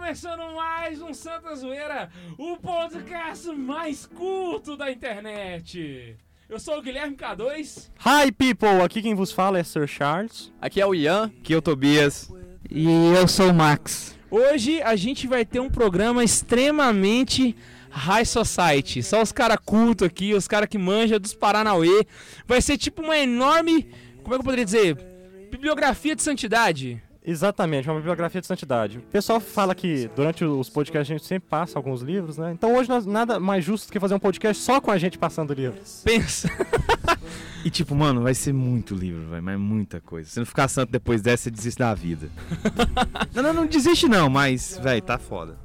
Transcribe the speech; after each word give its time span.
Começando 0.00 0.54
mais 0.54 1.02
um 1.02 1.12
Santa 1.12 1.54
Zoeira, 1.54 2.10
o 2.38 2.56
podcast 2.56 3.48
mais 3.50 4.06
culto 4.06 4.74
da 4.74 4.90
internet. 4.90 6.16
Eu 6.48 6.58
sou 6.58 6.78
o 6.78 6.82
Guilherme 6.82 7.14
K2. 7.14 7.90
Hi 8.00 8.32
people, 8.32 8.80
aqui 8.82 9.02
quem 9.02 9.14
vos 9.14 9.30
fala 9.30 9.58
é 9.58 9.62
Sir 9.62 9.86
Charles. 9.86 10.50
Aqui 10.58 10.80
é 10.80 10.86
o 10.86 10.94
Ian. 10.94 11.30
Aqui 11.38 11.52
é 11.52 11.56
o 11.58 11.60
Tobias. 11.60 12.32
E 12.70 12.86
eu 13.14 13.28
sou 13.28 13.50
o 13.50 13.54
Max. 13.54 14.18
Hoje 14.30 14.80
a 14.80 14.96
gente 14.96 15.26
vai 15.26 15.44
ter 15.44 15.60
um 15.60 15.68
programa 15.68 16.24
extremamente 16.24 17.54
high 17.90 18.24
society. 18.24 19.02
Só 19.02 19.20
os 19.20 19.32
caras 19.32 19.58
cultos 19.62 20.06
aqui, 20.06 20.32
os 20.32 20.48
caras 20.48 20.70
que 20.70 20.78
manjam 20.78 21.20
dos 21.20 21.34
Paranauê. 21.34 22.06
Vai 22.46 22.62
ser 22.62 22.78
tipo 22.78 23.02
uma 23.02 23.18
enorme, 23.18 23.82
como 24.22 24.34
é 24.34 24.38
que 24.38 24.40
eu 24.40 24.44
poderia 24.44 24.64
dizer? 24.64 24.96
Bibliografia 25.50 26.16
de 26.16 26.22
santidade. 26.22 27.02
Exatamente, 27.24 27.88
uma 27.88 27.96
bibliografia 27.96 28.40
de 28.40 28.46
santidade. 28.46 28.98
O 28.98 29.02
pessoal 29.02 29.40
fala 29.40 29.74
que 29.74 30.10
durante 30.16 30.44
os 30.44 30.70
podcasts 30.70 31.10
a 31.10 31.18
gente 31.18 31.26
sempre 31.26 31.48
passa 31.48 31.78
alguns 31.78 32.00
livros, 32.00 32.38
né? 32.38 32.52
Então 32.52 32.74
hoje 32.74 32.88
nós, 32.88 33.04
nada 33.04 33.38
mais 33.38 33.64
justo 33.64 33.92
que 33.92 34.00
fazer 34.00 34.14
um 34.14 34.18
podcast 34.18 34.62
só 34.62 34.80
com 34.80 34.90
a 34.90 34.98
gente 34.98 35.18
passando 35.18 35.52
livros. 35.52 36.02
Pensa. 36.04 36.48
E 37.64 37.70
tipo, 37.70 37.94
mano, 37.94 38.22
vai 38.22 38.34
ser 38.34 38.52
muito 38.52 38.94
livro, 38.94 39.28
vai, 39.28 39.40
mas 39.40 39.58
muita 39.58 40.00
coisa. 40.00 40.30
Se 40.30 40.38
não 40.38 40.46
ficar 40.46 40.68
santo 40.68 40.90
depois 40.90 41.20
dessa, 41.20 41.44
você 41.44 41.50
desiste 41.50 41.78
da 41.78 41.92
vida. 41.94 42.28
não, 43.34 43.42
não, 43.42 43.52
não 43.52 43.66
desiste 43.66 44.08
não, 44.08 44.30
mas, 44.30 44.78
velho, 44.82 45.02
tá 45.02 45.18
foda. 45.18 45.58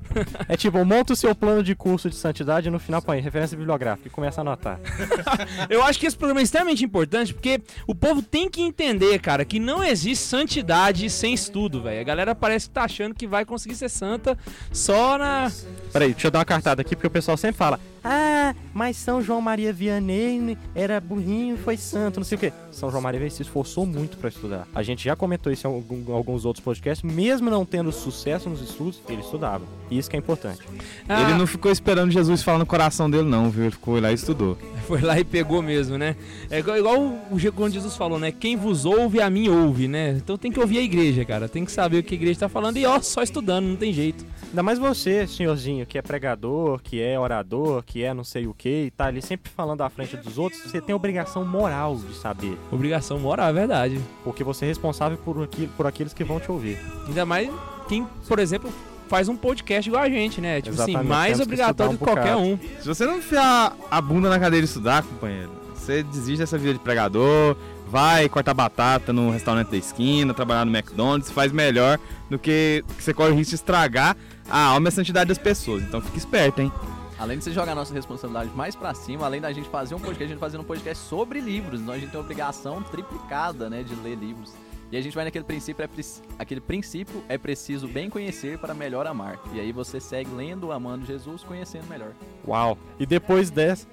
É 0.47 0.55
tipo, 0.57 0.83
monta 0.85 1.13
o 1.13 1.15
seu 1.15 1.33
plano 1.33 1.63
de 1.63 1.75
curso 1.75 2.09
de 2.09 2.15
santidade 2.15 2.67
e 2.67 2.71
no 2.71 2.79
final 2.79 3.01
põe 3.01 3.19
referência 3.19 3.57
bibliográfica 3.57 4.07
e 4.07 4.11
começa 4.11 4.41
a 4.41 4.43
anotar. 4.43 4.79
Eu 5.69 5.83
acho 5.83 5.99
que 5.99 6.05
esse 6.05 6.17
programa 6.17 6.41
é 6.41 6.43
extremamente 6.43 6.83
importante 6.83 7.33
porque 7.33 7.61
o 7.87 7.95
povo 7.95 8.21
tem 8.21 8.49
que 8.49 8.61
entender, 8.61 9.19
cara, 9.19 9.45
que 9.45 9.59
não 9.59 9.83
existe 9.83 10.23
santidade 10.25 11.09
sem 11.09 11.33
estudo, 11.33 11.81
velho. 11.81 12.01
A 12.01 12.03
galera 12.03 12.35
parece 12.35 12.67
que 12.67 12.73
tá 12.73 12.83
achando 12.83 13.15
que 13.15 13.27
vai 13.27 13.45
conseguir 13.45 13.75
ser 13.75 13.89
santa 13.89 14.37
só 14.71 15.17
na. 15.17 15.51
Peraí, 15.91 16.11
deixa 16.11 16.27
eu 16.27 16.31
dar 16.31 16.39
uma 16.39 16.45
cartada 16.45 16.81
aqui 16.81 16.95
porque 16.95 17.07
o 17.07 17.11
pessoal 17.11 17.37
sempre 17.37 17.57
fala: 17.57 17.79
Ah, 18.07 18.53
mas 18.71 18.97
São 18.97 19.19
João 19.19 19.41
Maria 19.41 19.73
Vianney 19.73 20.55
era 20.75 21.01
burrinho, 21.01 21.57
foi 21.57 21.75
santo, 21.75 22.19
não 22.19 22.23
sei 22.23 22.35
o 22.35 22.39
quê. 22.39 22.53
São 22.71 22.91
João 22.91 23.01
Maria 23.01 23.19
Vianney 23.19 23.35
se 23.35 23.41
esforçou 23.41 23.83
muito 23.83 24.15
pra 24.17 24.29
estudar. 24.29 24.67
A 24.75 24.83
gente 24.83 25.03
já 25.03 25.15
comentou 25.15 25.51
isso 25.51 25.67
em 25.67 26.13
alguns 26.13 26.45
outros 26.45 26.63
podcasts, 26.63 27.03
mesmo 27.03 27.49
não 27.49 27.65
tendo 27.65 27.91
sucesso 27.91 28.47
nos 28.47 28.61
estudos, 28.61 29.01
ele 29.09 29.21
estudava. 29.21 29.65
E 29.89 29.97
isso 29.97 30.09
que 30.09 30.15
é 30.15 30.19
importante. 30.19 30.61
Ah, 31.07 31.21
Ele 31.21 31.33
não 31.37 31.45
ficou 31.45 31.71
esperando 31.71 32.11
Jesus 32.11 32.41
falar 32.41 32.57
no 32.57 32.65
coração 32.65 33.09
dele 33.09 33.27
não, 33.27 33.49
viu? 33.49 33.63
Ele 33.65 33.71
ficou 33.71 33.99
lá 33.99 34.11
e 34.11 34.15
estudou. 34.15 34.57
Foi 34.87 35.01
lá 35.01 35.19
e 35.19 35.23
pegou 35.23 35.61
mesmo, 35.61 35.97
né? 35.97 36.15
É 36.49 36.59
igual, 36.59 36.77
igual 36.77 36.99
o 36.99 37.53
quando 37.53 37.73
Jesus 37.73 37.95
falou, 37.95 38.19
né? 38.19 38.31
Quem 38.31 38.55
vos 38.55 38.85
ouve, 38.85 39.19
a 39.21 39.29
mim 39.29 39.47
ouve, 39.49 39.87
né? 39.87 40.11
Então 40.11 40.37
tem 40.37 40.51
que 40.51 40.59
ouvir 40.59 40.79
a 40.79 40.81
igreja, 40.81 41.23
cara. 41.25 41.47
Tem 41.47 41.65
que 41.65 41.71
saber 41.71 41.99
o 41.99 42.03
que 42.03 42.13
a 42.13 42.17
igreja 42.17 42.41
tá 42.41 42.49
falando 42.49 42.77
e 42.77 42.85
ó, 42.85 42.99
só 43.01 43.23
estudando, 43.23 43.65
não 43.65 43.75
tem 43.75 43.93
jeito. 43.93 44.25
Ainda 44.49 44.63
mais 44.63 44.79
você, 44.79 45.27
senhorzinho, 45.27 45.85
que 45.85 45.97
é 45.97 46.01
pregador, 46.01 46.79
que 46.81 47.01
é 47.01 47.19
orador, 47.19 47.83
que 47.83 47.94
é 48.03 48.13
não 48.13 48.23
sei 48.23 48.47
o 48.47 48.53
que, 48.53 48.85
e 48.85 48.91
tá 48.91 49.05
ali 49.05 49.21
sempre 49.21 49.51
falando 49.51 49.81
à 49.81 49.89
frente 49.89 50.17
dos 50.17 50.37
outros, 50.37 50.61
você 50.63 50.81
tem 50.81 50.93
obrigação 50.95 51.45
moral 51.45 51.95
de 51.95 52.13
saber. 52.15 52.57
Obrigação 52.71 53.19
moral, 53.19 53.49
é 53.49 53.53
verdade. 53.53 53.99
Porque 54.23 54.43
você 54.43 54.65
é 54.65 54.67
responsável 54.67 55.17
por, 55.17 55.43
aquilo, 55.43 55.71
por 55.75 55.87
aqueles 55.87 56.13
que 56.13 56.23
vão 56.23 56.39
te 56.39 56.51
ouvir. 56.51 56.79
Ainda 57.07 57.25
mais 57.25 57.49
quem, 57.87 58.07
por 58.27 58.39
exemplo, 58.39 58.71
faz 59.07 59.29
um 59.29 59.35
podcast 59.35 59.89
igual 59.89 60.03
a 60.03 60.09
gente, 60.09 60.41
né? 60.41 60.61
Tipo 60.61 60.81
assim, 60.81 60.91
Exatamente, 60.91 61.09
mais 61.09 61.31
temos 61.33 61.37
que 61.37 61.43
obrigatório 61.53 61.97
que 61.97 62.03
um 62.03 62.05
qualquer 62.05 62.35
bocado. 62.35 62.41
um. 62.41 62.59
Se 62.81 62.87
você 62.87 63.05
não 63.05 63.17
enfiar 63.17 63.75
a 63.89 64.01
bunda 64.01 64.29
na 64.29 64.39
cadeira 64.39 64.65
e 64.65 64.67
estudar, 64.67 65.03
companheiro, 65.03 65.51
você 65.75 66.03
desiste 66.03 66.39
dessa 66.39 66.57
vida 66.57 66.73
de 66.73 66.79
pregador, 66.79 67.55
vai 67.87 68.27
cortar 68.27 68.53
batata 68.53 69.13
no 69.13 69.29
restaurante 69.29 69.69
da 69.69 69.77
esquina, 69.77 70.33
trabalhar 70.33 70.65
no 70.65 70.75
McDonald's, 70.75 71.29
faz 71.31 71.51
melhor 71.51 71.99
do 72.29 72.39
que, 72.39 72.83
que 72.97 73.03
você 73.03 73.13
corre 73.13 73.31
o 73.31 73.35
risco 73.35 73.51
de 73.51 73.55
estragar 73.55 74.17
a 74.49 74.59
alma 74.65 74.87
e 74.87 74.89
a 74.89 74.91
santidade 74.91 75.27
das 75.27 75.37
pessoas. 75.37 75.83
Então 75.83 76.01
fique 76.01 76.17
esperto, 76.17 76.61
hein? 76.61 76.71
Além 77.17 77.37
de 77.37 77.43
você 77.45 77.51
jogar 77.51 77.71
a 77.71 77.75
nossa 77.75 77.93
responsabilidade 77.93 78.51
mais 78.55 78.75
pra 78.75 78.93
cima, 78.93 79.25
além 79.25 79.39
da 79.39 79.51
gente 79.53 79.69
fazer 79.69 79.95
um 79.95 79.99
podcast, 79.99 80.25
a 80.25 80.27
gente 80.27 80.39
fazendo 80.39 80.61
um 80.61 80.65
podcast 80.65 81.03
sobre 81.05 81.39
livros. 81.39 81.79
Então 81.79 81.93
a 81.93 81.97
gente 81.97 82.09
tem 82.11 82.19
a 82.19 82.23
obrigação 82.23 82.83
triplicada, 82.83 83.69
né, 83.69 83.83
de 83.83 83.95
ler 83.95 84.15
livros. 84.15 84.53
E 84.91 84.97
a 84.97 85.01
gente 85.01 85.15
vai 85.15 85.23
naquele 85.25 85.45
princípio, 85.45 85.81
é 85.83 85.89
aquele 86.37 86.61
princípio 86.61 87.23
é 87.27 87.37
preciso 87.37 87.87
bem 87.87 88.09
conhecer 88.09 88.57
para 88.59 88.73
melhor 88.73 89.07
amar. 89.07 89.39
E 89.53 89.59
aí 89.59 89.71
você 89.71 89.99
segue 89.99 90.29
lendo, 90.31 90.71
amando 90.71 91.05
Jesus, 91.05 91.41
conhecendo 91.43 91.87
melhor. 91.87 92.11
Uau! 92.47 92.77
E 92.99 93.05
depois 93.05 93.49
dessa. 93.49 93.87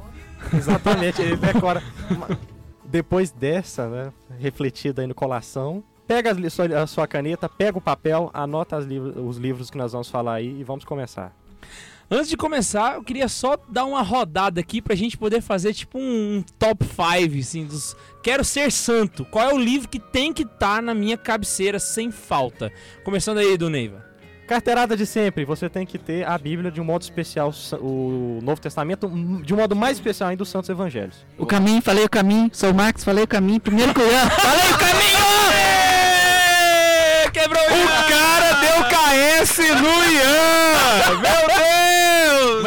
Exatamente, 0.54 1.20
ele 1.20 1.36
decora. 1.36 1.82
Depois 2.84 3.30
dessa, 3.30 3.88
né, 3.88 4.12
refletida 4.38 5.02
aí 5.02 5.06
no 5.08 5.14
colação, 5.14 5.82
pega 6.06 6.34
sua- 6.48 6.82
a 6.82 6.86
sua 6.86 7.06
caneta, 7.06 7.48
pega 7.48 7.76
o 7.76 7.80
papel, 7.80 8.30
anota 8.32 8.78
livros- 8.78 9.14
os 9.16 9.36
livros 9.36 9.68
que 9.70 9.76
nós 9.76 9.92
vamos 9.92 10.08
falar 10.08 10.34
aí 10.34 10.60
e 10.60 10.64
vamos 10.64 10.84
começar. 10.84 11.32
Antes 12.10 12.30
de 12.30 12.38
começar, 12.38 12.94
eu 12.94 13.04
queria 13.04 13.28
só 13.28 13.58
dar 13.68 13.84
uma 13.84 14.00
rodada 14.00 14.58
aqui 14.60 14.80
pra 14.80 14.94
gente 14.94 15.18
poder 15.18 15.42
fazer 15.42 15.74
tipo 15.74 15.98
um 15.98 16.42
top 16.58 16.82
5, 16.82 17.38
assim, 17.38 17.66
dos. 17.66 17.94
Quero 18.22 18.42
ser 18.42 18.72
santo. 18.72 19.26
Qual 19.26 19.50
é 19.50 19.52
o 19.52 19.58
livro 19.58 19.88
que 19.88 19.98
tem 19.98 20.32
que 20.32 20.42
estar 20.42 20.80
na 20.80 20.94
minha 20.94 21.18
cabeceira 21.18 21.78
sem 21.78 22.10
falta? 22.10 22.72
Começando 23.04 23.38
aí, 23.38 23.58
do 23.58 23.68
Neiva. 23.68 24.06
Carteirada 24.46 24.96
de 24.96 25.04
sempre, 25.04 25.44
você 25.44 25.68
tem 25.68 25.84
que 25.84 25.98
ter 25.98 26.26
a 26.26 26.38
Bíblia 26.38 26.70
de 26.70 26.80
um 26.80 26.84
modo 26.84 27.02
especial, 27.02 27.52
o 27.78 28.38
Novo 28.42 28.58
Testamento 28.58 29.06
de 29.44 29.52
um 29.52 29.58
modo 29.58 29.76
mais 29.76 29.98
especial 29.98 30.30
ainda 30.30 30.42
os 30.42 30.48
Santos 30.48 30.70
Evangelhos. 30.70 31.26
O 31.36 31.44
caminho, 31.44 31.82
falei 31.82 32.06
o 32.06 32.08
caminho. 32.08 32.48
Sou 32.54 32.70
o 32.70 32.74
Max, 32.74 33.04
falei 33.04 33.24
o 33.24 33.28
caminho. 33.28 33.60
Primeiro 33.60 33.92
que 33.92 34.00
o 34.00 34.10
Ian. 34.10 34.30
Falei 34.30 34.70
o 34.70 34.78
caminho! 34.78 35.18
Quebrou 37.34 37.62
O 37.62 38.08
cara 38.08 38.54
deu 38.54 38.84
KS 38.88 39.58
no 39.58 40.04
Ian! 40.14 41.20
Meu 41.20 41.46
Deus! 41.46 41.87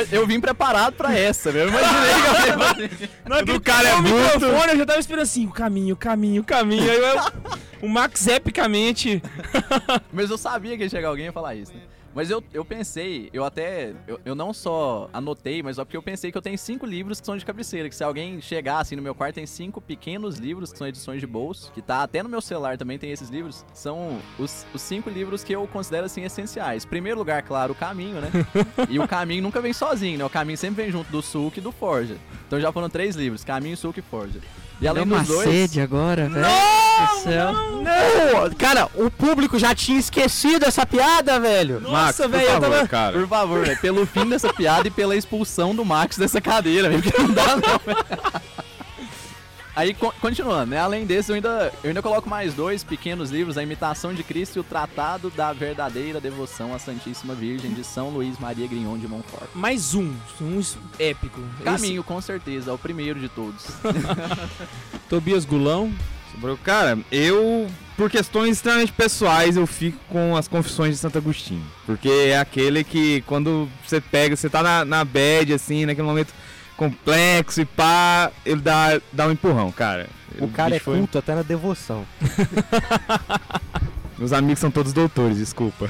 Mas 0.01 0.11
eu 0.11 0.25
vim 0.25 0.39
preparado 0.39 0.93
pra 0.93 1.15
essa, 1.15 1.51
meu. 1.51 1.63
Eu 1.63 1.69
imaginei 1.69 2.13
que 2.13 2.27
eu 2.27 2.47
ia 2.47 2.57
fazer. 2.57 2.89
Do 3.45 3.51
ele 3.51 3.59
cara 3.59 3.87
é 3.87 3.95
o 3.95 4.01
microfone, 4.01 4.71
eu 4.71 4.77
já 4.77 4.85
tava 4.85 4.99
esperando 4.99 5.23
assim, 5.23 5.45
o 5.45 5.51
caminho, 5.51 5.93
o 5.93 5.97
caminho, 5.97 6.41
o 6.41 6.45
caminho. 6.45 6.89
Aí 6.89 6.97
eu, 6.97 7.21
o 7.83 7.87
Max 7.87 8.25
epicamente. 8.27 9.21
Mas 10.11 10.29
eu 10.29 10.37
sabia 10.37 10.75
que 10.75 10.83
ia 10.83 10.89
chegar 10.89 11.09
alguém 11.09 11.25
e 11.25 11.27
ia 11.27 11.31
falar 11.31 11.55
isso, 11.55 11.71
né? 11.73 11.81
Mas 12.13 12.29
eu, 12.29 12.43
eu 12.53 12.65
pensei, 12.65 13.29
eu 13.31 13.43
até. 13.45 13.93
Eu, 14.05 14.19
eu 14.25 14.35
não 14.35 14.53
só 14.53 15.09
anotei, 15.13 15.63
mas 15.63 15.77
só 15.77 15.85
porque 15.85 15.95
eu 15.95 16.03
pensei 16.03 16.31
que 16.31 16.37
eu 16.37 16.41
tenho 16.41 16.57
cinco 16.57 16.85
livros 16.85 17.21
que 17.21 17.25
são 17.25 17.37
de 17.37 17.45
cabeceira. 17.45 17.87
Que 17.87 17.95
se 17.95 18.03
alguém 18.03 18.41
chegar 18.41 18.79
assim 18.79 18.95
no 18.95 19.01
meu 19.01 19.15
quarto, 19.15 19.35
tem 19.35 19.45
cinco 19.45 19.79
pequenos 19.79 20.37
livros 20.37 20.71
que 20.71 20.77
são 20.77 20.87
edições 20.87 21.21
de 21.21 21.27
bolso. 21.27 21.71
Que 21.71 21.81
tá 21.81 22.03
até 22.03 22.21
no 22.21 22.29
meu 22.29 22.41
celular 22.41 22.77
também 22.77 22.97
tem 22.97 23.11
esses 23.11 23.29
livros. 23.29 23.65
São 23.73 24.19
os, 24.37 24.65
os 24.73 24.81
cinco 24.81 25.09
livros 25.09 25.43
que 25.43 25.53
eu 25.53 25.65
considero 25.67 26.05
assim 26.05 26.23
essenciais. 26.23 26.85
Primeiro 26.85 27.17
lugar, 27.17 27.43
claro, 27.43 27.71
o 27.71 27.75
caminho, 27.75 28.19
né? 28.19 28.29
e 28.89 28.99
o 28.99 29.07
caminho 29.07 29.43
nunca 29.43 29.61
vem 29.61 29.73
sozinho, 29.73 30.17
né? 30.17 30.25
O 30.25 30.29
caminho 30.29 30.57
sempre 30.57 30.83
vem 30.83 30.91
junto 30.91 31.09
do 31.11 31.21
Suco 31.21 31.59
e 31.59 31.61
do 31.61 31.71
Forja. 31.71 32.17
Então 32.47 32.59
já 32.59 32.71
foram 32.71 32.89
três 32.89 33.15
livros: 33.15 33.43
Caminho, 33.43 33.77
Suco 33.77 33.99
e 33.99 34.01
Forja. 34.01 34.41
E 34.81 34.87
além 34.87 35.05
Deu 35.05 35.13
uma 35.13 35.23
dos 35.23 35.27
dois. 35.27 35.47
sede 35.49 35.79
agora, 35.79 36.27
velho. 36.27 36.45
Céu. 37.23 37.53
Não! 37.53 38.49
Cara, 38.57 38.87
o 38.95 39.09
público 39.11 39.57
já 39.59 39.73
tinha 39.75 39.99
esquecido 39.99 40.65
essa 40.65 40.85
piada, 40.85 41.39
velho! 41.39 41.79
Nossa, 41.79 41.93
Max, 41.93 42.17
por 42.17 42.29
velho, 42.29 42.43
eu 42.43 42.51
favor, 42.61 42.69
tava. 42.75 42.87
cara. 42.87 43.19
Por 43.19 43.27
favor, 43.27 43.65
velho, 43.65 43.79
pelo 43.79 44.05
fim 44.05 44.25
dessa 44.27 44.51
piada 44.53 44.87
e 44.87 44.91
pela 44.91 45.15
expulsão 45.15 45.75
do 45.75 45.85
Max 45.85 46.17
dessa 46.17 46.41
cadeira, 46.41 46.89
velho, 46.89 47.01
porque 47.03 47.21
não 47.21 47.31
dá 47.31 47.55
não, 47.55 47.79
velho. 47.85 48.05
Aí, 49.75 49.93
co- 49.93 50.13
continuando, 50.19 50.71
né? 50.71 50.77
Além 50.79 51.05
desse, 51.05 51.31
eu 51.31 51.35
ainda, 51.35 51.71
eu 51.83 51.87
ainda 51.89 52.01
coloco 52.01 52.29
mais 52.29 52.53
dois 52.53 52.83
pequenos 52.83 53.31
livros, 53.31 53.57
A 53.57 53.63
Imitação 53.63 54.13
de 54.13 54.21
Cristo 54.21 54.57
e 54.57 54.59
o 54.59 54.63
Tratado 54.63 55.29
da 55.29 55.53
Verdadeira 55.53 56.19
Devoção 56.19 56.73
à 56.73 56.79
Santíssima 56.79 57.33
Virgem, 57.33 57.71
de 57.71 57.83
São 57.83 58.09
Luís 58.09 58.37
Maria 58.37 58.67
Grignon 58.67 58.97
de 58.97 59.07
Montfort. 59.07 59.49
Mais 59.55 59.95
um, 59.95 60.13
um 60.41 60.61
épico. 60.99 61.39
Caminho, 61.63 62.03
com 62.03 62.19
certeza, 62.19 62.71
é 62.71 62.73
o 62.73 62.77
primeiro 62.77 63.19
de 63.19 63.29
todos. 63.29 63.63
Esse- 63.65 64.99
Tobias 65.09 65.45
Gulão. 65.45 65.91
Cara, 66.63 66.97
eu, 67.11 67.67
por 67.97 68.09
questões 68.09 68.53
extremamente 68.57 68.91
pessoais, 68.93 69.57
eu 69.57 69.67
fico 69.67 69.99
com 70.09 70.35
as 70.35 70.47
Confissões 70.47 70.95
de 70.95 70.97
Santo 70.97 71.17
Agostinho. 71.17 71.63
Porque 71.85 72.07
é 72.09 72.39
aquele 72.39 72.83
que, 72.85 73.21
quando 73.27 73.69
você 73.85 73.99
pega, 74.01 74.35
você 74.35 74.49
tá 74.49 74.63
na, 74.63 74.85
na 74.85 75.03
bad, 75.05 75.53
assim, 75.53 75.85
naquele 75.85 76.07
momento 76.07 76.33
complexo 76.81 77.61
e 77.61 77.65
pá, 77.65 78.31
ele 78.43 78.59
dá, 78.59 78.99
dá 79.13 79.27
um 79.27 79.31
empurrão, 79.31 79.71
cara. 79.71 80.07
O 80.39 80.47
cara 80.47 80.75
é 80.75 80.79
foi- 80.79 80.97
culto 80.97 81.19
até 81.19 81.35
na 81.35 81.43
devoção. 81.43 82.03
Meus 84.17 84.33
amigos 84.33 84.59
são 84.59 84.71
todos 84.71 84.91
doutores, 84.91 85.37
desculpa. 85.37 85.87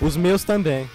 Os 0.00 0.16
meus 0.16 0.44
também. 0.44 0.88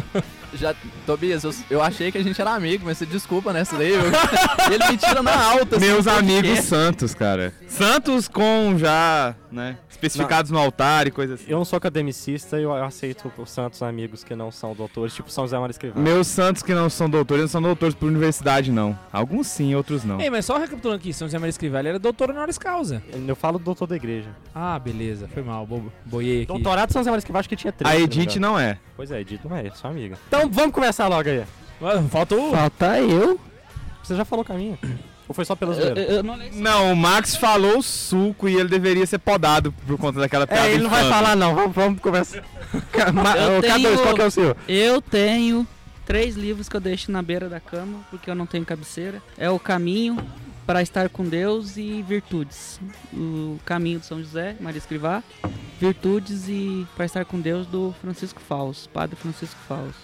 Já, 0.54 0.72
Tobias, 1.04 1.42
eu, 1.44 1.52
eu 1.68 1.82
achei 1.82 2.12
que 2.12 2.18
a 2.18 2.22
gente 2.22 2.38
era 2.40 2.54
amigo, 2.54 2.84
mas 2.86 2.98
você 2.98 3.06
desculpa 3.06 3.52
nessa 3.54 3.76
daí. 3.76 3.90
eu- 3.90 4.02
ele 4.72 4.86
me 4.92 4.96
tira 4.98 5.22
na 5.22 5.34
alta. 5.34 5.76
assim, 5.76 5.86
Meus 5.86 6.06
amigos 6.06 6.60
santos, 6.60 7.14
cara. 7.14 7.54
Santos 7.66 8.28
com 8.28 8.74
já, 8.78 9.34
né? 9.50 9.78
Especificados 10.06 10.50
no 10.50 10.58
altar 10.58 11.06
e 11.06 11.10
coisa 11.10 11.34
assim. 11.34 11.44
Eu 11.48 11.58
não 11.58 11.64
sou 11.64 11.76
academicista 11.76 12.58
e 12.58 12.62
eu 12.62 12.72
aceito 12.72 13.30
os 13.36 13.50
santos 13.50 13.82
amigos 13.82 14.22
que 14.22 14.34
não 14.34 14.50
são 14.50 14.74
doutores, 14.74 15.14
tipo 15.14 15.30
São 15.30 15.44
José 15.44 15.58
Maria 15.58 15.72
Escrivá. 15.72 16.00
Meus 16.00 16.26
santos 16.26 16.62
que 16.62 16.74
não 16.74 16.90
são 16.90 17.08
doutores, 17.08 17.42
não 17.42 17.48
são 17.48 17.62
doutores 17.62 17.94
por 17.94 18.06
universidade, 18.06 18.70
não. 18.70 18.98
Alguns 19.12 19.46
sim, 19.46 19.74
outros 19.74 20.04
não. 20.04 20.20
Ei, 20.20 20.30
mas 20.30 20.44
só 20.44 20.58
recapitulando 20.58 20.98
aqui, 20.98 21.12
São 21.12 21.26
José 21.26 21.38
Maria 21.38 21.50
Escrivá, 21.50 21.80
ele 21.80 21.88
era 21.88 21.98
doutor 21.98 22.30
honoris 22.30 22.58
causa. 22.58 23.02
Eu 23.26 23.36
falo 23.36 23.58
doutor 23.58 23.86
da 23.86 23.96
igreja. 23.96 24.30
Ah, 24.54 24.78
beleza, 24.78 25.28
foi 25.28 25.42
mal, 25.42 25.66
bo 25.66 25.92
boiei 26.04 26.42
aqui. 26.42 26.46
Doutorado 26.46 26.88
de 26.88 26.92
São 26.92 27.00
José 27.00 27.10
Maria 27.10 27.20
Escrivá, 27.20 27.38
acho 27.40 27.48
que 27.48 27.56
tinha 27.56 27.72
três. 27.72 27.90
A 27.90 27.98
não 27.98 28.00
me 28.00 28.04
Edith 28.04 28.36
não 28.38 28.58
é. 28.58 28.78
Pois 28.96 29.10
é, 29.10 29.20
Edith 29.20 29.40
não 29.44 29.56
é, 29.56 29.66
é 29.66 29.70
sua 29.70 29.90
amiga. 29.90 30.18
Então 30.28 30.48
vamos 30.50 30.72
começar 30.72 31.08
logo 31.08 31.28
aí. 31.28 31.44
Falta 32.10 32.34
o... 32.34 32.50
Falta 32.50 33.00
eu. 33.00 33.38
Você 34.02 34.14
já 34.14 34.24
falou 34.24 34.44
o 34.44 34.46
caminho? 34.46 34.78
Ou 35.28 35.34
foi 35.34 35.44
só 35.44 35.54
pela 35.56 35.72
Eu, 35.72 35.76
zoeira? 35.80 36.00
eu 36.02 36.22
não 36.22 36.36
Não, 36.52 36.92
o 36.92 36.96
Max 36.96 37.34
falou 37.36 37.82
suco 37.82 38.48
e 38.48 38.54
ele 38.54 38.68
deveria 38.68 39.06
ser 39.06 39.18
podado 39.18 39.72
por 39.86 39.96
conta 39.98 40.20
daquela 40.20 40.46
piada. 40.46 40.66
É, 40.68 40.72
ele 40.74 40.82
não 40.82 40.90
vai 40.90 41.08
falar 41.08 41.34
não, 41.34 41.54
vamos, 41.54 41.74
vamos 41.74 42.00
começar. 42.00 42.42
Ma- 43.14 43.36
Eu 43.36 43.58
Ô, 43.58 43.62
K2, 43.62 43.74
tenho- 43.82 44.02
qual 44.02 44.14
que 44.14 44.20
é 44.22 44.26
o 44.26 44.30
seu? 44.30 44.56
Eu 44.68 45.00
tenho 45.00 45.66
três 46.04 46.36
livros 46.36 46.68
que 46.68 46.76
eu 46.76 46.80
deixo 46.80 47.10
na 47.10 47.22
beira 47.22 47.48
da 47.48 47.58
cama, 47.60 48.00
porque 48.10 48.28
eu 48.30 48.34
não 48.34 48.44
tenho 48.46 48.64
cabeceira. 48.66 49.22
É 49.38 49.48
O 49.48 49.58
Caminho, 49.58 50.18
Para 50.66 50.82
Estar 50.82 51.08
com 51.08 51.24
Deus 51.24 51.78
e 51.78 52.02
Virtudes. 52.02 52.78
O 53.12 53.58
Caminho 53.64 54.00
de 54.00 54.06
São 54.06 54.18
José, 54.18 54.56
Maria 54.60 54.78
Escrivá. 54.78 55.22
Virtudes 55.80 56.48
e 56.48 56.86
Para 56.96 57.06
Estar 57.06 57.24
com 57.24 57.40
Deus 57.40 57.66
do 57.66 57.94
Francisco 58.02 58.40
Faus, 58.46 58.86
Padre 58.92 59.16
Francisco 59.16 59.56
Faus. 59.66 59.94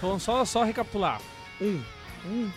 Vamos 0.00 0.22
só, 0.22 0.44
só 0.44 0.62
recapitular. 0.62 1.20
Um. 1.60 1.80
Um. 2.26 2.48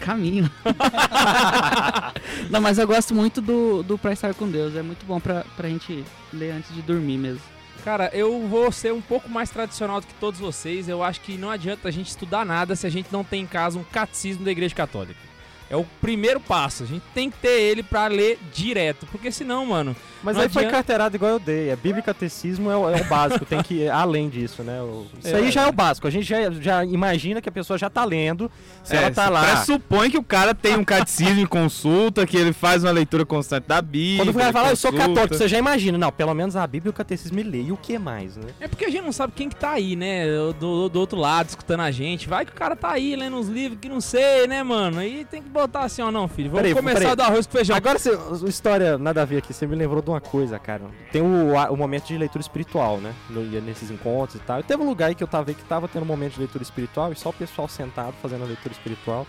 Caminho. 0.00 0.50
não, 2.50 2.60
mas 2.60 2.78
eu 2.78 2.86
gosto 2.86 3.14
muito 3.14 3.40
do, 3.40 3.82
do 3.82 3.98
Pra 3.98 4.12
Estar 4.12 4.34
com 4.34 4.48
Deus. 4.48 4.74
É 4.76 4.82
muito 4.82 5.04
bom 5.06 5.20
pra, 5.20 5.44
pra 5.56 5.68
gente 5.68 6.04
ler 6.32 6.52
antes 6.52 6.74
de 6.74 6.82
dormir 6.82 7.18
mesmo. 7.18 7.42
Cara, 7.84 8.10
eu 8.14 8.46
vou 8.48 8.72
ser 8.72 8.92
um 8.92 9.00
pouco 9.00 9.28
mais 9.28 9.50
tradicional 9.50 10.00
do 10.00 10.06
que 10.06 10.14
todos 10.14 10.40
vocês. 10.40 10.88
Eu 10.88 11.02
acho 11.02 11.20
que 11.20 11.36
não 11.36 11.50
adianta 11.50 11.88
a 11.88 11.90
gente 11.90 12.08
estudar 12.08 12.44
nada 12.44 12.74
se 12.74 12.86
a 12.86 12.90
gente 12.90 13.12
não 13.12 13.22
tem 13.22 13.42
em 13.42 13.46
casa 13.46 13.78
um 13.78 13.84
catecismo 13.84 14.44
da 14.44 14.50
Igreja 14.50 14.74
Católica. 14.74 15.33
É 15.70 15.76
o 15.76 15.84
primeiro 16.00 16.38
passo. 16.38 16.82
A 16.82 16.86
gente 16.86 17.02
tem 17.14 17.30
que 17.30 17.38
ter 17.38 17.60
ele 17.60 17.82
pra 17.82 18.06
ler 18.06 18.38
direto. 18.52 19.06
Porque 19.10 19.32
senão, 19.32 19.64
mano. 19.66 19.96
Mas 20.22 20.36
aí 20.38 20.48
foi 20.48 20.62
adianta. 20.62 20.76
carteirado 20.78 21.16
igual 21.16 21.32
eu 21.32 21.38
dei. 21.38 21.68
É 21.70 21.76
Bíblia 21.76 21.98
e 21.98 22.02
catecismo 22.02 22.70
é 22.70 22.76
o, 22.76 22.88
é 22.88 23.00
o 23.00 23.04
básico, 23.04 23.44
tem 23.44 23.62
que 23.62 23.74
ir 23.82 23.90
além 23.90 24.28
disso, 24.30 24.62
né? 24.62 24.80
O- 24.80 25.06
isso 25.22 25.34
É. 25.34 25.38
aí 25.38 25.50
já 25.50 25.62
é 25.64 25.66
o 25.66 25.72
básico. 25.72 26.06
A 26.06 26.10
gente 26.10 26.24
já, 26.26 26.50
já 26.50 26.84
imagina 26.84 27.42
que 27.42 27.48
a 27.48 27.52
pessoa 27.52 27.78
já 27.78 27.90
tá 27.90 28.04
lendo. 28.04 28.50
Se 28.82 28.94
É, 28.94 28.98
ela 28.98 29.10
tá 29.10 29.28
lá. 29.28 29.42
Pressupõe 29.44 30.10
que 30.10 30.16
o 30.18 30.22
cara 30.22 30.54
tem 30.54 30.76
um 30.76 30.84
catecismo 30.84 31.40
em 31.40 31.46
consulta, 31.46 32.26
que 32.26 32.36
ele 32.36 32.52
faz 32.52 32.84
uma 32.84 32.90
leitura 32.92 33.26
constante 33.26 33.66
da 33.66 33.82
Bíblia. 33.82 34.18
Quando 34.24 34.30
o 34.34 34.38
cara 34.38 34.52
fala, 34.52 34.68
"Ah, 34.68 34.72
eu 34.72 34.76
sou 34.76 34.90
consulta." 34.92 35.08
católico, 35.14 35.34
você 35.36 35.48
já 35.48 35.58
imagina. 35.58 35.98
Não, 35.98 36.10
pelo 36.12 36.32
menos 36.34 36.56
a 36.56 36.66
Bíblia 36.66 36.88
e 36.88 36.92
o 36.92 36.94
catecismo 36.94 37.38
ele 37.40 37.50
lê. 37.50 37.62
E 37.64 37.72
o 37.72 37.76
que 37.76 37.98
mais, 37.98 38.36
né? 38.36 38.46
É 38.60 38.68
porque 38.68 38.84
a 38.86 38.90
gente 38.90 39.04
não 39.04 39.12
sabe 39.12 39.32
quem 39.36 39.48
que 39.48 39.56
tá 39.56 39.72
aí, 39.72 39.94
né? 39.96 40.24
Do, 40.58 40.88
do 40.88 41.00
outro 41.00 41.18
lado, 41.18 41.48
escutando 41.48 41.80
a 41.80 41.90
gente. 41.90 42.28
Vai 42.28 42.44
que 42.46 42.52
o 42.52 42.54
cara 42.54 42.74
tá 42.76 42.90
aí 42.92 43.14
lendo 43.16 43.36
uns 43.36 43.48
livros 43.48 43.78
que 43.80 43.88
não 43.88 44.00
sei, 44.00 44.46
né, 44.46 44.62
mano? 44.62 45.00
Aí 45.00 45.26
tem 45.30 45.42
que 45.42 45.48
botar 45.54 45.80
assim, 45.84 46.02
ó, 46.02 46.10
não, 46.10 46.28
filho. 46.28 46.50
Vamos 46.50 46.62
Peraí, 46.62 46.74
começar 46.74 46.98
peraí. 47.00 47.16
do 47.16 47.22
arroz 47.22 47.46
com 47.46 47.52
feijão. 47.52 47.74
Agora, 47.76 47.98
você, 47.98 48.10
história 48.46 48.98
nada 48.98 49.22
a 49.22 49.24
ver 49.24 49.38
aqui, 49.38 49.52
você 49.54 49.66
me 49.66 49.74
lembrou 49.74 50.02
de 50.02 50.10
uma 50.10 50.20
coisa, 50.20 50.58
cara. 50.58 50.82
Tem 51.10 51.22
o, 51.22 51.58
a- 51.58 51.70
o 51.70 51.76
momento 51.76 52.06
de 52.08 52.18
leitura 52.18 52.42
espiritual, 52.42 52.98
né? 52.98 53.14
No, 53.30 53.40
nesses 53.62 53.90
encontros 53.90 54.36
e 54.40 54.44
tal. 54.44 54.60
E 54.60 54.62
teve 54.62 54.82
um 54.82 54.86
lugar 54.86 55.06
aí 55.08 55.14
que 55.14 55.22
eu 55.22 55.28
tava 55.28 55.50
aí 55.50 55.54
que 55.54 55.64
tava 55.64 55.88
tendo 55.88 56.02
um 56.02 56.06
momento 56.06 56.34
de 56.34 56.40
leitura 56.40 56.62
espiritual 56.62 57.12
e 57.12 57.16
só 57.16 57.30
o 57.30 57.32
pessoal 57.32 57.68
sentado 57.68 58.14
fazendo 58.20 58.42
a 58.44 58.46
leitura 58.46 58.72
espiritual. 58.72 59.26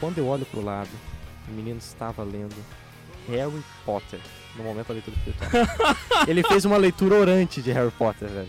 Quando 0.00 0.18
eu 0.18 0.26
olho 0.26 0.46
pro 0.46 0.64
lado, 0.64 0.88
o 1.48 1.52
menino 1.52 1.78
estava 1.78 2.22
lendo 2.22 2.54
Harry 3.28 3.62
Potter 3.84 4.20
no 4.56 4.64
momento 4.64 4.88
da 4.88 4.94
leitura 4.94 5.16
espiritual. 5.16 5.50
Ele 6.28 6.42
fez 6.42 6.64
uma 6.64 6.76
leitura 6.76 7.16
orante 7.16 7.60
de 7.60 7.72
Harry 7.72 7.90
Potter, 7.90 8.28
velho. 8.28 8.48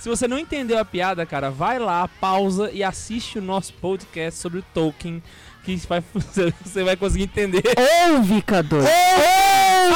Se 0.00 0.08
você 0.08 0.26
não 0.26 0.38
entendeu 0.38 0.78
a 0.78 0.84
piada, 0.84 1.26
cara, 1.26 1.50
vai 1.50 1.78
lá, 1.78 2.08
pausa 2.08 2.70
e 2.72 2.82
assiste 2.82 3.38
o 3.38 3.42
nosso 3.42 3.74
podcast 3.74 4.40
sobre 4.40 4.60
o 4.60 4.64
Tolkien. 4.72 5.22
Que 5.62 5.76
vai, 5.86 6.02
você 6.64 6.82
vai 6.82 6.96
conseguir 6.96 7.24
entender. 7.24 7.62
Ouve, 8.08 8.40
K2! 8.40 8.82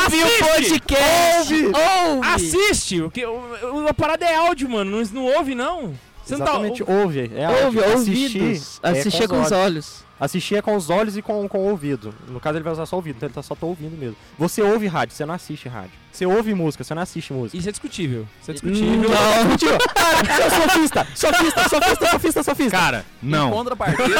Ouve 0.04 0.22
o 0.22 0.44
podcast! 0.46 1.54
Ouve! 1.54 2.26
Assiste! 2.34 3.00
Porque 3.00 3.24
a 3.24 3.94
parada 3.94 4.26
é 4.26 4.36
áudio, 4.36 4.68
mano. 4.68 4.90
Não, 4.90 5.10
não 5.10 5.36
ouve, 5.38 5.54
não. 5.54 5.94
Você 6.24 6.36
não 6.36 6.44
tá- 6.44 6.52
Exatamente, 6.52 6.82
ouve. 6.82 7.30
É 7.34 7.48
Ouve, 7.64 7.78
áudio. 7.82 7.98
ouvidos. 7.98 8.80
é 8.82 8.88
Assistir 8.90 9.28
com 9.28 9.40
os 9.42 9.52
olhos. 9.52 10.04
Assistir 10.18 10.54
é 10.54 10.62
com 10.62 10.76
os 10.76 10.90
olhos 10.90 11.16
e 11.16 11.22
com, 11.22 11.46
com 11.48 11.58
o 11.58 11.70
ouvido. 11.70 12.14
No 12.28 12.38
caso, 12.38 12.56
ele 12.56 12.62
vai 12.62 12.72
usar 12.72 12.86
só 12.86 12.94
o 12.96 12.98
ouvido, 13.00 13.16
então 13.16 13.26
ele 13.26 13.34
tá 13.34 13.42
só 13.42 13.54
tô 13.56 13.66
ouvindo 13.66 13.98
mesmo. 13.98 14.16
Você 14.38 14.62
ouve 14.62 14.86
rádio, 14.86 15.14
você 15.14 15.26
não 15.26 15.34
assiste 15.34 15.68
rádio. 15.68 15.90
Você 16.12 16.24
ouve 16.24 16.54
música, 16.54 16.84
você 16.84 16.94
não 16.94 17.02
assiste 17.02 17.32
música. 17.32 17.58
Isso 17.58 17.68
é 17.68 17.72
discutível. 17.72 18.24
Isso 18.40 18.50
é 18.52 18.54
discutível. 18.54 19.10
Não, 19.10 19.44
mentira! 19.46 19.76
Ah, 19.96 20.50
seu 20.50 20.62
sofista! 20.62 21.06
Sofista, 21.16 21.68
sofista, 21.68 22.10
sofista, 22.10 22.42
sofista! 22.44 22.70
Cara, 22.70 23.04
Em 23.20 23.26
não. 23.28 23.50
contrapartida, 23.50 24.14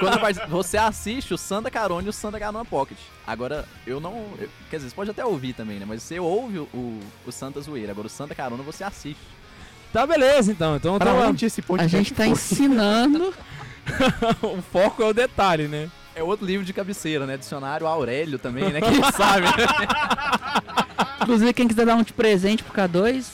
contrapartida, 0.00 0.46
você 0.48 0.76
assiste 0.76 1.32
o 1.32 1.38
Santa 1.38 1.70
Carona 1.70 2.06
e 2.06 2.10
o 2.10 2.12
Santa 2.12 2.40
Carona 2.40 2.64
Pocket. 2.64 2.98
Agora, 3.24 3.64
eu 3.86 4.00
não. 4.00 4.24
eu- 4.40 4.48
quer 4.68 4.78
dizer, 4.78 4.88
você 4.90 4.96
pode 4.96 5.10
até 5.12 5.24
ouvir 5.24 5.52
também, 5.52 5.78
né? 5.78 5.86
Mas 5.86 6.02
você 6.02 6.18
ouve 6.18 6.58
o, 6.58 6.62
o, 6.74 7.00
o 7.24 7.30
Santa 7.32 7.60
Zoeira. 7.60 7.92
Agora, 7.92 8.08
o 8.08 8.10
Santa 8.10 8.34
Carona 8.34 8.64
você 8.64 8.82
assiste. 8.82 9.20
Tá 9.92 10.06
beleza, 10.06 10.52
então. 10.52 10.76
Então 10.76 10.98
Pra 10.98 11.06
tá- 11.12 11.26
onde 11.28 11.46
esse 11.46 11.62
A 11.78 11.86
gente 11.86 12.12
tá 12.12 12.24
foi? 12.24 12.32
ensinando. 12.32 13.32
o 14.42 14.60
foco 14.62 15.02
é 15.02 15.06
o 15.06 15.12
detalhe, 15.14 15.68
né? 15.68 15.88
É 16.14 16.22
outro 16.22 16.46
livro 16.46 16.64
de 16.64 16.72
cabeceira, 16.72 17.26
né? 17.26 17.36
Dicionário 17.36 17.86
Aurélio 17.86 18.38
também, 18.38 18.70
né? 18.72 18.80
Quem 18.80 19.02
sabe? 19.12 19.46
Inclusive, 21.22 21.52
quem 21.52 21.68
quiser 21.68 21.84
dar 21.86 21.94
um 21.94 22.02
de 22.02 22.12
presente 22.12 22.62
pro 22.62 22.72
K2, 22.74 23.26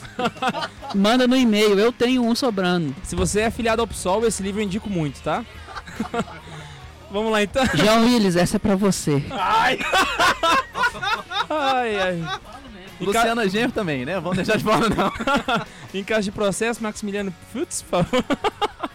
manda 0.95 1.25
no 1.27 1.35
e-mail. 1.35 1.79
Eu 1.79 1.91
tenho 1.91 2.23
um 2.25 2.35
sobrando. 2.35 2.93
Se 3.03 3.15
você 3.15 3.41
é 3.41 3.45
afiliado 3.45 3.81
ao 3.81 3.87
PSOL, 3.87 4.25
esse 4.27 4.43
livro 4.43 4.59
eu 4.61 4.65
indico 4.65 4.89
muito, 4.89 5.21
tá? 5.21 5.45
Vamos 7.11 7.31
lá 7.31 7.43
então. 7.43 7.63
João 7.75 8.05
Willis, 8.05 8.35
essa 8.35 8.55
é 8.57 8.59
pra 8.59 8.75
você. 8.75 9.23
Ai, 11.49 11.99
ai. 11.99 12.23
Em, 13.01 13.05
ca- 13.11 13.19
Luciana 13.19 13.47
Genro 13.49 13.71
também, 13.71 14.05
né? 14.05 14.15
Vamos 14.19 14.37
deixar 14.37 14.57
de 14.57 14.63
fora, 14.63 14.87
não. 14.89 15.11
em 15.93 16.03
caso 16.03 16.23
de 16.23 16.31
processo, 16.31 16.81
Maximiliano 16.81 17.33
Futz, 17.51 17.81
por 17.81 18.03
favor. 18.03 18.23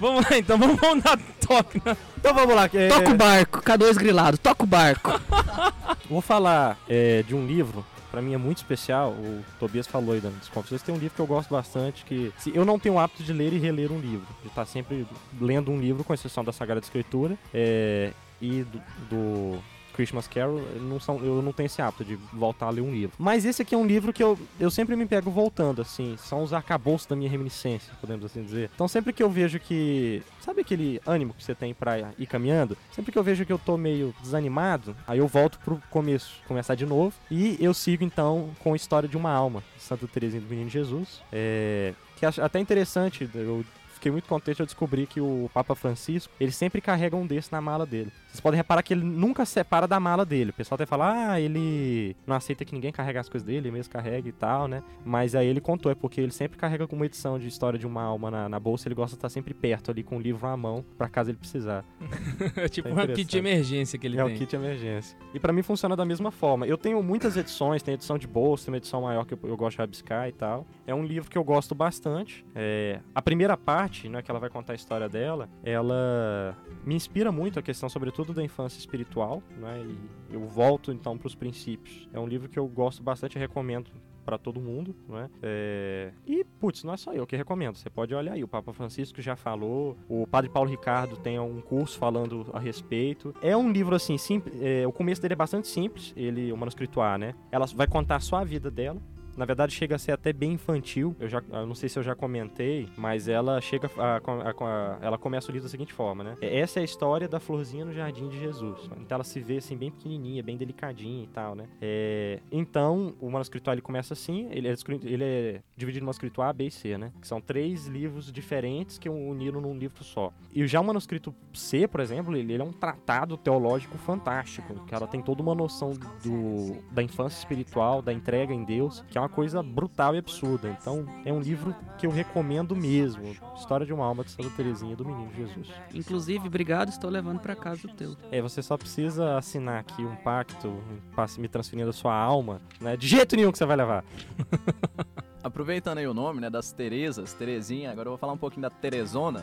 Vamos 0.00 0.28
lá 0.28 0.36
então, 0.36 0.58
vamos, 0.58 0.80
vamos 0.80 1.04
dar 1.04 1.16
toque. 1.46 1.80
Né? 1.84 1.96
Então 2.18 2.34
vamos 2.34 2.54
lá. 2.56 2.68
que 2.68 2.76
é- 2.76 2.88
Toca 2.88 3.10
o 3.10 3.14
barco, 3.16 3.62
K2 3.62 3.94
grilado, 3.94 4.36
toca 4.36 4.64
o 4.64 4.66
barco. 4.66 5.12
Vou 6.10 6.20
falar 6.20 6.76
é, 6.88 7.22
de 7.22 7.34
um 7.36 7.46
livro, 7.46 7.84
pra 8.10 8.20
mim 8.20 8.34
é 8.34 8.36
muito 8.36 8.56
especial. 8.58 9.10
O 9.12 9.44
Tobias 9.60 9.86
falou 9.86 10.12
aí 10.14 10.20
das 10.20 10.32
confissões. 10.48 10.82
Tem 10.82 10.92
um 10.92 10.98
livro 10.98 11.14
que 11.14 11.20
eu 11.20 11.26
gosto 11.26 11.50
bastante, 11.50 12.04
que 12.04 12.32
se, 12.38 12.50
eu 12.52 12.64
não 12.64 12.80
tenho 12.80 12.96
o 12.96 12.98
hábito 12.98 13.22
de 13.22 13.32
ler 13.32 13.52
e 13.52 13.58
reler 13.58 13.92
um 13.92 14.00
livro. 14.00 14.26
De 14.42 14.48
estar 14.48 14.66
sempre 14.66 15.06
lendo 15.40 15.70
um 15.70 15.78
livro, 15.80 16.02
com 16.02 16.12
exceção 16.12 16.42
da 16.42 16.52
Sagrada 16.52 16.80
Escritura. 16.80 17.36
é, 17.54 18.10
e 18.40 18.64
do, 18.64 18.82
do 19.08 19.58
Christmas 19.92 20.26
Carol, 20.26 20.60
não 20.80 20.98
são, 20.98 21.18
eu 21.24 21.42
não 21.42 21.52
tenho 21.52 21.66
esse 21.66 21.80
hábito 21.80 22.04
de 22.04 22.16
voltar 22.32 22.66
a 22.66 22.70
ler 22.70 22.80
um 22.80 22.92
livro. 22.92 23.16
Mas 23.18 23.44
esse 23.44 23.62
aqui 23.62 23.74
é 23.74 23.78
um 23.78 23.86
livro 23.86 24.12
que 24.12 24.22
eu, 24.22 24.38
eu 24.58 24.70
sempre 24.70 24.96
me 24.96 25.06
pego 25.06 25.30
voltando, 25.30 25.82
assim. 25.82 26.16
São 26.18 26.42
os 26.42 26.52
arcabouços 26.52 27.06
da 27.06 27.16
minha 27.16 27.30
reminiscência, 27.30 27.92
podemos 28.00 28.24
assim 28.24 28.42
dizer. 28.42 28.70
Então 28.74 28.88
sempre 28.88 29.12
que 29.12 29.22
eu 29.22 29.30
vejo 29.30 29.58
que... 29.58 30.22
Sabe 30.40 30.60
aquele 30.60 31.00
ânimo 31.06 31.34
que 31.34 31.44
você 31.44 31.54
tem 31.54 31.72
pra 31.72 32.12
ir 32.18 32.26
caminhando? 32.26 32.76
Sempre 32.92 33.12
que 33.12 33.18
eu 33.18 33.22
vejo 33.22 33.46
que 33.46 33.52
eu 33.52 33.58
tô 33.58 33.76
meio 33.76 34.14
desanimado, 34.20 34.96
aí 35.06 35.18
eu 35.18 35.28
volto 35.28 35.58
pro 35.60 35.80
começo, 35.90 36.40
começar 36.46 36.74
de 36.74 36.86
novo. 36.86 37.14
E 37.30 37.56
eu 37.60 37.72
sigo, 37.72 38.02
então, 38.02 38.50
com 38.58 38.72
a 38.72 38.76
história 38.76 39.08
de 39.08 39.16
uma 39.16 39.30
alma, 39.30 39.62
Santa 39.78 40.06
Teresinha 40.06 40.42
do 40.42 40.48
Menino 40.48 40.70
Jesus. 40.70 41.22
É... 41.32 41.94
Que 42.16 42.26
acho 42.26 42.40
até 42.40 42.60
interessante, 42.60 43.28
eu 43.34 43.64
fiquei 44.02 44.10
muito 44.10 44.28
contente 44.28 44.60
ao 44.60 44.66
descobrir 44.66 45.06
que 45.06 45.20
o 45.20 45.48
Papa 45.54 45.76
Francisco, 45.76 46.32
ele 46.40 46.50
sempre 46.50 46.80
carrega 46.80 47.14
um 47.16 47.24
desse 47.24 47.52
na 47.52 47.60
mala 47.60 47.86
dele. 47.86 48.10
Vocês 48.26 48.40
podem 48.40 48.56
reparar 48.56 48.82
que 48.82 48.92
ele 48.92 49.04
nunca 49.04 49.44
separa 49.44 49.86
da 49.86 50.00
mala 50.00 50.24
dele. 50.24 50.50
O 50.50 50.52
pessoal 50.54 50.74
até 50.74 50.86
fala, 50.86 51.32
ah, 51.34 51.40
ele 51.40 52.16
não 52.26 52.34
aceita 52.34 52.64
que 52.64 52.74
ninguém 52.74 52.90
carregue 52.90 53.18
as 53.18 53.28
coisas 53.28 53.46
dele, 53.46 53.58
ele 53.68 53.70
mesmo 53.70 53.92
carrega 53.92 54.28
e 54.28 54.32
tal, 54.32 54.66
né? 54.66 54.82
Mas 55.04 55.36
aí 55.36 55.46
ele 55.46 55.60
contou, 55.60 55.92
é 55.92 55.94
porque 55.94 56.20
ele 56.20 56.32
sempre 56.32 56.58
carrega 56.58 56.88
com 56.88 56.96
uma 56.96 57.06
edição 57.06 57.38
de 57.38 57.46
História 57.46 57.78
de 57.78 57.86
uma 57.86 58.02
Alma 58.02 58.28
na, 58.30 58.48
na 58.48 58.58
bolsa, 58.58 58.88
ele 58.88 58.94
gosta 58.96 59.14
de 59.14 59.18
estar 59.18 59.28
sempre 59.28 59.54
perto 59.54 59.92
ali 59.92 60.02
com 60.02 60.16
o 60.16 60.20
livro 60.20 60.48
à 60.48 60.56
mão, 60.56 60.84
pra 60.98 61.08
caso 61.08 61.30
ele 61.30 61.38
precisar. 61.38 61.84
É 62.56 62.68
tipo 62.68 62.88
Tá 62.92 63.04
um 63.04 63.06
kit 63.06 63.24
de 63.24 63.38
emergência 63.38 63.98
que 63.98 64.06
ele 64.06 64.18
é 64.18 64.24
tem. 64.24 64.34
o 64.34 64.38
kit 64.38 64.54
emergência. 64.56 65.16
E 65.32 65.38
pra 65.38 65.52
mim 65.52 65.62
funciona 65.62 65.94
da 65.94 66.04
mesma 66.04 66.30
forma. 66.30 66.66
Eu 66.66 66.76
tenho 66.76 67.00
muitas 67.02 67.36
edições, 67.36 67.82
tem 67.82 67.94
edição 67.94 68.18
de 68.18 68.26
bolsa, 68.26 68.64
tem 68.66 68.72
uma 68.72 68.78
edição 68.78 69.02
maior 69.02 69.24
que 69.24 69.34
eu, 69.34 69.38
eu 69.44 69.56
gosto 69.56 69.76
de 69.76 69.78
rabiscar 69.82 70.28
e 70.28 70.32
tal. 70.32 70.66
É 70.86 70.94
um 70.94 71.04
livro 71.04 71.30
que 71.30 71.38
eu 71.38 71.44
gosto 71.44 71.74
bastante. 71.74 72.44
É, 72.54 73.00
a 73.14 73.22
primeira 73.22 73.56
parte, 73.56 73.91
né, 74.08 74.22
que 74.22 74.30
ela 74.30 74.40
vai 74.40 74.50
contar 74.50 74.72
a 74.72 74.76
história 74.76 75.08
dela, 75.08 75.48
ela 75.62 76.56
me 76.84 76.94
inspira 76.94 77.30
muito 77.30 77.58
a 77.58 77.62
questão, 77.62 77.88
sobretudo, 77.88 78.32
da 78.32 78.42
infância 78.42 78.78
espiritual, 78.78 79.42
né? 79.58 79.84
E 80.30 80.34
eu 80.34 80.44
volto 80.46 80.92
então 80.92 81.16
para 81.18 81.26
os 81.26 81.34
princípios. 81.34 82.08
É 82.12 82.18
um 82.18 82.26
livro 82.26 82.48
que 82.48 82.58
eu 82.58 82.66
gosto 82.66 83.02
bastante 83.02 83.36
e 83.36 83.38
recomendo 83.38 83.90
para 84.24 84.38
todo 84.38 84.60
mundo, 84.60 84.94
não 85.08 85.18
é? 85.18 85.28
É, 85.42 86.12
E, 86.26 86.44
putz, 86.60 86.84
não 86.84 86.94
é 86.94 86.96
só 86.96 87.12
eu 87.12 87.26
que 87.26 87.36
recomendo. 87.36 87.76
Você 87.76 87.90
pode 87.90 88.14
olhar 88.14 88.32
aí. 88.32 88.44
O 88.44 88.48
Papa 88.48 88.72
Francisco 88.72 89.20
já 89.20 89.36
falou. 89.36 89.96
O 90.08 90.26
Padre 90.26 90.50
Paulo 90.50 90.70
Ricardo 90.70 91.16
tem 91.16 91.38
um 91.38 91.60
curso 91.60 91.98
falando 91.98 92.46
a 92.52 92.58
respeito. 92.58 93.34
É 93.42 93.56
um 93.56 93.70
livro, 93.70 93.94
assim, 93.94 94.16
simples. 94.16 94.54
é, 94.60 94.86
o 94.86 94.92
começo 94.92 95.20
dele 95.20 95.34
é 95.34 95.36
bastante 95.36 95.68
simples. 95.68 96.12
Ele, 96.16 96.52
o 96.52 96.56
manuscrito 96.56 97.00
A, 97.00 97.18
né? 97.18 97.34
Ela 97.50 97.66
vai 97.74 97.86
contar 97.86 98.20
só 98.20 98.36
a 98.36 98.44
vida 98.44 98.70
dela. 98.70 99.00
Na 99.36 99.44
verdade, 99.44 99.72
chega 99.72 99.96
a 99.96 99.98
ser 99.98 100.12
até 100.12 100.32
bem 100.32 100.52
infantil. 100.52 101.16
Eu 101.18 101.28
já, 101.28 101.42
eu 101.52 101.66
não 101.66 101.74
sei 101.74 101.88
se 101.88 101.98
eu 101.98 102.02
já 102.02 102.14
comentei, 102.14 102.88
mas 102.96 103.28
ela 103.28 103.60
chega 103.60 103.90
a, 103.98 104.16
a- 104.16 104.18
a- 104.20 104.98
ela 105.00 105.18
começa 105.18 105.48
o 105.50 105.52
livro 105.52 105.66
da 105.66 105.70
seguinte 105.70 105.92
forma, 105.92 106.22
né? 106.22 106.36
Essa 106.40 106.80
é 106.80 106.82
a 106.82 106.84
história 106.84 107.28
da 107.28 107.40
florzinha 107.40 107.84
no 107.84 107.92
jardim 107.92 108.28
de 108.28 108.38
Jesus. 108.38 108.80
Então 109.00 109.16
ela 109.16 109.24
se 109.24 109.40
vê 109.40 109.56
assim 109.58 109.76
bem 109.76 109.90
pequenininha, 109.90 110.42
bem 110.42 110.56
delicadinha 110.56 111.24
e 111.24 111.28
tal, 111.28 111.54
né? 111.54 111.66
É, 111.80 112.40
então 112.50 113.14
o 113.20 113.30
manuscrito 113.30 113.70
ele 113.70 113.80
começa 113.80 114.12
assim. 114.14 114.48
Ele 114.50 114.68
é, 114.68 114.74
ele 115.04 115.24
é 115.24 115.60
dividido 115.76 116.02
no 116.02 116.06
manuscrito 116.06 116.42
A, 116.42 116.52
B 116.52 116.66
e 116.66 116.70
C, 116.70 116.98
né? 116.98 117.12
Que 117.20 117.26
são 117.26 117.40
três 117.40 117.86
livros 117.86 118.30
diferentes 118.32 118.98
que 118.98 119.08
uniram 119.08 119.60
num 119.60 119.76
livro 119.76 120.02
só. 120.04 120.32
E 120.54 120.66
já 120.66 120.80
o 120.80 120.84
manuscrito 120.84 121.34
C, 121.54 121.86
por 121.88 122.00
exemplo, 122.00 122.36
ele, 122.36 122.52
ele 122.54 122.62
é 122.62 122.64
um 122.64 122.72
tratado 122.72 123.36
teológico 123.36 123.96
fantástico. 123.98 124.74
Que 124.86 124.94
ela 124.94 125.06
tem 125.06 125.22
toda 125.22 125.42
uma 125.42 125.54
noção 125.54 125.92
do, 126.22 126.76
da 126.92 127.02
infância 127.02 127.38
espiritual, 127.38 128.02
da 128.02 128.12
entrega 128.12 128.52
em 128.52 128.64
Deus, 128.64 129.02
que 129.10 129.16
é 129.18 129.21
uma 129.22 129.28
coisa 129.28 129.62
brutal 129.62 130.14
e 130.14 130.18
absurda. 130.18 130.76
Então, 130.80 131.06
é 131.24 131.32
um 131.32 131.40
livro 131.40 131.74
que 131.98 132.06
eu 132.06 132.10
recomendo 132.10 132.74
mesmo. 132.76 133.34
História 133.56 133.86
de 133.86 133.92
uma 133.92 134.04
alma 134.04 134.24
de 134.24 134.30
Santa 134.30 134.50
Teresinha 134.50 134.96
do 134.96 135.04
Menino 135.04 135.30
Jesus. 135.34 135.68
Inclusive, 135.94 136.46
obrigado, 136.48 136.88
estou 136.88 137.08
levando 137.10 137.40
pra 137.40 137.54
casa 137.56 137.86
o 137.86 137.90
teu. 137.94 138.16
É, 138.30 138.40
você 138.42 138.62
só 138.62 138.76
precisa 138.76 139.36
assinar 139.36 139.78
aqui 139.80 140.02
um 140.04 140.16
pacto, 140.16 140.74
passe- 141.14 141.40
me 141.40 141.48
transferindo 141.48 141.90
a 141.90 141.92
sua 141.92 142.14
alma, 142.14 142.60
né? 142.80 142.96
De 142.96 143.06
jeito 143.06 143.36
nenhum 143.36 143.52
que 143.52 143.58
você 143.58 143.66
vai 143.66 143.76
levar. 143.76 144.04
Aproveitando 145.44 145.98
aí 145.98 146.06
o 146.06 146.14
nome, 146.14 146.40
né, 146.40 146.48
das 146.48 146.70
Terezas, 146.72 147.32
Terezinha, 147.32 147.90
agora 147.90 148.06
eu 148.06 148.12
vou 148.12 148.18
falar 148.18 148.32
um 148.32 148.38
pouquinho 148.38 148.62
da 148.62 148.70
Terezona, 148.70 149.42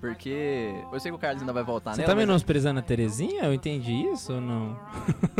porque 0.00 0.72
eu 0.92 1.00
sei 1.00 1.10
que 1.10 1.16
o 1.16 1.18
Carlos 1.18 1.42
ainda 1.42 1.52
vai 1.52 1.64
voltar 1.64 1.90
Você 1.92 2.02
nela, 2.02 2.10
tá 2.10 2.14
mas 2.14 2.26
menosprezando 2.26 2.78
a 2.78 2.82
Terezinha? 2.82 3.42
Eu 3.44 3.52
entendi 3.52 3.92
isso 4.12 4.34
ou 4.34 4.40
não? 4.40 4.78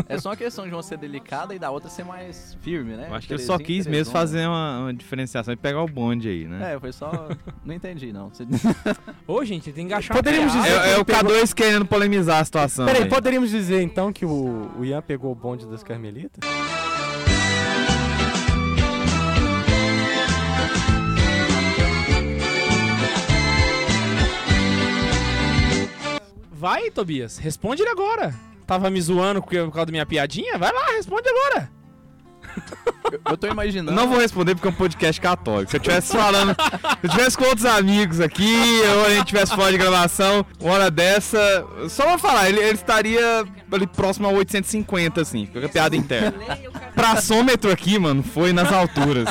é 0.09 0.19
só 0.19 0.31
uma 0.31 0.37
questão 0.37 0.67
de 0.67 0.75
uma 0.75 0.83
ser 0.83 0.99
delicada 0.99 1.55
e 1.55 1.59
da 1.61 1.71
outra 1.71 1.88
ser 1.88 2.05
mais 2.05 2.57
firme, 2.61 2.97
né? 2.97 3.07
Eu 3.09 3.14
acho 3.14 3.29
que 3.29 3.35
Terezinha 3.35 3.57
só 3.59 3.62
quis 3.62 3.87
mesmo 3.87 4.12
Terezona. 4.12 4.19
fazer 4.19 4.47
uma, 4.49 4.79
uma 4.81 4.95
diferenciação 4.95 5.55
e 5.55 5.57
pegar 5.57 5.83
o 5.83 5.87
bonde 5.87 6.29
aí, 6.29 6.45
né? 6.49 6.75
É, 6.75 6.81
foi 6.81 6.93
só... 6.93 7.29
não 7.64 7.75
entendi, 7.75 8.12
não. 8.12 8.31
Você- 8.31 8.45
Ô, 9.29 9.45
gente, 9.45 9.64
tem 9.67 9.75
que 9.75 9.81
engaixar 9.83 10.17
Poderíamos 10.17 10.52
dizer-. 10.52 10.71
É, 10.71 10.93
é 10.95 10.99
o 10.99 11.05
K2 11.05 11.55
querendo 11.55 11.87
polemizar 11.87 12.40
a 12.40 12.45
situação. 12.45 12.85
Peraí, 12.85 13.05
aí. 13.05 13.09
poderíamos 13.09 13.50
dizer 13.50 13.81
então 13.83 14.12
que 14.12 14.25
o, 14.26 14.71
o 14.76 14.85
Ian 14.85 15.02
pegou 15.02 15.31
o 15.31 15.35
bonde 15.37 15.67
das 15.67 15.85
Carmelitas? 15.85 16.40
Vai, 26.61 26.90
Tobias, 26.90 27.38
responde 27.38 27.81
ele 27.81 27.90
agora. 27.90 28.35
Tava 28.67 28.90
me 28.90 29.00
zoando 29.00 29.40
por 29.40 29.49
causa 29.49 29.87
da 29.87 29.93
minha 29.93 30.05
piadinha? 30.05 30.59
Vai 30.59 30.71
lá, 30.71 30.88
responde 30.88 31.26
agora. 31.26 31.73
Eu, 33.12 33.21
eu 33.30 33.37
tô 33.37 33.47
imaginando... 33.47 33.92
Não 33.92 34.09
vou 34.09 34.19
responder 34.19 34.54
porque 34.54 34.69
é 34.69 34.71
um 34.71 34.75
podcast 34.75 35.21
católico. 35.21 35.71
Se 35.71 35.76
eu 35.76 35.80
tivesse 35.80 36.16
falando, 36.16 36.54
se 36.54 37.07
eu 37.07 37.11
tivesse 37.11 37.37
com 37.37 37.45
outros 37.45 37.66
amigos 37.66 38.21
aqui, 38.21 38.83
ou 38.97 39.07
a 39.07 39.11
gente 39.11 39.26
tivesse 39.26 39.54
fora 39.54 39.71
de 39.71 39.78
gravação, 39.78 40.45
uma 40.61 40.75
hora 40.75 40.90
dessa, 40.90 41.38
só 41.88 42.09
vou 42.09 42.19
falar, 42.19 42.49
ele, 42.49 42.61
ele 42.61 42.75
estaria 42.75 43.45
ali 43.73 43.87
próximo 43.87 44.26
a 44.26 44.30
850, 44.30 45.21
assim, 45.21 45.47
com 45.47 45.59
a 45.59 45.69
piada 45.69 45.97
interna. 45.97 46.38
Praçômetro 46.95 47.71
aqui, 47.71 47.99
mano, 47.99 48.23
foi 48.23 48.52
nas 48.52 48.73
alturas. 48.73 49.28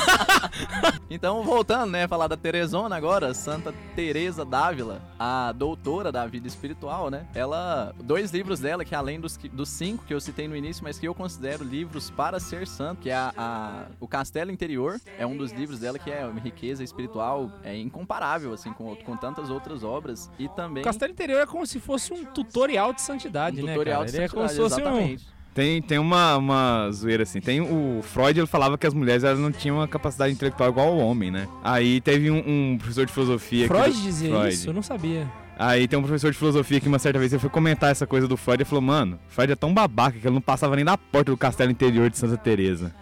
Então, 1.10 1.44
voltando, 1.44 1.92
né, 1.92 2.08
falar 2.08 2.28
da 2.28 2.38
Terezona 2.38 2.96
agora, 2.96 3.34
Santa 3.34 3.74
Teresa 3.96 4.46
d'Ávila, 4.46 5.02
a 5.18 5.52
doutora 5.52 6.12
da 6.12 6.26
vida 6.28 6.48
espiritual, 6.48 7.10
né? 7.10 7.26
Ela, 7.34 7.96
dois 8.04 8.32
livros 8.32 8.60
dela, 8.60 8.86
que 8.86 8.94
além 8.94 9.20
dos, 9.20 9.38
dos 9.52 9.70
cinco 9.70 10.06
que 10.06 10.14
eu 10.14 10.22
citei 10.22 10.48
no 10.48 10.56
início, 10.56 10.84
mas 10.84 11.00
que 11.00 11.08
eu 11.08 11.16
considero 11.16 11.64
livros 11.64 12.10
para 12.12 12.40
ser 12.40 12.68
santo, 12.68 13.02
que 13.02 13.09
é 13.10 13.16
a, 13.16 13.34
a- 13.38 13.86
o 14.00 14.08
Castelo 14.08 14.52
Interior, 14.52 15.00
é 15.18 15.26
um 15.26 15.36
dos 15.36 15.52
livros 15.52 15.80
dela 15.80 15.98
que 16.00 16.10
é 16.12 16.26
uma 16.26 16.40
riqueza 16.40 16.84
espiritual 16.84 17.52
é 17.64 17.78
incomparável, 17.78 18.54
assim, 18.54 18.72
com, 18.74 18.96
com 18.96 19.18
tantas 19.18 19.50
outras 19.50 19.84
obras, 19.84 20.30
e 20.40 20.48
também... 20.50 20.82
O 20.82 20.86
Castelo 20.86 21.12
Interior 21.12 21.42
é 21.42 21.46
como 21.46 21.66
se 21.66 21.80
fosse 21.80 22.14
um 22.14 22.24
tutorial 22.26 22.94
de 22.94 23.02
santidade, 23.02 23.62
um 23.62 23.66
né, 23.66 23.74
tutorial 23.74 24.00
cara? 24.00 24.12
de 24.12 24.18
Ele 24.18 24.26
é 24.26 24.30
como 24.30 24.48
se 24.48 24.56
santidade, 24.56 24.70
fosse 24.82 24.82
um... 24.82 24.92
exatamente. 24.94 25.28
Tem, 25.54 25.82
tem 25.82 25.98
uma, 25.98 26.38
uma 26.38 26.90
zoeira 26.92 27.24
assim. 27.24 27.42
Tem 27.42 27.60
o 27.60 28.02
Freud, 28.04 28.40
ele 28.40 28.48
falava 28.48 28.78
que 28.78 28.86
as 28.88 28.94
mulheres 28.94 29.24
elas 29.24 29.40
não 29.40 29.52
tinham 29.52 29.78
uma 29.78 29.88
capacidade 29.88 30.32
intelectual 30.32 30.70
igual 30.70 30.88
ao 30.90 30.98
homem, 31.00 31.32
né? 31.32 31.48
Aí 31.64 32.00
teve 32.00 32.30
um, 32.32 32.38
um 32.74 32.78
professor 32.78 33.06
de 33.06 33.12
filosofia. 33.12 33.68
que- 33.68 33.74
Freud 33.74 34.02
dizia 34.02 34.30
Freud. 34.30 34.54
isso? 34.54 34.70
Eu 34.70 34.74
não 34.74 34.84
sabia. 34.84 35.28
Aí 35.60 35.90
tem 35.90 36.00
um 36.00 36.02
professor 36.02 36.32
de 36.32 36.38
filosofia 36.38 36.80
que 36.80 36.88
uma 36.88 36.98
certa 36.98 37.20
vez 37.20 37.34
ele 37.34 37.42
foi 37.42 37.50
comentar 37.50 37.92
essa 37.92 38.08
coisa 38.08 38.30
do 38.30 38.38
Freud 38.38 38.62
e 38.62 38.66
falou: 38.66 38.82
Mano, 38.82 39.20
Freud 39.28 39.52
é 39.52 39.56
tão 39.58 39.74
babaca 39.74 40.18
que 40.18 40.26
ele 40.26 40.34
não 40.34 40.42
passava 40.42 40.74
nem 40.74 40.86
da 40.86 40.98
porta 40.98 41.32
do 41.32 41.38
castelo 41.38 41.70
interior 41.70 42.10
de 42.10 42.18
Santa 42.18 42.38
Teresa. 42.38 42.96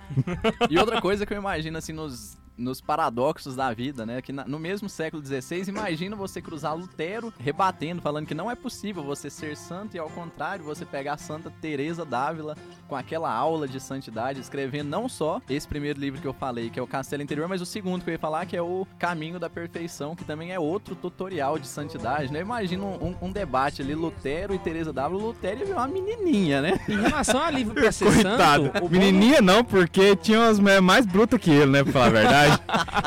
E 0.68 0.80
outra 0.80 1.00
coisa 1.00 1.24
que 1.24 1.36
eu 1.36 1.38
imagino, 1.38 1.78
assim, 1.78 1.94
nos, 1.94 2.36
nos 2.58 2.82
paradoxos 2.82 3.56
da 3.56 3.72
vida, 3.74 4.06
né? 4.06 4.22
Que 4.22 4.32
na- 4.34 4.46
no 4.46 4.58
mesmo 4.60 4.90
século 4.90 5.24
XVI, 5.24 5.70
imagina 5.70 6.16
você 6.16 6.42
cruzar 6.42 6.76
Lutero 6.76 7.32
rebatendo, 7.40 8.02
falando 8.02 8.26
que 8.26 8.34
não 8.34 8.50
é 8.50 8.56
possível 8.56 9.04
você 9.04 9.30
ser 9.30 9.56
santo 9.56 9.96
e, 9.96 10.00
ao 10.00 10.10
contrário, 10.10 10.64
você 10.66 10.86
pegar 10.86 11.18
Santa 11.18 11.52
Teresa 11.62 12.04
d'Ávila 12.04 12.56
com 12.88 12.96
aquela 12.96 13.32
aula 13.32 13.68
de 13.68 13.80
santidade, 13.80 14.40
escrevendo 14.40 14.90
não 14.90 15.08
só 15.08 15.42
esse 15.50 15.68
primeiro 15.68 16.00
livro 16.00 16.20
que 16.22 16.28
eu 16.28 16.34
falei, 16.34 16.70
que 16.70 16.80
é 16.80 16.82
o 16.82 16.88
Castelo 16.88 17.22
Interior, 17.22 17.48
mas 17.48 17.62
o 17.62 17.66
segundo 17.66 18.04
que 18.04 18.10
eu 18.10 18.14
ia 18.14 18.20
falar, 18.20 18.46
que 18.46 18.56
é 18.58 18.62
o 18.62 18.88
Caminho 18.98 19.40
da 19.40 19.50
Perfeição, 19.50 20.16
que 20.16 20.24
também 20.26 20.52
é 20.52 20.60
outro 20.60 20.96
tutorial 20.96 21.60
de 21.60 21.68
santidade, 21.68 22.32
né? 22.32 22.40
Imagina 22.42 22.84
um, 22.84 23.16
um- 23.22 23.32
debate 23.32 23.82
ali, 23.84 23.94
Lutero 23.94 24.56
e 24.56 24.58
Teresa 24.58 24.92
d'Ávila. 24.92 25.22
Lutero 25.22 25.66
virar 25.66 25.80
uma 25.82 25.88
menininha, 25.88 26.62
né? 26.62 26.80
Em 26.90 26.96
relação 27.02 27.40
a 27.42 27.52
livro 27.52 27.76
pra 27.76 27.92
ser 27.92 28.06
Coitado. 28.06 28.64
santo, 28.66 28.78
o 28.78 28.90
bom- 28.90 28.98
Menininha 28.98 29.42
não, 29.42 29.64
porque 29.64 30.16
tinha 30.16 30.40
umas 30.40 30.60
mais 30.82 31.06
brutas 31.06 31.40
que 31.40 31.52
ele, 31.52 31.68
né? 31.72 31.84
Pra 31.84 31.92
falar 31.94 32.06
a 32.06 32.10
verdade. 32.10 32.47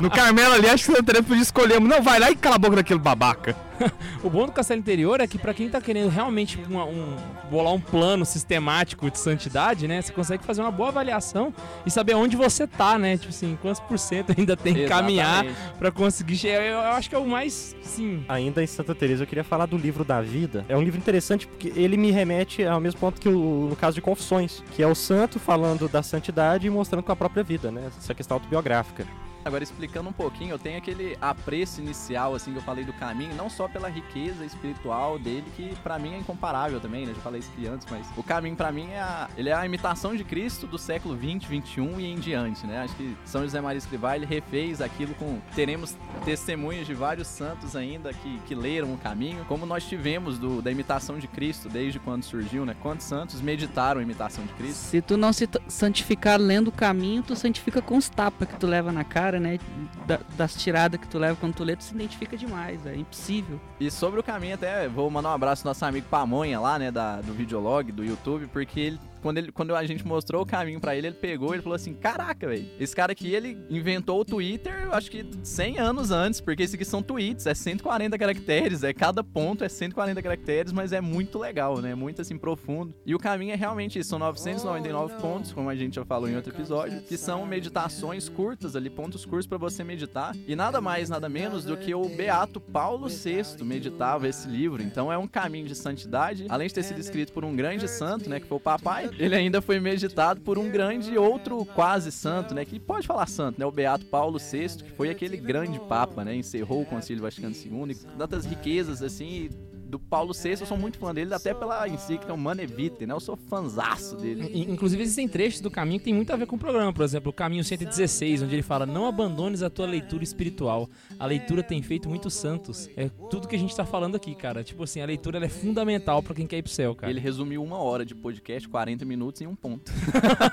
No 0.03 0.11
Carmelo 0.11 0.55
ali, 0.55 0.69
acho 0.69 0.85
que 0.87 0.93
Santa 0.93 1.03
Teresa 1.03 1.25
podia 1.25 1.43
escolher. 1.43 1.81
Não, 1.81 2.03
vai 2.03 2.19
lá 2.19 2.31
e 2.31 2.37
cala 2.37 2.57
a 2.57 2.59
boca 2.59 2.77
daquele 2.77 2.99
babaca. 3.01 3.57
O 4.23 4.29
bom 4.29 4.45
do 4.45 4.53
Castelo 4.53 4.79
Interior 4.79 5.21
é 5.23 5.27
que 5.27 5.39
pra 5.39 5.55
quem 5.55 5.67
tá 5.71 5.81
querendo 5.81 6.11
realmente 6.11 6.59
uma- 6.69 6.85
um, 6.85 7.17
bolar 7.51 7.73
um 7.73 7.81
plano 7.81 8.27
sistemático 8.27 9.11
de 9.11 9.19
santidade, 9.19 9.89
né? 9.89 10.03
Você 10.03 10.13
consegue 10.13 10.45
fazer 10.45 10.61
uma 10.61 10.71
boa 10.71 10.91
avaliação 10.91 11.55
e 11.87 11.91
saber 11.91 12.13
onde 12.13 12.37
você 12.37 12.67
tá, 12.67 12.99
né? 12.99 13.17
Tipo 13.17 13.31
assim, 13.31 13.59
quantos 13.63 13.81
por 13.81 13.99
cento 13.99 14.35
ainda 14.37 14.55
tem 14.55 14.75
que 14.75 14.85
caminhar 14.87 15.47
pra 15.79 15.91
conseguir 15.91 16.37
chegar. 16.37 16.63
Eu, 16.63 16.75
eu 16.75 16.91
acho 16.91 17.09
que 17.09 17.15
é 17.15 17.19
o 17.19 17.27
mais, 17.27 17.75
sim... 17.83 18.23
Ainda 18.29 18.63
em 18.63 18.67
Santa 18.67 18.95
Teresa, 18.95 19.23
eu 19.23 19.27
queria 19.27 19.45
falar 19.45 19.65
do 19.65 19.79
livro 19.79 20.05
da 20.05 20.21
vida. 20.21 20.63
É 20.69 20.77
um 20.77 20.83
livro 20.83 20.99
interessante 20.99 21.47
porque 21.47 21.73
ele 21.75 21.97
me 21.97 22.11
remete 22.11 22.63
ao 22.63 22.81
mesmo 22.81 23.01
ponto 23.01 23.19
que 23.19 23.31
o, 23.31 23.69
no 23.71 23.77
caso 23.77 23.95
de 23.95 24.03
Confissões, 24.03 24.63
que 24.77 24.83
é 24.83 24.87
o 24.87 24.95
santo 24.95 25.39
falando 25.41 25.89
da 25.89 26.03
santidade 26.03 26.67
e 26.67 26.71
mostrando 26.71 27.03
com 27.03 27.13
a 27.13 27.17
própria 27.17 27.43
vida, 27.43 27.71
né? 27.71 27.85
Essa 27.99 28.13
questão 28.13 28.37
autobiográfica. 28.37 29.07
Agora, 29.45 29.63
explicando 29.63 30.09
um 30.09 30.13
pouquinho, 30.13 30.51
eu 30.51 30.59
tenho 30.59 30.79
aquele 30.79 31.17
apreço 31.21 31.81
inicial, 31.81 32.35
assim, 32.35 32.53
que 32.53 32.59
eu 32.59 32.63
falei 32.63 32.85
do 32.85 32.93
caminho, 32.93 33.35
não 33.35 33.49
só 33.49 33.69
pela 33.69 33.89
riqueza 33.89 34.45
espiritual 34.45 35.19
dele, 35.19 35.45
que 35.57 35.75
pra 35.83 35.99
mim 35.99 36.15
é 36.15 36.19
incomparável 36.19 36.81
também, 36.81 37.07
né? 37.07 37.15
Já 37.15 37.21
falei 37.21 37.41
isso 37.41 37.51
aqui 37.55 37.67
antes, 37.67 37.87
mas 37.91 38.07
o 38.17 38.23
caminho 38.23 38.57
pra 38.57 38.71
mim 38.71 38.91
é 38.91 39.01
a, 39.01 39.29
ele 39.37 39.49
é 39.49 39.55
a 39.55 39.65
imitação 39.65 40.15
de 40.15 40.25
Cristo 40.25 40.67
do 40.67 40.79
século 40.79 41.17
20, 41.17 41.47
21 41.47 42.01
e 42.01 42.07
em 42.07 42.19
diante, 42.19 42.67
né? 42.67 42.83
Acho 42.83 42.95
que 42.97 43.17
São 43.25 43.43
José 43.43 43.61
Maria 43.61 43.79
Escrivá, 43.79 44.17
ele 44.17 44.27
refez 44.27 44.81
aquilo 44.81 45.15
com... 45.15 45.41
Teremos 45.55 45.97
testemunhas 46.25 46.87
de 46.87 46.95
vários 46.95 47.27
santos 47.27 47.75
ainda 47.75 48.13
que, 48.13 48.39
que 48.47 48.55
leram 48.55 48.93
o 48.93 48.99
caminho, 48.99 49.45
como 49.47 49.65
nós 49.65 49.85
tivemos 49.85 50.39
do, 50.39 50.61
da 50.61 50.71
imitação 50.71 51.19
de 51.19 51.27
Cristo 51.27 51.69
desde 51.69 51.99
quando 51.99 52.25
surgiu, 52.25 52.65
né? 52.65 52.77
Quantos 52.83 53.07
santos 53.07 53.41
meditaram 53.41 54.01
a 54.01 54.03
imitação 54.03 54.45
de 54.45 54.53
Cristo? 54.55 54.77
Se 54.77 55.01
tu 55.01 55.17
não 55.17 55.33
se 55.33 55.49
santificar 55.69 56.39
lendo 56.39 56.69
o 56.69 56.73
caminho, 56.73 57.23
tu 57.23 57.35
santifica 57.35 57.81
com 57.81 57.97
os 57.97 58.09
tapas 58.09 58.49
que 58.49 58.57
tu 58.57 58.67
leva 58.67 58.93
na 58.93 59.05
cara, 59.05 59.30
né? 59.39 59.59
Da- 60.07 60.21
das 60.37 60.55
tiradas 60.57 60.99
que 60.99 61.07
tu 61.07 61.19
leva 61.19 61.37
quando 61.37 61.55
tu 61.55 61.63
lê, 61.63 61.77
tu 61.77 61.85
se 61.85 61.95
identifica 61.95 62.37
demais, 62.37 62.85
é 62.87 62.97
impossível. 62.97 63.61
E 63.79 63.91
sobre 63.91 64.19
o 64.19 64.23
caminho, 64.23 64.55
até 64.55 64.89
vou 64.89 65.09
mandar 65.11 65.29
um 65.31 65.35
abraço 65.35 65.63
pro 65.63 65.71
nosso 65.71 65.85
amigo 65.85 66.07
Pamonha 66.11 66.59
lá, 66.59 66.79
né, 66.79 66.91
da, 66.91 67.21
do 67.21 67.33
videolog, 67.33 67.93
do 67.93 68.03
YouTube, 68.05 68.47
porque 68.49 68.81
ele, 68.81 69.01
quando, 69.21 69.39
ele, 69.39 69.53
quando 69.53 69.75
a 69.75 69.85
gente 69.85 70.07
mostrou 70.07 70.43
o 70.43 70.47
caminho 70.47 70.81
pra 70.81 70.97
ele, 70.97 71.09
ele 71.09 71.17
pegou 71.17 71.55
e 71.55 71.61
falou 71.61 71.77
assim: 71.77 71.95
Caraca, 71.95 72.49
velho, 72.49 72.67
esse 72.79 72.95
cara 72.95 73.13
aqui, 73.13 73.33
ele 73.35 73.59
inventou 73.69 74.21
o 74.21 74.25
Twitter, 74.25 74.83
eu 74.85 74.93
acho 74.93 75.11
que 75.11 75.25
100 75.43 75.79
anos 75.79 76.11
antes, 76.11 76.41
porque 76.41 76.63
isso 76.63 76.75
aqui 76.75 76.85
são 76.85 77.03
tweets, 77.03 77.47
é 77.47 77.55
140 77.55 78.19
caracteres, 78.19 78.83
é 78.83 78.93
cada 78.93 79.23
ponto 79.23 79.65
é 79.65 79.69
140 79.69 80.23
caracteres, 80.23 80.73
mas 80.73 80.93
é 80.93 81.01
muito 81.01 81.39
legal, 81.39 81.79
né, 81.81 81.95
muito 81.95 82.23
assim, 82.23 82.39
profundo. 82.39 82.95
E 83.05 83.15
o 83.15 83.19
caminho 83.19 83.53
é 83.53 83.57
realmente 83.57 83.99
isso, 83.99 84.11
são 84.11 84.19
999 84.19 85.15
pontos, 85.21 85.53
como 85.53 85.69
a 85.69 85.75
gente 85.75 85.95
já 85.97 86.05
falou 86.05 86.29
em 86.29 86.37
outro 86.37 86.53
episódio, 86.53 87.03
que 87.03 87.17
são 87.17 87.47
meditações 87.47 88.29
curtas 88.29 88.77
ali, 88.77 88.91
pontos 88.91 89.25
curtos 89.25 89.47
pra 89.47 89.59
você 89.59 89.85
meditar, 89.85 90.35
e 90.47 90.57
nada 90.57 90.81
mais, 90.81 91.09
nada 91.09 91.29
menos 91.29 91.65
do 91.65 91.77
que 91.77 91.95
o 91.95 92.09
Beato 92.09 92.61
Paulo 92.61 93.09
VI 93.09 93.65
meditava 93.65 94.29
esse 94.29 94.49
livro. 94.49 94.83
Então 94.83 95.13
é 95.13 95.19
um 95.19 95.27
caminho 95.29 95.67
de 95.67 95.75
santidade, 95.75 96.47
além 96.49 96.69
de 96.69 96.75
ter 96.75 96.83
sido 96.83 97.01
escrito 97.01 97.33
por 97.33 97.45
um 97.45 97.55
grande 97.55 97.89
santo, 97.89 98.29
né, 98.29 98.41
que 98.41 98.47
foi 98.47 98.57
o 98.57 98.61
papai, 98.61 99.10
ele 99.19 99.35
ainda 99.35 99.61
foi 99.61 99.81
meditado 99.81 100.41
por 100.41 100.59
um 100.59 100.71
grande 100.71 101.17
outro 101.17 101.65
quase 101.65 102.11
santo, 102.13 102.55
né? 102.55 102.65
Que 102.65 102.79
pode 102.79 103.07
falar 103.07 103.27
santo, 103.27 103.59
né? 103.59 103.67
O 103.67 103.71
Beato 103.71 104.07
Paulo 104.07 104.39
VI, 104.39 104.83
que 104.83 104.91
foi 104.91 105.11
aquele 105.11 105.37
grande 105.37 105.79
papa, 105.81 106.25
né? 106.25 106.35
Encerrou 106.35 106.83
o 106.83 106.87
Concílio 106.87 107.23
Vaticano 107.23 107.55
II, 107.55 107.93
e 107.93 107.95
tantas 108.17 108.45
riquezas 108.45 109.03
assim 109.03 109.51
do 109.91 109.99
Paulo 109.99 110.33
VI, 110.33 110.51
eu 110.61 110.67
sou 110.67 110.77
muito 110.79 110.99
fã 110.99 111.13
dele, 111.13 111.35
até 111.35 111.53
pela 111.53 111.87
encíclica 111.89 112.33
Humana 112.33 112.65
Vitae, 112.67 113.07
né? 113.07 113.13
Eu 113.15 113.21
sou 113.21 113.37
fanzaço 113.37 114.17
dele. 114.17 114.49
In- 114.55 114.73
Inclusive, 114.73 115.03
existem 115.03 115.29
trechos 115.29 115.61
do 115.61 115.71
caminho 115.71 115.99
que 115.99 116.05
tem 116.07 116.15
muito 116.15 116.33
a 116.33 116.37
ver 116.37 116.47
com 116.47 116.57
o 116.57 116.59
programa. 116.59 116.93
Por 116.93 117.05
exemplo, 117.05 117.31
o 117.31 117.33
caminho 117.33 117.65
116, 117.65 118.43
onde 118.43 118.55
ele 118.55 118.63
fala: 118.63 118.87
Não 118.87 119.07
abandones 119.07 119.63
a 119.63 119.69
tua 119.71 119.87
leitura 119.87 120.23
espiritual. 120.25 120.89
A 121.19 121.27
leitura 121.27 121.63
tem 121.63 121.83
feito 121.83 122.09
muitos 122.09 122.35
santos. 122.35 122.89
É 122.97 123.09
tudo 123.31 123.49
que 123.49 123.57
a 123.57 123.59
gente 123.59 123.75
tá 123.77 123.85
falando 123.85 124.15
aqui, 124.17 124.35
cara. 124.35 124.63
Tipo 124.63 124.85
assim, 124.85 125.01
a 125.01 125.07
leitura 125.07 125.39
ela 125.39 125.47
é 125.47 125.49
fundamental 125.51 126.23
pra 126.23 126.35
quem 126.35 126.47
quer 126.47 126.59
ir 126.59 126.63
pro 126.63 126.73
céu, 126.73 126.95
cara. 126.95 127.11
Ele 127.11 127.21
resumiu 127.21 127.63
uma 127.63 127.79
hora 127.79 128.05
de 128.05 128.15
podcast, 128.15 128.69
40 128.69 129.05
minutos 129.05 129.41
em 129.43 129.47
um 129.47 129.55
ponto. 129.55 129.91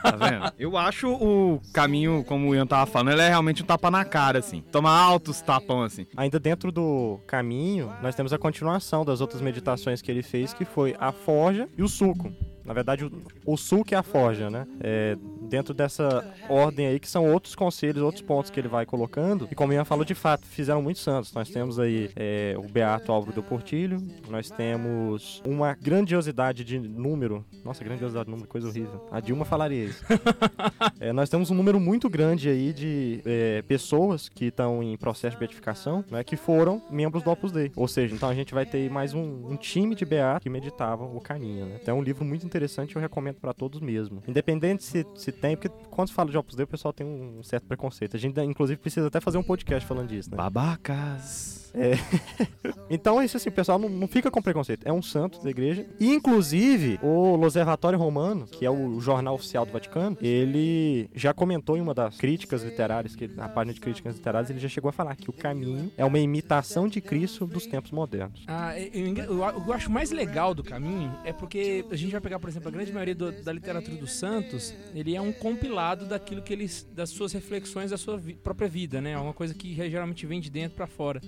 Tá 0.01 0.15
vendo? 0.15 0.53
Eu 0.57 0.77
acho 0.77 1.09
o 1.11 1.59
caminho, 1.73 2.23
como 2.23 2.49
o 2.49 2.55
Ian 2.55 2.65
tava 2.65 2.85
falando, 2.89 3.11
ele 3.11 3.21
é 3.21 3.29
realmente 3.29 3.61
um 3.63 3.65
tapa 3.65 3.91
na 3.91 4.03
cara, 4.05 4.39
assim. 4.39 4.61
Toma 4.71 4.89
altos 4.89 5.41
tapão, 5.41 5.83
assim. 5.83 6.05
Ainda 6.15 6.39
dentro 6.39 6.71
do 6.71 7.19
caminho, 7.27 7.91
nós 8.01 8.15
temos 8.15 8.31
a 8.33 8.37
continuação 8.37 9.03
das 9.03 9.19
outras 9.21 9.26
meditações 9.41 10.01
que 10.01 10.11
ele 10.11 10.23
fez, 10.23 10.53
que 10.53 10.65
foi 10.65 10.95
a 10.99 11.11
forja 11.11 11.67
e 11.77 11.83
o 11.83 11.87
suco. 11.87 12.31
Na 12.63 12.73
verdade, 12.73 13.05
o, 13.05 13.11
o 13.45 13.57
suco 13.57 13.93
é 13.93 13.97
a 13.97 14.03
forja, 14.03 14.49
né? 14.49 14.67
É, 14.81 15.17
dentro 15.47 15.73
dessa 15.73 16.25
ordem 16.49 16.87
aí, 16.87 16.99
que 16.99 17.09
são 17.09 17.31
outros 17.31 17.55
conselhos, 17.55 18.03
outros 18.03 18.21
pontos 18.21 18.51
que 18.51 18.59
ele 18.59 18.67
vai 18.67 18.85
colocando. 18.85 19.47
E 19.51 19.55
como 19.55 19.71
o 19.71 19.75
Ian 19.75 19.85
falou, 19.85 20.05
de 20.05 20.15
fato, 20.15 20.45
fizeram 20.45 20.81
muitos 20.81 21.01
santos. 21.01 21.33
Nós 21.33 21.49
temos 21.49 21.79
aí 21.79 22.09
é, 22.15 22.55
o 22.57 22.63
Beato 22.63 23.11
Álvaro 23.11 23.33
do 23.33 23.43
Portilho, 23.43 24.01
nós 24.29 24.49
temos 24.49 25.41
uma 25.45 25.75
grandiosidade 25.75 26.63
de 26.63 26.79
número. 26.79 27.45
Nossa, 27.63 27.83
grandiosidade 27.83 28.25
de 28.25 28.31
número, 28.31 28.47
coisa 28.47 28.67
horrível. 28.67 29.07
A 29.11 29.19
Dilma 29.19 29.45
falaria 29.45 29.85
isso. 29.85 30.03
É, 30.99 31.13
nós 31.13 31.29
temos 31.29 31.51
um 31.51 31.55
número 31.55 31.79
muito 31.79 32.09
grande 32.09 32.49
aí 32.49 32.73
de 32.73 33.21
é, 33.25 33.61
pessoas 33.63 34.27
que 34.29 34.45
estão 34.45 34.81
em 34.81 34.97
processo 34.97 35.35
de 35.35 35.39
beatificação, 35.39 36.03
né, 36.09 36.23
que 36.23 36.35
foram 36.35 36.81
membros 36.89 37.23
do 37.23 37.29
Opus 37.29 37.51
Dei. 37.51 37.71
Ou 37.75 37.87
seja, 37.87 38.15
então 38.15 38.27
a 38.29 38.33
gente 38.33 38.53
vai 38.53 38.65
ter 38.65 38.77
aí 38.77 38.89
mais 38.89 39.13
um, 39.13 39.51
um 39.51 39.55
time 39.55 39.93
de 39.93 40.05
beatos 40.05 40.43
que 40.43 40.49
meditavam 40.49 41.15
o 41.15 41.21
caminho. 41.21 41.65
Né? 41.65 41.79
Então 41.81 41.95
é 41.95 41.99
um 41.99 42.03
livro 42.03 42.25
muito 42.25 42.45
interessante 42.45 42.95
eu 42.95 43.01
recomendo 43.01 43.35
para 43.35 43.53
todos 43.53 43.79
mesmo. 43.79 44.23
Independente 44.27 44.83
se, 44.83 45.05
se 45.15 45.31
tem, 45.37 45.55
porque 45.55 45.69
quando 45.89 46.09
se 46.09 46.13
fala 46.13 46.29
de 46.29 46.37
Opus 46.37 46.55
Dei 46.55 46.63
o 46.63 46.67
pessoal 46.67 46.93
tem 46.93 47.05
um 47.05 47.41
certo 47.43 47.65
preconceito. 47.65 48.15
A 48.15 48.19
gente 48.19 48.39
inclusive 48.41 48.79
precisa 48.79 49.07
até 49.07 49.19
fazer 49.19 49.37
um 49.37 49.43
podcast 49.43 49.87
falando 49.87 50.09
disso, 50.09 50.29
né? 50.31 50.37
Babacas. 50.37 51.66
Então 52.89 53.19
é 53.19 53.25
isso 53.25 53.35
assim, 53.35 53.49
o 53.49 53.51
pessoal 53.51 53.77
não, 53.77 53.89
não 53.89 54.07
fica 54.07 54.31
com 54.31 54.41
preconceito. 54.41 54.85
É 54.85 54.93
um 54.93 55.01
santo 55.01 55.43
da 55.43 55.49
igreja. 55.49 55.85
E, 55.99 56.07
inclusive, 56.13 56.97
o 57.03 57.35
L'Osservatore 57.35 57.97
Romano, 57.97 58.47
que 58.47 58.65
é 58.65 58.71
o 58.71 58.99
jornal 59.01 59.35
oficial 59.35 59.65
do 59.65 59.71
Vaticano, 59.73 60.17
ele 60.21 61.09
já 61.13 61.33
comentou 61.33 61.75
em 61.77 61.81
uma 61.81 61.93
das 61.93 62.17
críticas 62.17 62.63
literárias, 62.63 63.13
que 63.15 63.27
na 63.27 63.49
página 63.49 63.73
de 63.73 63.81
críticas 63.81 64.15
literárias, 64.15 64.49
ele 64.49 64.59
já 64.59 64.69
chegou 64.69 64.87
a 64.89 64.91
falar 64.93 65.15
que 65.17 65.29
o 65.29 65.33
caminho 65.33 65.91
é 65.97 66.05
uma 66.05 66.17
imitação 66.19 66.87
de 66.87 67.01
Cristo 67.01 67.45
dos 67.45 67.65
tempos 67.67 67.91
modernos. 67.91 68.43
Ah, 68.47 68.79
eu, 68.79 68.87
eu, 68.93 69.17
eu- 69.17 69.57
o 69.57 69.63
que 69.63 69.69
eu 69.69 69.73
acho 69.73 69.91
mais 69.91 70.11
legal 70.11 70.53
do 70.55 70.63
caminho 70.63 71.13
é 71.25 71.33
porque 71.33 71.83
a 71.91 71.95
gente 71.95 72.11
vai 72.11 72.21
pegar, 72.21 72.39
por 72.39 72.49
exemplo, 72.49 72.69
a 72.69 72.71
grande 72.71 72.91
maioria 72.93 73.15
do- 73.15 73.31
da 73.43 73.51
literatura 73.51 73.97
dos 73.97 74.13
santos, 74.13 74.73
ele 74.95 75.13
é 75.15 75.21
um 75.21 75.33
compilado 75.33 76.05
daquilo 76.05 76.41
que 76.41 76.53
eles, 76.53 76.87
das 76.93 77.09
suas 77.09 77.33
reflexões 77.33 77.91
da 77.91 77.97
sua 77.97 78.17
vi- 78.17 78.35
própria 78.35 78.69
vida, 78.69 79.01
né? 79.01 79.11
É 79.11 79.17
uma 79.17 79.33
coisa 79.33 79.53
que 79.53 79.73
geralmente 79.89 80.25
vem 80.25 80.39
de 80.39 80.49
dentro 80.49 80.75
pra 80.75 80.87
fora. 80.87 81.21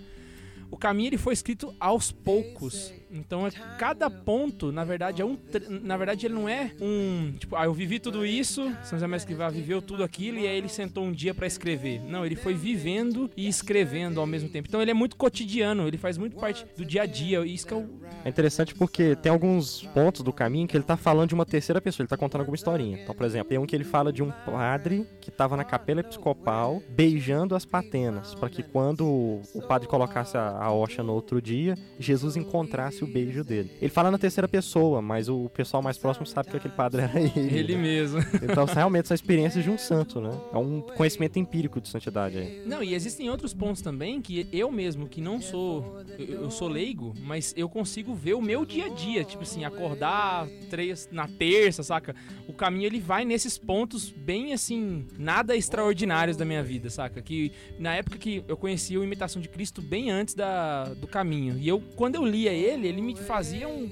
O 0.72 0.78
caminho 0.78 1.10
ele 1.10 1.18
foi 1.18 1.34
escrito 1.34 1.74
aos 1.80 2.12
poucos. 2.12 2.94
Então, 3.12 3.48
é, 3.48 3.52
cada 3.78 4.10
ponto, 4.10 4.72
na 4.72 4.84
verdade, 4.84 5.22
é 5.22 5.26
um. 5.26 5.38
Na 5.82 5.98
verdade, 5.98 6.26
ele 6.26 6.34
não 6.34 6.48
é 6.48 6.72
um. 6.80 7.34
Tipo, 7.38 7.56
ah, 7.56 7.66
eu 7.66 7.74
vivi 7.74 8.00
tudo 8.00 8.26
isso, 8.26 8.64
São 8.84 8.98
José 8.98 9.08
Maria 9.08 9.18
Escrivá 9.18 9.50
viveu 9.50 9.82
tudo 9.82 10.04
aquilo 10.04 10.38
e 10.38 10.48
aí 10.48 10.58
ele 10.58 10.70
sentou 10.70 11.04
um 11.04 11.12
dia 11.12 11.34
pra 11.34 11.48
escrever. 11.48 12.02
Não, 12.04 12.26
ele 12.26 12.36
foi 12.36 12.54
vivendo 12.54 13.30
e 13.36 13.48
escrevendo 13.48 14.20
ao 14.20 14.28
mesmo 14.28 14.50
tempo. 14.50 14.68
Então, 14.68 14.82
ele 14.82 14.92
é 14.92 14.94
muito 14.94 15.16
cotidiano, 15.16 15.88
ele 15.88 15.98
faz 15.98 16.18
muito 16.18 16.38
parte 16.38 16.66
do 16.78 16.86
dia 16.86 17.04
a 17.04 17.06
dia. 17.06 17.46
E 17.46 17.54
isso 17.54 17.66
que 17.66 17.74
é 17.74 17.78
o. 17.78 17.90
É 18.24 18.30
interessante 18.30 18.76
porque 18.76 19.16
tem 19.16 19.32
alguns 19.32 19.84
pontos 19.94 20.22
do 20.22 20.32
caminho 20.32 20.68
que 20.68 20.78
ele 20.78 20.84
tá 20.84 20.98
falando 20.98 21.30
de 21.30 21.36
uma 21.36 21.46
terceira 21.46 21.82
pessoa, 21.82 22.04
ele 22.04 22.10
tá 22.10 22.18
contando 22.18 22.42
alguma 22.42 22.56
historinha. 22.56 23.00
Então, 23.02 23.16
por 23.16 23.26
exemplo, 23.26 23.50
tem 23.50 23.58
um 23.58 23.66
que 23.66 23.76
ele 23.76 23.84
fala 23.84 24.12
de 24.12 24.22
um 24.22 24.32
padre 24.46 25.08
que 25.22 25.32
tava 25.32 25.56
na 25.56 25.64
capela 25.64 26.02
episcopal 26.02 26.82
beijando 26.90 27.56
as 27.56 27.66
patenas, 27.66 28.36
para 28.36 28.50
que 28.50 28.62
quando 28.62 29.06
o 29.06 29.62
padre 29.68 29.88
colocasse 29.88 30.38
a, 30.38 30.50
a 30.50 31.04
no 31.04 31.14
outro 31.14 31.42
dia, 31.42 31.78
Jesus 31.98 32.36
encontrasse 32.36 32.99
o 33.04 33.08
beijo 33.08 33.44
dele. 33.44 33.72
Ele 33.82 33.90
fala 33.92 34.12
na 34.12 34.18
terceira 34.18 34.48
pessoa, 34.48 35.02
mas 35.02 35.30
o 35.30 35.50
pessoal 35.50 35.82
mais 35.82 35.98
próximo 35.98 36.26
sabe 36.26 36.50
que 36.50 36.58
aquele 36.58 36.74
padre 36.74 37.02
era 37.04 37.20
ele. 37.20 37.58
Ele 37.58 37.76
né? 37.76 37.82
mesmo. 37.82 38.20
Então, 38.50 38.66
realmente 38.66 39.08
são 39.08 39.16
experiências 39.16 39.64
de 39.64 39.70
um 39.70 39.78
santo, 39.78 40.20
né? 40.20 40.32
É 40.54 40.58
um 40.58 40.82
conhecimento 40.82 41.38
empírico 41.38 41.80
de 41.80 41.88
santidade 41.88 42.38
aí. 42.38 42.64
Não, 42.66 42.82
e 42.82 42.94
existem 42.94 43.30
outros 43.30 43.54
pontos 43.54 43.82
também 43.82 44.22
que 44.22 44.48
eu 44.52 44.72
mesmo, 44.72 45.08
que 45.08 45.22
não 45.22 45.42
sou. 45.42 46.02
Eu, 46.18 46.44
eu 46.44 46.52
sou 46.52 46.68
leigo, 46.68 47.14
mas 47.22 47.54
eu 47.56 47.70
consigo 47.70 48.14
ver 48.16 48.34
o 48.34 48.42
meu 48.42 48.66
dia 48.66 48.86
a 48.86 48.90
dia. 48.90 49.24
Tipo 49.24 49.44
assim, 49.44 49.66
acordar 49.66 50.48
três, 50.70 51.08
na 51.12 51.28
terça, 51.28 51.84
saca? 51.84 52.16
O 52.48 52.54
caminho 52.54 52.86
ele 52.86 53.00
vai 53.00 53.26
nesses 53.26 53.58
pontos 53.58 54.10
bem 54.10 54.54
assim, 54.54 55.08
nada 55.18 55.56
extraordinários 55.56 56.38
da 56.38 56.46
minha 56.46 56.64
vida, 56.64 56.90
saca? 56.90 57.22
Que 57.22 57.52
na 57.78 57.96
época 57.96 58.18
que 58.18 58.44
eu 58.48 58.58
conheci 58.58 58.98
o 58.98 59.04
Imitação 59.04 59.42
de 59.42 59.50
Cristo 59.50 59.82
bem 59.82 60.10
antes 60.10 60.34
da, 60.34 60.86
do 60.86 61.08
caminho. 61.08 61.58
E 61.60 61.68
eu, 61.68 61.82
quando 61.96 62.16
eu 62.16 62.26
lia 62.26 62.52
ele, 62.52 62.88
ele 62.90 63.02
me 63.02 63.16
fazia 63.16 63.68
um, 63.68 63.90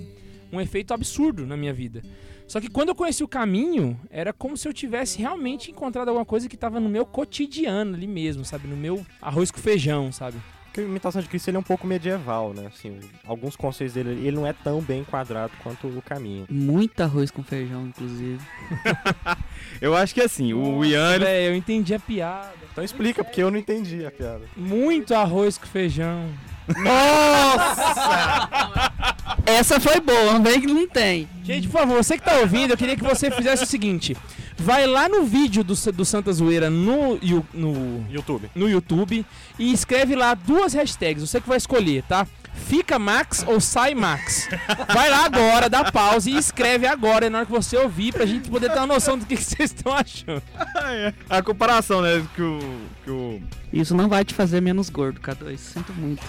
um 0.52 0.60
efeito 0.60 0.94
absurdo 0.94 1.46
na 1.46 1.56
minha 1.56 1.74
vida. 1.74 2.02
Só 2.48 2.62
que 2.62 2.70
quando 2.70 2.90
eu 2.90 2.96
conheci 2.96 3.24
o 3.24 3.28
caminho, 3.28 4.00
era 4.10 4.32
como 4.32 4.56
se 4.56 4.68
eu 4.68 4.74
tivesse 4.74 5.20
realmente 5.20 5.70
encontrado 5.70 6.08
alguma 6.08 6.26
coisa 6.26 6.48
que 6.48 6.56
estava 6.56 6.80
no 6.80 6.88
meu 6.88 7.06
cotidiano 7.06 7.94
ali 7.96 8.08
mesmo, 8.08 8.46
sabe? 8.46 8.68
No 8.68 8.78
meu 8.78 9.06
arroz 9.22 9.52
com 9.52 9.60
feijão, 9.60 10.12
sabe? 10.14 10.38
Porque 10.64 10.80
a 10.80 10.84
imitação 10.84 11.22
de 11.22 11.28
Cristo 11.28 11.50
ele 11.50 11.58
é 11.58 11.60
um 11.60 11.64
pouco 11.64 11.86
medieval, 11.86 12.54
né? 12.54 12.68
Assim, 12.68 13.00
alguns 13.26 13.56
conceitos 13.58 13.96
dele, 13.96 14.12
ele 14.12 14.32
não 14.32 14.48
é 14.48 14.54
tão 14.54 14.80
bem 14.80 15.02
enquadrado 15.02 15.52
quanto 15.62 15.88
o 15.88 16.02
caminho. 16.02 16.46
Muito 16.50 17.02
arroz 17.02 17.32
com 17.32 17.44
feijão, 17.44 17.88
inclusive. 17.88 18.40
Eu 19.82 19.96
acho 19.96 20.14
que 20.14 20.22
assim, 20.22 20.54
o 20.54 20.86
Ian, 20.86 21.18
É, 21.26 21.48
eu 21.50 21.56
entendi 21.56 21.94
a 21.94 22.00
piada. 22.00 22.54
Então 22.72 22.84
explica, 22.84 23.24
porque 23.24 23.42
eu 23.42 23.52
não 23.52 23.58
entendi 23.58 24.06
a 24.06 24.12
piada. 24.12 24.46
Muito 24.56 25.14
arroz 25.14 25.58
com 25.58 25.66
feijão. 25.66 26.30
Essa 29.46 29.80
foi 29.80 30.00
boa, 30.02 30.34
não 30.34 30.44
vem 30.44 30.60
que 30.60 30.68
não 30.68 30.88
tem. 30.88 31.28
Gente, 31.44 31.68
por 31.68 31.80
favor, 31.80 32.04
você 32.04 32.18
que 32.18 32.26
tá 32.26 32.38
ouvindo, 32.40 32.72
eu 32.72 32.78
queria 32.78 32.98
que 32.98 33.04
você 33.04 33.32
fizesse 33.32 33.64
o 33.64 33.68
seguinte. 33.68 34.16
Vai 34.58 34.86
lá 34.88 35.08
no 35.08 35.24
vídeo 35.24 35.64
do, 35.64 35.74
do 35.94 36.04
Santa 36.04 36.34
Zoeira 36.34 36.70
no, 36.70 37.18
no, 37.54 38.06
YouTube. 38.10 38.50
no 38.56 38.68
YouTube 38.68 39.26
e 39.58 39.72
escreve 39.72 40.16
lá 40.16 40.34
duas 40.34 40.74
hashtags. 40.74 41.22
Você 41.22 41.40
que 41.40 41.48
vai 41.48 41.58
escolher, 41.58 42.04
tá? 42.04 42.28
Fica 42.66 42.98
Max 42.98 43.46
ou 43.48 43.62
sai 43.62 43.94
Max. 43.94 44.50
Vai 44.94 45.10
lá 45.10 45.26
agora, 45.26 45.70
dá 45.70 45.90
pausa 45.92 46.30
e 46.30 46.36
escreve 46.36 46.88
agora, 46.88 47.30
na 47.30 47.38
hora 47.38 47.46
que 47.46 47.52
você 47.52 47.78
ouvir, 47.78 48.12
pra 48.12 48.26
gente 48.26 48.50
poder 48.50 48.72
ter 48.72 48.80
uma 48.80 48.88
noção 48.88 49.18
do 49.18 49.26
que, 49.26 49.38
que 49.38 49.44
vocês 49.44 49.72
estão 49.72 49.94
achando. 49.94 50.42
a 51.30 51.42
comparação, 51.42 52.02
né, 52.02 52.26
que 52.36 52.42
o, 52.42 52.60
que 53.06 53.12
o 53.12 53.42
Isso 53.72 53.96
não 53.96 54.10
vai 54.10 54.26
te 54.26 54.34
fazer 54.34 54.60
menos 54.60 54.90
gordo, 54.90 55.22
K2. 55.22 55.58
Sinto 55.58 55.94
muito. 55.94 56.24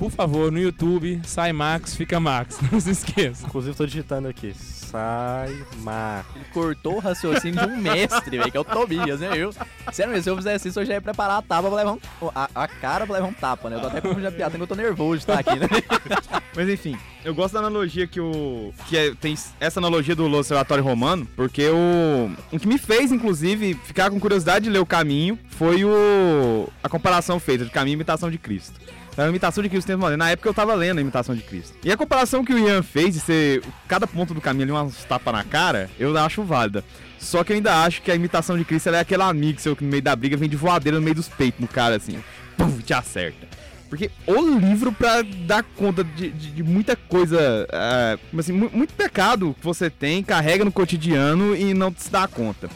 Por 0.00 0.10
favor, 0.10 0.50
no 0.50 0.58
YouTube, 0.58 1.20
sai 1.24 1.52
Max, 1.52 1.94
fica 1.94 2.18
Max. 2.18 2.58
Não 2.72 2.80
se 2.80 2.90
esqueça. 2.90 3.46
Inclusive, 3.46 3.76
tô 3.76 3.84
digitando 3.84 4.28
aqui. 4.28 4.54
Sai 4.56 5.54
Mar. 5.82 6.24
Ele 6.34 6.46
cortou 6.54 6.96
o 6.96 6.98
raciocínio 6.98 7.60
de 7.60 7.70
um 7.70 7.76
mestre, 7.76 8.38
velho, 8.38 8.50
que 8.50 8.56
é 8.56 8.60
o 8.60 8.64
Tobias, 8.64 9.20
né? 9.20 9.28
Eu, 9.36 9.52
sério 9.92 10.10
mesmo, 10.10 10.24
se 10.24 10.30
eu 10.30 10.36
fizesse 10.38 10.68
isso, 10.68 10.80
eu 10.80 10.86
já 10.86 10.94
ia 10.94 11.02
preparar 11.02 11.36
a 11.36 11.42
tapa 11.42 11.68
pra 11.68 11.76
levar 11.76 11.92
um. 11.92 11.98
A, 12.34 12.48
a 12.54 12.66
cara 12.66 13.04
pra 13.06 13.16
levar 13.16 13.28
um 13.28 13.32
tapa, 13.34 13.68
né? 13.68 13.76
Eu 13.76 13.80
tô 13.82 13.86
até 13.88 14.00
com 14.00 14.18
já 14.18 14.32
piada, 14.32 14.56
que 14.56 14.62
eu 14.62 14.66
tô 14.66 14.74
nervoso 14.74 15.18
de 15.18 15.22
estar 15.24 15.38
aqui, 15.38 15.58
né? 15.60 15.68
Mas 16.56 16.66
enfim, 16.70 16.96
eu 17.22 17.34
gosto 17.34 17.52
da 17.52 17.60
analogia 17.60 18.06
que 18.06 18.20
o. 18.22 18.72
que 18.88 18.96
é- 18.96 19.14
tem 19.14 19.36
essa 19.60 19.80
analogia 19.80 20.16
do 20.16 20.24
Observatório 20.32 20.82
Romano, 20.82 21.28
porque 21.36 21.68
o. 21.68 22.30
O 22.50 22.58
que 22.58 22.66
me 22.66 22.78
fez, 22.78 23.12
inclusive, 23.12 23.74
ficar 23.84 24.10
com 24.10 24.18
curiosidade 24.18 24.64
de 24.64 24.70
ler 24.70 24.78
o 24.78 24.86
caminho 24.86 25.38
foi 25.50 25.84
o. 25.84 26.70
a 26.82 26.88
comparação 26.88 27.38
feita 27.38 27.66
de 27.66 27.70
caminho 27.70 27.92
e 27.92 27.96
imitação 27.96 28.30
de 28.30 28.38
Cristo. 28.38 28.80
Então, 29.20 29.26
a 29.26 29.30
imitação 29.30 29.62
de 29.62 29.68
Cristo 29.68 29.86
tem 29.86 30.16
Na 30.16 30.30
época 30.30 30.48
eu 30.48 30.54
tava 30.54 30.74
lendo 30.74 30.96
a 30.96 31.00
imitação 31.02 31.34
de 31.34 31.42
Cristo. 31.42 31.76
E 31.84 31.92
a 31.92 31.96
comparação 31.96 32.42
que 32.42 32.54
o 32.54 32.58
Ian 32.58 32.82
fez 32.82 33.12
de 33.14 33.20
ser 33.20 33.62
cada 33.86 34.06
ponto 34.06 34.32
do 34.32 34.40
caminho 34.40 34.64
ali 34.64 34.72
umas 34.72 35.04
tapas 35.04 35.34
na 35.34 35.44
cara, 35.44 35.90
eu 35.98 36.16
acho 36.16 36.42
válida. 36.42 36.82
Só 37.18 37.44
que 37.44 37.52
eu 37.52 37.56
ainda 37.56 37.82
acho 37.84 38.00
que 38.00 38.10
a 38.10 38.14
imitação 38.14 38.56
de 38.56 38.64
Cristo 38.64 38.88
é 38.88 38.98
aquele 39.00 39.22
amigo 39.22 39.60
seu 39.60 39.76
que 39.76 39.84
no 39.84 39.90
meio 39.90 40.02
da 40.02 40.16
briga 40.16 40.38
vem 40.38 40.48
de 40.48 40.56
voadeira 40.56 40.98
no 40.98 41.04
meio 41.04 41.14
dos 41.16 41.28
peitos 41.28 41.60
no 41.60 41.68
cara, 41.68 41.96
assim. 41.96 42.18
Pum, 42.56 42.78
te 42.78 42.94
acerta. 42.94 43.46
Porque 43.90 44.10
o 44.26 44.40
livro 44.58 44.90
pra 44.90 45.20
dar 45.46 45.64
conta 45.76 46.02
de, 46.02 46.30
de- 46.30 46.50
de 46.52 46.62
muita 46.62 46.96
coisa, 46.96 47.66
é, 47.70 48.18
como 48.30 48.40
assim, 48.40 48.52
mu- 48.52 48.70
muito 48.72 48.94
pecado 48.94 49.54
que 49.58 49.64
você 49.66 49.90
tem, 49.90 50.22
carrega 50.22 50.64
no 50.64 50.72
cotidiano 50.72 51.54
e 51.54 51.74
não 51.74 51.92
se 51.94 52.08
dá 52.10 52.26
conta. 52.26 52.70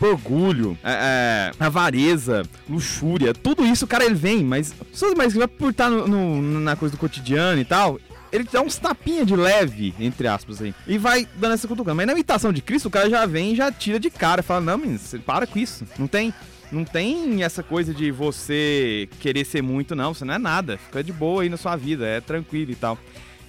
Orgulho, 0.00 0.78
é, 0.84 1.52
é, 1.60 1.64
avareza, 1.64 2.42
luxúria, 2.68 3.34
tudo 3.34 3.64
isso, 3.66 3.86
cara, 3.86 4.04
ele 4.04 4.14
vem, 4.14 4.44
mas 4.44 4.72
só 4.92 5.12
mais 5.16 5.32
que 5.32 5.38
vai 5.38 5.48
por 5.48 5.70
estar 5.70 5.90
no, 5.90 6.06
no- 6.06 6.60
na 6.60 6.76
coisa 6.76 6.94
do 6.94 6.98
cotidiano 6.98 7.60
e 7.60 7.64
tal, 7.64 7.98
ele 8.30 8.44
dá 8.44 8.60
uns 8.60 8.76
tapinha 8.76 9.24
de 9.24 9.34
leve, 9.34 9.94
entre 9.98 10.28
aspas 10.28 10.62
aí, 10.62 10.74
e 10.86 10.98
vai 10.98 11.26
dando 11.36 11.54
essa 11.54 11.66
cutucando. 11.66 11.96
Mas 11.96 12.06
na 12.06 12.12
imitação 12.12 12.52
de 12.52 12.62
Cristo, 12.62 12.86
o 12.86 12.90
cara 12.90 13.08
já 13.10 13.26
vem 13.26 13.52
e 13.52 13.56
já 13.56 13.72
tira 13.72 13.98
de 13.98 14.10
cara, 14.10 14.42
fala, 14.42 14.60
não, 14.60 14.78
menino, 14.78 14.98
você 14.98 15.18
para 15.18 15.46
com 15.46 15.58
isso. 15.58 15.84
Não 15.98 16.06
tem, 16.06 16.32
não 16.70 16.84
tem 16.84 17.42
essa 17.42 17.62
coisa 17.62 17.92
de 17.94 18.10
você 18.12 19.08
querer 19.18 19.44
ser 19.46 19.62
muito, 19.62 19.96
não, 19.96 20.12
você 20.14 20.24
não 20.24 20.34
é 20.34 20.38
nada. 20.38 20.76
Fica 20.78 21.02
de 21.02 21.12
boa 21.12 21.42
aí 21.42 21.48
na 21.48 21.56
sua 21.56 21.74
vida, 21.74 22.06
é 22.06 22.20
tranquilo 22.20 22.70
e 22.70 22.74
tal. 22.76 22.98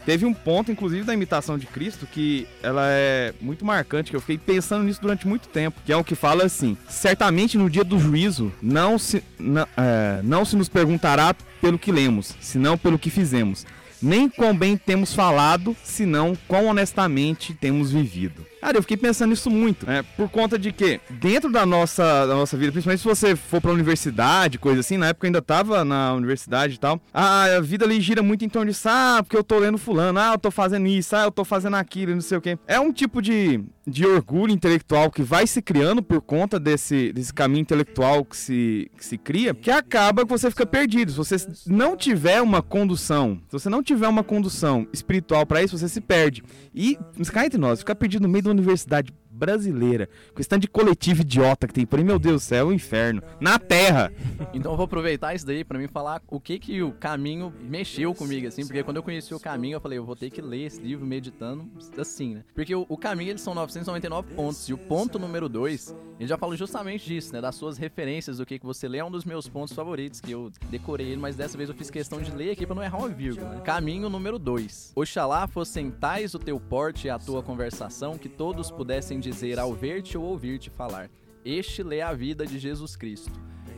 Teve 0.06 0.26
um 0.26 0.34
ponto, 0.34 0.72
inclusive, 0.72 1.04
da 1.04 1.14
imitação 1.14 1.58
de 1.58 1.66
Cristo 1.66 2.08
que 2.08 2.48
ela 2.64 2.84
é 2.88 3.34
muito 3.42 3.66
marcante, 3.66 4.10
que 4.10 4.16
eu 4.16 4.22
fiquei 4.22 4.38
pensando 4.38 4.84
nisso 4.84 5.02
durante 5.02 5.28
muito 5.28 5.48
tempo, 5.50 5.82
que 5.86 5.92
é 5.92 5.96
o 5.96 6.04
que 6.04 6.16
fala 6.16 6.46
assim: 6.46 6.78
certamente 6.88 7.58
no 7.58 7.70
dia 7.70 7.84
do 7.84 8.00
juízo 8.00 8.52
não 8.62 8.98
se, 8.98 9.24
não, 9.38 9.68
é, 9.78 10.22
não 10.24 10.46
se 10.46 10.56
nos 10.56 10.70
perguntará 10.70 11.36
pelo 11.62 11.78
que 11.78 11.92
lemos, 11.92 12.36
senão 12.40 12.78
pelo 12.78 13.00
que 13.00 13.10
fizemos. 13.10 13.66
Nem 14.02 14.30
quão 14.30 14.56
bem 14.56 14.78
temos 14.78 15.14
falado, 15.14 15.76
senão 15.84 16.38
quão 16.48 16.68
honestamente 16.68 17.54
temos 17.54 17.92
vivido. 17.92 18.49
Cara, 18.62 18.78
eu 18.78 18.82
fiquei 18.82 18.98
pensando 18.98 19.30
nisso 19.30 19.50
muito, 19.50 19.86
né? 19.86 20.04
Por 20.18 20.30
conta 20.30 20.60
de 20.60 20.72
que, 20.72 21.00
dentro 21.10 21.52
da 21.52 21.66
nossa, 21.66 22.26
da 22.28 22.36
nossa 22.36 22.58
vida, 22.58 22.72
principalmente 22.72 23.02
se 23.02 23.08
você 23.08 23.36
for 23.36 23.62
pra 23.62 23.72
universidade, 23.72 24.60
coisa 24.60 24.82
assim, 24.82 24.98
na 24.98 25.08
época 25.08 25.26
eu 25.26 25.30
ainda 25.30 25.42
tava 25.42 25.86
na 25.86 26.14
universidade 26.14 26.76
e 26.76 26.78
tal, 26.78 27.02
a 27.14 27.60
vida 27.62 27.86
ali 27.86 28.02
gira 28.02 28.22
muito 28.22 28.44
em 28.44 28.50
torno 28.50 28.70
disso, 28.70 28.88
ah, 28.90 29.20
porque 29.24 29.38
eu 29.38 29.44
tô 29.44 29.58
lendo 29.60 29.78
fulano, 29.78 30.20
ah, 30.20 30.34
eu 30.34 30.38
tô 30.38 30.52
fazendo 30.52 30.88
isso, 30.88 31.16
ah, 31.16 31.24
eu 31.24 31.32
tô 31.32 31.46
fazendo 31.46 31.76
aquilo, 31.76 32.14
não 32.14 32.22
sei 32.22 32.38
o 32.38 32.42
quê. 32.42 32.58
É 32.68 32.80
um 32.80 32.92
tipo 32.92 33.22
de, 33.22 33.64
de 33.88 34.06
orgulho 34.06 34.52
intelectual 34.52 35.10
que 35.10 35.24
vai 35.24 35.48
se 35.48 35.62
criando 35.62 36.04
por 36.04 36.22
conta 36.22 36.60
desse, 36.60 37.14
desse 37.14 37.34
caminho 37.34 37.62
intelectual 37.62 38.26
que 38.26 38.36
se, 38.36 38.92
que 38.98 39.06
se 39.06 39.18
cria, 39.18 39.54
que 39.54 39.72
acaba 39.72 40.24
que 40.24 40.30
você 40.30 40.50
fica 40.50 40.66
perdido. 40.66 41.12
Se 41.12 41.18
você 41.18 41.38
não 41.66 41.96
tiver 41.96 42.42
uma 42.42 42.62
condução, 42.62 43.40
se 43.48 43.54
você 43.54 43.70
não 43.70 43.82
tiver 43.82 44.08
uma 44.08 44.24
condução 44.24 44.88
espiritual 44.92 45.46
para 45.46 45.64
isso, 45.64 45.78
você 45.78 45.88
se 45.88 46.02
perde. 46.02 46.44
E, 46.76 46.98
cá 47.32 47.46
entre 47.46 47.60
nós, 47.60 47.80
ficar 47.80 47.96
perdido 47.96 48.24
no 48.24 48.30
meio 48.30 48.49
da 48.50 48.62
universidade 48.62 49.14
brasileira, 49.40 50.10
com 50.34 50.42
esse 50.42 50.50
tanto 50.50 50.64
de 50.64 50.68
coletivo 50.68 51.22
idiota 51.22 51.66
que 51.66 51.74
tem 51.74 51.86
por 51.86 51.98
aí, 51.98 52.06
meu 52.06 52.20
Deus 52.20 52.44
do 52.44 52.46
céu, 52.46 52.66
é 52.66 52.70
um 52.70 52.74
inferno. 52.74 53.24
Na 53.40 53.58
Terra! 53.58 54.12
Então 54.54 54.74
eu 54.74 54.78
vou 54.78 54.84
aproveitar 54.84 55.34
isso 55.34 55.46
daí 55.46 55.64
pra 55.64 55.80
mim 55.80 55.88
falar 55.88 56.22
o 56.28 56.40
que 56.40 56.60
que 56.60 56.84
o 56.84 56.92
caminho 56.92 57.54
mexeu 57.62 58.14
comigo, 58.14 58.48
assim, 58.48 58.66
porque 58.66 58.84
quando 58.84 58.98
eu 58.98 59.04
conheci 59.04 59.34
o 59.34 59.40
caminho, 59.40 59.76
eu 59.76 59.82
falei, 59.82 59.98
eu 59.98 60.06
vou 60.06 60.16
ter 60.16 60.30
que 60.30 60.42
ler 60.42 60.66
esse 60.66 60.82
livro 60.82 61.06
meditando 61.06 61.66
assim, 61.98 62.36
né? 62.36 62.44
Porque 62.54 62.76
o, 62.76 62.86
o 62.90 62.98
caminho, 62.98 63.32
eles 63.32 63.42
são 63.42 63.54
999 63.54 64.34
pontos, 64.34 64.68
e 64.68 64.74
o 64.74 64.78
ponto 64.78 65.18
número 65.18 65.48
2, 65.48 65.96
ele 66.20 66.28
já 66.28 66.38
fala 66.38 66.58
justamente 66.58 67.06
disso, 67.06 67.32
né? 67.32 67.40
Das 67.40 67.56
suas 67.56 67.78
referências, 67.78 68.38
do 68.38 68.46
que 68.46 68.60
que 68.60 68.66
você 68.66 68.88
lê, 68.88 68.98
é 68.98 69.06
um 69.06 69.12
dos 69.12 69.24
meus 69.24 69.48
pontos 69.48 69.74
favoritos, 69.74 70.20
que 70.20 70.32
eu 70.32 70.52
decorei 70.70 71.08
ele, 71.08 71.22
mas 71.22 71.36
dessa 71.36 71.58
vez 71.58 71.70
eu 71.70 71.76
fiz 71.76 71.90
questão 71.90 72.22
de 72.22 72.32
ler 72.32 72.52
aqui 72.52 72.66
pra 72.66 72.76
não 72.76 72.84
errar 72.84 72.98
uma 72.98 73.10
vírgula. 73.10 73.50
Né? 73.50 73.62
Caminho 73.62 74.10
número 74.10 74.38
2. 74.38 74.94
Oxalá 74.96 75.48
fossem 75.48 75.92
tais 75.92 76.34
o 76.34 76.40
teu 76.40 76.60
porte 76.60 77.08
e 77.08 77.10
a 77.10 77.18
tua 77.20 77.42
conversação, 77.42 78.18
que 78.18 78.28
todos 78.28 78.72
pudessem 78.72 79.20
dizer 79.30 79.60
ao 79.60 79.74
ver-te 79.74 80.18
ou 80.18 80.24
ouvir-te 80.24 80.70
falar. 80.70 81.10
Este 81.46 81.84
lê 81.84 82.02
a 82.02 82.14
vida 82.14 82.46
de 82.46 82.58
Jesus 82.58 82.96
Cristo. 82.96 83.32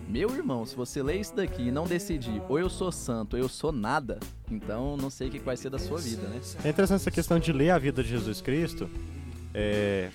Meu 0.08 0.30
irmão, 0.36 0.66
se 0.66 0.76
você 0.76 1.02
lê 1.02 1.20
isso 1.20 1.36
daqui 1.36 1.68
e 1.68 1.72
não 1.72 1.86
decidir 1.86 2.42
ou 2.50 2.60
eu 2.60 2.70
sou 2.70 2.92
santo 2.92 3.36
ou 3.36 3.40
eu 3.40 3.48
sou 3.48 3.72
nada, 3.72 4.20
então 4.50 4.98
não 4.98 5.10
sei 5.10 5.28
o 5.28 5.32
que 5.32 5.40
vai 5.40 5.56
ser 5.56 5.70
da 5.70 5.80
sua 5.80 5.98
vida, 5.98 6.28
né? 6.28 6.42
É 6.66 6.70
interessante 6.70 7.02
essa 7.02 7.12
questão 7.12 7.40
de 7.40 7.54
ler 7.54 7.70
a 7.70 7.78
vida 7.78 8.04
de 8.04 8.10
Jesus 8.10 8.42
Cristo. 8.42 8.90
É, 9.54 10.10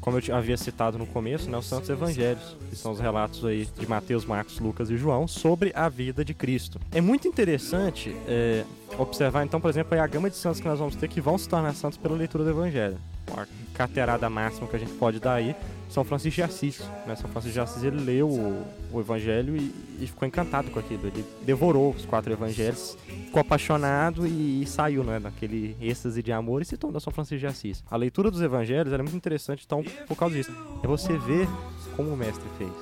como 0.00 0.18
eu 0.18 0.36
havia 0.36 0.56
citado 0.56 0.98
no 0.98 1.06
começo, 1.06 1.48
né, 1.48 1.56
os 1.56 1.66
Santos 1.66 1.88
Evangelhos, 1.88 2.56
que 2.68 2.76
são 2.76 2.90
os 2.90 2.98
relatos 2.98 3.44
aí 3.44 3.68
de 3.78 3.88
Mateus, 3.88 4.24
Marcos, 4.24 4.58
Lucas 4.58 4.90
e 4.90 4.96
João 4.96 5.28
sobre 5.28 5.72
a 5.74 5.88
vida 5.88 6.24
de 6.24 6.34
Cristo. 6.34 6.80
É 6.90 7.00
muito 7.00 7.28
interessante 7.28 8.14
é, 8.26 8.64
observar, 8.98 9.44
então, 9.44 9.60
por 9.60 9.70
exemplo, 9.70 9.98
a 9.98 10.06
gama 10.06 10.28
de 10.28 10.36
santos 10.36 10.60
que 10.60 10.66
nós 10.66 10.78
vamos 10.78 10.94
ter 10.96 11.08
que 11.08 11.20
vão 11.20 11.36
se 11.38 11.48
tornar 11.48 11.74
santos 11.74 11.98
pela 11.98 12.16
leitura 12.16 12.44
do 12.44 12.50
Evangelho. 12.50 12.98
A 13.36 13.46
carteirada 13.74 14.28
máxima 14.28 14.66
que 14.66 14.76
a 14.76 14.78
gente 14.78 14.92
pode 14.94 15.18
dar 15.20 15.34
aí 15.34 15.54
são 15.88 16.04
Francisco 16.04 16.36
de 16.36 16.42
Assis. 16.42 16.80
Né? 17.06 17.14
São 17.16 17.30
Francisco 17.30 17.54
de 17.54 17.60
Assis 17.60 17.82
ele 17.82 18.02
leu 18.02 18.28
o, 18.28 18.66
o 18.92 19.00
Evangelho 19.00 19.56
e, 19.56 19.72
e, 20.00 20.06
ficou 20.06 20.26
encantado 20.26 20.70
com 20.70 20.78
aquilo. 20.78 21.06
Ele 21.06 21.24
devorou 21.42 21.90
os 21.90 22.04
quatro 22.04 22.32
Evangelhos, 22.32 22.96
ficou 23.26 23.40
apaixonado 23.40 24.26
e, 24.26 24.62
e 24.62 24.66
saiu 24.66 25.04
né, 25.04 25.20
daquele 25.20 25.76
êxtase 25.80 26.22
de 26.22 26.32
amor 26.32 26.62
e 26.62 26.64
se 26.64 26.76
tornou 26.76 27.00
São 27.00 27.12
Francisco 27.12 27.40
de 27.40 27.46
Assis. 27.46 27.84
A 27.90 27.96
leitura 27.96 28.30
dos 28.30 28.42
Evangelhos 28.42 28.92
é 28.92 28.98
muito 28.98 29.16
interessante, 29.16 29.64
então, 29.64 29.84
por 30.06 30.16
causa 30.16 30.34
disso. 30.34 30.52
É 30.82 30.86
você 30.86 31.16
ver 31.16 31.48
como 31.96 32.12
o 32.12 32.16
Mestre 32.16 32.48
fez. 32.58 32.72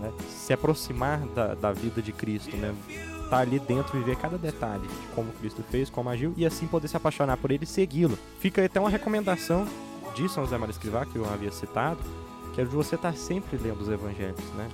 Né? 0.00 0.12
Se 0.28 0.52
aproximar 0.52 1.20
da, 1.28 1.54
da 1.54 1.72
vida 1.72 2.02
de 2.02 2.12
Cristo, 2.12 2.56
né? 2.56 2.74
Estar 3.32 3.36
tá 3.38 3.42
ali 3.42 3.58
dentro 3.58 3.98
e 3.98 4.02
ver 4.02 4.16
cada 4.16 4.36
detalhe 4.36 4.82
de 4.82 5.06
como 5.14 5.32
Cristo 5.32 5.64
fez, 5.70 5.88
como 5.88 6.10
agiu 6.10 6.34
e 6.36 6.44
assim 6.44 6.66
poder 6.66 6.88
se 6.88 6.96
apaixonar 6.96 7.38
por 7.38 7.50
ele 7.50 7.64
e 7.64 7.66
segui-lo. 7.66 8.18
Fica 8.38 8.64
até 8.64 8.78
uma 8.78 8.90
recomendação 8.90 9.66
de 10.14 10.28
São 10.28 10.44
José 10.44 10.58
Maria 10.58 10.72
Escrivá, 10.72 11.06
que 11.06 11.16
eu 11.16 11.24
havia 11.24 11.50
citado, 11.50 11.98
que 12.54 12.60
é 12.60 12.64
de 12.64 12.70
você 12.70 12.96
estar 12.96 13.14
sempre 13.16 13.56
lendo 13.56 13.80
os 13.80 13.88
evangelhos, 13.88 14.44
né? 14.54 14.68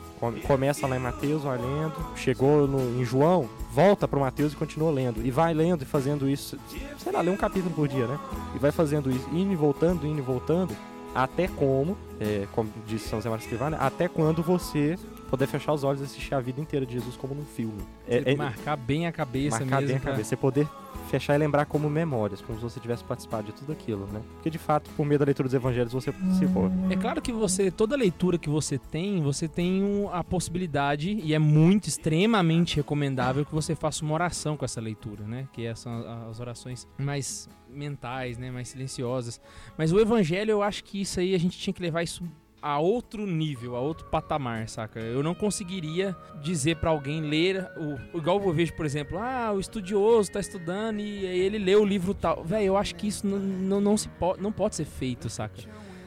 Começa 0.48 0.84
lá 0.88 0.96
em 0.96 0.98
Mateus, 0.98 1.44
vai 1.44 1.56
lendo, 1.56 1.94
chegou 2.16 2.66
no, 2.66 3.00
em 3.00 3.04
João, 3.04 3.48
volta 3.72 4.08
para 4.08 4.18
Mateus 4.18 4.52
e 4.52 4.56
continua 4.56 4.90
lendo. 4.90 5.24
E 5.24 5.30
vai 5.30 5.54
lendo 5.54 5.82
e 5.82 5.84
fazendo 5.84 6.28
isso, 6.28 6.58
sei 6.98 7.12
lá, 7.12 7.20
lê 7.20 7.30
um 7.30 7.36
capítulo 7.36 7.72
por 7.72 7.86
dia, 7.86 8.08
né? 8.08 8.18
E 8.56 8.58
vai 8.58 8.72
fazendo 8.72 9.08
isso, 9.08 9.28
indo 9.30 9.52
e 9.52 9.56
voltando, 9.56 10.04
indo 10.04 10.18
e 10.18 10.22
voltando, 10.22 10.74
até 11.14 11.46
como, 11.46 11.96
é, 12.18 12.48
como 12.52 12.68
disse 12.84 13.08
São 13.08 13.20
José 13.20 13.30
Maria 13.30 13.44
Escrivá, 13.44 13.70
né? 13.70 13.78
até 13.80 14.08
quando 14.08 14.42
você 14.42 14.98
poder 15.28 15.46
fechar 15.46 15.72
os 15.72 15.84
olhos 15.84 16.00
e 16.00 16.04
assistir 16.04 16.34
a 16.34 16.40
vida 16.40 16.60
inteira 16.60 16.84
de 16.84 16.94
Jesus 16.94 17.16
como 17.16 17.34
num 17.34 17.44
filme. 17.44 17.80
É, 18.06 18.32
é, 18.32 18.36
marcar 18.36 18.76
bem 18.76 19.06
a 19.06 19.12
cabeça 19.12 19.60
marcar 19.60 19.80
mesmo. 19.80 19.88
bem 19.88 19.96
a 19.96 20.00
cabeça. 20.00 20.24
Você 20.24 20.36
poder 20.36 20.66
fechar 21.08 21.34
e 21.34 21.38
lembrar 21.38 21.64
como 21.66 21.88
memórias, 21.88 22.40
como 22.40 22.58
se 22.58 22.62
você 22.62 22.80
tivesse 22.80 23.04
participado 23.04 23.46
de 23.46 23.52
tudo 23.52 23.72
aquilo, 23.72 24.06
né? 24.06 24.20
Porque 24.34 24.50
de 24.50 24.58
fato, 24.58 24.90
por 24.96 25.06
meio 25.06 25.18
da 25.18 25.24
leitura 25.24 25.48
dos 25.48 25.54
evangelhos, 25.54 25.92
você 25.92 26.12
participou. 26.12 26.70
É 26.90 26.96
claro 26.96 27.22
que 27.22 27.32
você, 27.32 27.70
toda 27.70 27.96
leitura 27.96 28.38
que 28.38 28.48
você 28.48 28.78
tem, 28.78 29.22
você 29.22 29.48
tem 29.48 30.08
a 30.12 30.22
possibilidade, 30.22 31.12
e 31.12 31.34
é 31.34 31.38
muito, 31.38 31.88
extremamente 31.88 32.76
recomendável 32.76 33.44
que 33.44 33.54
você 33.54 33.74
faça 33.74 34.04
uma 34.04 34.14
oração 34.14 34.56
com 34.56 34.64
essa 34.64 34.80
leitura, 34.80 35.24
né? 35.24 35.48
Que 35.52 35.74
são 35.74 36.28
as 36.28 36.40
orações 36.40 36.86
mais 36.98 37.48
mentais, 37.68 38.36
né? 38.38 38.50
Mais 38.50 38.68
silenciosas. 38.68 39.40
Mas 39.76 39.92
o 39.92 40.00
evangelho, 40.00 40.50
eu 40.50 40.62
acho 40.62 40.84
que 40.84 41.00
isso 41.00 41.20
aí 41.20 41.34
a 41.34 41.38
gente 41.38 41.58
tinha 41.58 41.72
que 41.72 41.82
levar 41.82 42.02
isso 42.02 42.22
a 42.60 42.78
outro 42.78 43.26
nível, 43.26 43.76
a 43.76 43.80
outro 43.80 44.06
patamar, 44.06 44.68
saca? 44.68 45.00
Eu 45.00 45.22
não 45.22 45.34
conseguiria 45.34 46.16
dizer 46.42 46.76
para 46.76 46.90
alguém 46.90 47.20
ler 47.20 47.68
o 47.76 48.18
igual 48.18 48.42
eu 48.42 48.52
vejo, 48.52 48.74
por 48.74 48.84
exemplo, 48.84 49.18
ah, 49.18 49.52
o 49.52 49.60
estudioso 49.60 50.32
tá 50.32 50.40
estudando 50.40 51.00
e 51.00 51.24
ele 51.24 51.58
lê 51.58 51.76
o 51.76 51.84
livro 51.84 52.14
tal. 52.14 52.44
Velho, 52.44 52.66
eu 52.66 52.76
acho 52.76 52.94
que 52.94 53.06
isso 53.06 53.26
não, 53.26 53.38
não, 53.38 53.80
não 53.80 53.96
se 53.96 54.08
pode, 54.08 54.42
não 54.42 54.52
pode 54.52 54.76
ser 54.76 54.84
feito, 54.84 55.28
saca? 55.28 55.62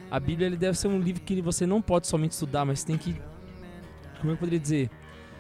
A 0.10 0.20
Bíblia 0.20 0.48
ele 0.48 0.58
deve 0.58 0.78
ser 0.78 0.88
um 0.90 1.00
livro 1.00 1.22
que 1.22 1.42
você 1.42 1.66
não 1.66 1.82
pode 1.82 2.08
somente 2.08 2.32
estudar, 2.32 2.66
mas 2.66 2.84
tem 2.84 2.98
que 2.98 3.16
como 4.22 4.32
é 4.32 4.34
eu 4.36 4.38
poderia 4.38 4.60
dizer? 4.60 4.90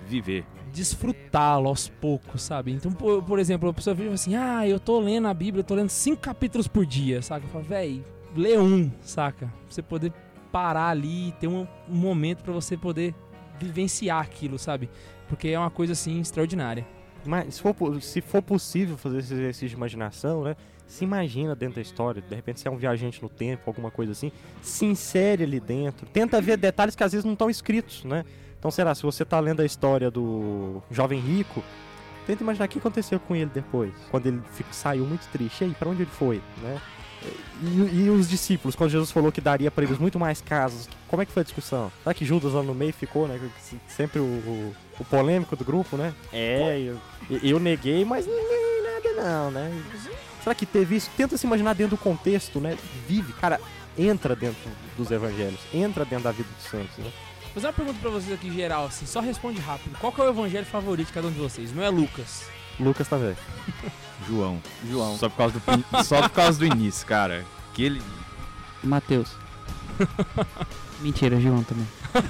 Viver. 0.08 0.43
Desfrutá-lo 0.74 1.67
aos 1.67 1.88
poucos, 1.88 2.41
sabe? 2.41 2.71
Então, 2.71 2.91
por, 2.91 3.21
por 3.21 3.38
exemplo, 3.38 3.69
a 3.69 3.74
pessoa 3.74 3.93
vira 3.93 4.12
assim: 4.12 4.36
ah, 4.36 4.67
eu 4.67 4.80
tô 4.80 5.00
lendo 5.00 5.28
a 5.28 5.34
Bíblia, 5.34 5.60
eu 5.60 5.63
tô 5.63 5.76
lendo 5.76 5.89
cinco 5.89 6.21
capítulos 6.21 6.67
por 6.67 6.86
dia, 6.86 7.21
saca? 7.21 7.45
Eu 7.45 7.50
falo, 7.50 7.63
velho, 7.63 8.04
lê 8.36 8.58
um, 8.58 8.91
saca? 9.02 9.45
Pra 9.45 9.56
você 9.69 9.82
poder 9.82 10.12
parar 10.52 10.90
ali 10.90 11.30
e 11.30 11.32
ter 11.34 11.48
um, 11.48 11.68
momento 11.88 12.44
para 12.44 12.54
você 12.54 12.76
poder 12.76 13.16
vivenciar 13.60 14.22
aquilo, 14.22 14.58
sabe? 14.58 14.90
Porque 15.28 15.50
é 15.50 15.60
uma 15.60 15.70
coisa 15.70 15.94
assim 15.94 16.20
extraordinária. 16.20 16.86
Mas 17.26 17.56
se 17.56 17.62
for, 17.62 18.02
se 18.02 18.22
for 18.22 18.42
possível 18.42 18.98
fazer 18.98 19.20
esse 19.20 19.34
exercício 19.34 19.70
de 19.70 19.76
imaginação, 19.76 20.44
né? 20.44 20.56
Se 20.88 21.06
imagina 21.06 21.56
dentro 21.56 21.76
da 21.76 21.82
história, 21.82 22.22
de 22.22 22.36
repente 22.36 22.60
você 22.60 22.68
é 22.68 22.72
um 22.72 22.76
viajante 22.76 23.22
no 23.22 23.30
tempo, 23.30 23.64
alguma 23.68 23.90
coisa 23.90 24.12
assim, 24.12 24.32
se 24.62 24.86
insere 24.86 25.44
ali 25.44 25.60
dentro, 25.60 26.06
tenta 26.08 26.42
ver 26.42 26.58
detalhes 26.58 26.96
que 26.96 27.04
às 27.04 27.14
vezes 27.14 27.24
não 27.24 27.34
estão 27.34 27.50
escritos, 27.50 28.04
né? 28.04 28.26
Então, 28.60 28.70
sei 28.70 28.84
lá, 28.84 28.94
se 28.94 29.02
você 29.04 29.24
tá 29.24 29.40
lendo 29.40 29.62
a 29.62 29.66
história 29.66 30.12
do 30.12 30.84
jovem 30.92 31.20
rico, 31.20 31.64
tenta 32.28 32.44
imaginar 32.44 32.66
o 32.66 32.68
que 32.68 32.78
aconteceu 32.78 33.20
com 33.20 33.36
ele 33.36 33.50
depois, 33.54 33.94
quando 34.12 34.28
ele 34.28 34.42
saiu 34.72 35.06
muito 35.06 35.28
triste. 35.30 35.64
E 35.64 35.68
aí, 35.68 35.74
pra 35.74 35.90
onde 35.90 36.02
ele 36.02 36.12
foi, 36.12 36.42
né? 36.62 36.80
E, 37.62 38.06
e, 38.06 38.10
os 38.10 38.28
discípulos, 38.28 38.76
quando 38.76 38.90
Jesus 38.90 39.12
falou 39.12 39.32
que 39.32 39.40
daria 39.40 39.70
para 39.70 39.84
eles 39.84 40.00
muito 40.00 40.18
mais 40.18 40.42
casas, 40.42 40.90
como 41.08 41.22
é 41.22 41.26
que 41.26 41.32
foi 41.32 41.42
a 41.42 41.44
discussão? 41.44 41.92
Será 42.02 42.14
que 42.14 42.26
Judas 42.26 42.54
lá 42.54 42.64
no 42.64 42.74
meio 42.74 42.92
ficou, 42.92 43.28
né? 43.28 43.40
Sempre 43.88 44.20
o, 44.20 44.24
o, 44.24 44.76
o 45.00 45.06
polêmico 45.06 45.56
do 45.56 45.64
grupo, 45.64 45.96
né? 45.96 46.14
É, 46.34 46.80
eu, 46.80 46.98
eu 47.44 47.60
neguei, 47.60 48.04
mas 48.04 48.26
não 48.26 48.36
neguei 48.36 48.82
nada 48.82 49.24
não, 49.24 49.52
né? 49.52 49.84
Será 50.44 50.56
que 50.56 50.66
teve 50.66 50.96
isso? 50.96 51.12
Tenta 51.16 51.38
se 51.38 51.46
imaginar 51.46 51.76
dentro 51.76 51.96
do 51.96 52.02
contexto, 52.02 52.60
né? 52.60 52.76
Vive, 53.08 53.32
cara, 53.34 53.62
entra 53.98 54.36
dentro 54.36 54.72
dos 54.98 55.12
evangelhos, 55.12 55.60
entra 55.72 56.04
dentro 56.04 56.24
da 56.24 56.32
vida 56.32 56.50
dos 56.58 56.66
santos, 56.66 56.98
né? 56.98 57.12
Vou 57.44 57.54
fazer 57.56 57.68
uma 57.68 57.74
pergunta 57.74 58.00
pra 58.00 58.10
vocês 58.10 58.34
aqui, 58.34 58.52
geral, 58.52 58.86
assim, 58.86 59.06
só 59.06 59.20
responde 59.20 59.60
rápido. 59.60 59.98
Qual 60.00 60.12
que 60.12 60.22
é 60.22 60.24
o 60.24 60.30
evangelho 60.30 60.66
favorito 60.66 61.08
de 61.08 61.14
cada 61.14 61.28
um 61.28 61.32
de 61.32 61.40
vocês? 61.40 61.72
Não 61.74 61.84
é 61.84 61.90
Lucas? 61.90 62.46
Lucas 62.80 63.08
também. 63.08 63.36
João. 64.28 64.62
João. 64.90 65.18
Só 65.18 65.30
por 65.30 65.38
causa 65.38 65.54
do, 65.60 66.04
só 66.04 66.22
por 66.22 66.30
causa 66.30 66.60
do 66.60 66.66
início, 66.66 67.06
cara. 67.08 67.44
Que 67.74 67.84
ele... 67.84 68.02
Matheus. 68.84 69.30
Mentira, 71.02 71.40
João 71.40 71.64
também. 71.64 71.88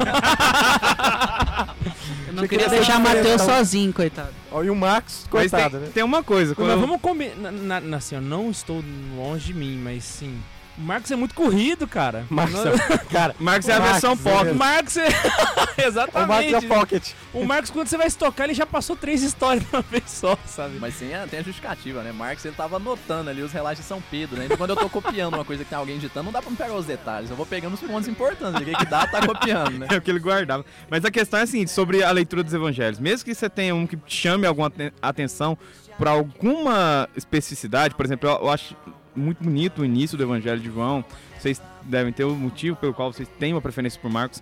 Eu 2.27 2.34
não 2.34 2.47
queria 2.47 2.69
deixar 2.69 2.99
Matheus 2.99 3.23
diferentão. 3.23 3.47
sozinho, 3.58 3.91
coitado. 3.93 4.30
Ó, 4.51 4.63
e 4.63 4.69
o 4.69 4.75
Max, 4.75 5.27
Mas 5.32 5.51
coitado, 5.51 5.77
tem, 5.77 5.88
né? 5.88 5.91
tem 5.93 6.04
uma 6.04 6.23
coisa, 6.23 6.56
quando 6.56 6.67
Mas 6.69 6.75
eu- 6.77 6.82
vamos 6.82 7.01
combinar. 7.01 7.51
na- 7.51 7.80
na- 7.82 7.97
Assim, 7.97 8.15
eu 8.15 8.21
não 8.21 8.49
estou 8.49 8.84
longe 9.15 9.47
de 9.47 9.54
mim, 9.54 9.77
mas 9.84 10.04
sim. 10.04 10.39
O 10.77 10.81
Marcos 10.81 11.12
é 11.12 11.15
muito 11.15 11.36
corrido, 11.36 11.88
cara. 11.88 12.25
Max, 12.29 12.51
Não- 12.53 12.63
cara, 13.12 13.36
Marcos 13.39 13.67
é 13.69 13.73
a 13.73 13.79
Max, 13.79 13.91
versão 13.91 14.12
é. 14.13 14.15
O 14.41 14.43
mesmo. 14.45 14.60
Marcos 14.60 14.97
é. 14.97 15.07
o 15.07 15.12
Max 15.12 15.73
é 15.77 15.88
Exatamente. 15.88 16.65
Pocket. 16.67 17.10
O 17.34 17.45
Marcos, 17.45 17.69
quando 17.69 17.88
você 17.88 17.97
vai 17.97 18.07
estocar, 18.07 18.45
ele 18.45 18.53
já 18.53 18.65
passou 18.65 18.95
três 18.95 19.21
histórias 19.21 19.63
de 19.63 19.69
uma 19.75 19.81
vez 19.81 20.03
só, 20.07 20.38
sabe? 20.47 20.77
Mas 20.79 20.97
tem 20.97 21.13
a, 21.13 21.27
tem 21.27 21.39
a 21.39 21.43
justificativa, 21.43 22.01
né? 22.01 22.12
Marx 22.12 22.43
ele 22.45 22.55
tava 22.55 22.77
anotando 22.77 23.29
ali 23.29 23.41
os 23.41 23.51
relatos 23.51 23.79
de 23.81 23.88
São 23.88 24.01
Pedro, 24.10 24.38
né? 24.38 24.45
Então 24.45 24.57
quando 24.57 24.71
eu 24.71 24.75
tô 24.75 24.89
copiando 24.89 25.34
uma 25.36 25.45
coisa 25.45 25.63
que 25.63 25.69
tem 25.69 25.77
alguém 25.77 25.95
editando, 25.97 26.25
não 26.25 26.31
dá 26.31 26.41
pra 26.41 26.49
me 26.49 26.57
pegar 26.57 26.73
os 26.75 26.86
detalhes. 26.86 27.29
Eu 27.29 27.36
vou 27.36 27.45
pegando 27.45 27.73
os 27.73 27.79
pontos 27.81 28.07
importantes. 28.07 28.62
O 28.62 28.65
que, 28.65 28.73
que 28.73 28.86
dá, 28.86 29.05
tá 29.07 29.25
copiando, 29.25 29.77
né? 29.79 29.88
É 29.91 29.97
o 29.97 30.01
que 30.01 30.10
ele 30.10 30.19
guardava. 30.19 30.65
Mas 30.89 31.03
a 31.05 31.12
questão 31.12 31.39
é 31.39 31.43
a 31.43 31.47
seguinte, 31.47 31.69
sobre 31.71 32.03
a 32.03 32.12
leitura 32.12 32.43
dos 32.43 32.53
evangelhos. 32.53 32.99
Mesmo 32.99 33.25
que 33.25 33.36
você 33.36 33.49
tenha 33.49 33.75
um 33.75 33.86
que 33.86 33.97
chame 34.07 34.47
alguma 34.47 34.67
aten- 34.67 34.91
atenção 35.01 35.57
para 35.97 36.12
alguma 36.12 37.07
especificidade, 37.15 37.93
por 37.93 38.05
exemplo, 38.05 38.29
eu, 38.29 38.36
eu 38.38 38.49
acho 38.49 38.75
muito 39.15 39.43
bonito 39.43 39.82
o 39.82 39.86
início 39.86 40.17
do 40.17 40.24
evangelho 40.24 40.60
de 40.60 40.67
João. 40.67 41.04
Vocês 41.39 41.62
devem 41.84 42.13
ter 42.13 42.24
o 42.24 42.36
motivo 42.36 42.76
pelo 42.78 42.93
qual 42.93 43.12
vocês 43.12 43.28
têm 43.39 43.54
uma 43.54 43.62
preferência 43.62 44.00
por 44.02 44.10
Marcos. 44.12 44.41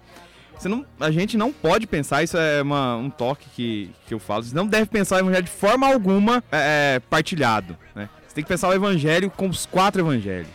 Você 0.58 0.68
não, 0.68 0.86
a 1.00 1.10
gente 1.10 1.38
não 1.38 1.54
pode 1.54 1.88
pensar, 1.88 2.22
isso 2.22 2.36
é 2.38 2.62
uma- 2.62 2.98
um 2.98 3.10
toque 3.10 3.48
que, 3.56 3.92
que 4.08 4.14
eu 4.14 4.20
falo, 4.20 4.44
você 4.44 4.54
não 4.54 4.68
deve 4.68 4.88
pensar 4.88 5.16
o 5.16 5.20
evangelho 5.20 5.44
de 5.46 5.50
forma 5.52 5.88
alguma 5.88 6.44
é, 6.52 6.96
é, 6.96 7.00
partilhado. 7.10 7.78
Né? 7.96 8.10
Você 8.28 8.36
tem 8.36 8.44
que 8.44 8.48
pensar 8.50 8.68
o 8.68 8.74
evangelho 8.74 9.30
com 9.32 9.48
os 9.48 9.66
quatro 9.66 10.02
evangelhos. 10.02 10.50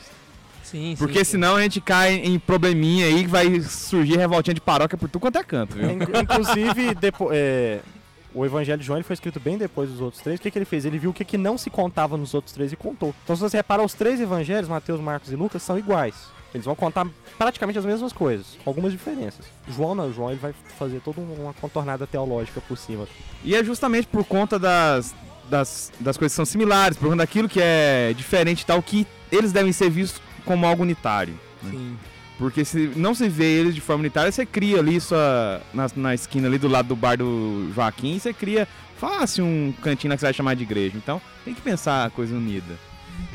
Sim, 0.63 0.95
Porque 0.99 1.25
senão 1.25 1.57
a 1.57 1.63
gente 1.63 1.81
cai 1.81 2.15
em 2.17 2.39
probleminha 2.39 3.07
aí 3.07 3.23
que 3.23 3.29
vai 3.31 3.61
surgir 3.61 4.17
revoltinha 4.19 4.55
de 4.55 4.61
paróquia 4.61 4.99
por 4.99 5.09
tudo 5.09 5.21
quanto 5.23 5.39
é 5.39 5.45
canto, 5.45 5.77
viu? 5.77 5.91
Inclu- 5.91 6.21
Inclusive, 6.21 6.95
depo- 6.97 7.29
é, 7.33 7.79
o 8.35 8.45
Evangelho 8.45 8.79
de 8.79 8.85
João 8.85 8.97
ele 8.97 9.05
foi 9.05 9.15
escrito 9.15 9.39
bem 9.39 9.57
depois 9.57 9.89
dos 9.89 10.01
outros 10.01 10.23
três. 10.23 10.39
O 10.39 10.43
que, 10.43 10.51
que 10.51 10.59
ele 10.59 10.65
fez? 10.65 10.85
Ele 10.85 10.99
viu 10.99 11.11
o 11.11 11.15
que, 11.15 11.25
que 11.25 11.39
não 11.39 11.57
se 11.57 11.71
contava 11.71 12.17
nos 12.17 12.35
outros 12.35 12.53
três 12.53 12.73
e 12.73 12.77
contou. 12.77 13.15
Então, 13.23 13.37
se 13.37 13.43
você 13.43 13.57
reparar, 13.57 13.85
os 13.85 13.95
três 13.95 14.21
evangelhos, 14.21 14.69
Mateus, 14.69 15.01
Marcos 15.01 15.31
e 15.31 15.37
Lucas, 15.37 15.63
são 15.63 15.79
iguais. 15.79 16.15
Eles 16.53 16.65
vão 16.65 16.75
contar 16.75 17.07
praticamente 17.37 17.79
as 17.79 17.85
mesmas 17.85 18.13
coisas, 18.13 18.47
com 18.63 18.71
algumas 18.71 18.93
diferenças. 18.93 19.45
João 19.69 19.95
não, 19.95 20.13
João 20.13 20.31
ele 20.31 20.39
vai 20.39 20.55
fazer 20.79 21.01
toda 21.01 21.21
uma 21.21 21.53
contornada 21.55 22.07
teológica 22.07 22.61
por 22.61 22.79
cima. 22.79 23.09
E 23.43 23.57
é 23.57 23.65
justamente 23.65 24.07
por 24.07 24.25
conta 24.25 24.57
das, 24.57 25.15
das, 25.51 25.93
das 25.99 26.17
coisas 26.17 26.33
que 26.33 26.37
são 26.37 26.45
similares, 26.45 26.97
por 26.97 27.07
conta 27.07 27.19
daquilo 27.19 27.49
que 27.49 27.61
é 27.61 28.13
diferente 28.17 28.63
e 28.63 28.67
tal, 28.67 28.81
que 28.83 29.07
eles 29.33 29.53
devem 29.53 29.73
ser 29.73 29.91
vistos 29.91 30.23
como 30.45 30.65
algo 30.65 30.83
unitário. 30.83 31.39
Sim. 31.69 31.97
Porque 32.39 32.65
se 32.65 32.91
não 32.97 33.15
se 33.15 33.29
vê 33.29 33.45
eles 33.61 33.75
de 33.75 33.81
forma 33.81 34.01
unitária, 34.01 34.31
você 34.33 34.45
cria 34.45 34.79
ali 34.81 35.01
sua. 35.01 35.63
Na, 35.73 35.87
na 35.95 36.15
esquina 36.15 36.49
ali 36.49 36.59
do 36.59 36.69
lado 36.69 36.89
do 36.89 36.97
bar 36.97 37.17
do 37.17 37.71
Joaquim, 37.75 38.19
você 38.19 38.33
cria 38.33 38.67
fácil 38.99 39.45
um 39.45 39.73
cantinho 39.83 40.13
que 40.15 40.21
você 40.21 40.27
vai 40.27 40.35
chamar 40.35 40.55
de 40.55 40.63
igreja. 40.65 40.97
Então 40.97 41.21
tem 41.45 41.55
que 41.55 41.61
pensar 41.61 42.05
a 42.07 42.11
coisa 42.11 42.35
unida. 42.35 42.75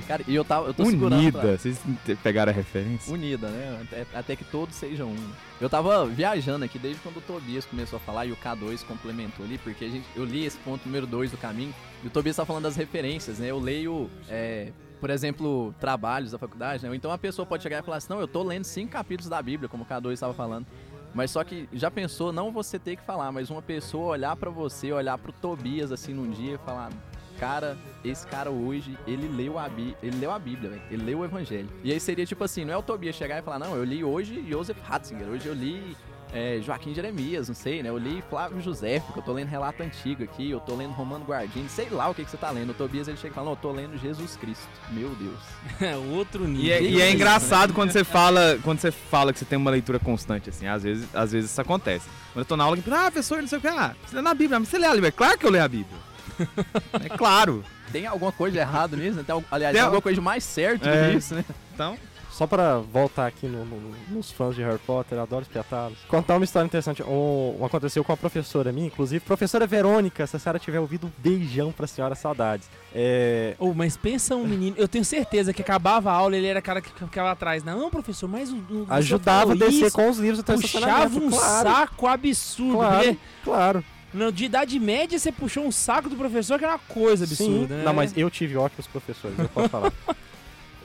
Cara, 0.08 0.24
e 0.28 0.36
eu, 0.36 0.44
tava, 0.44 0.68
eu 0.68 0.74
tô 0.74 0.84
pra- 0.84 1.18
Unida, 1.18 1.58
vocês 1.58 1.80
pegaram 2.24 2.52
a 2.52 2.56
referência? 2.56 3.14
Unida, 3.14 3.48
né? 3.48 3.80
Até, 3.84 4.06
até 4.14 4.36
que 4.36 4.44
todos 4.44 4.76
sejam 4.76 5.08
um. 5.10 5.30
Eu 5.62 5.70
tava 5.70 6.06
viajando 6.06 6.66
aqui 6.66 6.80
desde 6.80 7.00
quando 7.02 7.18
o 7.18 7.22
Tobias 7.22 7.64
começou 7.66 7.98
a 7.98 8.00
falar 8.00 8.26
e 8.26 8.32
o 8.32 8.36
K2 8.36 8.84
complementou 8.86 9.46
ali, 9.46 9.58
porque 9.60 9.86
a 9.86 9.90
gente, 9.90 10.06
eu 10.16 10.26
li 10.26 10.46
esse 10.46 10.58
ponto 10.58 10.86
número 10.86 11.06
2 11.06 11.32
do 11.32 11.38
caminho 11.38 11.74
e 12.04 12.08
o 12.08 12.10
Tobias 12.10 12.36
tá 12.36 12.46
falando 12.46 12.64
das 12.64 12.76
referências, 12.76 13.40
né? 13.40 13.52
Eu 13.52 13.60
leio, 13.60 14.10
é, 14.28 14.70
por 15.00 15.10
exemplo, 15.10 15.74
trabalhos 15.80 16.32
da 16.32 16.38
faculdade, 16.38 16.84
né? 16.84 16.90
Ou 16.90 16.96
então 16.96 17.12
a 17.12 17.18
pessoa 17.18 17.46
pode 17.46 17.64
chegar 17.64 17.80
e 17.80 17.82
falar 17.82 17.98
assim: 17.98 18.10
não, 18.10 18.20
eu 18.20 18.28
tô 18.28 18.44
lendo 18.44 18.66
cinco 18.66 18.92
capítulos 18.92 19.30
da 19.30 19.42
Bíblia, 19.42 19.70
como 19.70 19.84
o 19.84 19.86
K2 19.86 20.14
estava 20.14 20.34
falando. 20.34 20.66
Mas 21.14 21.32
só 21.32 21.44
que 21.44 21.68
já 21.74 21.90
pensou, 21.90 22.32
não 22.32 22.52
você 22.52 22.78
ter 22.78 22.96
que 22.96 23.04
falar, 23.04 23.32
mas 23.32 23.50
uma 23.50 23.62
pessoa 23.62 24.10
olhar 24.10 24.36
pra 24.36 24.50
você, 24.50 24.92
olhar 24.92 25.18
pro 25.18 25.32
Tobias 25.32 25.92
assim 25.92 26.14
num 26.14 26.30
dia 26.30 26.56
e 26.56 26.58
falar: 26.60 26.92
cara, 27.40 27.78
esse 28.04 28.28
cara 28.28 28.52
hoje, 28.52 28.98
ele 29.08 29.28
leu 29.28 29.58
a, 29.58 29.68
Bí 29.70 29.96
ele 30.04 30.18
leu 30.18 30.32
a 30.32 30.38
Bíblia, 30.38 30.72
velho. 30.72 30.82
Ele 30.92 31.04
leu 31.04 31.20
o 31.20 31.26
Evangelho. 31.26 31.70
E 31.84 31.92
aí 31.92 32.00
seria 32.00 32.26
tipo 32.26 32.44
assim, 32.44 32.66
não 32.66 32.74
é 32.74 32.78
o 32.78 32.84
Tobias 32.84 33.16
chegar 33.16 33.40
e 33.40 33.42
falar, 33.42 33.60
não, 33.60 33.76
eu 33.76 33.84
li 33.84 34.04
hoje 34.04 34.46
Joseph 34.48 34.78
Ratzinger, 34.84 35.28
hoje 35.28 35.48
eu 35.48 35.54
li 35.54 35.96
é, 36.34 36.60
Joaquim 36.62 36.94
Jeremias, 36.94 37.48
não 37.48 37.56
sei, 37.56 37.82
né? 37.82 37.90
Eu 37.90 37.98
li 37.98 38.24
Flávio 38.30 38.62
José, 38.62 39.00
porque 39.00 39.20
eu 39.20 39.24
tô 39.24 39.34
lendo 39.34 39.48
relato 39.48 39.82
antigo 39.82 40.24
aqui, 40.24 40.52
eu 40.52 40.60
tô 40.60 40.76
lendo 40.76 40.92
Romano 40.92 41.26
Guardini, 41.26 41.68
sei 41.70 41.90
lá 41.90 42.08
o 42.10 42.14
que, 42.14 42.24
que 42.24 42.30
você 42.32 42.38
tá 42.38 42.52
lendo. 42.52 42.70
O 42.70 42.74
Tobias 42.74 43.08
ele 43.08 43.18
chega 43.18 43.32
e 43.32 43.36
fala, 43.36 43.46
não, 43.46 43.54
eu 43.54 43.58
tô 43.58 43.72
lendo 43.72 43.98
Jesus 43.98 44.36
Cristo. 44.36 44.68
Meu 44.92 45.10
Deus. 45.16 45.40
É 45.82 45.96
outro 45.96 46.46
nível. 46.48 46.64
E 46.66 46.72
é, 46.72 46.82
e 46.82 47.02
é 47.02 47.06
isso, 47.08 47.16
engraçado 47.16 47.74
quando 47.74 47.92
você 47.92 48.04
fala, 48.06 48.60
quando 48.64 48.80
você 48.80 48.92
fala 48.92 49.34
que 49.34 49.40
você 49.40 49.46
tem 49.46 49.58
uma 49.58 49.72
leitura 49.72 49.98
constante, 50.00 50.50
assim, 50.50 50.68
às 50.68 50.84
vezes, 50.84 51.08
às 51.16 51.32
vezes 51.32 51.50
isso 51.52 51.62
acontece. 51.62 52.06
Quando 52.34 52.44
eu 52.44 52.46
tô 52.46 52.56
na 52.58 52.64
aula, 52.64 52.78
que 52.78 52.90
ah, 52.92 53.04
professor, 53.12 53.42
não 53.42 53.48
sei 53.48 53.58
o 53.58 53.62
que, 53.62 53.68
ah, 53.68 53.96
você 54.06 54.16
lê 54.16 54.22
na 54.22 54.34
Bíblia, 54.34 54.60
mas 54.60 54.70
você 54.70 54.78
lê 54.78 54.86
a 54.86 54.92
Bíblia? 54.92 55.08
É 55.10 55.12
claro 55.12 55.38
que 55.38 55.46
eu 55.46 55.50
leio 55.52 55.64
a 55.64 55.68
Bíblia. 55.68 55.98
é 57.04 57.10
claro. 57.18 57.64
Tem 57.92 58.06
alguma 58.06 58.32
coisa 58.32 58.54
de 58.54 58.60
errado 58.60 58.96
nisso, 58.96 59.18
né? 59.18 59.24
Tem, 59.26 59.34
al- 59.34 59.44
aliás, 59.50 59.72
Tem 59.74 59.80
tem 59.80 59.82
al- 59.82 59.88
alguma 59.88 60.02
coisa 60.02 60.16
de 60.16 60.22
mais 60.22 60.44
certo 60.44 60.84
do 60.84 60.90
É. 60.90 61.10
que 61.12 61.18
isso, 61.18 61.34
né? 61.34 61.44
Então, 61.74 61.98
Só 62.40 62.48
pra 62.48 62.78
voltar 62.78 63.28
aqui 63.28 63.48
no- 63.48 63.66
no- 63.66 63.94
nos 64.12 64.32
fãs 64.32 64.56
de 64.56 64.64
Harry 64.64 64.80
Potter, 64.88 65.18
eu 65.18 65.24
adoro 65.24 65.42
espiatá-los. 65.42 65.98
Contar 66.08 66.38
uma 66.38 66.46
história 66.46 66.66
interessante. 66.66 67.04
Um, 67.04 67.58
um 67.60 67.66
aconteceu 67.66 68.02
com 68.02 68.14
a 68.14 68.16
professora 68.16 68.72
minha, 68.72 68.88
inclusive. 68.88 69.20
Professora 69.20 69.68
Verônica, 69.68 70.26
se 70.26 70.38
a 70.38 70.40
senhora 70.40 70.58
tiver 70.58 70.80
ouvido, 70.80 71.08
um 71.08 71.12
beijão 71.18 71.74
pra 71.74 71.86
senhora, 71.86 72.16
saudades. 72.16 72.70
É, 72.96 73.56
Oh, 73.60 73.74
mas 73.74 73.98
pensa 73.98 74.38
um 74.38 74.48
menino, 74.48 74.74
eu 74.80 74.88
tenho 74.88 75.04
certeza 75.04 75.52
que 75.52 75.62
acabava 75.62 76.12
a 76.12 76.14
aula, 76.14 76.38
ele 76.38 76.48
era 76.48 76.62
cara 76.62 76.82
que 76.82 76.90
ficava 76.98 77.30
atrás. 77.30 77.62
Não, 77.62 77.90
professor, 77.90 78.30
mas 78.30 78.50
o, 78.54 78.56
o 78.56 78.86
ajudava 78.88 79.52
a 79.52 79.56
descer 79.56 79.88
isso, 79.88 79.96
com 79.98 80.10
os 80.10 80.18
livros 80.18 80.40
até 80.40 80.56
o 80.56 80.62
puxava 80.62 81.20
um 81.20 81.30
claro, 81.30 81.70
saco 81.70 82.08
absurdo. 82.08 82.78
Claro, 82.78 83.04
porque 83.04 83.18
claro. 83.44 83.86
no, 84.14 84.32
de 84.32 84.46
idade 84.46 84.80
média 84.80 85.20
você 85.20 85.30
puxou 85.30 85.66
um 85.66 85.74
saco 85.74 86.08
do 86.08 86.16
professor 86.16 86.58
que 86.58 86.64
era 86.64 86.76
uma 86.76 86.80
coisa 86.88 87.26
absurda, 87.26 87.68
Sim. 87.76 87.80
né? 87.80 87.84
Não, 87.84 87.94
mas 87.94 88.16
eu 88.16 88.30
tive 88.30 88.56
ótimos 88.56 88.88
professores, 88.88 89.38
eu 89.38 89.50
posso 89.50 89.68
falar. 89.68 89.92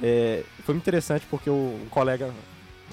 É, 0.02 0.42
foi 0.64 0.74
muito 0.74 0.84
interessante 0.84 1.24
porque 1.30 1.48
o, 1.48 1.52
um 1.82 1.86
colega 1.90 2.30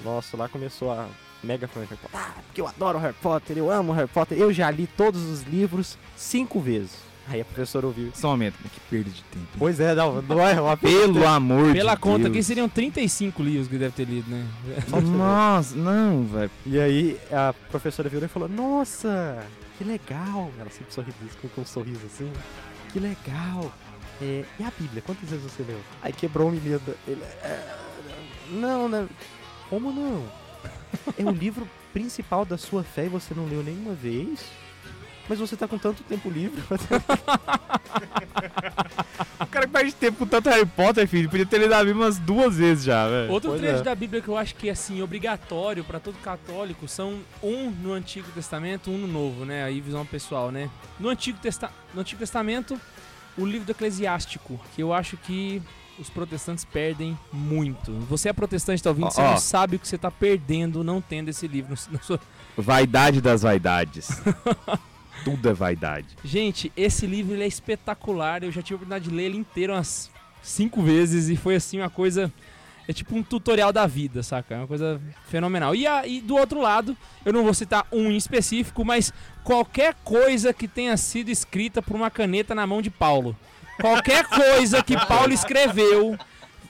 nosso 0.04 0.36
lá 0.36 0.48
começou 0.48 0.92
a 0.92 1.06
mega 1.42 1.66
fã 1.68 1.80
de 1.80 1.86
Harry 1.86 2.00
Potter. 2.00 2.20
Ah, 2.20 2.40
porque 2.46 2.60
eu 2.60 2.66
adoro 2.66 2.98
Harry 2.98 3.14
Potter, 3.20 3.58
eu 3.58 3.70
amo 3.70 3.92
Harry 3.92 4.08
Potter. 4.08 4.38
Eu 4.38 4.52
já 4.52 4.70
li 4.70 4.86
todos 4.86 5.22
os 5.22 5.42
livros 5.42 5.98
cinco 6.16 6.60
vezes. 6.60 7.12
Aí 7.28 7.40
a 7.40 7.44
professora 7.44 7.86
ouviu. 7.86 8.10
só 8.14 8.28
um 8.28 8.30
momento, 8.32 8.54
que 8.58 8.80
perda 8.90 9.08
de 9.08 9.22
tempo. 9.22 9.46
Pois 9.56 9.78
é, 9.78 9.94
não, 9.94 10.20
não 10.22 10.40
é 10.44 10.60
uma 10.60 10.76
Pelo 10.76 11.24
amor 11.26 11.72
Pela 11.72 11.94
de 11.94 12.00
conta 12.00 12.18
Deus. 12.24 12.30
aqui 12.30 12.42
seriam 12.42 12.68
35 12.68 13.40
livros 13.42 13.68
que 13.68 13.74
ele 13.74 13.84
deve 13.84 13.94
ter 13.94 14.04
lido, 14.04 14.28
né? 14.28 14.44
Nossa, 15.16 15.76
não, 15.76 16.24
velho. 16.24 16.50
E 16.66 16.80
aí 16.80 17.16
a 17.30 17.54
professora 17.70 18.08
virou 18.08 18.24
e 18.24 18.28
falou: 18.28 18.48
Nossa, 18.48 19.44
que 19.78 19.84
legal! 19.84 20.50
Ela 20.58 20.68
sempre 20.70 20.92
sorri 20.92 21.12
com, 21.40 21.48
com 21.48 21.60
um 21.60 21.64
sorriso 21.64 22.00
assim. 22.06 22.30
Que 22.92 22.98
legal! 22.98 23.72
É, 24.20 24.44
e 24.58 24.64
a 24.64 24.70
Bíblia? 24.78 25.02
Quantas 25.04 25.28
vezes 25.30 25.44
você 25.44 25.62
leu? 25.62 25.80
Aí 26.02 26.12
quebrou 26.12 26.48
o 26.48 26.52
menino. 26.52 26.80
Ele, 27.06 27.22
"É, 27.42 27.74
não, 28.50 28.88
né? 28.88 29.08
Como 29.68 29.92
não? 29.92 30.24
É 31.18 31.24
o 31.24 31.30
livro 31.30 31.68
principal 31.92 32.44
da 32.44 32.58
sua 32.58 32.82
fé 32.84 33.06
e 33.06 33.08
você 33.08 33.34
não 33.34 33.46
leu 33.46 33.62
nenhuma 33.62 33.94
vez? 33.94 34.40
Mas 35.28 35.38
você 35.38 35.56
tá 35.56 35.66
com 35.66 35.78
tanto 35.78 36.02
tempo 36.02 36.28
livre. 36.28 36.62
O 39.40 39.46
cara 39.46 39.66
que 39.66 39.72
perde 39.72 39.92
tempo 39.92 40.18
com 40.18 40.26
tanto 40.26 40.48
Harry 40.48 40.64
Potter, 40.64 41.06
filho, 41.06 41.28
podia 41.28 41.44
ter 41.44 41.58
lido 41.58 41.74
a 41.74 41.78
Bíblia 41.84 41.96
umas 42.04 42.18
duas 42.18 42.56
vezes 42.56 42.84
já, 42.84 43.06
velho. 43.08 43.30
Outro 43.30 43.50
Pois 43.50 43.60
trecho 43.60 43.80
é. 43.80 43.82
da 43.82 43.94
Bíblia 43.94 44.22
que 44.22 44.28
eu 44.28 44.36
acho 44.36 44.54
que 44.54 44.68
é 44.68 44.72
assim 44.72 45.02
obrigatório 45.02 45.84
pra 45.84 46.00
todo 46.00 46.16
católico 46.22 46.88
são 46.88 47.18
um 47.42 47.70
no 47.70 47.92
Antigo 47.92 48.30
Testamento, 48.32 48.90
um 48.90 48.96
no 48.98 49.06
Novo, 49.06 49.44
né? 49.44 49.64
Aí 49.64 49.80
visão 49.80 50.06
pessoal, 50.06 50.50
né? 50.50 50.70
No 50.98 51.08
Antigo, 51.08 51.38
Testa 51.38 51.70
no 51.92 52.00
Antigo 52.00 52.20
Testamento, 52.20 52.80
o 53.36 53.46
livro 53.46 53.66
do 53.66 53.72
Eclesiástico, 53.72 54.60
que 54.74 54.82
eu 54.82 54.92
acho 54.92 55.16
que 55.16 55.62
os 55.98 56.08
protestantes 56.10 56.64
perdem 56.64 57.16
muito. 57.32 57.92
Você 58.08 58.28
é 58.28 58.32
protestante, 58.32 58.82
tá 58.82 58.90
ouvindo? 58.90 59.06
Ó, 59.06 59.10
Você 59.10 59.22
não 59.22 59.38
sabe 59.38 59.76
o 59.76 59.78
que 59.78 59.86
você 59.86 59.98
tá 59.98 60.10
perdendo 60.10 60.82
não 60.82 61.00
tendo 61.00 61.28
esse 61.28 61.46
livro 61.46 61.74
na 61.90 61.98
sua 62.00 62.20
Vaidade 62.56 63.20
das 63.20 63.42
vaidades. 63.42 64.08
Tudo 65.24 65.48
é 65.48 65.52
vaidade. 65.52 66.08
Gente, 66.24 66.72
esse 66.76 67.06
livro 67.06 67.40
é 67.40 67.46
espetacular. 67.46 68.42
Eu 68.42 68.50
já 68.50 68.60
tive 68.60 68.74
a 68.74 68.76
oportunidade 68.76 69.08
de 69.08 69.14
ler 69.14 69.24
ele 69.24 69.38
inteiro 69.38 69.72
umas 69.72 70.10
cinco 70.42 70.82
vezes 70.82 71.28
e 71.28 71.36
foi 71.36 71.54
assim 71.54 71.78
uma 71.78 71.88
coisa. 71.90 72.32
É 72.92 72.94
tipo 72.94 73.16
um 73.16 73.22
tutorial 73.22 73.72
da 73.72 73.86
vida, 73.86 74.22
saca? 74.22 74.54
É 74.54 74.58
uma 74.58 74.66
coisa 74.66 75.00
fenomenal. 75.28 75.74
E, 75.74 75.86
a- 75.86 76.06
e 76.06 76.20
do 76.20 76.36
outro 76.36 76.60
lado, 76.60 76.94
eu 77.24 77.32
não 77.32 77.42
vou 77.42 77.54
citar 77.54 77.86
um 77.90 78.10
em 78.10 78.16
específico, 78.18 78.84
mas 78.84 79.10
qualquer 79.42 79.94
coisa 80.04 80.52
que 80.52 80.68
tenha 80.68 80.94
sido 80.98 81.30
escrita 81.30 81.80
por 81.80 81.96
uma 81.96 82.10
caneta 82.10 82.54
na 82.54 82.66
mão 82.66 82.82
de 82.82 82.90
Paulo. 82.90 83.34
Qualquer 83.80 84.26
coisa 84.26 84.82
que 84.82 84.94
Paulo 85.06 85.32
escreveu, 85.32 86.18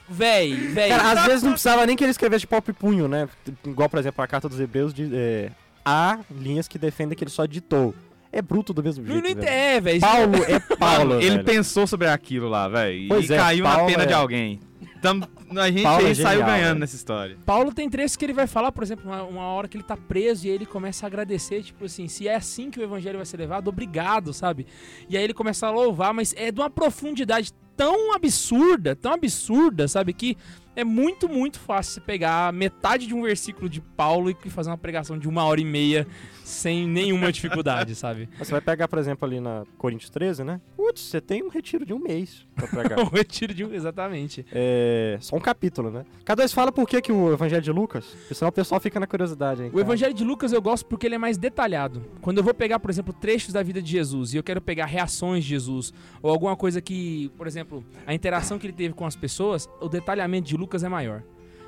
véi, 0.09 0.55
véi. 0.55 0.91
Cara, 0.91 1.11
às 1.21 1.27
vezes 1.27 1.43
não 1.43 1.51
precisava 1.51 1.85
nem 1.85 1.97
que 1.97 2.05
ele 2.05 2.13
escrevesse 2.13 2.47
e 2.47 2.73
punho, 2.73 3.09
né? 3.09 3.29
Igual, 3.67 3.89
por 3.89 3.99
exemplo, 3.99 4.23
a 4.23 4.27
carta 4.29 4.49
dos 4.49 4.61
Hebreus 4.61 4.95
de, 4.95 5.11
é, 5.13 5.51
há 5.85 6.21
linhas 6.31 6.69
que 6.69 6.79
defendem 6.79 7.19
que 7.19 7.25
ele 7.25 7.31
só 7.33 7.47
ditou. 7.47 7.93
É 8.31 8.41
bruto 8.41 8.73
do 8.73 8.83
mesmo 8.83 9.05
não, 9.05 9.15
jeito. 9.21 9.35
não 9.37 9.43
velho. 9.43 9.49
é, 9.53 9.81
véi. 9.81 9.99
Paulo 10.01 10.37
é 10.49 10.61
Paulo. 10.77 11.09
Mano, 11.11 11.21
ele 11.21 11.31
velho. 11.31 11.45
pensou 11.45 11.87
sobre 11.87 12.09
aquilo 12.09 12.49
lá, 12.49 12.69
velho. 12.69 12.97
E 13.21 13.33
é, 13.33 13.37
caiu 13.37 13.65
na 13.65 13.75
Paulo 13.75 13.91
pena 13.91 14.05
é- 14.05 14.07
de 14.07 14.15
alguém. 14.15 14.61
Tam- 15.03 15.21
a 15.57 15.69
gente 15.71 15.83
Paulo 15.83 16.07
é 16.07 16.09
aí 16.11 16.15
saiu 16.15 16.39
genial, 16.39 16.47
ganhando 16.47 16.75
né? 16.75 16.81
nessa 16.81 16.97
história. 16.97 17.37
Paulo 17.45 17.75
tem 17.75 17.91
trechos 17.91 18.17
que 18.17 18.25
ele 18.25 18.33
vai 18.33 18.47
falar, 18.47 18.71
por 18.73 18.83
exemplo, 18.83 19.05
uma, 19.11 19.23
uma 19.25 19.43
hora 19.49 19.67
que 19.69 19.77
ele 19.77 19.85
tá 19.85 19.97
preso 19.97 20.47
e 20.47 20.49
aí 20.51 20.55
ele 20.55 20.65
começa 20.65 21.05
a 21.05 21.09
agradecer, 21.09 21.63
tipo 21.63 21.85
assim, 21.85 22.07
se 22.09 22.29
é 22.29 22.37
assim 22.37 22.71
que 22.71 22.79
o 22.79 22.83
evangelho 22.83 23.19
vai 23.19 23.27
ser 23.27 23.37
levado, 23.37 23.69
obrigado, 23.69 24.33
sabe? 24.33 24.67
E 25.11 25.17
aí 25.17 25.25
ele 25.25 25.35
começa 25.35 25.67
a 25.67 25.71
louvar, 25.71 26.15
mas 26.15 26.33
é 26.39 26.51
de 26.53 26.61
uma 26.61 26.71
profundidade 26.71 27.53
tão 27.77 28.15
absurda, 28.15 28.95
tão 28.95 29.13
absurda, 29.13 29.89
sabe? 29.89 30.13
Que 30.13 30.37
é 30.75 30.85
muito, 30.85 31.29
muito 31.29 31.59
fácil 31.59 31.95
você 31.95 32.01
pegar 32.01 32.53
metade 32.53 33.07
de 33.07 33.15
um 33.15 33.23
versículo 33.23 33.69
de 33.69 33.81
Paulo 33.81 34.31
e 34.31 34.51
fazer 34.51 34.71
uma 34.71 34.79
pregação 34.79 35.19
de 35.19 35.29
uma 35.29 35.45
hora 35.45 35.61
e 35.61 35.65
meia 35.65 36.07
sem 36.45 36.87
nenhuma 36.87 37.33
dificuldade, 37.33 37.95
sabe? 37.95 38.29
Você 38.39 38.51
vai 38.51 38.61
pegar, 38.61 38.89
por 38.89 38.99
exemplo, 38.99 39.27
ali 39.27 39.41
na 39.41 39.65
Coríntios 39.79 40.11
13, 40.11 40.45
né? 40.45 40.61
Putz, 40.77 41.01
você 41.01 41.21
tem 41.21 41.43
um 41.43 41.49
retiro 41.49 41.87
de 41.87 41.93
um 41.93 41.99
mês 41.99 42.47
pra 42.55 42.67
pregar. 42.67 42.99
O 43.01 43.09
retiro 43.15 43.55
de 43.55 43.65
um. 43.65 43.73
Exatamente. 43.73 44.45
é 44.53 45.17
só 45.21 45.37
um 45.37 45.41
capítulo, 45.41 45.91
né? 45.91 46.05
Cada 46.25 46.43
dois 46.43 46.53
fala 46.53 46.73
por 46.73 46.89
que, 46.89 47.01
que 47.01 47.13
o 47.13 47.33
Evangelho 47.33 47.63
de 47.63 47.71
Lucas, 47.71 48.05
senão 48.33 48.49
o 48.49 48.53
pessoal 48.53 48.81
fica 48.81 48.99
na 48.99 49.07
curiosidade. 49.07 49.63
Hein, 49.63 49.71
O 49.73 49.81
Evangelho 49.81 50.13
de 50.13 50.25
Lucas 50.25 50.53
eu 50.53 50.61
gosto 50.61 50.87
porque 50.87 51.07
ele 51.07 51.15
é 51.15 51.19
mais 51.19 51.39
detalhado. 51.39 52.05
Quando 52.21 52.39
eu 52.39 52.45
vou 52.45 52.53
pegar, 52.53 52.81
por 52.81 52.91
exemplo, 52.91 53.13
trechos 53.13 53.53
da 53.53 53.63
vida 53.63 53.81
de 53.81 53.91
Jesus 53.91 54.35
e 54.35 54.37
eu 54.37 54.43
quero 54.43 54.61
pegar 54.61 54.87
reações 54.87 55.45
de 55.45 55.51
Jesus, 55.51 55.93
ou 56.21 56.31
alguma 56.31 56.57
coisa 56.57 56.81
que, 56.81 57.31
por 57.37 57.47
exemplo, 57.47 57.85
a 58.07 58.13
interação 58.13 58.59
que 58.59 58.67
ele 58.67 58.73
teve 58.73 58.93
com 58.95 59.07
as 59.07 59.15
pessoas, 59.15 59.69
o 59.81 59.89
detalhamento 59.89 60.49
de 60.49 60.57
Lucas 60.57 60.62
é 60.83 60.89
maior. 60.89 61.23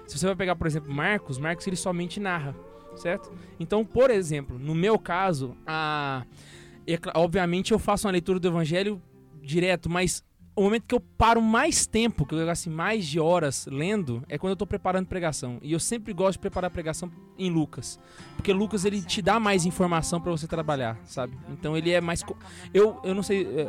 Se 0.06 0.18
você 0.18 0.26
vai 0.26 0.36
pegar, 0.36 0.56
por 0.56 0.66
exemplo, 0.66 0.92
Marcos, 0.92 1.38
Marcos 1.38 1.66
ele 1.66 1.76
somente 1.76 2.20
narra, 2.20 2.54
certo? 2.96 3.32
Então, 3.58 3.84
por 3.84 4.10
exemplo, 4.10 4.58
no 4.58 4.74
meu 4.74 4.98
caso, 4.98 5.56
a... 5.66 6.24
é 6.86 6.98
obviamente 7.14 7.72
eu 7.72 7.78
faço 7.78 8.06
uma 8.06 8.12
leitura 8.12 8.38
do 8.38 8.48
Evangelho 8.48 9.00
direto, 9.42 9.88
mas 9.90 10.22
o 10.56 10.62
momento 10.62 10.84
que 10.86 10.94
eu 10.94 11.00
paro 11.00 11.42
mais 11.42 11.84
tempo, 11.84 12.24
que 12.24 12.32
eu 12.34 12.48
assim, 12.48 12.70
mais 12.70 13.06
de 13.06 13.18
horas 13.18 13.66
lendo, 13.68 14.22
é 14.28 14.38
quando 14.38 14.50
eu 14.52 14.56
tô 14.56 14.66
preparando 14.66 15.06
pregação. 15.06 15.58
E 15.60 15.72
eu 15.72 15.80
sempre 15.80 16.12
gosto 16.12 16.34
de 16.34 16.38
preparar 16.38 16.70
pregação 16.70 17.10
em 17.36 17.50
Lucas. 17.50 17.98
Porque 18.36 18.52
Lucas 18.52 18.84
ele 18.84 19.02
te 19.02 19.20
dá 19.20 19.40
mais 19.40 19.66
informação 19.66 20.20
pra 20.20 20.30
você 20.30 20.46
trabalhar, 20.46 20.96
sabe? 21.04 21.36
Então 21.50 21.76
ele 21.76 21.90
é 21.90 22.00
mais 22.00 22.22
eu 22.72 23.00
eu 23.02 23.14
não 23.14 23.22
sei 23.22 23.44
eu- 23.44 23.68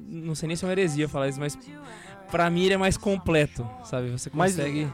não 0.00 0.34
sei 0.34 0.46
nem 0.46 0.56
se 0.56 0.64
é 0.64 0.66
uma 0.68 0.72
heresia 0.72 1.08
falar 1.08 1.28
isso, 1.28 1.38
mas 1.40 1.58
pra 2.30 2.48
mim 2.50 2.62
ele 2.64 2.74
é 2.74 2.76
mais 2.78 2.96
completo, 2.96 3.68
sabe? 3.84 4.10
Você 4.10 4.30
Mas- 4.32 4.56
consegue 4.56 4.88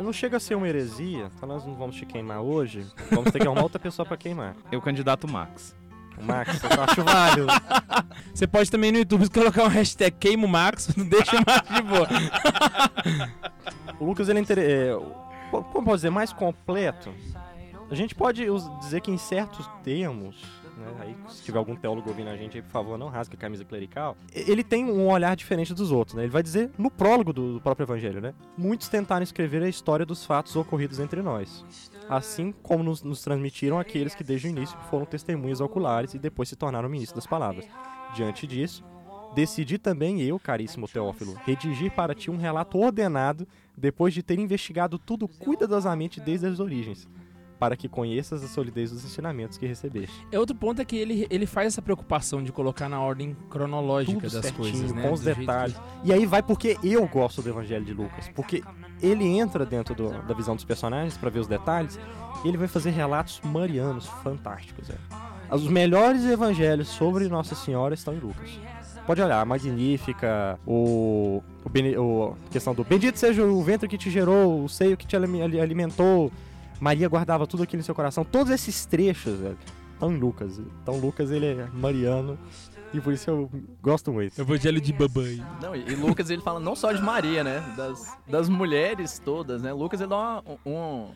Não 0.00 0.12
chega 0.12 0.38
a 0.38 0.40
ser 0.40 0.56
uma 0.56 0.66
heresia, 0.68 1.30
então 1.36 1.48
nós 1.48 1.64
não 1.64 1.74
vamos 1.76 1.94
te 1.96 2.04
queimar 2.04 2.40
hoje. 2.40 2.84
Vamos 3.10 3.30
ter 3.30 3.38
que 3.38 3.46
arrumar 3.46 3.62
outra 3.62 3.78
pessoa 3.78 4.04
pra 4.04 4.16
queimar. 4.16 4.56
Eu 4.72 4.80
candidato 4.82 5.28
Max. 5.30 5.74
O 6.18 6.22
Max, 6.24 6.60
eu 6.62 6.82
acho 6.82 7.02
válido. 7.04 7.46
Você 8.34 8.46
pode 8.46 8.70
também 8.70 8.90
no 8.92 8.98
YouTube 8.98 9.28
colocar 9.30 9.64
um 9.64 9.68
hashtag 9.68 10.16
queima 10.18 10.46
o 10.46 10.48
Max, 10.48 10.88
deixa 11.08 11.36
o 11.36 11.44
Max 11.46 11.68
de 11.74 11.82
boa. 11.82 12.08
O 14.00 14.04
Lucas, 14.06 14.28
ele 14.28 14.38
é, 14.40 14.42
inter- 14.42 14.58
é, 14.58 14.90
como 15.50 15.84
pode 15.84 15.96
dizer, 15.98 16.10
mais 16.10 16.32
completo. 16.32 17.10
A 17.90 17.94
gente 17.94 18.14
pode 18.14 18.44
dizer 18.80 19.00
que 19.00 19.10
em 19.10 19.18
certos 19.18 19.68
termos, 19.84 20.36
né, 20.76 20.94
aí, 21.00 21.16
se 21.28 21.42
tiver 21.42 21.58
algum 21.58 21.76
teólogo 21.76 22.08
ouvindo 22.08 22.28
a 22.28 22.36
gente 22.36 22.56
aí, 22.56 22.62
por 22.62 22.70
favor, 22.70 22.98
não 22.98 23.08
rasgue 23.08 23.36
a 23.36 23.38
camisa 23.38 23.64
clerical, 23.64 24.16
ele 24.32 24.64
tem 24.64 24.84
um 24.84 25.08
olhar 25.08 25.34
diferente 25.36 25.72
dos 25.72 25.92
outros, 25.92 26.16
né? 26.16 26.24
Ele 26.24 26.30
vai 26.30 26.42
dizer 26.42 26.70
no 26.76 26.90
prólogo 26.90 27.32
do, 27.32 27.54
do 27.54 27.60
próprio 27.60 27.84
evangelho, 27.84 28.20
né? 28.20 28.34
Muitos 28.56 28.88
tentaram 28.88 29.22
escrever 29.22 29.62
a 29.62 29.68
história 29.68 30.04
dos 30.04 30.24
fatos 30.24 30.54
ocorridos 30.56 30.98
entre 30.98 31.22
nós. 31.22 31.64
Assim 32.08 32.52
como 32.62 32.82
nos, 32.82 33.02
nos 33.02 33.22
transmitiram 33.22 33.78
aqueles 33.78 34.14
que 34.14 34.24
desde 34.24 34.48
o 34.48 34.50
início 34.50 34.76
foram 34.90 35.06
testemunhas 35.06 35.60
oculares 35.60 36.14
e 36.14 36.18
depois 36.18 36.48
se 36.48 36.56
tornaram 36.56 36.88
ministros 36.88 37.16
das 37.16 37.26
palavras. 37.26 37.66
Diante 38.14 38.46
disso, 38.46 38.84
decidi 39.34 39.78
também 39.78 40.22
eu, 40.22 40.38
caríssimo 40.38 40.88
Teófilo, 40.88 41.34
redigir 41.44 41.90
para 41.92 42.14
ti 42.14 42.30
um 42.30 42.36
relato 42.36 42.78
ordenado 42.78 43.46
depois 43.76 44.14
de 44.14 44.22
ter 44.22 44.38
investigado 44.38 44.98
tudo 44.98 45.26
cuidadosamente 45.26 46.20
desde 46.20 46.46
as 46.46 46.60
origens, 46.60 47.08
para 47.64 47.76
que 47.78 47.88
conheças 47.88 48.44
a 48.44 48.46
solidez 48.46 48.90
dos 48.90 49.02
ensinamentos 49.06 49.56
que 49.56 49.64
recebeste. 49.66 50.14
É 50.30 50.38
outro 50.38 50.54
ponto 50.54 50.82
é 50.82 50.84
que 50.84 50.96
ele, 50.96 51.26
ele 51.30 51.46
faz 51.46 51.68
essa 51.68 51.80
preocupação 51.80 52.42
de 52.42 52.52
colocar 52.52 52.90
na 52.90 53.00
ordem 53.00 53.34
cronológica 53.48 54.20
Tudo 54.20 54.32
das 54.34 54.44
certinho, 54.44 54.70
coisas, 54.70 54.92
né? 54.92 55.00
com 55.02 55.12
os 55.14 55.20
Do 55.20 55.34
detalhes. 55.34 55.74
que- 55.74 55.80
E 56.10 56.12
aí 56.12 56.26
vai 56.26 56.42
porque 56.42 56.76
eu 56.84 57.06
gosto 57.08 57.40
do 57.40 57.48
Evangelho 57.48 57.82
de 57.82 57.94
Lucas, 57.94 58.28
porque 58.34 58.62
ele 59.02 59.24
entra 59.24 59.64
dentro 59.64 59.94
do- 59.94 60.10
da 60.10 60.34
visão 60.34 60.54
dos 60.54 60.64
personagens 60.66 61.16
para 61.16 61.30
ver 61.30 61.38
os 61.38 61.46
detalhes, 61.46 61.98
e 62.44 62.48
ele 62.48 62.58
vai 62.58 62.68
fazer 62.68 62.90
relatos 62.90 63.40
marianos 63.42 64.04
fantásticos. 64.22 64.90
É. 64.90 64.96
Os 65.50 65.66
melhores 65.66 66.22
evangelhos 66.26 66.88
sobre 66.88 67.28
Nossa 67.28 67.54
Senhora 67.54 67.94
estão 67.94 68.12
em 68.12 68.18
Lucas. 68.18 68.50
Pode 69.06 69.22
olhar, 69.22 69.40
a 69.40 69.44
Magnífica, 69.44 70.58
o, 70.66 71.42
o, 71.64 72.00
o- 72.02 72.36
a 72.46 72.50
questão 72.52 72.74
do 72.74 72.84
Bendito 72.84 73.18
seja 73.18 73.42
o 73.42 73.62
ventre 73.62 73.88
que 73.88 73.96
te 73.98 74.10
gerou, 74.10 74.64
o 74.64 74.68
seio 74.68 74.96
que 74.98 75.06
te 75.06 75.16
alime- 75.16 75.40
ali- 75.42 75.60
alimentou, 75.60 76.30
Maria 76.80 77.08
guardava 77.08 77.46
tudo 77.46 77.62
aquilo 77.62 77.80
em 77.80 77.84
seu 77.84 77.94
coração. 77.94 78.24
Todos 78.24 78.52
esses 78.52 78.84
trechos 78.86 79.38
velho, 79.38 79.58
estão 79.92 80.12
em 80.12 80.18
Lucas. 80.18 80.58
Então 80.82 80.98
Lucas 80.98 81.30
ele 81.30 81.46
é 81.46 81.66
mariano 81.72 82.38
e 82.92 83.00
por 83.00 83.12
isso 83.12 83.28
eu 83.30 83.50
gosto 83.82 84.12
muito. 84.12 84.38
Evangelho 84.40 84.80
de 84.80 84.92
babai. 84.92 85.44
Não, 85.62 85.74
e, 85.74 85.80
e 85.90 85.94
Lucas 85.94 86.30
ele 86.30 86.42
fala 86.42 86.60
não 86.60 86.76
só 86.76 86.92
de 86.92 87.02
Maria, 87.02 87.42
né? 87.42 87.60
Das, 87.76 88.16
das 88.28 88.48
mulheres 88.48 89.18
todas, 89.18 89.62
né? 89.62 89.72
Lucas 89.72 90.00
ele 90.00 90.10
dá 90.10 90.16
uma- 90.16 90.44
um, 90.66 91.08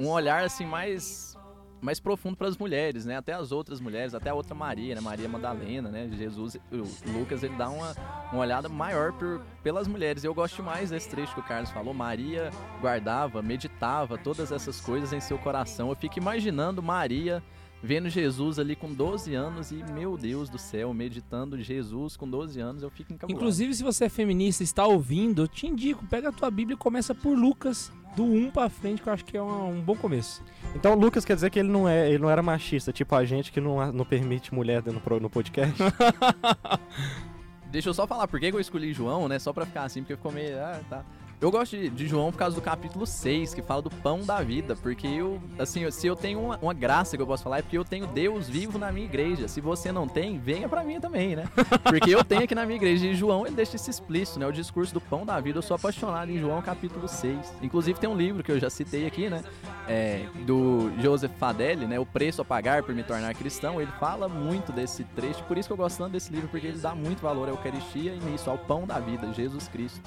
um 0.00 0.08
olhar 0.08 0.44
assim 0.44 0.66
mais 0.66 1.35
mais 1.80 2.00
profundo 2.00 2.36
para 2.36 2.48
as 2.48 2.56
mulheres, 2.56 3.04
né? 3.04 3.16
Até 3.16 3.32
as 3.32 3.52
outras 3.52 3.80
mulheres, 3.80 4.14
até 4.14 4.30
a 4.30 4.34
outra 4.34 4.54
Maria, 4.54 4.94
né? 4.94 5.00
Maria 5.00 5.28
Madalena, 5.28 5.90
né? 5.90 6.08
Jesus, 6.12 6.56
o 6.72 7.10
Lucas 7.10 7.42
ele 7.42 7.54
dá 7.56 7.68
uma, 7.68 7.94
uma 8.32 8.40
olhada 8.40 8.68
maior 8.68 9.12
por, 9.12 9.40
pelas 9.62 9.86
mulheres. 9.86 10.24
Eu 10.24 10.34
gosto 10.34 10.62
mais 10.62 10.90
desse 10.90 11.08
trecho 11.08 11.34
que 11.34 11.40
o 11.40 11.44
Carlos 11.44 11.70
falou. 11.70 11.92
Maria 11.92 12.50
guardava, 12.80 13.42
meditava 13.42 14.18
todas 14.18 14.50
essas 14.52 14.80
coisas 14.80 15.12
em 15.12 15.20
seu 15.20 15.38
coração. 15.38 15.88
Eu 15.90 15.96
fico 15.96 16.18
imaginando 16.18 16.82
Maria 16.82 17.42
vendo 17.82 18.08
Jesus 18.08 18.58
ali 18.58 18.74
com 18.74 18.92
12 18.92 19.34
anos 19.34 19.70
e, 19.70 19.76
meu 19.92 20.16
Deus 20.16 20.48
do 20.48 20.58
céu, 20.58 20.92
meditando 20.92 21.60
Jesus 21.62 22.16
com 22.16 22.28
12 22.28 22.60
anos, 22.60 22.82
eu 22.82 22.90
fico 22.90 23.12
encabulado. 23.12 23.36
Inclusive, 23.38 23.74
se 23.74 23.82
você 23.82 24.06
é 24.06 24.08
feminista 24.08 24.62
e 24.62 24.64
está 24.64 24.84
ouvindo, 24.86 25.42
eu 25.42 25.48
te 25.48 25.66
indico, 25.66 26.04
pega 26.06 26.30
a 26.30 26.32
tua 26.32 26.50
Bíblia 26.50 26.74
e 26.74 26.78
começa 26.78 27.14
por 27.14 27.36
Lucas, 27.38 27.92
do 28.16 28.24
1 28.24 28.50
pra 28.50 28.68
frente, 28.70 29.02
que 29.02 29.08
eu 29.08 29.12
acho 29.12 29.24
que 29.24 29.36
é 29.36 29.42
um, 29.42 29.76
um 29.76 29.80
bom 29.80 29.94
começo. 29.94 30.42
Então 30.74 30.94
o 30.94 30.98
Lucas 30.98 31.24
quer 31.24 31.34
dizer 31.34 31.50
que 31.50 31.58
ele 31.58 31.68
não 31.68 31.86
é, 31.88 32.08
ele 32.08 32.18
não 32.18 32.30
era 32.30 32.42
machista, 32.42 32.90
tipo 32.92 33.14
a 33.14 33.24
gente 33.26 33.52
que 33.52 33.60
não, 33.60 33.92
não 33.92 34.04
permite 34.06 34.54
mulher 34.54 34.82
no, 34.84 35.00
pro- 35.00 35.20
no 35.20 35.28
podcast. 35.28 35.74
Deixa 37.70 37.88
eu 37.90 37.94
só 37.94 38.06
falar 38.06 38.26
por 38.26 38.40
que 38.40 38.50
que 38.50 38.56
eu 38.56 38.60
escolhi 38.60 38.92
João, 38.92 39.28
né? 39.28 39.38
Só 39.38 39.52
pra 39.52 39.66
ficar 39.66 39.82
assim, 39.84 40.00
porque 40.00 40.16
ficou 40.16 40.32
meio. 40.32 40.56
Ah, 40.58 40.80
tá. 40.88 41.04
Eu 41.38 41.50
gosto 41.50 41.76
de, 41.76 41.90
de 41.90 42.06
João 42.06 42.32
por 42.32 42.38
causa 42.38 42.56
do 42.56 42.62
capítulo 42.62 43.06
6, 43.06 43.52
que 43.52 43.60
fala 43.60 43.82
do 43.82 43.90
pão 43.90 44.20
da 44.20 44.42
vida. 44.42 44.74
Porque 44.74 45.06
eu, 45.06 45.40
assim, 45.58 45.88
se 45.90 46.06
eu 46.06 46.16
tenho 46.16 46.40
uma, 46.40 46.58
uma 46.62 46.72
graça 46.72 47.14
que 47.14 47.22
eu 47.22 47.26
posso 47.26 47.42
falar, 47.42 47.58
é 47.58 47.62
porque 47.62 47.76
eu 47.76 47.84
tenho 47.84 48.06
Deus 48.06 48.48
vivo 48.48 48.78
na 48.78 48.90
minha 48.90 49.04
igreja. 49.04 49.46
Se 49.46 49.60
você 49.60 49.92
não 49.92 50.08
tem, 50.08 50.38
venha 50.38 50.66
pra 50.66 50.82
mim 50.82 50.98
também, 50.98 51.36
né? 51.36 51.44
Porque 51.84 52.10
eu 52.10 52.24
tenho 52.24 52.44
aqui 52.44 52.54
na 52.54 52.64
minha 52.64 52.76
igreja. 52.76 53.06
E 53.06 53.14
João, 53.14 53.46
ele 53.46 53.54
deixa 53.54 53.76
isso 53.76 53.90
explícito, 53.90 54.38
né? 54.38 54.46
O 54.46 54.52
discurso 54.52 54.94
do 54.94 55.00
pão 55.00 55.26
da 55.26 55.38
vida. 55.38 55.58
Eu 55.58 55.62
sou 55.62 55.74
apaixonado 55.74 56.30
em 56.30 56.38
João 56.38 56.62
capítulo 56.62 57.06
6. 57.06 57.54
Inclusive 57.62 58.00
tem 58.00 58.08
um 58.08 58.16
livro 58.16 58.42
que 58.42 58.50
eu 58.50 58.58
já 58.58 58.70
citei 58.70 59.06
aqui, 59.06 59.28
né? 59.28 59.44
É, 59.86 60.26
do 60.46 60.90
Joseph 61.00 61.32
Fadelli, 61.38 61.86
né? 61.86 62.00
O 62.00 62.06
preço 62.06 62.40
a 62.40 62.44
pagar 62.44 62.82
por 62.82 62.94
me 62.94 63.02
tornar 63.02 63.34
cristão. 63.34 63.80
Ele 63.80 63.92
fala 64.00 64.28
muito 64.28 64.72
desse 64.72 65.04
trecho. 65.04 65.44
Por 65.44 65.58
isso 65.58 65.68
que 65.68 65.72
eu 65.72 65.76
gosto 65.76 65.98
tanto 65.98 66.12
desse 66.12 66.32
livro, 66.32 66.48
porque 66.48 66.66
ele 66.66 66.78
dá 66.78 66.94
muito 66.94 67.20
valor 67.20 67.48
à 67.48 67.50
Eucaristia 67.50 68.14
e 68.14 68.20
nisso, 68.20 68.48
ao 68.48 68.56
pão 68.56 68.86
da 68.86 68.98
vida, 68.98 69.32
Jesus 69.32 69.68
Cristo. 69.68 70.00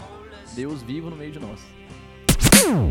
Deus 0.54 0.82
vivo 0.82 1.10
no 1.10 1.16
meio 1.20 1.32
de 1.32 1.40
nós. 1.40 1.60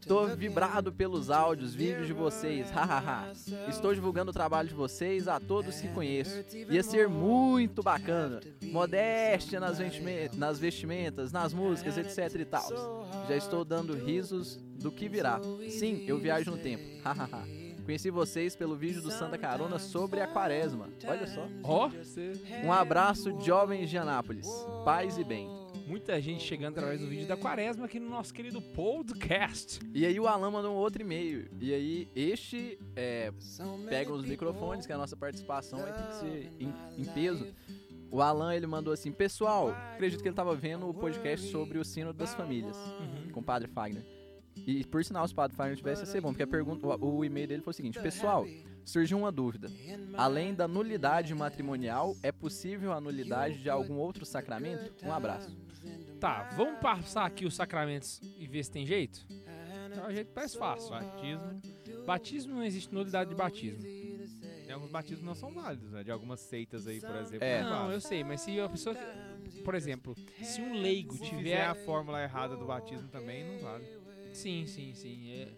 tô 0.07 0.27
vibrado 0.27 0.93
pelos 0.93 1.31
áudios, 1.31 1.75
vídeos 1.75 2.07
de 2.07 2.13
vocês, 2.13 2.69
hahaha. 2.73 3.33
Estou 3.69 3.95
divulgando 3.95 4.31
o 4.31 4.35
trabalho 4.35 4.69
de 4.69 4.75
vocês 4.75 5.27
a 5.29 5.41
todos 5.41 5.81
que 5.81 5.89
conheço. 5.89 6.45
Ia 6.71 6.83
ser 6.83 7.09
muito 7.09 7.83
bacana. 7.83 8.41
Modéstia 8.63 9.59
nas, 9.61 9.79
vestime- 9.79 10.31
nas 10.37 10.59
vestimentas, 10.59 11.33
nas 11.33 11.53
músicas, 11.55 11.97
etc 11.97 12.41
e 12.41 12.45
tal. 12.45 13.07
Já 13.29 13.37
estou 13.37 13.65
dando 13.65 13.95
risos 13.95 14.57
do 14.79 14.91
que 14.93 15.09
virá. 15.09 15.41
Sim, 15.71 16.05
eu 16.07 16.19
viajo 16.19 16.51
no 16.51 16.59
tempo. 16.59 16.85
Hahaha. 17.03 17.47
Conheci 17.85 18.11
vocês 18.11 18.55
pelo 18.55 18.77
vídeo 18.77 19.01
do 19.01 19.11
Santa 19.11 19.39
Carona 19.39 19.79
sobre 19.79 20.21
a 20.21 20.27
quaresma. 20.27 20.91
Olha 21.07 21.27
só. 21.27 21.49
Ó, 21.63 21.89
você- 21.89 22.33
Um 22.63 22.71
abraço, 22.71 23.41
jovens 23.41 23.89
de 23.89 23.97
Anápolis. 23.97 24.47
Paz 24.85 25.17
e 25.17 25.25
bem. 25.25 25.49
Muita 25.89 26.21
gente 26.21 26.45
chegando 26.45 26.77
através 26.77 27.01
do 27.01 27.07
vídeo 27.07 27.27
da 27.27 27.35
Quaresma 27.35 27.87
aqui 27.87 27.99
no 27.99 28.11
nosso 28.11 28.35
querido 28.35 28.61
podcast. 28.61 29.81
E 29.95 30.05
aí 30.05 30.21
o 30.21 30.27
Alan 30.27 30.51
mandou 30.51 30.75
um 30.75 30.77
outro 30.77 31.01
e-mail. 31.01 31.49
E 31.59 31.73
aí 31.73 32.09
este 32.15 32.79
é, 32.95 33.33
pega 33.89 34.13
os 34.13 34.23
microfones, 34.23 34.85
que 34.85 34.93
a 34.93 34.99
nossa 34.99 35.17
participação 35.17 35.79
ter 35.79 35.93
que 35.93 36.15
ser 36.17 36.53
em, 36.61 36.75
em 36.99 37.05
peso. 37.07 37.47
O 38.11 38.21
Alan 38.21 38.55
ele 38.55 38.67
mandou 38.67 38.93
assim, 38.93 39.11
pessoal, 39.11 39.71
acredito 39.95 40.21
que 40.21 40.29
ele 40.29 40.35
estava 40.35 40.55
vendo 40.55 40.87
o 40.87 40.93
podcast 40.93 41.51
sobre 41.51 41.79
o 41.79 41.85
sino 41.85 42.13
das 42.13 42.35
famílias, 42.35 42.77
com 43.33 43.41
o 43.41 43.43
Padre 43.43 43.69
Fagner. 43.69 44.05
E 44.67 44.85
por 44.85 45.03
sinal, 45.03 45.27
se 45.27 45.33
o 45.33 45.37
Padre 45.37 45.57
Fagner 45.57 45.77
tivesse 45.77 46.03
ia 46.03 46.07
ser 46.07 46.21
bom, 46.21 46.29
porque 46.29 46.43
a 46.43 46.47
pergunta, 46.47 46.87
o, 46.87 47.17
o 47.17 47.25
e-mail 47.25 47.49
dele 47.49 47.63
foi 47.63 47.71
o 47.71 47.75
seguinte, 47.75 47.99
pessoal, 47.99 48.47
surgiu 48.85 49.17
uma 49.19 49.33
dúvida. 49.33 49.71
Além 50.15 50.55
da 50.55 50.69
nulidade 50.69 51.35
matrimonial, 51.35 52.15
é 52.23 52.31
possível 52.31 52.93
a 52.93 53.01
nulidade 53.01 53.59
de 53.59 53.71
algum 53.71 53.97
outro 53.97 54.27
sacramento? 54.27 54.93
Um 55.03 55.13
abraço. 55.13 55.68
Tá, 56.21 56.51
vamos 56.57 56.81
passar 56.81 57.25
aqui 57.27 57.47
os 57.47 57.55
sacramentos 57.55 58.21
e 58.39 58.47
ver 58.47 58.65
se 58.65 58.71
tem 58.71 58.85
jeito? 58.87 59.25
É 59.47 60.07
o 60.07 60.13
jeito 60.13 60.31
parece 60.33 60.59
fácil. 60.59 60.91
Batismo. 60.91 61.63
Batismo 62.07 62.55
não 62.55 62.65
existe 62.65 62.93
nulidade 62.93 63.31
de 63.31 63.37
batismo. 63.37 63.83
Tem 63.83 64.73
alguns 64.75 64.91
batismos 64.91 65.25
não 65.25 65.35
são 65.35 65.51
válidos, 65.53 65.91
né? 65.91 66.03
De 66.05 66.11
algumas 66.11 66.41
seitas 66.41 66.87
aí, 66.87 67.01
por 67.01 67.15
exemplo. 67.17 67.45
É. 67.45 67.63
não 67.63 67.71
Não, 67.71 67.83
vale. 67.85 67.95
eu 67.95 68.01
sei, 68.01 68.23
mas 68.25 68.41
se 68.41 68.59
a 68.61 68.69
pessoa. 68.69 68.97
Por 69.65 69.75
exemplo, 69.75 70.15
se 70.43 70.61
um 70.61 70.75
leigo 70.75 71.13
Se 71.15 71.21
fizer 71.21 71.37
tiver. 71.37 71.65
a 71.67 71.75
fórmula 71.75 72.23
errada 72.23 72.57
do 72.57 72.67
batismo 72.67 73.09
também, 73.09 73.45
não 73.45 73.59
vale. 73.61 73.85
Sim, 74.33 74.67
sim, 74.67 74.93
sim. 74.95 75.31
É... 75.33 75.49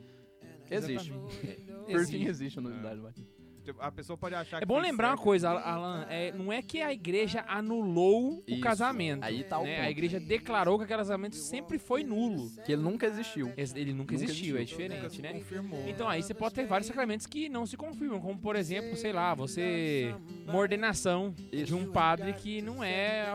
Existe. 0.71 1.11
Exatamente. 1.11 1.47
É, 1.89 1.93
Por 1.93 2.07
fim, 2.07 2.25
existe. 2.25 2.59
a 2.59 2.63
nulidade 2.63 2.97
do 2.97 3.03
batismo. 3.03 3.31
A 3.79 3.91
pessoa 3.93 4.17
pode 4.17 4.35
achar 4.35 4.63
É 4.63 4.67
bom 4.67 4.79
lembrar 4.79 5.09
uma 5.09 5.17
certo. 5.17 5.25
coisa, 5.25 5.51
Alan. 5.51 6.07
É, 6.09 6.33
não 6.33 6.53
é 6.53 6.61
que 6.63 6.81
a 6.83 6.93
igreja 6.93 7.45
anulou 7.49 8.39
o 8.39 8.45
Isso, 8.47 8.61
casamento. 8.61 9.25
aí 9.25 9.45
tá 9.45 9.59
o 9.59 9.65
né? 9.65 9.77
ponto. 9.77 9.87
A 9.87 9.91
igreja 9.91 10.21
declarou 10.21 10.79
que 10.79 10.85
aquele 10.85 10.99
casamento 10.99 11.37
sempre 11.37 11.79
foi 11.79 12.03
nulo. 12.03 12.51
Que 12.65 12.73
ele 12.73 12.83
nunca 12.83 13.07
existiu. 13.07 13.53
Ele 13.57 13.93
nunca, 13.93 14.13
Nunca 14.13 14.25
existiu, 14.25 14.57
é 14.57 14.63
existiu. 14.63 14.79
diferente, 14.89 15.17
Nunca 15.19 15.23
né? 15.23 15.39
confirmou. 15.39 15.89
Então 15.89 16.09
aí 16.09 16.23
você 16.23 16.35
pode 16.35 16.55
ter 16.55 16.67
vários 16.67 16.87
sacramentos 16.89 17.27
que 17.27 17.49
não 17.49 17.67
se 17.67 17.77
confirmam, 17.77 18.21
como 18.21 18.39
por 18.39 18.57
exemplo, 18.57 18.97
sei 18.97 19.13
lá, 19.13 19.35
você 19.35 20.15
uma 20.47 20.57
ordenação 20.59 21.31
de 21.31 21.63
Isso. 21.63 21.77
um 21.77 21.91
padre 21.91 22.33
que 22.33 22.61
não 22.63 22.83
é 22.83 23.29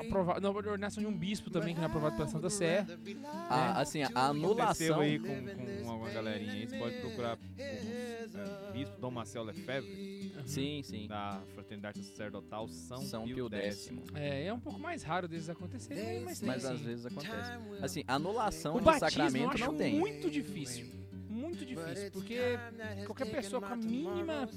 aprovado, 0.00 0.40
não, 0.40 0.50
a 0.50 0.54
ordenação 0.54 1.02
de 1.02 1.08
um 1.08 1.16
bispo 1.16 1.50
também 1.50 1.74
que 1.74 1.80
não 1.80 1.86
é 1.86 1.90
aprovado 1.90 2.16
pela 2.16 2.28
Santa 2.28 2.48
Sé. 2.50 2.86
A, 3.48 3.80
assim, 3.80 4.02
a 4.02 4.06
Aconteceu 4.06 4.94
anulação. 4.94 5.00
aí 5.00 5.18
com, 5.18 5.84
com 5.84 5.90
alguma 5.90 6.10
galerinha 6.10 6.52
aí, 6.52 6.66
você 6.66 6.78
pode 6.78 6.96
procurar 6.98 7.36
o 7.36 7.38
é, 7.60 8.26
bispo 8.72 9.00
Dom 9.00 9.10
Marcel 9.10 9.42
Lefebvre, 9.42 9.81
Sim, 10.46 10.82
sim. 10.82 11.06
da 11.06 11.40
Fraternidade 11.54 12.02
Sacerdotal 12.02 12.68
São, 12.68 12.98
São 12.98 13.24
Pio 13.24 13.48
X. 13.54 13.90
É, 14.14 14.46
é 14.46 14.52
um 14.52 14.58
pouco 14.58 14.78
mais 14.78 15.02
raro 15.02 15.28
desses 15.28 15.48
acontecerem, 15.48 16.20
mas 16.24 16.40
tem 16.40 16.48
Mas 16.48 16.62
sim. 16.62 16.72
às 16.72 16.80
vezes 16.80 17.06
acontece. 17.06 17.50
Assim, 17.80 18.04
anulação 18.06 18.74
O 18.76 18.78
de 18.78 18.84
batismo 18.84 19.06
eu 19.06 19.10
sacramento 19.10 19.54
acho 19.54 19.64
não 19.66 19.76
tem. 19.76 19.98
muito 19.98 20.30
difícil. 20.30 20.86
Muito 21.28 21.64
difícil, 21.64 22.10
porque 22.12 22.38
qualquer 23.06 23.30
pessoa 23.30 23.60
com 23.62 23.72
a 23.72 23.76
mínima 23.76 24.48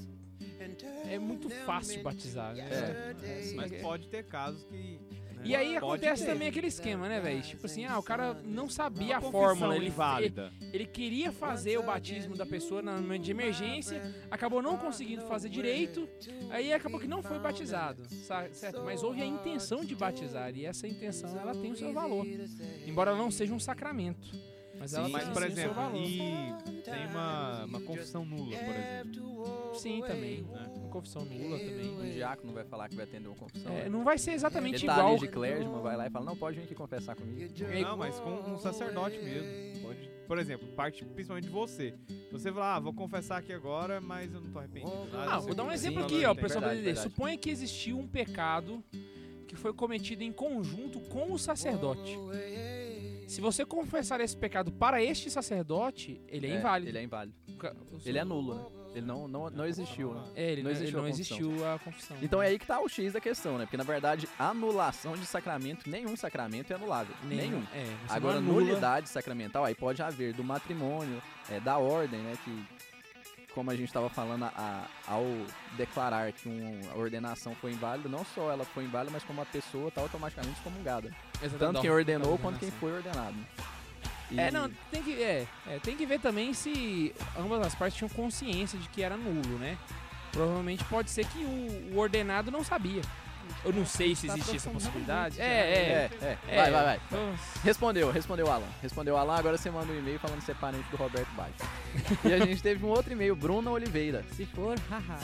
é 1.08 1.18
muito 1.18 1.48
fácil 1.48 2.02
batizar, 2.02 2.54
né? 2.54 2.68
É. 2.70 3.52
Mas 3.54 3.72
pode 3.80 4.08
ter 4.08 4.24
casos 4.24 4.62
que. 4.64 4.98
E 5.46 5.56
aí 5.56 5.66
pode 5.74 5.76
acontece 5.78 6.24
ter. 6.24 6.32
também 6.32 6.48
aquele 6.48 6.66
esquema, 6.66 7.08
né, 7.08 7.20
velho? 7.20 7.42
Tipo 7.42 7.66
assim, 7.66 7.84
ah, 7.84 7.98
o 7.98 8.02
cara 8.02 8.34
não 8.44 8.68
sabia 8.68 9.18
Uma 9.18 9.28
a 9.28 9.30
fórmula, 9.32 9.76
ele, 9.76 9.86
inválida. 9.86 10.52
ele 10.72 10.86
queria 10.86 11.30
fazer 11.32 11.78
o 11.78 11.82
batismo 11.82 12.36
da 12.36 12.44
pessoa 12.46 12.82
no 12.82 12.92
momento 12.92 13.22
de 13.22 13.30
emergência, 13.30 14.02
acabou 14.30 14.60
não 14.62 14.76
conseguindo 14.76 15.22
fazer 15.26 15.48
direito, 15.48 16.08
aí 16.50 16.72
acabou 16.72 16.98
que 17.00 17.06
não 17.08 17.22
foi 17.22 17.38
batizado, 17.38 18.02
certo? 18.52 18.82
Mas 18.84 19.02
houve 19.02 19.22
a 19.22 19.26
intenção 19.26 19.84
de 19.84 19.94
batizar 19.94 20.54
e 20.56 20.64
essa 20.66 20.86
intenção 20.86 21.38
ela 21.38 21.54
tem 21.54 21.70
o 21.72 21.76
seu 21.76 21.92
valor, 21.92 22.26
embora 22.86 23.10
ela 23.10 23.18
não 23.18 23.30
seja 23.30 23.52
um 23.54 23.60
sacramento. 23.60 24.28
Mas 24.78 24.92
ela 24.92 25.06
Sim, 25.06 25.12
Mas, 25.12 25.24
por 25.28 25.42
sim 25.42 25.48
o 25.48 25.52
seu 25.54 25.62
exemplo, 25.64 25.74
valor. 25.74 25.96
e 26.02 26.54
tem 26.84 27.06
uma, 27.06 27.64
uma 27.64 27.80
confissão 27.80 28.26
nula, 28.26 28.54
por 28.58 28.74
exemplo. 28.74 29.35
Sim, 29.78 30.00
também. 30.00 30.42
Né? 30.42 30.70
Uma 30.76 30.88
confissão 30.88 31.24
nula 31.24 31.58
também. 31.58 31.98
Um 31.98 32.10
diácono 32.10 32.52
vai 32.52 32.64
falar 32.64 32.88
que 32.88 32.96
vai 32.96 33.04
atender 33.04 33.28
uma 33.28 33.36
confissão. 33.36 33.72
É, 33.72 33.84
né? 33.84 33.88
não 33.88 34.04
vai 34.04 34.18
ser 34.18 34.32
exatamente 34.32 34.76
Ele 34.76 34.86
tá 34.86 34.98
igual. 34.98 35.16
de 35.16 35.28
clérigma, 35.28 35.80
vai 35.80 35.96
lá 35.96 36.06
e 36.06 36.10
fala, 36.10 36.24
não, 36.24 36.36
pode 36.36 36.56
vir 36.58 36.64
aqui 36.64 36.74
confessar 36.74 37.14
comigo. 37.16 37.52
É 37.64 37.80
Não, 37.82 37.96
mas 37.96 38.18
com 38.20 38.30
um 38.30 38.58
sacerdote 38.58 39.18
mesmo. 39.18 39.82
Pode, 39.82 40.10
por 40.26 40.38
exemplo, 40.38 40.66
parte 40.68 41.04
principalmente 41.04 41.44
de 41.44 41.50
você. 41.50 41.94
Você 42.32 42.52
fala, 42.52 42.76
ah, 42.76 42.80
vou 42.80 42.92
confessar 42.92 43.38
aqui 43.38 43.52
agora, 43.52 44.00
mas 44.00 44.32
eu 44.32 44.40
não 44.40 44.50
tô 44.50 44.58
arrependido. 44.58 45.08
Ah, 45.14 45.38
vou 45.38 45.54
dar 45.54 45.64
um 45.64 45.72
exemplo 45.72 46.02
aqui, 46.02 46.24
ó, 46.24 46.34
pessoal 46.34 46.36
verdade, 46.36 46.60
brasileiro. 46.60 46.84
verdade. 46.84 47.00
Suponha 47.00 47.36
que 47.36 47.50
existiu 47.50 47.98
um 47.98 48.06
pecado 48.06 48.82
que 49.46 49.54
foi 49.54 49.72
cometido 49.72 50.22
em 50.22 50.32
conjunto 50.32 51.00
com 51.00 51.32
o 51.32 51.38
sacerdote. 51.38 52.18
Se 53.26 53.40
você 53.40 53.64
confessar 53.64 54.20
esse 54.20 54.36
pecado 54.36 54.70
para 54.70 55.02
este 55.02 55.30
sacerdote, 55.30 56.20
ele 56.28 56.46
é, 56.46 56.56
inválido. 56.56 56.90
Ele 56.90 56.98
é 56.98 57.02
inválido. 57.02 57.36
Ele 58.04 58.18
é 58.18 58.24
nulo, 58.24 58.54
né? 58.54 58.64
Ele 58.96 59.04
não, 59.04 59.28
não, 59.28 59.50
não 59.50 59.66
existiu, 59.66 60.14
né? 60.14 60.22
É, 60.34 60.52
ele 60.52 60.62
não 60.62 60.70
não, 60.70 60.76
existiu 60.76 60.88
ele 60.88 60.96
não 60.96 61.04
a 61.04 61.10
confissão. 61.16 61.36
existiu 61.38 61.66
a 61.74 61.78
confissão. 61.78 62.16
Então 62.22 62.42
é 62.42 62.46
aí 62.46 62.58
que 62.58 62.66
tá 62.66 62.80
o 62.80 62.88
X 62.88 63.12
da 63.12 63.20
questão, 63.20 63.58
né? 63.58 63.64
Porque 63.66 63.76
na 63.76 63.84
verdade, 63.84 64.26
anulação 64.38 65.12
de 65.16 65.26
sacramento, 65.26 65.88
nenhum 65.88 66.16
sacramento 66.16 66.72
é 66.72 66.76
anulável. 66.76 67.14
Nenhum. 67.24 67.62
É, 67.74 67.84
você 68.08 68.14
Agora, 68.16 68.40
nulidade 68.40 69.08
sacramental, 69.10 69.64
aí 69.66 69.74
pode 69.74 70.00
haver 70.02 70.32
do 70.32 70.42
matrimônio, 70.42 71.22
é, 71.50 71.60
da 71.60 71.76
ordem, 71.76 72.20
né? 72.20 72.38
Que, 72.42 72.64
como 73.52 73.70
a 73.70 73.74
gente 73.76 73.86
estava 73.88 74.08
falando, 74.08 74.44
a- 74.44 74.86
ao 75.06 75.24
declarar 75.76 76.32
que 76.32 76.48
um- 76.48 76.80
a 76.90 76.96
ordenação 76.96 77.54
foi 77.54 77.72
inválida, 77.72 78.08
não 78.08 78.24
só 78.24 78.50
ela 78.50 78.64
foi 78.64 78.84
inválida, 78.84 79.10
mas 79.12 79.24
como 79.24 79.42
a 79.42 79.46
pessoa 79.46 79.88
está 79.88 80.00
automaticamente 80.00 80.56
excomungada. 80.58 81.08
Exatamente. 81.42 81.58
Tanto 81.58 81.80
quem 81.82 81.90
ordenou 81.90 82.38
quanto 82.38 82.58
quem 82.58 82.70
foi 82.70 82.92
ordenado. 82.94 83.36
E- 84.30 84.40
É, 84.40 84.50
não, 84.50 84.70
tem 84.90 85.02
que, 85.02 85.12
é, 85.22 85.46
é, 85.68 85.78
tem 85.78 85.96
que 85.96 86.04
ver 86.06 86.20
também 86.20 86.52
se 86.54 87.14
ambas 87.38 87.66
as 87.66 87.74
partes 87.74 87.96
tinham 87.98 88.08
consciência 88.08 88.78
de 88.78 88.88
que 88.88 89.02
era 89.02 89.16
nulo, 89.16 89.58
né? 89.58 89.76
Provavelmente 90.32 90.84
pode 90.84 91.10
ser 91.10 91.24
que 91.26 91.38
o, 91.44 91.92
o 91.94 91.98
ordenado 91.98 92.50
não 92.50 92.62
sabia. 92.64 93.02
Eu 93.64 93.72
não 93.72 93.86
sei 93.86 94.14
se 94.16 94.26
Tá 94.26 94.34
existia 94.34 94.56
essa 94.56 94.68
aprofundando 94.68 94.90
possibilidade. 94.92 95.40
É, 95.40 95.44
é. 95.44 96.10
É, 96.20 96.24
é, 96.24 96.38
é. 96.48 96.56
vai, 96.56 96.70
vai, 96.72 96.84
vai. 96.84 97.00
Nossa. 97.12 97.60
Respondeu, 97.62 98.10
respondeu 98.10 98.46
o 98.46 98.50
Alan. 98.50 98.66
Respondeu 98.82 99.14
o 99.14 99.16
Alan, 99.16 99.36
agora 99.36 99.56
você 99.56 99.70
manda 99.70 99.92
um 99.92 99.96
e-mail 99.98 100.18
falando 100.18 100.40
que 100.40 100.44
você 100.46 100.52
é 100.52 100.54
parente 100.56 100.88
do 100.90 100.96
Roberto 100.96 101.28
Baixo. 101.36 101.54
e 102.24 102.32
a 102.34 102.38
gente 102.44 102.60
teve 102.60 102.84
um 102.84 102.88
outro 102.88 103.12
e-mail, 103.12 103.36
Bruna 103.36 103.70
Oliveira. 103.70 104.24
Se 104.36 104.44
for, 104.46 104.76
haha. 104.90 105.18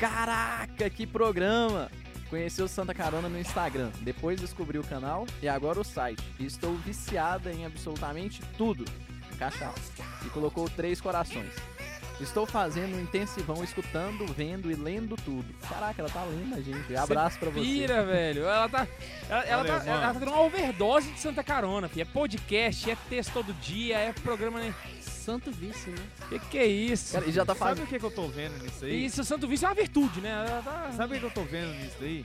Caraca, 0.00 0.88
que 0.88 1.06
programa! 1.06 1.90
Conheci 2.30 2.62
o 2.62 2.68
Santa 2.68 2.94
Carona 2.94 3.28
no 3.28 3.38
Instagram, 3.38 3.90
depois 4.00 4.40
descobri 4.40 4.78
o 4.78 4.84
canal 4.84 5.26
e 5.42 5.48
agora 5.48 5.80
o 5.80 5.84
site. 5.84 6.22
E 6.38 6.44
estou 6.44 6.74
viciada 6.74 7.50
em 7.50 7.64
absolutamente 7.64 8.42
tudo. 8.56 8.84
Cachaça. 9.38 9.80
E 10.26 10.30
colocou 10.30 10.68
três 10.68 11.00
corações. 11.00 11.52
Estou 12.20 12.44
fazendo 12.44 12.96
um 12.96 13.00
intensivão, 13.00 13.62
escutando, 13.62 14.26
vendo 14.26 14.70
e 14.70 14.74
lendo 14.74 15.16
tudo. 15.16 15.54
Caraca, 15.68 16.02
ela 16.02 16.10
tá 16.10 16.24
lendo 16.24 16.56
a 16.56 16.60
gente. 16.60 16.96
Abraço 16.96 17.38
pra 17.38 17.48
você. 17.48 17.60
Pira, 17.60 18.04
velho. 18.04 18.42
Ela 18.42 18.68
tá. 18.68 18.88
Ela, 19.28 19.44
ela 19.44 19.62
Olha, 19.62 19.80
tá, 19.80 19.86
ela 19.86 20.00
tá 20.00 20.14
tendo 20.18 20.32
uma 20.32 20.40
overdose 20.40 21.12
de 21.12 21.20
Santa 21.20 21.44
Carona, 21.44 21.88
filho. 21.88 22.02
É 22.02 22.04
podcast, 22.04 22.90
é 22.90 22.96
texto 23.08 23.32
todo 23.32 23.52
dia, 23.60 23.98
é 23.98 24.12
programa. 24.12 24.58
Né? 24.58 24.74
Santo 25.28 25.50
vício, 25.52 25.92
né? 25.92 26.06
Que 26.30 26.38
que 26.38 26.58
é 26.58 26.64
isso? 26.66 27.12
Cara, 27.12 27.26
e 27.26 27.32
já 27.32 27.44
tá 27.44 27.54
Sabe 27.54 27.68
fazendo. 27.70 27.84
o 27.84 27.86
que, 27.86 27.98
que 27.98 28.04
eu 28.06 28.10
tô 28.10 28.28
vendo 28.28 28.62
nisso 28.62 28.84
aí? 28.86 29.04
Isso, 29.04 29.20
o 29.20 29.24
Santo 29.24 29.46
Vício 29.46 29.66
é 29.66 29.68
uma 29.68 29.74
virtude, 29.74 30.20
né? 30.22 30.62
Tá- 30.64 30.90
Sabe 30.96 31.16
o 31.16 31.20
que, 31.20 31.26
eu 31.26 31.30
tô 31.30 31.42
vendo 31.42 31.74
nisso 31.74 31.96
daí? 32.00 32.24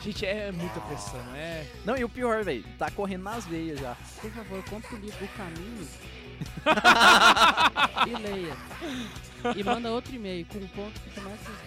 Gente, 0.00 0.26
é 0.26 0.50
muita 0.50 0.80
pressão, 0.80 1.22
é. 1.36 1.64
Não, 1.84 1.96
e 1.96 2.02
o 2.02 2.08
pior, 2.08 2.42
velho, 2.42 2.64
tá 2.76 2.90
correndo 2.90 3.22
nas 3.22 3.44
veias 3.46 3.78
já. 3.78 3.96
Por 4.20 4.30
favor, 4.32 4.64
compre 4.64 4.96
o 4.96 4.98
livro 4.98 5.24
O 5.24 5.28
Caminho 5.28 5.88
e 8.06 8.16
leia. 8.22 8.56
E 9.56 9.62
manda 9.62 9.90
outro 9.92 10.12
e-mail 10.14 10.44
com 10.46 10.58
um 10.58 10.68
ponto 10.68 11.00
que 11.00 11.20
mais 11.20 11.38
vocês 11.40 11.58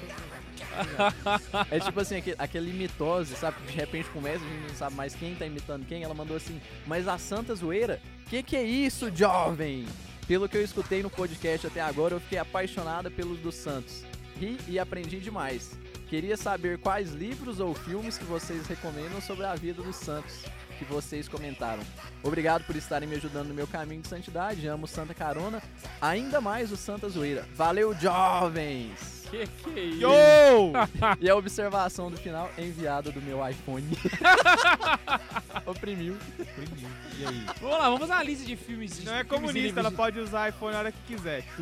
É 1.69 1.80
tipo 1.80 1.99
assim, 1.99 2.17
aquele, 2.17 2.36
aquele 2.39 2.74
mitose, 2.74 3.36
sabe? 3.36 3.57
De 3.65 3.74
repente 3.74 4.09
começa, 4.09 4.43
a 4.43 4.47
gente 4.47 4.69
não 4.69 4.76
sabe 4.76 4.95
mais 4.95 5.15
quem 5.15 5.36
tá 5.36 5.45
imitando 5.45 5.86
quem. 5.86 6.03
Ela 6.03 6.13
mandou 6.13 6.38
assim, 6.38 6.59
mas 6.86 7.07
a 7.07 7.17
Santa 7.17 7.53
Zoeira, 7.55 8.01
que 8.30 8.41
que 8.43 8.55
é 8.55 8.63
isso, 8.63 9.11
jovem? 9.15 9.86
Pelo 10.28 10.47
que 10.47 10.57
eu 10.57 10.63
escutei 10.63 11.03
no 11.03 11.09
podcast 11.09 11.67
até 11.67 11.82
agora, 11.82 12.15
eu 12.15 12.19
fiquei 12.19 12.38
apaixonada 12.38 13.09
pelos 13.09 13.39
dos 13.39 13.55
Santos. 13.55 14.03
Ri 14.39 14.57
e 14.67 14.80
aprendi 14.80 15.19
demais. 15.19 15.72
Queria 16.09 16.36
saber 16.36 16.78
quais 16.78 17.11
livros 17.11 17.59
ou 17.59 17.74
filmes 17.74 18.17
que 18.17 18.26
vocês 18.26 18.67
recomendam 18.67 19.22
sobre 19.22 19.45
a 19.45 19.55
vida 19.55 19.82
dos 19.82 19.95
Santos 19.95 20.43
que 20.86 20.92
vocês 20.92 21.28
comentaram. 21.28 21.84
Obrigado 22.24 22.64
por 22.64 22.76
estarem 22.76 23.08
me 23.08 23.16
ajudando 23.16 23.50
no 23.50 23.54
meu 23.54 23.68
caminho 23.68 24.02
de 24.02 24.08
santidade. 24.08 24.68
Amo 24.68 24.88
Santa 24.88 25.14
Carona, 25.14 25.62
ainda 26.02 26.42
mais 26.42 26.72
o 26.72 26.78
Santa 26.78 27.08
Zoeira. 27.10 27.46
Valeu, 27.56 27.94
jovens! 27.94 29.22
Que 29.30 29.48
que 29.48 29.80
é 29.80 29.84
isso? 29.86 30.02
Yo! 30.02 30.74
E 31.22 31.30
a 31.30 31.36
observação 31.36 32.12
do 32.12 32.18
final 32.18 32.50
é 32.58 32.64
enviada 32.66 33.12
do 33.12 33.22
meu 33.22 33.48
iPhone. 33.48 33.88
Oprimiu. 35.66 36.18
E 37.18 37.26
aí? 37.26 37.46
Vamos 37.62 37.78
lá, 37.78 37.84
vamos 37.86 38.00
fazer 38.02 38.14
uma 38.14 38.24
lista 38.24 38.46
de 38.46 38.56
filmes. 38.58 38.98
de 39.00 39.06
Não 39.06 39.14
é 39.14 39.24
filmes 39.24 39.30
comunista, 39.42 39.80
ela 39.80 39.90
de- 39.90 39.96
pode 39.96 40.20
usar 40.20 40.50
iPhone 40.50 40.76
a 40.76 40.80
hora 40.80 40.92
que 40.92 41.00
quiser. 41.16 41.46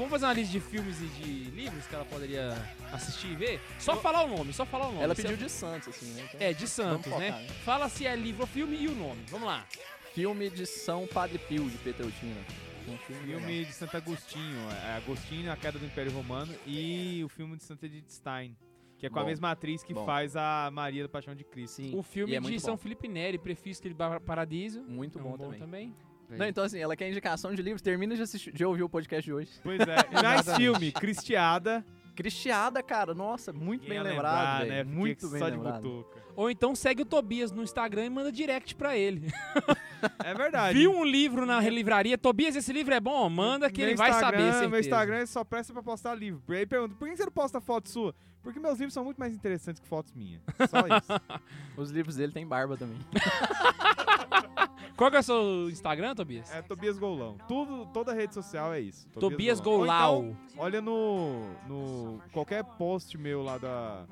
Vamos 0.00 0.12
fazer 0.12 0.24
uma 0.24 0.32
lista 0.32 0.52
de 0.52 0.60
filmes 0.60 0.98
e 0.98 1.06
de 1.08 1.50
livros 1.50 1.86
que 1.86 1.94
ela 1.94 2.06
poderia 2.06 2.54
assistir 2.90 3.32
e 3.32 3.36
ver? 3.36 3.60
Só 3.78 3.96
falar 3.96 4.24
o 4.24 4.28
nome, 4.34 4.50
só 4.50 4.64
falar 4.64 4.86
o 4.88 4.92
nome. 4.92 5.04
Ela 5.04 5.14
pediu 5.14 5.36
de 5.36 5.46
Santos, 5.50 5.88
assim, 5.88 6.10
né? 6.14 6.24
Então, 6.26 6.40
É, 6.40 6.54
de 6.54 6.66
Santos, 6.66 7.04
Vamos 7.06 7.20
né? 7.20 7.32
focar, 7.32 7.42
né? 7.42 7.48
Fala 7.66 7.86
se 7.90 8.06
é 8.06 8.16
livro 8.16 8.40
ou 8.40 8.46
filme 8.46 8.78
e 8.78 8.88
o 8.88 8.94
nome. 8.94 9.20
Vamos 9.28 9.46
lá. 9.46 9.66
Filme 10.14 10.48
de 10.48 10.64
São 10.64 11.06
Padre 11.06 11.36
Pio, 11.38 11.68
de 11.68 11.76
Petreutina. 11.76 12.40
Um 12.88 12.96
filme. 12.96 13.26
Filme 13.26 13.64
de 13.66 13.72
Santo 13.74 13.94
Agostinho, 13.94 14.70
é 14.86 14.96
Agostinho, 14.96 15.52
a 15.52 15.56
queda 15.56 15.78
do 15.78 15.84
Império 15.84 16.10
Romano 16.12 16.54
e 16.66 17.22
o 17.22 17.28
filme 17.28 17.58
de 17.58 17.62
Santa 17.64 17.84
Edith 17.84 18.08
Stein, 18.08 18.56
que 18.96 19.04
é 19.04 19.10
com 19.10 19.18
a 19.18 19.22
Bom, 19.22 19.28
mesma 19.28 19.50
atriz 19.50 19.82
que 19.82 19.92
bom. 19.92 20.06
faz 20.06 20.34
a 20.34 20.70
Maria 20.72 21.02
da 21.02 21.10
Paixão 21.10 21.34
de 21.34 21.44
Cristo. 21.44 21.74
Sim, 21.76 21.94
O 21.94 22.02
filme 22.02 22.34
é 22.34 22.40
de 22.40 22.58
São 22.58 22.74
bom. 22.74 22.78
Felipe 22.82 23.06
Neri, 23.06 23.36
Prefisco 23.36 23.86
de 23.86 23.94
Paradiso. 24.24 24.82
Muito 24.82 25.18
É 25.18 25.22
um 25.22 25.36
bom, 25.36 25.52
também. 25.52 25.94
Não, 26.38 26.46
então 26.46 26.64
assim, 26.64 26.78
ela 26.78 26.96
quer 26.96 27.08
indicação 27.08 27.54
de 27.54 27.62
livros, 27.62 27.82
termina 27.82 28.14
de, 28.16 28.22
assistir, 28.22 28.52
de 28.52 28.64
ouvir 28.64 28.82
o 28.82 28.88
podcast 28.88 29.24
de 29.24 29.32
hoje. 29.32 29.50
Pois 29.62 29.80
é. 29.80 29.96
E 30.10 30.22
mais 30.22 30.56
filme, 30.56 30.92
Cristiada. 30.92 31.84
Cristiada, 32.14 32.82
cara, 32.82 33.14
nossa, 33.14 33.50
muito 33.52 33.86
bem 33.88 33.94
Ia 33.96 34.02
lembrado, 34.02 34.60
lembrar, 34.62 34.66
né? 34.66 34.84
Muito 34.84 35.26
bem 35.30 35.38
só 35.38 35.48
de 35.48 35.56
lembrado. 35.56 35.80
butuca. 35.82 36.20
Ou 36.36 36.50
então 36.50 36.74
segue 36.74 37.02
o 37.02 37.06
Tobias 37.06 37.50
no 37.50 37.62
Instagram 37.62 38.04
e 38.06 38.10
manda 38.10 38.30
direct 38.30 38.74
pra 38.74 38.96
ele. 38.96 39.32
É 40.24 40.32
verdade. 40.32 40.78
Viu 40.78 40.90
um 40.96 41.04
livro 41.04 41.44
na 41.44 41.60
livraria? 41.60 42.16
Tobias, 42.16 42.56
esse 42.56 42.72
livro 42.72 42.94
é 42.94 42.98
bom? 42.98 43.28
Manda 43.28 43.70
que 43.70 43.82
Meu 43.82 43.88
ele 43.90 43.96
vai 43.98 44.08
Instagram- 44.08 44.30
saber, 44.38 44.50
certeza. 44.52 44.70
Meu 44.70 44.80
Instagram 44.80 45.26
só 45.26 45.44
presta 45.44 45.74
pra 45.74 45.82
postar 45.82 46.14
livro. 46.14 46.42
Aí 46.48 46.64
pergunta, 46.64 46.94
por 46.98 47.06
que 47.06 47.14
você 47.18 47.24
não 47.26 47.30
posta 47.32 47.60
foto 47.60 47.86
sua? 47.90 48.14
Porque 48.42 48.58
meus 48.58 48.78
livros 48.78 48.94
são 48.94 49.04
muito 49.04 49.18
mais 49.18 49.34
interessantes 49.34 49.78
que 49.78 49.86
fotos 49.86 50.14
minhas. 50.14 50.40
Só 50.70 50.78
isso. 50.96 51.42
Os 51.76 51.90
livros 51.90 52.16
dele 52.16 52.32
tem 52.32 52.46
barba 52.46 52.78
também. 52.78 52.96
Qual 55.00 55.10
que 55.10 55.16
é 55.16 55.20
o 55.20 55.22
seu 55.22 55.70
Instagram, 55.70 56.14
Tobias? 56.14 56.52
É 56.54 56.60
Tobias 56.60 56.98
Golão. 56.98 57.38
Tudo, 57.48 57.86
toda 57.86 58.12
rede 58.12 58.34
social 58.34 58.70
é 58.74 58.80
isso. 58.80 59.08
Tobias 59.18 59.58
Golão. 59.58 59.78
Ou 59.80 59.86
Golau. 59.86 60.24
então, 60.26 60.36
olha 60.58 60.82
no, 60.82 61.40
no 61.66 62.20
qualquer 62.34 62.62
post 62.62 63.16
meu 63.16 63.42
lá 63.42 63.56
da 63.56 64.04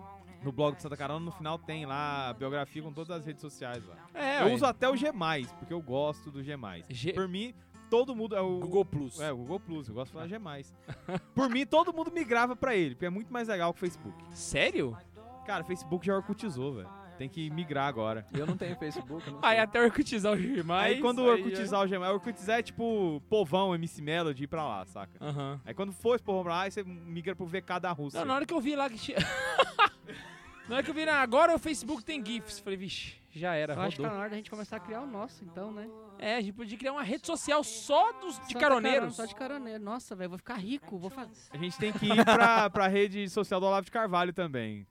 no 0.42 0.50
blog 0.50 0.76
do 0.76 0.80
Santa 0.80 0.96
Carona, 0.96 1.22
no 1.22 1.30
final 1.30 1.58
tem 1.58 1.84
lá 1.84 2.30
a 2.30 2.32
biografia 2.32 2.80
com 2.82 2.90
todas 2.90 3.10
as 3.10 3.26
redes 3.26 3.42
sociais 3.42 3.84
lá. 3.86 3.96
É, 4.14 4.40
eu 4.40 4.46
ué. 4.46 4.54
uso 4.54 4.64
até 4.64 4.88
o 4.88 4.96
G+, 4.96 5.12
porque 5.58 5.74
eu 5.74 5.82
gosto 5.82 6.30
do 6.30 6.42
G+. 6.42 6.56
G- 6.88 7.12
Por 7.12 7.28
mim, 7.28 7.52
todo 7.90 8.16
mundo 8.16 8.34
é 8.34 8.40
o 8.40 8.58
Google 8.58 8.86
Plus. 8.86 9.20
É, 9.20 9.30
o 9.30 9.36
Google 9.36 9.60
Plus, 9.60 9.88
eu 9.88 9.94
gosto 9.94 10.06
de 10.06 10.12
falar 10.14 10.26
G+. 10.26 10.38
Por 11.34 11.50
mim, 11.50 11.66
todo 11.66 11.92
mundo 11.92 12.10
migrava 12.10 12.56
pra 12.56 12.74
ele, 12.74 12.94
porque 12.94 13.04
é 13.04 13.10
muito 13.10 13.30
mais 13.30 13.48
legal 13.48 13.74
que 13.74 13.78
o 13.78 13.80
Facebook. 13.80 14.16
Sério? 14.30 14.96
Cara, 15.44 15.64
Facebook 15.64 16.06
já 16.06 16.16
orcutizou, 16.16 16.72
velho. 16.76 16.97
Tem 17.18 17.28
que 17.28 17.50
migrar 17.50 17.88
agora. 17.88 18.24
Eu 18.32 18.46
não 18.46 18.56
tenho 18.56 18.76
Facebook, 18.76 19.28
não 19.28 19.40
Aí 19.42 19.58
até 19.58 19.82
orcutizar 19.82 20.32
o 20.32 20.36
G+. 20.36 20.62
Aí 20.78 21.00
quando 21.00 21.18
orcutizar 21.24 21.82
o 21.82 21.86
G+, 21.88 21.98
o 21.98 22.02
orcutizar 22.12 22.60
é 22.60 22.62
tipo 22.62 23.20
povão, 23.28 23.74
MC 23.74 24.00
Melody 24.00 24.44
ir 24.44 24.46
pra 24.46 24.64
lá, 24.64 24.86
saca? 24.86 25.12
Aham. 25.20 25.60
Aí 25.64 25.74
quando 25.74 25.92
for 25.92 26.14
esse 26.14 26.22
povão 26.22 26.44
pra 26.44 26.54
lá, 26.54 26.62
aí 26.62 26.70
você 26.70 26.84
migra 26.84 27.34
pro 27.34 27.44
VK 27.44 27.80
da 27.82 27.90
Rússia. 27.90 28.20
Não, 28.20 28.26
na 28.26 28.34
hora 28.36 28.46
que 28.46 28.54
eu 28.54 28.60
vi 28.60 28.76
lá 28.76 28.88
que 28.88 28.96
tinha... 28.96 29.18
na 30.68 30.76
hora 30.76 30.84
que 30.84 30.90
eu 30.90 30.94
vi, 30.94 31.04
lá, 31.04 31.20
agora 31.20 31.54
o 31.56 31.58
Facebook 31.58 32.04
tem 32.04 32.24
GIFs. 32.24 32.60
Falei, 32.60 32.76
vixe, 32.78 33.16
já 33.32 33.54
era, 33.54 33.74
Eu 33.74 33.80
acho 33.80 33.96
que 33.96 34.02
tá 34.02 34.08
rodou. 34.08 34.16
na 34.16 34.20
hora 34.22 34.30
da 34.30 34.36
gente 34.36 34.50
começar 34.50 34.76
a 34.76 34.80
criar 34.80 35.00
o 35.00 35.06
nosso, 35.06 35.44
então, 35.44 35.72
né? 35.72 35.88
É, 36.20 36.36
a 36.36 36.40
gente 36.40 36.52
podia 36.52 36.78
criar 36.78 36.92
uma 36.92 37.02
rede 37.02 37.26
social 37.26 37.64
só 37.64 38.12
dos, 38.12 38.38
de 38.40 38.46
Santa 38.46 38.60
caroneiros. 38.60 38.98
Carona, 38.98 39.12
Só 39.12 39.24
de 39.24 39.34
caroneiro. 39.34 39.82
Nossa, 39.82 40.14
velho, 40.14 40.30
vou 40.30 40.38
ficar 40.38 40.54
rico, 40.56 40.98
vou 40.98 41.10
fazer. 41.10 41.32
A 41.50 41.56
gente 41.56 41.76
tem 41.78 41.92
que 41.92 42.06
ir 42.06 42.24
pra, 42.24 42.70
pra 42.70 42.86
rede 42.86 43.28
social 43.28 43.58
do 43.58 43.66
Olavo 43.66 43.84
de 43.84 43.90
Carvalho 43.90 44.32
também. 44.32 44.86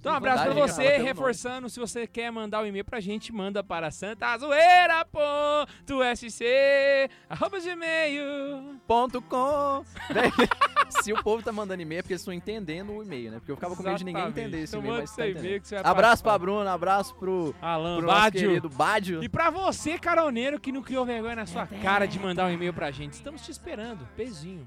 Então, 0.00 0.12
um 0.12 0.16
abraço 0.16 0.44
pra 0.44 0.54
Verdade, 0.54 0.72
você, 0.72 0.90
fala 0.92 1.04
reforçando, 1.04 1.68
se 1.68 1.78
você 1.78 2.06
quer 2.06 2.30
mandar 2.32 2.62
o 2.62 2.66
e-mail 2.66 2.84
pra 2.84 3.00
gente, 3.00 3.30
manda 3.32 3.62
para 3.62 3.90
santazoeira.sc 3.90 6.44
arroba 7.28 7.60
gmail. 7.60 8.80
Ponto 8.86 9.20
com. 9.20 9.84
Véi, 10.10 10.32
Se 11.02 11.12
o 11.12 11.22
povo 11.22 11.42
tá 11.42 11.52
mandando 11.52 11.82
e-mail 11.82 11.98
é 11.98 12.02
porque 12.02 12.14
eles 12.14 12.22
estão 12.22 12.32
entendendo 12.34 12.92
o 12.94 13.02
e-mail, 13.02 13.30
né? 13.30 13.38
Porque 13.38 13.52
eu 13.52 13.56
ficava 13.56 13.76
com 13.76 13.82
medo 13.82 13.98
de 13.98 14.04
ninguém 14.04 14.26
entender 14.26 14.62
esse 14.62 14.74
Então 14.74 14.80
e-mail, 14.86 15.00
mas 15.02 15.10
tá 15.10 15.16
seu 15.16 15.24
entendendo. 15.26 15.44
e-mail 15.44 15.60
que 15.60 15.68
você 15.68 15.74
vai 15.76 15.84
Abraço 15.84 16.02
participar. 16.02 16.30
pra 16.30 16.38
Bruno, 16.38 16.68
abraço 16.70 17.14
pro, 17.14 17.54
Alan 17.60 17.96
pro 17.98 18.06
nosso 18.06 18.20
Bádio. 18.20 18.48
querido 18.48 18.68
Bádio. 18.70 19.22
E 19.22 19.28
pra 19.28 19.50
você, 19.50 19.98
caroneiro, 19.98 20.58
que 20.58 20.72
não 20.72 20.82
criou 20.82 21.04
vergonha 21.06 21.36
na 21.36 21.46
sua 21.46 21.66
cara 21.66 22.06
de 22.06 22.18
mandar 22.18 22.46
um 22.46 22.50
e-mail 22.50 22.72
pra 22.72 22.90
gente, 22.90 23.12
estamos 23.12 23.42
te 23.42 23.50
esperando. 23.52 24.08
Beijinho. 24.16 24.66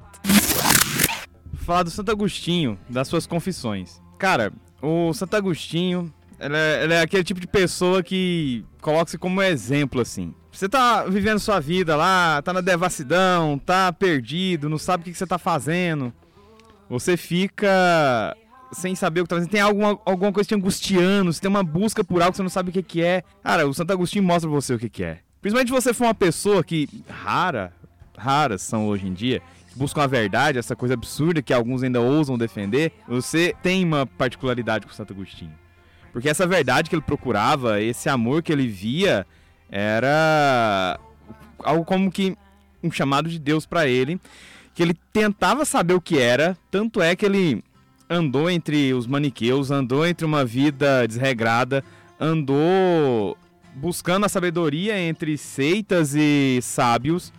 Falar 1.65 1.83
do 1.83 1.89
Santo 1.89 2.11
Agostinho, 2.11 2.79
das 2.89 3.07
suas 3.07 3.25
confissões. 3.27 4.01
Cara, 4.17 4.51
o 4.83 5.13
Santo 5.13 5.35
Agostinho, 5.37 6.13
é, 6.37 6.87
é 6.89 7.01
aquele 7.01 7.23
tipo 7.23 7.39
de 7.39 7.47
pessoa 7.47 8.03
que 8.03 8.65
coloca-se 8.81 9.17
como 9.17 9.41
exemplo, 9.41 10.01
assim. 10.01 10.33
Você 10.51 10.67
tá 10.67 11.05
vivendo 11.05 11.39
sua 11.39 11.59
vida 11.61 11.95
lá, 11.95 12.41
tá 12.41 12.51
na 12.51 12.59
devassidão, 12.59 13.57
tá 13.57 13.93
perdido, 13.93 14.69
não 14.69 14.77
sabe 14.77 15.01
o 15.01 15.03
que, 15.05 15.11
que 15.13 15.17
você 15.17 15.25
tá 15.25 15.39
fazendo. 15.39 16.13
Você 16.89 17.15
fica 17.15 18.35
sem 18.73 18.93
saber 18.93 19.21
o 19.21 19.23
que 19.23 19.29
tá 19.29 19.37
fazendo. 19.37 19.49
Tem 19.49 19.61
alguma, 19.61 19.97
alguma 20.05 20.33
coisa 20.33 20.49
te 20.49 20.53
angustiando, 20.55 21.31
você 21.31 21.39
tem 21.39 21.49
uma 21.49 21.63
busca 21.63 22.03
por 22.03 22.21
algo 22.21 22.31
que 22.31 22.37
você 22.37 22.43
não 22.43 22.49
sabe 22.49 22.69
o 22.69 22.73
que, 22.73 22.83
que 22.83 23.01
é. 23.01 23.23
Cara, 23.41 23.65
o 23.65 23.73
Santo 23.73 23.93
Agostinho 23.93 24.25
mostra 24.25 24.49
pra 24.49 24.59
você 24.59 24.73
o 24.73 24.79
que, 24.79 24.89
que 24.89 25.03
é. 25.03 25.19
Principalmente 25.41 25.69
se 25.69 25.81
você 25.81 25.93
for 25.93 26.05
uma 26.05 26.13
pessoa 26.13 26.63
que, 26.63 26.89
rara, 27.09 27.73
raras 28.17 28.61
são 28.61 28.87
hoje 28.87 29.07
em 29.07 29.13
dia, 29.13 29.41
buscam 29.75 30.03
a 30.03 30.07
verdade, 30.07 30.57
essa 30.57 30.75
coisa 30.75 30.93
absurda 30.93 31.41
que 31.41 31.53
alguns 31.53 31.83
ainda 31.83 32.01
ousam 32.01 32.37
defender, 32.37 32.91
você 33.07 33.53
tem 33.61 33.83
uma 33.83 34.05
particularidade 34.05 34.85
com 34.85 34.93
Santo 34.93 35.13
Agostinho. 35.13 35.53
Porque 36.11 36.29
essa 36.29 36.45
verdade 36.45 36.89
que 36.89 36.95
ele 36.95 37.01
procurava, 37.01 37.81
esse 37.81 38.07
amor 38.07 38.43
que 38.43 38.51
ele 38.51 38.67
via, 38.67 39.25
era 39.69 40.99
algo 41.63 41.83
como 41.83 42.11
que 42.11 42.37
um 42.83 42.91
chamado 42.91 43.29
de 43.29 43.39
Deus 43.39 43.65
pra 43.65 43.87
ele, 43.87 44.19
que 44.75 44.83
ele 44.83 44.93
tentava 45.11 45.65
saber 45.65 45.93
o 45.93 46.01
que 46.01 46.19
era, 46.19 46.57
tanto 46.69 47.01
é 47.01 47.15
que 47.15 47.25
ele 47.25 47.63
andou 48.09 48.49
entre 48.49 48.93
os 48.93 49.07
maniqueus, 49.07 49.71
andou 49.71 50.05
entre 50.05 50.25
uma 50.25 50.45
vida 50.45 51.07
desregrada, 51.07 51.83
andou 52.19 53.37
buscando 53.75 54.25
a 54.25 54.29
sabedoria 54.29 54.99
entre 54.99 55.37
seitas 55.37 56.13
e 56.15 56.59
sábios, 56.61 57.33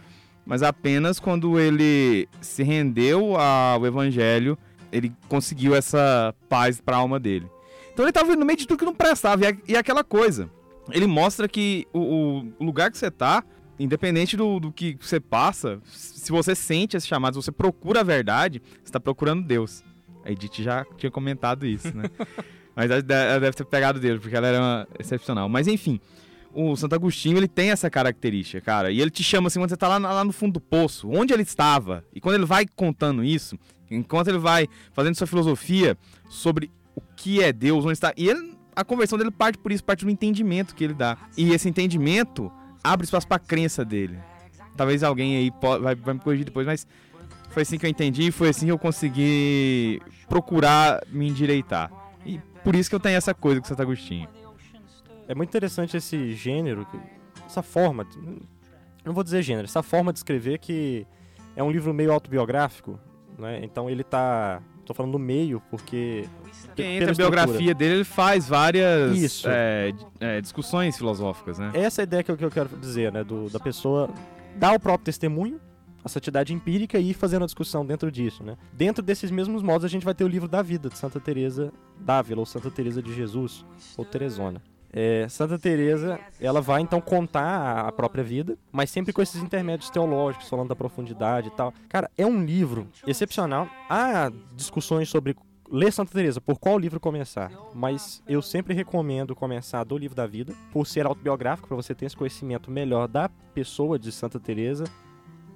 mas 0.46 0.62
apenas 0.62 1.18
quando 1.18 1.58
ele 1.58 2.28
se 2.40 2.62
rendeu 2.62 3.36
ao 3.36 3.84
evangelho, 3.86 4.58
ele 4.92 5.12
conseguiu 5.28 5.74
essa 5.74 6.34
paz 6.48 6.80
para 6.80 6.96
a 6.96 7.00
alma 7.00 7.18
dele. 7.18 7.46
Então 7.92 8.04
ele 8.04 8.10
estava 8.10 8.34
no 8.36 8.44
meio 8.44 8.58
de 8.58 8.66
tudo 8.66 8.78
que 8.78 8.84
não 8.84 8.94
prestava, 8.94 9.42
e 9.66 9.76
aquela 9.76 10.02
coisa. 10.04 10.48
Ele 10.90 11.06
mostra 11.06 11.48
que 11.48 11.86
o, 11.92 12.44
o 12.58 12.64
lugar 12.64 12.90
que 12.90 12.98
você 12.98 13.10
tá, 13.10 13.42
independente 13.78 14.36
do, 14.36 14.60
do 14.60 14.70
que 14.70 14.96
você 15.00 15.18
passa, 15.18 15.80
se 15.84 16.30
você 16.30 16.54
sente 16.54 16.96
esse 16.96 17.06
chamado, 17.06 17.34
se 17.34 17.42
você 17.46 17.52
procura 17.52 18.00
a 18.00 18.04
verdade, 18.04 18.60
você 18.76 18.84
está 18.84 19.00
procurando 19.00 19.42
Deus. 19.42 19.82
A 20.24 20.30
Edith 20.30 20.62
já 20.62 20.84
tinha 20.96 21.10
comentado 21.10 21.66
isso, 21.66 21.94
né? 21.96 22.04
Mas 22.76 22.90
ela 22.90 23.02
de- 23.02 23.14
ela 23.14 23.40
deve 23.40 23.56
ter 23.56 23.64
pegado 23.64 24.00
dele, 24.00 24.18
porque 24.18 24.34
ela 24.36 24.46
era 24.46 24.88
excepcional. 24.98 25.48
Mas 25.48 25.66
enfim, 25.68 26.00
o 26.54 26.76
Santo 26.76 26.94
Agostinho, 26.94 27.36
ele 27.36 27.48
tem 27.48 27.70
essa 27.70 27.90
característica, 27.90 28.60
cara. 28.60 28.90
E 28.90 29.00
ele 29.00 29.10
te 29.10 29.22
chama 29.22 29.48
assim, 29.48 29.58
quando 29.58 29.70
você 29.70 29.76
tá 29.76 29.88
lá, 29.88 29.98
lá 29.98 30.24
no 30.24 30.32
fundo 30.32 30.54
do 30.54 30.60
poço, 30.60 31.08
onde 31.10 31.32
ele 31.32 31.42
estava. 31.42 32.04
E 32.14 32.20
quando 32.20 32.36
ele 32.36 32.44
vai 32.46 32.64
contando 32.76 33.24
isso, 33.24 33.58
enquanto 33.90 34.28
ele 34.28 34.38
vai 34.38 34.68
fazendo 34.92 35.14
sua 35.16 35.26
filosofia 35.26 35.96
sobre 36.28 36.70
o 36.94 37.00
que 37.16 37.42
é 37.42 37.52
Deus, 37.52 37.84
onde 37.84 37.94
está. 37.94 38.12
E 38.16 38.28
ele, 38.28 38.54
a 38.74 38.84
conversão 38.84 39.18
dele 39.18 39.30
parte 39.30 39.58
por 39.58 39.72
isso, 39.72 39.82
parte 39.84 40.04
do 40.04 40.10
entendimento 40.10 40.74
que 40.74 40.84
ele 40.84 40.94
dá. 40.94 41.16
E 41.36 41.50
esse 41.52 41.68
entendimento 41.68 42.50
abre 42.82 43.04
espaço 43.04 43.26
pra 43.26 43.38
crença 43.38 43.84
dele. 43.84 44.18
Talvez 44.76 45.02
alguém 45.02 45.36
aí 45.36 45.50
po- 45.50 45.80
vai, 45.80 45.94
vai 45.94 46.14
me 46.14 46.20
corrigir 46.20 46.44
depois, 46.44 46.66
mas 46.66 46.86
foi 47.50 47.62
assim 47.62 47.78
que 47.78 47.86
eu 47.86 47.90
entendi, 47.90 48.30
foi 48.32 48.48
assim 48.48 48.66
que 48.66 48.72
eu 48.72 48.78
consegui 48.78 50.00
procurar 50.28 51.00
me 51.10 51.28
endireitar. 51.28 51.90
E 52.26 52.40
por 52.64 52.74
isso 52.74 52.88
que 52.90 52.96
eu 52.96 53.00
tenho 53.00 53.16
essa 53.16 53.32
coisa 53.32 53.60
com 53.60 53.66
Santo 53.68 53.82
Agostinho. 53.82 54.28
É 55.26 55.34
muito 55.34 55.48
interessante 55.48 55.96
esse 55.96 56.34
gênero, 56.34 56.86
essa 57.46 57.62
forma, 57.62 58.06
não 59.04 59.12
vou 59.12 59.24
dizer 59.24 59.42
gênero, 59.42 59.66
essa 59.66 59.82
forma 59.82 60.12
de 60.12 60.18
escrever 60.18 60.58
que 60.58 61.06
é 61.56 61.62
um 61.62 61.70
livro 61.70 61.94
meio 61.94 62.12
autobiográfico, 62.12 62.98
né? 63.38 63.60
Então 63.62 63.88
ele 63.88 64.04
tá 64.04 64.62
Tô 64.84 64.92
falando 64.92 65.12
do 65.12 65.18
meio, 65.18 65.62
porque. 65.70 66.28
Quem 66.74 66.84
pela 66.84 66.90
entra 66.94 67.08
a 67.08 67.12
estrutura. 67.12 67.46
biografia 67.46 67.74
dele, 67.74 67.94
ele 67.94 68.04
faz 68.04 68.48
várias 68.48 69.44
é, 69.46 69.92
é, 70.20 70.40
discussões 70.40 70.96
filosóficas, 70.96 71.58
né? 71.58 71.70
Essa 71.74 72.02
é 72.02 72.02
a 72.02 72.04
ideia 72.04 72.22
que 72.22 72.30
eu, 72.30 72.36
que 72.36 72.44
eu 72.44 72.50
quero 72.50 72.68
dizer, 72.76 73.10
né? 73.12 73.24
Do, 73.24 73.48
da 73.48 73.58
pessoa 73.58 74.10
dar 74.56 74.74
o 74.74 74.80
próprio 74.80 75.04
testemunho, 75.04 75.60
a 76.04 76.08
santidade 76.08 76.52
empírica 76.52 76.98
e 76.98 77.10
ir 77.10 77.14
fazendo 77.14 77.44
a 77.44 77.46
discussão 77.46 77.84
dentro 77.84 78.10
disso, 78.10 78.44
né? 78.44 78.56
Dentro 78.72 79.02
desses 79.02 79.30
mesmos 79.30 79.62
modos, 79.62 79.84
a 79.84 79.88
gente 79.88 80.04
vai 80.04 80.14
ter 80.14 80.24
o 80.24 80.28
livro 80.28 80.48
da 80.48 80.60
vida 80.60 80.88
de 80.88 80.98
Santa 80.98 81.18
Teresa 81.18 81.72
d'Ávila, 81.98 82.40
ou 82.40 82.46
Santa 82.46 82.70
Teresa 82.70 83.02
de 83.02 83.14
Jesus, 83.14 83.64
ou 83.96 84.04
Teresona. 84.04 84.60
É, 84.96 85.26
Santa 85.28 85.58
Teresa, 85.58 86.20
ela 86.40 86.60
vai 86.60 86.80
então 86.80 87.00
contar 87.00 87.80
a 87.80 87.90
própria 87.90 88.22
vida, 88.22 88.56
mas 88.70 88.90
sempre 88.90 89.12
com 89.12 89.20
esses 89.20 89.42
intermédios 89.42 89.90
teológicos, 89.90 90.48
falando 90.48 90.68
da 90.68 90.76
profundidade 90.76 91.48
e 91.48 91.50
tal. 91.50 91.74
Cara, 91.88 92.08
é 92.16 92.24
um 92.24 92.44
livro 92.44 92.86
excepcional. 93.04 93.68
Há 93.90 94.30
discussões 94.54 95.08
sobre 95.08 95.36
ler 95.68 95.92
Santa 95.92 96.12
Teresa, 96.12 96.40
por 96.40 96.60
qual 96.60 96.78
livro 96.78 97.00
começar, 97.00 97.50
mas 97.74 98.22
eu 98.28 98.40
sempre 98.40 98.72
recomendo 98.72 99.34
começar 99.34 99.82
do 99.82 99.98
livro 99.98 100.14
da 100.14 100.28
vida, 100.28 100.54
por 100.72 100.86
ser 100.86 101.06
autobiográfico, 101.06 101.66
para 101.66 101.76
você 101.76 101.92
ter 101.92 102.06
esse 102.06 102.16
conhecimento 102.16 102.70
melhor 102.70 103.08
da 103.08 103.28
pessoa 103.52 103.98
de 103.98 104.12
Santa 104.12 104.38
Teresa. 104.38 104.84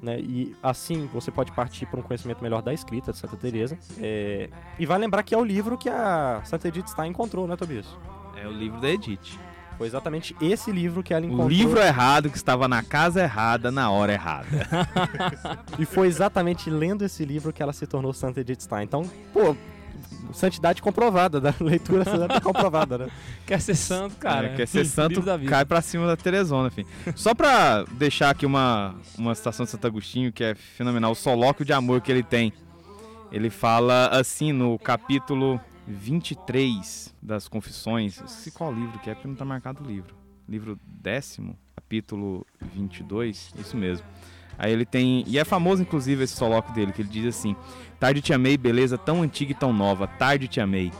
Né? 0.02 0.18
E 0.20 0.56
assim 0.62 1.08
você 1.12 1.30
pode 1.30 1.52
partir 1.52 1.86
para 1.86 2.00
um 2.00 2.02
conhecimento 2.02 2.42
melhor 2.42 2.62
da 2.62 2.72
escrita 2.72 3.12
de 3.12 3.18
Santa 3.18 3.36
Teresa. 3.36 3.78
É, 3.98 4.48
E 4.78 4.86
vai 4.86 4.98
lembrar 4.98 5.22
que 5.22 5.34
é 5.34 5.38
o 5.38 5.44
livro 5.44 5.78
que 5.78 5.88
a 5.88 6.40
Santa 6.44 6.68
Edith 6.68 6.88
Stein 6.88 7.10
encontrou, 7.10 7.46
né, 7.46 7.56
Tobias? 7.56 7.86
É 8.42 8.46
o 8.46 8.52
livro 8.52 8.80
da 8.80 8.88
Edith. 8.88 9.38
Foi 9.76 9.86
exatamente 9.86 10.34
esse 10.40 10.72
livro 10.72 11.02
que 11.02 11.14
ela 11.14 11.24
encontrou. 11.24 11.46
O 11.46 11.50
livro 11.50 11.80
errado 11.80 12.28
que 12.28 12.36
estava 12.36 12.66
na 12.66 12.82
casa 12.82 13.22
errada, 13.22 13.70
na 13.70 13.90
hora 13.90 14.12
errada. 14.12 14.48
E 15.78 15.84
foi 15.84 16.08
exatamente 16.08 16.68
lendo 16.68 17.04
esse 17.04 17.24
livro 17.24 17.52
que 17.52 17.62
ela 17.62 17.72
se 17.72 17.86
tornou 17.86 18.12
Santa 18.12 18.40
Edith 18.40 18.62
Stein. 18.62 18.82
Então, 18.82 19.08
pô, 19.32 19.54
santidade 20.32 20.82
comprovada, 20.82 21.40
da 21.40 21.54
leitura 21.60 22.04
santa 22.04 22.40
comprovada, 22.40 22.98
né? 22.98 23.08
Quer 23.46 23.60
ser 23.60 23.76
santo, 23.76 24.16
cara. 24.16 24.48
É, 24.48 24.56
quer 24.56 24.66
ser 24.66 24.84
santo, 24.86 25.10
Livro 25.10 25.24
da 25.24 25.36
vida. 25.36 25.50
cai 25.50 25.64
pra 25.64 25.80
cima 25.80 26.06
da 26.06 26.16
Teresona, 26.16 26.66
enfim. 26.68 26.84
Só 27.14 27.32
pra 27.34 27.84
deixar 27.92 28.30
aqui 28.30 28.44
uma, 28.44 28.96
uma 29.16 29.34
citação 29.34 29.64
de 29.64 29.70
Santo 29.70 29.86
Agostinho, 29.86 30.32
que 30.32 30.42
é 30.42 30.54
fenomenal, 30.54 31.12
o 31.12 31.14
solóquio 31.14 31.64
de 31.64 31.72
amor 31.72 32.00
que 32.00 32.10
ele 32.10 32.24
tem. 32.24 32.52
Ele 33.30 33.50
fala 33.50 34.08
assim 34.08 34.52
no 34.52 34.76
capítulo 34.78 35.60
23 35.92 37.14
das 37.22 37.48
Confissões. 37.48 38.18
Eu 38.18 38.26
esqueci 38.26 38.50
qual 38.50 38.72
livro 38.72 38.98
que 38.98 39.10
é, 39.10 39.14
porque 39.14 39.28
não 39.28 39.34
tá 39.34 39.44
marcado 39.44 39.82
o 39.82 39.86
livro. 39.86 40.14
Livro 40.48 40.78
décimo, 40.86 41.56
capítulo 41.74 42.46
22, 42.74 43.52
isso 43.58 43.76
mesmo. 43.76 44.04
Aí 44.58 44.72
ele 44.72 44.84
tem. 44.84 45.24
E 45.26 45.38
é 45.38 45.44
famoso, 45.44 45.82
inclusive, 45.82 46.24
esse 46.24 46.34
solóquio 46.34 46.74
dele, 46.74 46.92
que 46.92 47.02
ele 47.02 47.08
diz 47.08 47.26
assim: 47.26 47.54
Tarde 48.00 48.20
te 48.20 48.32
amei, 48.32 48.56
beleza 48.56 48.98
tão 48.98 49.22
antiga 49.22 49.52
e 49.52 49.54
tão 49.54 49.72
nova, 49.72 50.06
tarde 50.06 50.48
te 50.48 50.60
amei. 50.60 50.90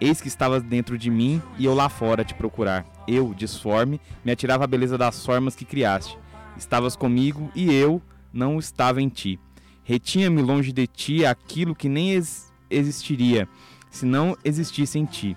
Eis 0.00 0.20
que 0.20 0.28
estavas 0.28 0.62
dentro 0.62 0.98
de 0.98 1.10
mim 1.10 1.40
e 1.58 1.64
eu 1.64 1.74
lá 1.74 1.88
fora 1.88 2.24
te 2.24 2.34
procurar. 2.34 2.84
Eu, 3.06 3.32
disforme, 3.34 4.00
me 4.24 4.32
atirava 4.32 4.64
a 4.64 4.66
beleza 4.66 4.98
das 4.98 5.24
formas 5.24 5.54
que 5.54 5.64
criaste. 5.64 6.18
Estavas 6.56 6.96
comigo 6.96 7.50
e 7.54 7.72
eu 7.72 8.02
não 8.32 8.58
estava 8.58 9.00
em 9.00 9.08
ti. 9.08 9.38
Retinha-me 9.84 10.42
longe 10.42 10.72
de 10.72 10.86
ti 10.86 11.24
aquilo 11.24 11.74
que 11.74 11.88
nem 11.88 12.12
ex- 12.12 12.52
existiria 12.70 13.48
se 13.92 14.04
não 14.04 14.36
existisse 14.44 14.98
em 14.98 15.04
ti. 15.04 15.36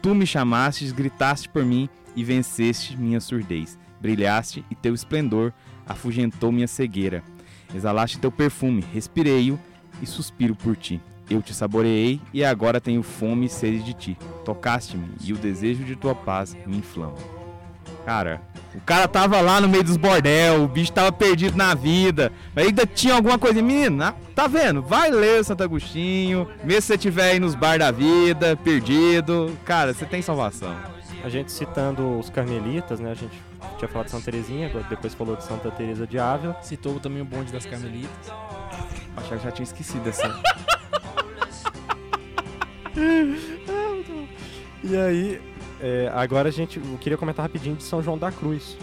Tu 0.00 0.14
me 0.14 0.24
chamastes, 0.24 0.92
gritaste 0.92 1.48
por 1.48 1.64
mim 1.64 1.88
e 2.14 2.22
venceste 2.22 2.96
minha 2.96 3.20
surdez. 3.20 3.76
Brilhaste 4.00 4.64
e 4.70 4.74
teu 4.76 4.94
esplendor 4.94 5.52
afugentou 5.84 6.52
minha 6.52 6.68
cegueira. 6.68 7.24
Exalaste 7.74 8.20
teu 8.20 8.30
perfume, 8.30 8.84
respirei-o 8.92 9.58
e 10.00 10.06
suspiro 10.06 10.54
por 10.54 10.76
ti. 10.76 11.00
Eu 11.28 11.42
te 11.42 11.52
saboreei 11.52 12.20
e 12.32 12.44
agora 12.44 12.80
tenho 12.80 13.02
fome 13.02 13.46
e 13.46 13.48
sede 13.48 13.82
de 13.82 13.94
ti. 13.94 14.18
Tocaste-me 14.44 15.08
e 15.20 15.32
o 15.32 15.36
desejo 15.36 15.82
de 15.82 15.96
tua 15.96 16.14
paz 16.14 16.56
me 16.66 16.76
inflama. 16.76 17.16
Cara, 18.04 18.40
o 18.76 18.80
cara 18.82 19.08
tava 19.08 19.40
lá 19.40 19.58
no 19.58 19.68
meio 19.68 19.82
dos 19.82 19.96
bordel, 19.96 20.62
o 20.62 20.68
bicho 20.68 20.92
tava 20.92 21.10
perdido 21.10 21.56
na 21.56 21.74
vida. 21.74 22.30
Ainda 22.54 22.86
tinha 22.86 23.14
alguma 23.14 23.38
coisa. 23.38 23.62
Menino, 23.62 24.04
ah, 24.04 24.14
tá 24.34 24.46
vendo? 24.46 24.82
Vai 24.82 25.10
ler 25.10 25.42
Santo 25.44 25.62
Agostinho. 25.62 26.46
Mesmo 26.62 26.82
se 26.82 26.88
você 26.88 26.98
tiver 26.98 27.30
aí 27.30 27.40
nos 27.40 27.54
bar 27.54 27.78
da 27.78 27.90
vida, 27.90 28.54
perdido. 28.56 29.56
Cara, 29.64 29.94
você 29.94 30.04
tem 30.04 30.20
salvação. 30.20 30.76
A 31.24 31.28
gente 31.30 31.50
citando 31.50 32.18
os 32.18 32.28
carmelitas, 32.28 33.00
né? 33.00 33.12
A 33.12 33.14
gente 33.14 33.40
tinha 33.78 33.88
falado 33.88 34.06
de 34.06 34.12
Santa 34.12 34.24
Teresinha, 34.26 34.66
agora 34.66 34.84
depois 34.90 35.14
falou 35.14 35.36
de 35.36 35.44
Santa 35.44 35.70
Teresa 35.70 36.06
de 36.06 36.18
Ávila. 36.18 36.58
Citou 36.60 37.00
também 37.00 37.22
o 37.22 37.24
bonde 37.24 37.50
das 37.50 37.64
Carmelitas. 37.64 38.30
Achava 39.16 39.28
que 39.28 39.34
eu 39.34 39.38
já 39.40 39.50
tinha 39.50 39.64
esquecido 39.64 40.04
dessa. 40.04 40.28
E 44.88 44.96
aí, 44.96 45.40
é, 45.80 46.10
agora 46.14 46.48
a 46.48 46.52
gente, 46.52 46.78
eu 46.78 46.98
queria 46.98 47.18
comentar 47.18 47.44
rapidinho 47.44 47.76
de 47.76 47.82
São 47.82 48.02
João 48.02 48.18
da 48.18 48.30
Cruz. 48.32 48.76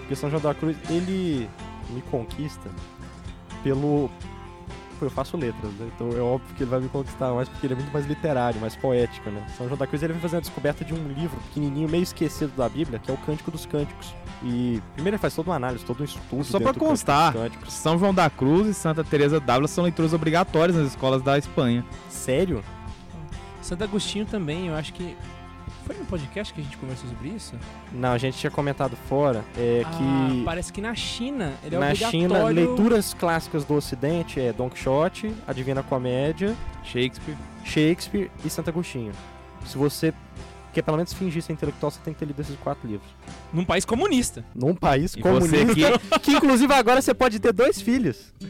Porque 0.00 0.14
São 0.14 0.30
João 0.30 0.42
da 0.42 0.54
Cruz, 0.54 0.76
ele 0.88 1.48
me 1.90 2.02
conquista 2.02 2.70
pelo... 3.62 4.10
Pô, 4.98 5.04
eu 5.04 5.10
faço 5.10 5.36
letras, 5.36 5.70
né? 5.72 5.90
Então 5.94 6.08
é 6.16 6.20
óbvio 6.20 6.54
que 6.56 6.62
ele 6.62 6.70
vai 6.70 6.80
me 6.80 6.88
conquistar 6.88 7.30
mais 7.34 7.48
porque 7.48 7.66
ele 7.66 7.74
é 7.74 7.76
muito 7.76 7.92
mais 7.92 8.06
literário, 8.06 8.58
mais 8.60 8.74
poético, 8.74 9.28
né? 9.28 9.46
São 9.56 9.66
João 9.66 9.76
da 9.76 9.86
Cruz, 9.86 10.02
ele 10.02 10.14
vai 10.14 10.22
fazer 10.22 10.38
a 10.38 10.40
descoberta 10.40 10.84
de 10.84 10.94
um 10.94 11.08
livro 11.08 11.36
pequenininho, 11.48 11.88
meio 11.88 12.02
esquecido 12.02 12.52
da 12.56 12.66
Bíblia, 12.66 12.98
que 12.98 13.10
é 13.10 13.14
o 13.14 13.18
Cântico 13.18 13.50
dos 13.50 13.66
Cânticos. 13.66 14.14
E 14.42 14.80
primeiro 14.94 15.16
ele 15.16 15.20
faz 15.20 15.34
toda 15.34 15.50
uma 15.50 15.56
análise, 15.56 15.84
todo 15.84 16.00
um 16.00 16.04
estudo 16.04 16.44
Só 16.44 16.58
dos 16.58 16.72
constar. 16.76 17.34
São 17.68 17.98
João 17.98 18.14
da 18.14 18.30
Cruz 18.30 18.68
e 18.68 18.74
Santa 18.74 19.04
Teresa 19.04 19.38
d'Ávila 19.38 19.68
são 19.68 19.84
leituras 19.84 20.14
obrigatórias 20.14 20.76
nas 20.76 20.88
escolas 20.88 21.20
da 21.22 21.36
Espanha. 21.36 21.84
Sério? 22.08 22.62
Santo 23.60 23.84
Agostinho 23.84 24.24
também, 24.24 24.68
eu 24.68 24.74
acho 24.74 24.92
que. 24.92 25.16
Foi 25.86 25.96
no 25.96 26.04
podcast 26.04 26.52
que 26.52 26.60
a 26.60 26.64
gente 26.64 26.76
conversou 26.78 27.08
sobre 27.08 27.28
isso? 27.28 27.54
Não, 27.92 28.10
a 28.10 28.18
gente 28.18 28.36
tinha 28.36 28.50
comentado 28.50 28.96
fora 29.08 29.44
é, 29.56 29.82
Ah, 29.86 29.90
que 29.90 30.42
parece 30.44 30.72
que 30.72 30.80
na 30.80 30.94
China 30.96 31.52
ele 31.64 31.76
é 31.76 31.78
na 31.78 31.86
obrigatório. 31.86 32.20
China, 32.28 32.44
leituras 32.48 33.14
clássicas 33.14 33.64
do 33.64 33.74
Ocidente 33.74 34.40
é 34.40 34.52
Don 34.52 34.68
Quixote, 34.68 35.32
A 35.46 35.52
Divina 35.52 35.84
Comédia, 35.84 36.56
Shakespeare. 36.82 37.36
Shakespeare 37.64 38.30
e 38.44 38.50
Santo 38.50 38.68
Agostinho. 38.70 39.12
Se 39.64 39.78
você 39.78 40.12
quer 40.72 40.82
pelo 40.82 40.96
menos 40.96 41.12
fingir 41.12 41.40
ser 41.40 41.52
intelectual, 41.52 41.92
você 41.92 42.00
tem 42.04 42.12
que 42.12 42.18
ter 42.18 42.26
lido 42.26 42.40
esses 42.42 42.56
quatro 42.56 42.86
livros. 42.88 43.08
Num 43.52 43.64
país 43.64 43.84
comunista. 43.84 44.44
Num 44.54 44.74
país 44.74 45.14
E 45.14 45.20
comunista, 45.20 45.56
você 45.56 46.18
que 46.20 46.32
inclusive 46.32 46.74
agora 46.74 47.00
você 47.00 47.14
pode 47.14 47.38
ter 47.38 47.52
dois 47.52 47.80
filhos. 47.80 48.34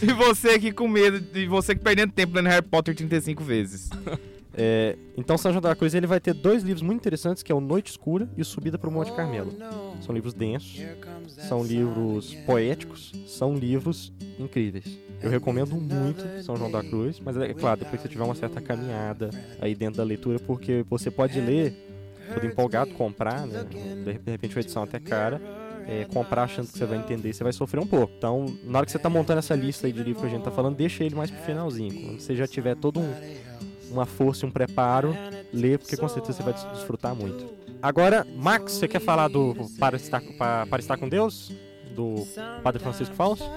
E 0.00 0.12
você 0.12 0.50
aqui 0.50 0.70
com 0.70 0.86
medo, 0.86 1.24
e 1.36 1.46
você 1.46 1.74
que 1.74 1.82
perdendo 1.82 2.12
tempo 2.12 2.34
lendo 2.36 2.48
Harry 2.48 2.64
Potter 2.64 2.94
35 2.94 3.42
vezes. 3.42 3.90
É, 4.60 4.96
então 5.16 5.38
São 5.38 5.52
João 5.52 5.62
da 5.62 5.76
Cruz 5.76 5.94
ele 5.94 6.06
vai 6.06 6.18
ter 6.18 6.34
dois 6.34 6.64
livros 6.64 6.82
muito 6.82 6.98
interessantes, 6.98 7.44
que 7.44 7.52
é 7.52 7.54
o 7.54 7.60
Noite 7.60 7.92
Escura 7.92 8.28
e 8.36 8.42
o 8.42 8.44
Subida 8.44 8.76
para 8.76 8.90
o 8.90 8.92
Monte 8.92 9.12
Carmelo. 9.12 9.52
São 10.00 10.12
livros 10.12 10.34
densos, 10.34 10.82
são 11.28 11.62
livros 11.62 12.34
poéticos, 12.44 13.12
são 13.28 13.54
livros 13.54 14.12
incríveis. 14.36 14.98
Eu 15.22 15.30
recomendo 15.30 15.76
muito 15.76 16.24
São 16.42 16.56
João 16.56 16.72
da 16.72 16.82
Cruz, 16.82 17.20
mas 17.20 17.36
é 17.36 17.54
claro, 17.54 17.78
depois 17.78 18.00
que 18.00 18.08
você 18.08 18.12
tiver 18.12 18.24
uma 18.24 18.34
certa 18.34 18.60
caminhada 18.60 19.30
aí 19.60 19.76
dentro 19.76 19.98
da 19.98 20.04
leitura, 20.04 20.40
porque 20.40 20.84
você 20.90 21.08
pode 21.08 21.40
ler, 21.40 21.72
todo 22.34 22.44
empolgado, 22.44 22.92
comprar, 22.94 23.46
né? 23.46 23.64
De 23.64 24.30
repente 24.30 24.56
uma 24.56 24.60
edição 24.60 24.82
até 24.82 24.98
cara, 24.98 25.40
é, 25.86 26.04
comprar 26.04 26.42
achando 26.42 26.66
que 26.66 26.76
você 26.76 26.84
vai 26.84 26.98
entender, 26.98 27.32
você 27.32 27.44
vai 27.44 27.52
sofrer 27.52 27.80
um 27.80 27.86
pouco. 27.86 28.12
Então, 28.18 28.46
na 28.64 28.78
hora 28.78 28.86
que 28.86 28.90
você 28.90 28.98
tá 28.98 29.08
montando 29.08 29.38
essa 29.38 29.54
lista 29.54 29.86
aí 29.86 29.92
de 29.92 30.02
livros 30.02 30.20
que 30.20 30.26
a 30.26 30.30
gente 30.30 30.42
tá 30.42 30.50
falando, 30.50 30.76
deixa 30.76 31.04
ele 31.04 31.14
mais 31.14 31.30
pro 31.30 31.40
finalzinho. 31.42 32.08
Quando 32.08 32.20
você 32.20 32.36
já 32.36 32.46
tiver 32.46 32.76
todo 32.76 33.00
um, 33.00 33.14
uma 33.90 34.06
força 34.06 34.44
e 34.44 34.48
um 34.48 34.52
preparo, 34.52 35.14
lê, 35.52 35.78
porque 35.78 35.96
com 35.96 36.08
certeza 36.08 36.38
você 36.38 36.42
vai 36.42 36.52
des- 36.52 36.64
desfrutar 36.72 37.14
muito. 37.14 37.46
Agora, 37.82 38.26
Max, 38.36 38.72
você 38.72 38.88
quer 38.88 39.00
falar 39.00 39.28
do 39.28 39.54
Para 39.78 39.96
Estar, 39.96 40.20
Pa- 40.36 40.66
para 40.68 40.80
estar 40.80 40.96
com 40.96 41.08
Deus? 41.08 41.52
Do 41.94 42.26
Padre 42.62 42.82
Francisco 42.82 43.14
Fausto? 43.14 43.44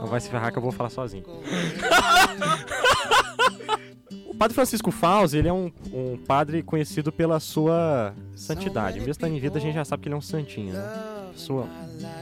Não 0.00 0.06
vai 0.06 0.20
se 0.20 0.28
ferrar 0.30 0.52
que 0.52 0.58
eu 0.58 0.62
vou 0.62 0.72
falar 0.72 0.90
sozinho. 0.90 1.24
O 4.26 4.34
Padre 4.38 4.54
Francisco 4.54 4.90
Fausto, 4.90 5.34
ele 5.34 5.48
é 5.48 5.52
um, 5.52 5.72
um 5.90 6.18
padre 6.18 6.62
conhecido 6.62 7.10
pela 7.10 7.40
sua 7.40 8.12
santidade. 8.34 8.98
Mesmo 8.98 9.12
estando 9.12 9.32
em 9.32 9.40
vida, 9.40 9.56
a 9.56 9.60
gente 9.60 9.74
já 9.74 9.84
sabe 9.84 10.02
que 10.02 10.08
ele 10.08 10.14
é 10.14 10.18
um 10.18 10.20
santinho, 10.20 10.74
né? 10.74 10.80
Pessoa 11.36 11.68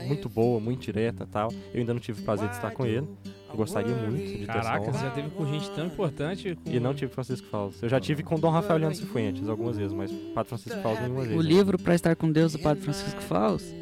muito 0.06 0.28
boa, 0.28 0.60
muito 0.60 0.80
direta 0.82 1.22
e 1.24 1.26
tal. 1.26 1.50
Eu 1.72 1.80
ainda 1.80 1.94
não 1.94 2.00
tive 2.00 2.20
o 2.20 2.24
prazer 2.24 2.48
de 2.48 2.54
estar 2.56 2.70
com 2.72 2.84
ele. 2.84 3.06
Eu 3.48 3.56
gostaria 3.56 3.94
muito 3.94 4.16
de 4.26 4.38
ter 4.38 4.46
Caraca, 4.46 4.92
você 4.92 4.98
já 5.04 5.10
teve 5.12 5.30
com 5.30 5.46
gente 5.46 5.70
tão 5.70 5.86
importante. 5.86 6.56
com- 6.56 6.70
E 6.70 6.80
não 6.80 6.92
tive 6.92 7.12
Francisco 7.12 7.46
Fausto. 7.48 7.84
Eu 7.84 7.88
já 7.88 8.00
tive 8.00 8.24
com 8.24 8.36
Dom 8.38 8.50
Rafael 8.50 8.80
Leandro 8.80 8.98
Cifuentes 8.98 9.48
algumas 9.48 9.76
vezes, 9.76 9.92
mas 9.92 10.10
Padre 10.34 10.48
Francisco 10.48 10.80
Fausto 10.80 11.02
nenhuma 11.02 11.22
vez. 11.22 11.38
O 11.38 11.40
livro 11.40 11.78
Pra 11.78 11.94
Estar 11.94 12.16
com 12.16 12.30
Deus 12.32 12.52
do 12.52 12.58
Padre 12.58 12.82
Francisco 12.82 13.20
Fausto, 13.22 13.72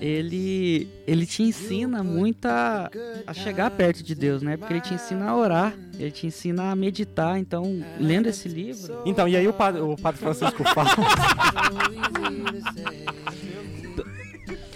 ele, 0.00 0.88
ele 1.06 1.24
te 1.24 1.44
ensina 1.44 2.02
muito 2.02 2.46
a, 2.46 2.90
a 3.26 3.32
chegar 3.32 3.70
perto 3.70 4.02
de 4.02 4.14
Deus, 4.16 4.42
né? 4.42 4.56
Porque 4.56 4.72
ele 4.72 4.80
te 4.80 4.92
ensina 4.94 5.28
a 5.30 5.36
orar, 5.36 5.72
ele 5.98 6.10
te 6.10 6.26
ensina 6.26 6.72
a 6.72 6.76
meditar. 6.76 7.38
Então, 7.38 7.62
lendo 8.00 8.26
esse 8.26 8.48
livro, 8.48 9.00
Então, 9.06 9.28
e 9.28 9.36
aí 9.36 9.46
o 9.46 9.52
Padre, 9.52 9.80
o 9.80 9.96
padre 9.96 10.20
Francisco 10.20 10.64
Fausto... 10.64 11.00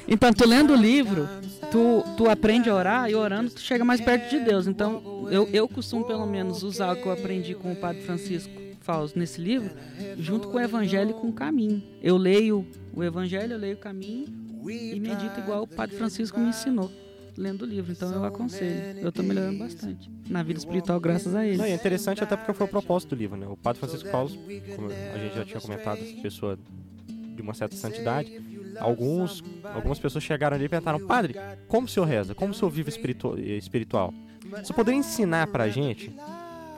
Então, 0.09 0.33
tu 0.33 0.49
lendo 0.49 0.73
o 0.73 0.77
livro, 0.77 1.29
tu, 1.71 2.03
tu 2.17 2.31
aprende 2.31 2.71
a 2.71 2.75
orar 2.75 3.11
e 3.11 3.15
orando 3.15 3.51
tu 3.51 3.61
chega 3.61 3.85
mais 3.85 4.01
perto 4.01 4.31
de 4.31 4.41
Deus. 4.41 4.67
Então, 4.67 5.29
eu, 5.31 5.47
eu 5.53 5.69
costumo 5.69 6.05
pelo 6.05 6.27
menos 6.27 6.63
usar 6.63 6.93
o 6.93 6.97
que 6.97 7.07
eu 7.07 7.13
aprendi 7.13 7.55
com 7.55 7.73
o 7.73 7.77
Padre 7.77 8.03
Francisco 8.03 8.51
Fausto 8.81 9.19
nesse 9.19 9.39
livro, 9.39 9.71
junto 10.19 10.49
com 10.49 10.57
o 10.57 10.61
Evangelho 10.61 11.11
e 11.11 11.15
com 11.15 11.29
o 11.29 11.33
Caminho. 11.33 11.83
Eu 12.03 12.17
leio 12.17 12.67
o 12.95 13.05
Evangelho, 13.05 13.53
eu 13.53 13.59
leio 13.59 13.75
o 13.75 13.79
Caminho 13.79 14.27
e 14.67 14.99
medito 14.99 15.39
igual 15.41 15.65
o 15.65 15.67
Padre 15.67 15.97
Francisco 15.97 16.41
me 16.41 16.49
ensinou. 16.49 16.91
Lendo 17.37 17.63
o 17.63 17.67
livro, 17.67 17.93
então 17.93 18.11
eu 18.13 18.25
aconselho. 18.25 18.99
Eu 18.99 19.13
tô 19.13 19.23
melhorando 19.23 19.59
bastante 19.59 20.11
na 20.29 20.43
vida 20.43 20.59
espiritual, 20.59 20.99
graças 20.99 21.35
a 21.37 21.47
ele. 21.47 21.59
Não, 21.59 21.67
é 21.67 21.73
interessante 21.73 22.25
até 22.25 22.35
porque 22.35 22.53
foi 22.53 22.67
o 22.67 22.69
propósito 22.69 23.15
do 23.15 23.19
livro, 23.19 23.37
né? 23.37 23.47
O 23.47 23.57
Padre 23.57 23.79
Francisco 23.79 24.11
Paulo, 24.11 24.31
como 24.75 24.89
a 24.89 25.19
gente 25.19 25.37
já 25.37 25.45
tinha 25.45 25.61
comentado, 25.61 26.01
pessoa 26.21 26.59
de 27.07 27.41
uma 27.41 27.55
certa 27.55 27.77
santidade, 27.77 28.33
alguns, 28.81 29.43
algumas 29.75 29.99
pessoas 29.99 30.25
chegaram 30.25 30.57
ali 30.57 30.65
e 30.67 30.69
perguntaram, 30.69 31.01
Padre, 31.07 31.35
como 31.67 31.87
o 31.87 31.91
senhor 31.91 32.07
reza? 32.07 32.35
Como 32.35 32.53
o 32.53 32.55
senhor 32.55 32.71
vive 32.71 32.89
espiritu- 32.91 33.39
espiritual? 33.39 34.13
Você 34.63 34.73
poderia 34.73 34.99
ensinar 34.99 35.47
pra 35.49 35.69
gente 35.69 36.11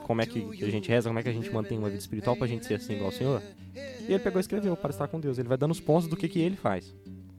como 0.05 0.21
é 0.21 0.25
que 0.25 0.41
que 0.57 0.65
a 0.65 0.69
gente 0.69 0.89
reza, 0.89 1.07
como 1.09 1.19
é 1.19 1.23
que 1.23 1.29
a 1.29 1.33
gente 1.33 1.49
mantém 1.53 1.77
uma 1.77 1.87
vida 1.87 1.99
espiritual 1.99 2.35
pra 2.35 2.45
gente 2.47 2.65
ser 2.65 2.73
assim 2.75 2.93
igual 2.95 3.09
o 3.09 3.13
senhor? 3.13 3.41
E 3.75 4.13
ele 4.13 4.19
pegou 4.19 4.39
e 4.39 4.41
escreveu 4.41 4.75
para 4.75 4.89
estar 4.89 5.07
com 5.07 5.19
Deus. 5.19 5.37
Ele 5.37 5.47
vai 5.47 5.57
dando 5.57 5.71
os 5.71 5.79
pontos 5.79 6.07
do 6.09 6.17
que, 6.17 6.27
que 6.27 6.39
ele 6.39 6.57
faz. 6.57 6.93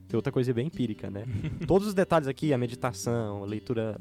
Tem 0.09 0.17
outra 0.17 0.33
coisa 0.33 0.53
bem 0.55 0.67
empírica, 0.69 1.11
né? 1.11 1.25
Todos 1.67 1.89
os 1.89 1.95
detalhes 1.95 2.29
aqui, 2.29 2.53
a 2.53 2.57
meditação, 2.59 3.43
a 3.43 3.47
leitura, 3.47 4.01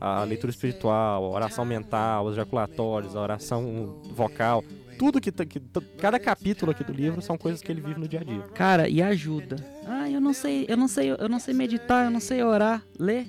a 0.00 0.22
leitura 0.24 0.50
espiritual, 0.50 1.24
a 1.24 1.28
oração 1.28 1.64
mental, 1.64 2.24
os 2.26 2.32
ejaculatórios, 2.32 3.14
a 3.14 3.20
oração 3.20 4.00
vocal, 4.10 4.64
tudo 4.98 5.20
que, 5.20 5.30
tá- 5.32 5.44
que 5.44 5.60
tá- 5.60 5.80
cada 5.98 6.18
capítulo 6.18 6.70
aqui 6.72 6.82
do 6.84 6.92
livro 6.92 7.20
são 7.22 7.36
coisas 7.38 7.60
que 7.62 7.70
ele 7.70 7.80
vive 7.80 8.00
no 8.00 8.08
dia 8.08 8.20
a 8.20 8.24
dia. 8.24 8.40
Cara, 8.54 8.88
e 8.88 9.00
ajuda. 9.02 9.56
Ah, 9.86 10.10
eu 10.10 10.20
não 10.20 10.32
sei, 10.32 10.66
eu 10.68 10.76
não 10.76 10.88
sei, 10.88 11.10
eu 11.10 11.28
não 11.28 11.38
sei 11.38 11.54
meditar, 11.54 12.04
eu 12.06 12.10
não 12.10 12.20
sei 12.20 12.42
orar. 12.42 12.82
Lê. 12.98 13.26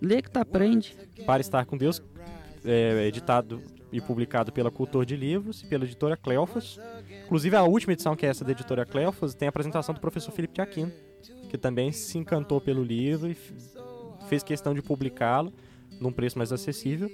Lê 0.00 0.22
que 0.22 0.30
tu 0.30 0.38
aprende. 0.38 0.96
Para 1.26 1.40
estar 1.40 1.64
com 1.66 1.76
Deus, 1.76 2.02
é 2.64 3.06
editado 3.06 3.62
e 3.92 4.00
publicado 4.00 4.50
pela 4.52 4.70
Cultor 4.70 5.04
de 5.04 5.16
Livros 5.16 5.62
e 5.62 5.66
pela 5.66 5.84
editora 5.84 6.16
Cleofas. 6.16 6.78
Inclusive 7.24 7.56
a 7.56 7.62
última 7.64 7.92
edição, 7.92 8.14
que 8.16 8.24
é 8.24 8.28
essa 8.30 8.44
da 8.44 8.52
editora 8.52 8.86
Cleofas, 8.86 9.34
tem 9.34 9.46
a 9.46 9.50
apresentação 9.50 9.94
do 9.94 10.00
professor 10.00 10.32
Felipe 10.32 10.54
de 10.54 10.60
Aquino, 10.60 10.92
que 11.50 11.58
também 11.58 11.92
se 11.92 12.16
encantou 12.16 12.60
pelo 12.60 12.82
livro 12.82 13.28
e 13.30 13.36
fez 14.28 14.42
questão 14.42 14.72
de 14.74 14.80
publicá-lo 14.80 15.52
num 16.00 16.12
preço 16.12 16.38
mais 16.38 16.52
acessível. 16.52 17.10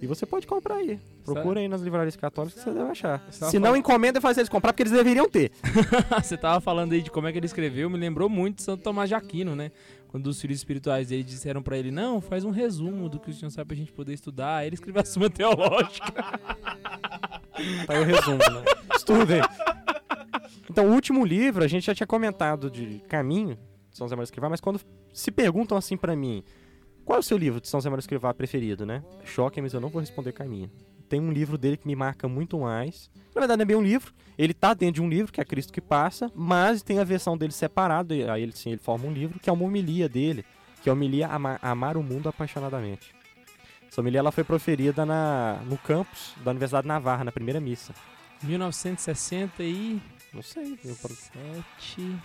E 0.00 0.06
você 0.06 0.24
pode 0.24 0.46
comprar 0.46 0.76
aí. 0.76 0.98
Procura 1.24 1.60
aí 1.60 1.68
nas 1.68 1.80
livrarias 1.80 2.14
católicas 2.14 2.62
que 2.62 2.70
você 2.70 2.76
deve 2.76 2.90
achar. 2.90 3.26
Se 3.30 3.58
não, 3.58 3.76
encomenda 3.76 4.18
e 4.18 4.22
faz 4.22 4.38
eles 4.38 4.48
comprar, 4.48 4.72
porque 4.72 4.82
eles 4.84 4.92
deveriam 4.92 5.28
ter. 5.28 5.50
Você 6.22 6.36
tava 6.36 6.60
falando 6.60 6.92
aí 6.92 7.02
de 7.02 7.10
como 7.10 7.26
é 7.26 7.32
que 7.32 7.38
ele 7.38 7.46
escreveu, 7.46 7.90
me 7.90 7.98
lembrou 7.98 8.28
muito 8.28 8.56
de 8.56 8.62
Santo 8.62 8.82
Tomás 8.82 9.08
de 9.08 9.14
Aquino, 9.14 9.56
né? 9.56 9.72
Quando 10.06 10.28
os 10.28 10.40
filhos 10.40 10.56
espirituais 10.56 11.08
dele 11.08 11.22
disseram 11.22 11.62
pra 11.62 11.76
ele, 11.76 11.90
não, 11.90 12.20
faz 12.20 12.44
um 12.44 12.50
resumo 12.50 13.08
do 13.08 13.18
que 13.18 13.30
o 13.30 13.34
senhor 13.34 13.50
sabe 13.50 13.68
pra 13.68 13.76
gente 13.76 13.92
poder 13.92 14.14
estudar. 14.14 14.58
Aí 14.58 14.68
ele 14.68 14.74
escreveu 14.74 15.02
a 15.02 15.04
Suma 15.04 15.28
Teológica. 15.28 16.12
Tá 17.88 17.94
aí 17.94 18.02
o 18.02 18.04
resumo, 18.04 18.38
né? 18.38 18.64
Estudem. 18.94 19.40
Então, 20.70 20.86
o 20.86 20.92
último 20.92 21.24
livro, 21.24 21.64
a 21.64 21.66
gente 21.66 21.86
já 21.86 21.92
tinha 21.92 22.06
comentado 22.06 22.70
de 22.70 23.00
Caminho, 23.08 23.58
de 23.90 23.96
São 23.96 24.06
José 24.06 24.14
Maria 24.14 24.26
Escrivá, 24.26 24.48
mas 24.48 24.60
quando 24.60 24.80
se 25.12 25.32
perguntam 25.32 25.76
assim 25.76 25.96
pra 25.96 26.14
mim, 26.14 26.44
qual 27.08 27.16
é 27.16 27.20
o 27.20 27.22
seu 27.22 27.38
livro 27.38 27.58
de 27.58 27.66
São 27.66 27.80
José 27.80 27.88
Maria 27.88 28.00
Escrivá 28.00 28.34
preferido, 28.34 28.84
né? 28.84 29.02
Choque, 29.24 29.62
mas 29.62 29.72
eu 29.72 29.80
não 29.80 29.88
vou 29.88 29.98
responder 29.98 30.30
Caminho. 30.32 30.70
Tem 31.08 31.18
um 31.18 31.32
livro 31.32 31.56
dele 31.56 31.78
que 31.78 31.86
me 31.86 31.96
marca 31.96 32.28
muito 32.28 32.58
mais. 32.60 33.10
Na 33.34 33.40
verdade, 33.40 33.56
não 33.56 33.62
é 33.62 33.64
bem 33.64 33.76
um 33.76 33.82
livro. 33.82 34.12
Ele 34.36 34.52
tá 34.52 34.74
dentro 34.74 34.96
de 34.96 35.02
um 35.02 35.08
livro, 35.08 35.32
que 35.32 35.40
é 35.40 35.44
Cristo 35.46 35.72
que 35.72 35.80
Passa, 35.80 36.30
mas 36.34 36.82
tem 36.82 36.98
a 36.98 37.04
versão 37.04 37.34
dele 37.38 37.52
separado, 37.54 38.14
e 38.14 38.28
aí 38.28 38.42
ele 38.42 38.52
sim, 38.52 38.72
ele 38.72 38.78
forma 38.80 39.06
um 39.06 39.12
livro, 39.12 39.40
que 39.40 39.48
é 39.48 39.52
uma 39.52 39.64
homilia 39.64 40.06
dele, 40.06 40.44
que 40.82 40.88
é 40.88 40.90
a 40.90 40.92
homilia 40.92 41.28
Ama- 41.28 41.58
Amar 41.62 41.96
o 41.96 42.02
Mundo 42.02 42.28
Apaixonadamente. 42.28 43.14
Essa 43.90 44.02
homilia 44.02 44.18
ela 44.18 44.30
foi 44.30 44.44
proferida 44.44 45.06
na, 45.06 45.62
no 45.64 45.78
campus 45.78 46.34
da 46.44 46.50
Universidade 46.50 46.82
de 46.82 46.88
Navarra, 46.88 47.24
na 47.24 47.32
primeira 47.32 47.58
missa. 47.58 47.94
1967. 48.42 50.02
Não 50.34 50.42
sei. 50.42 50.78
eu- 50.84 50.94
61. 50.94 52.18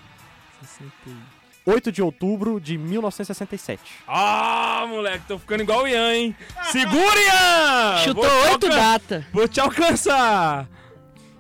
8 1.66 1.91
de 1.91 2.01
outubro 2.01 2.59
de 2.59 2.78
1967. 2.78 3.82
Ah, 4.07 4.86
moleque, 4.88 5.26
tô 5.28 5.39
ficando 5.39 5.64
igual 5.64 5.84
o 5.84 5.88
Ian, 5.88 6.14
hein? 6.14 6.36
Segura, 6.72 7.20
Ian! 7.22 7.97
Chutou 8.03 8.26
oito 8.51 8.68
data. 8.70 9.26
Vou 9.32 9.47
te 9.47 9.59
alcançar! 9.61 10.68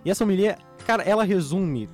E 0.05 0.09
essa 0.11 0.23
homilia, 0.23 0.57
cara, 0.85 1.03
ela 1.03 1.23
resume 1.23 1.89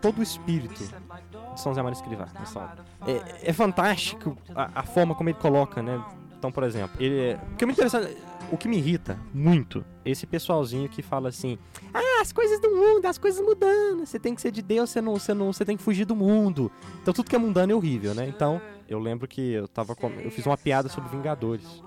todo 0.00 0.18
o 0.18 0.22
espírito 0.22 0.74
de 0.82 1.60
São 1.60 1.72
José 1.72 1.82
Maria 1.82 1.96
Escrivá. 1.96 2.26
nessa 2.38 2.58
obra. 2.58 2.84
É, 3.06 3.50
é 3.50 3.52
fantástico 3.52 4.36
a, 4.54 4.80
a 4.80 4.82
forma 4.82 5.14
como 5.14 5.28
ele 5.28 5.38
coloca, 5.38 5.82
né? 5.82 6.02
Então, 6.38 6.50
por 6.50 6.62
exemplo, 6.64 6.96
ele 6.98 7.20
é... 7.32 7.38
O 7.52 7.56
que 7.56 7.64
é 7.64 7.66
muito 7.66 7.78
interessante... 7.78 8.16
O 8.50 8.56
que 8.56 8.66
me 8.66 8.78
irrita 8.78 9.16
muito, 9.32 9.84
esse 10.04 10.26
pessoalzinho 10.26 10.88
que 10.88 11.02
fala 11.02 11.28
assim: 11.28 11.56
Ah, 11.94 12.00
as 12.20 12.32
coisas 12.32 12.60
do 12.60 12.70
mundo, 12.70 13.06
as 13.06 13.18
coisas 13.18 13.44
mudando. 13.44 14.04
Você 14.04 14.18
tem 14.18 14.34
que 14.34 14.40
ser 14.40 14.50
de 14.50 14.62
Deus, 14.62 14.90
você 14.90 15.00
não, 15.00 15.14
você 15.14 15.34
não, 15.34 15.52
você 15.52 15.64
tem 15.64 15.76
que 15.76 15.82
fugir 15.82 16.04
do 16.04 16.14
mundo. 16.14 16.70
Então 17.02 17.14
tudo 17.14 17.28
que 17.28 17.34
é 17.34 17.38
mundano 17.38 17.72
é 17.72 17.74
horrível, 17.74 18.14
né? 18.14 18.28
Então, 18.28 18.60
eu 18.88 18.98
lembro 18.98 19.26
que 19.26 19.52
eu 19.52 19.66
tava 19.66 19.94
com... 19.94 20.08
eu 20.08 20.30
fiz 20.30 20.44
uma 20.46 20.56
piada 20.56 20.88
sobre 20.88 21.10
Vingadores. 21.10 21.82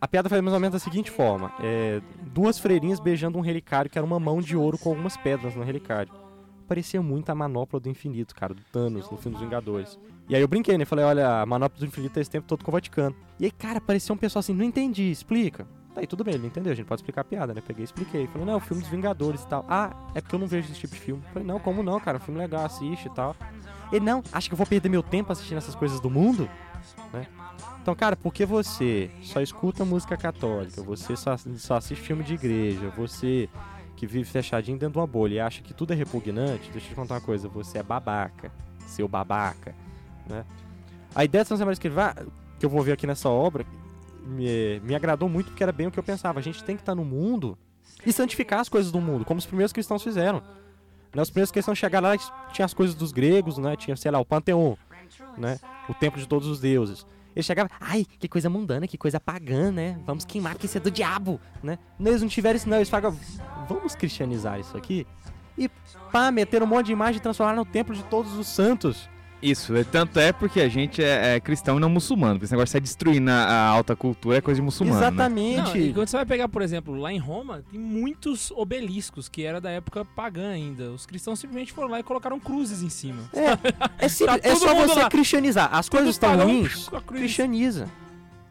A 0.00 0.08
piada 0.08 0.28
foi 0.28 0.40
mais 0.40 0.52
ou 0.52 0.60
menos 0.60 0.72
da 0.72 0.78
seguinte 0.78 1.10
forma: 1.10 1.52
é, 1.60 2.00
duas 2.32 2.58
freirinhas 2.58 2.98
beijando 2.98 3.38
um 3.38 3.40
relicário 3.40 3.90
que 3.90 3.98
era 3.98 4.04
uma 4.04 4.18
mão 4.18 4.40
de 4.40 4.56
ouro 4.56 4.78
com 4.78 4.90
algumas 4.90 5.16
pedras 5.16 5.54
no 5.54 5.62
relicário. 5.62 6.12
Parecia 6.66 7.02
muito 7.02 7.28
a 7.30 7.34
manopla 7.34 7.78
do 7.78 7.88
infinito, 7.88 8.34
cara, 8.34 8.54
do 8.54 8.62
Thanos 8.72 9.10
no 9.10 9.16
filme 9.16 9.36
dos 9.36 9.44
Vingadores. 9.44 9.98
E 10.28 10.34
aí 10.34 10.40
eu 10.40 10.48
brinquei, 10.48 10.78
né? 10.78 10.84
Falei, 10.84 11.04
olha, 11.04 11.42
a 11.42 11.46
manopla 11.46 11.78
do 11.78 11.86
infinito 11.86 12.18
é 12.18 12.22
esse 12.22 12.30
tempo 12.30 12.46
todo 12.46 12.64
com 12.64 12.70
o 12.70 12.72
Vaticano. 12.72 13.14
E 13.38 13.44
aí, 13.44 13.50
cara, 13.50 13.80
parecia 13.80 14.14
um 14.14 14.16
pessoal 14.16 14.40
assim, 14.40 14.54
não 14.54 14.64
entendi, 14.64 15.10
explica. 15.10 15.66
Tá 15.94 16.00
aí, 16.00 16.06
tudo 16.06 16.24
bem, 16.24 16.34
ele 16.34 16.46
entendeu, 16.46 16.72
a 16.72 16.74
gente 16.74 16.86
pode 16.86 17.00
explicar 17.00 17.20
a 17.20 17.24
piada, 17.24 17.52
né? 17.52 17.60
Peguei 17.66 17.82
e 17.82 17.84
expliquei. 17.84 18.26
Falei, 18.26 18.46
não, 18.46 18.56
o 18.56 18.60
filme 18.60 18.82
dos 18.82 18.90
Vingadores 18.90 19.42
e 19.42 19.46
tal. 19.46 19.64
Ah, 19.68 19.90
é 20.14 20.20
porque 20.20 20.34
eu 20.34 20.38
não 20.38 20.46
vejo 20.46 20.70
esse 20.70 20.80
tipo 20.80 20.94
de 20.94 21.00
filme. 21.00 21.22
Falei, 21.32 21.46
não, 21.46 21.58
como 21.58 21.82
não, 21.82 22.00
cara? 22.00 22.16
Um 22.16 22.20
filme 22.20 22.40
legal, 22.40 22.64
assiste 22.64 23.06
e 23.06 23.10
tal. 23.10 23.36
Ele, 23.92 24.04
não, 24.04 24.22
acha 24.32 24.48
que 24.48 24.54
eu 24.54 24.56
vou 24.56 24.66
perder 24.66 24.88
meu 24.88 25.02
tempo 25.02 25.30
assistindo 25.30 25.58
essas 25.58 25.74
coisas 25.74 26.00
do 26.00 26.08
mundo? 26.08 26.48
Né? 27.12 27.26
Então, 27.82 27.94
cara, 27.94 28.16
porque 28.16 28.46
você 28.46 29.10
só 29.22 29.40
escuta 29.40 29.84
música 29.84 30.16
católica, 30.16 30.82
você 30.82 31.14
só, 31.14 31.36
só 31.36 31.76
assiste 31.76 32.00
filme 32.00 32.24
de 32.24 32.34
igreja, 32.34 32.88
você 32.96 33.50
que 33.96 34.06
vive 34.06 34.24
fechadinho 34.24 34.78
dentro 34.78 34.94
de 34.94 34.98
uma 34.98 35.06
bolha 35.06 35.34
e 35.34 35.40
acha 35.40 35.62
que 35.62 35.74
tudo 35.74 35.92
é 35.92 35.96
repugnante, 35.96 36.70
deixa 36.70 36.86
eu 36.86 36.90
te 36.90 36.94
contar 36.94 37.14
uma 37.14 37.20
coisa, 37.20 37.48
você 37.48 37.78
é 37.78 37.82
babaca, 37.82 38.50
seu 38.86 39.06
babaca, 39.06 39.74
né? 40.28 40.44
A 41.14 41.24
ideia 41.24 41.44
de 41.44 41.48
São 41.48 41.56
José 41.56 41.64
Maria 41.64 41.74
Escrivá, 41.74 42.14
que 42.58 42.64
eu 42.64 42.70
vou 42.70 42.82
ver 42.82 42.92
aqui 42.92 43.06
nessa 43.06 43.28
obra, 43.28 43.66
me, 44.26 44.80
me 44.80 44.94
agradou 44.94 45.28
muito 45.28 45.46
porque 45.46 45.62
era 45.62 45.72
bem 45.72 45.86
o 45.86 45.90
que 45.90 45.98
eu 45.98 46.02
pensava. 46.02 46.38
A 46.38 46.42
gente 46.42 46.62
tem 46.64 46.76
que 46.76 46.82
estar 46.82 46.94
no 46.94 47.04
mundo 47.04 47.56
e 48.04 48.12
santificar 48.12 48.60
as 48.60 48.68
coisas 48.68 48.90
do 48.90 49.00
mundo, 49.00 49.24
como 49.24 49.38
os 49.38 49.46
primeiros 49.46 49.72
cristãos 49.72 50.02
fizeram. 50.02 50.42
Né? 51.14 51.22
Os 51.22 51.30
primeiros 51.30 51.50
cristãos 51.50 51.78
chegaram 51.78 52.08
lá 52.08 52.16
tinha 52.52 52.64
as 52.64 52.74
coisas 52.74 52.94
dos 52.94 53.12
gregos, 53.12 53.58
né? 53.58 53.76
Tinha, 53.76 53.96
sei 53.96 54.10
lá, 54.10 54.18
o 54.18 54.24
Panteão, 54.24 54.78
né? 55.36 55.58
O 55.88 55.94
templo 55.94 56.20
de 56.20 56.26
todos 56.26 56.48
os 56.48 56.60
deuses. 56.60 57.06
Eles 57.34 57.46
chegavam, 57.46 57.70
ai, 57.80 58.06
que 58.18 58.28
coisa 58.28 58.50
mundana, 58.50 58.86
que 58.86 58.98
coisa 58.98 59.18
pagã, 59.18 59.70
né? 59.70 59.98
Vamos 60.04 60.24
queimar 60.24 60.52
porque 60.52 60.66
isso 60.66 60.76
é 60.76 60.80
do 60.80 60.90
diabo, 60.90 61.40
né? 61.62 61.78
Eles 61.98 62.20
não 62.20 62.28
tiveram 62.28 62.56
isso, 62.56 62.68
não. 62.68 62.76
Eles 62.76 62.90
falaram, 62.90 63.18
vamos 63.68 63.94
cristianizar 63.94 64.60
isso 64.60 64.76
aqui. 64.76 65.06
E 65.56 65.70
pá, 66.10 66.30
meteram 66.30 66.66
um 66.66 66.68
monte 66.68 66.86
de 66.86 66.92
imagem 66.92 67.18
e 67.18 67.22
transformaram 67.22 67.64
no 67.64 67.70
templo 67.70 67.94
de 67.94 68.02
todos 68.04 68.34
os 68.34 68.46
santos. 68.46 69.08
Isso, 69.42 69.74
é, 69.74 69.82
tanto 69.82 70.20
é 70.20 70.32
porque 70.32 70.60
a 70.60 70.68
gente 70.68 71.02
é, 71.02 71.34
é 71.36 71.40
cristão 71.40 71.76
e 71.76 71.80
não 71.80 71.88
muçulmano. 71.90 72.34
Porque 72.34 72.44
esse 72.44 72.52
negócio 72.52 72.66
de 72.66 72.70
sair 72.72 72.80
destruindo 72.80 73.30
a, 73.30 73.34
a 73.34 73.66
alta 73.66 73.96
cultura 73.96 74.38
é 74.38 74.40
coisa 74.40 74.60
de 74.60 74.64
muçulmano. 74.64 75.00
né? 75.00 75.06
Exatamente. 75.08 75.56
Não, 75.60 75.76
e 75.76 75.92
quando 75.92 76.06
você 76.08 76.16
vai 76.16 76.24
pegar, 76.26 76.48
por 76.48 76.62
exemplo, 76.62 76.94
lá 76.94 77.12
em 77.12 77.18
Roma, 77.18 77.62
tem 77.70 77.80
muitos 77.80 78.52
obeliscos 78.52 79.28
que 79.28 79.42
era 79.44 79.60
da 79.60 79.70
época 79.70 80.04
pagã 80.04 80.50
ainda. 80.50 80.90
Os 80.92 81.06
cristãos 81.06 81.40
simplesmente 81.40 81.72
foram 81.72 81.88
lá 81.88 81.98
e 81.98 82.02
colocaram 82.04 82.38
cruzes 82.38 82.82
em 82.82 82.88
cima. 82.90 83.24
É, 83.98 84.08
simples, 84.08 84.40
Tá 84.42 84.48
é 84.48 84.54
só 84.56 84.74
você 84.74 85.00
lá. 85.00 85.10
cristianizar. 85.10 85.68
As 85.74 85.88
coisas 85.88 86.10
estão 86.10 86.36
ruins, 86.36 86.88
cristianiza. 87.06 87.88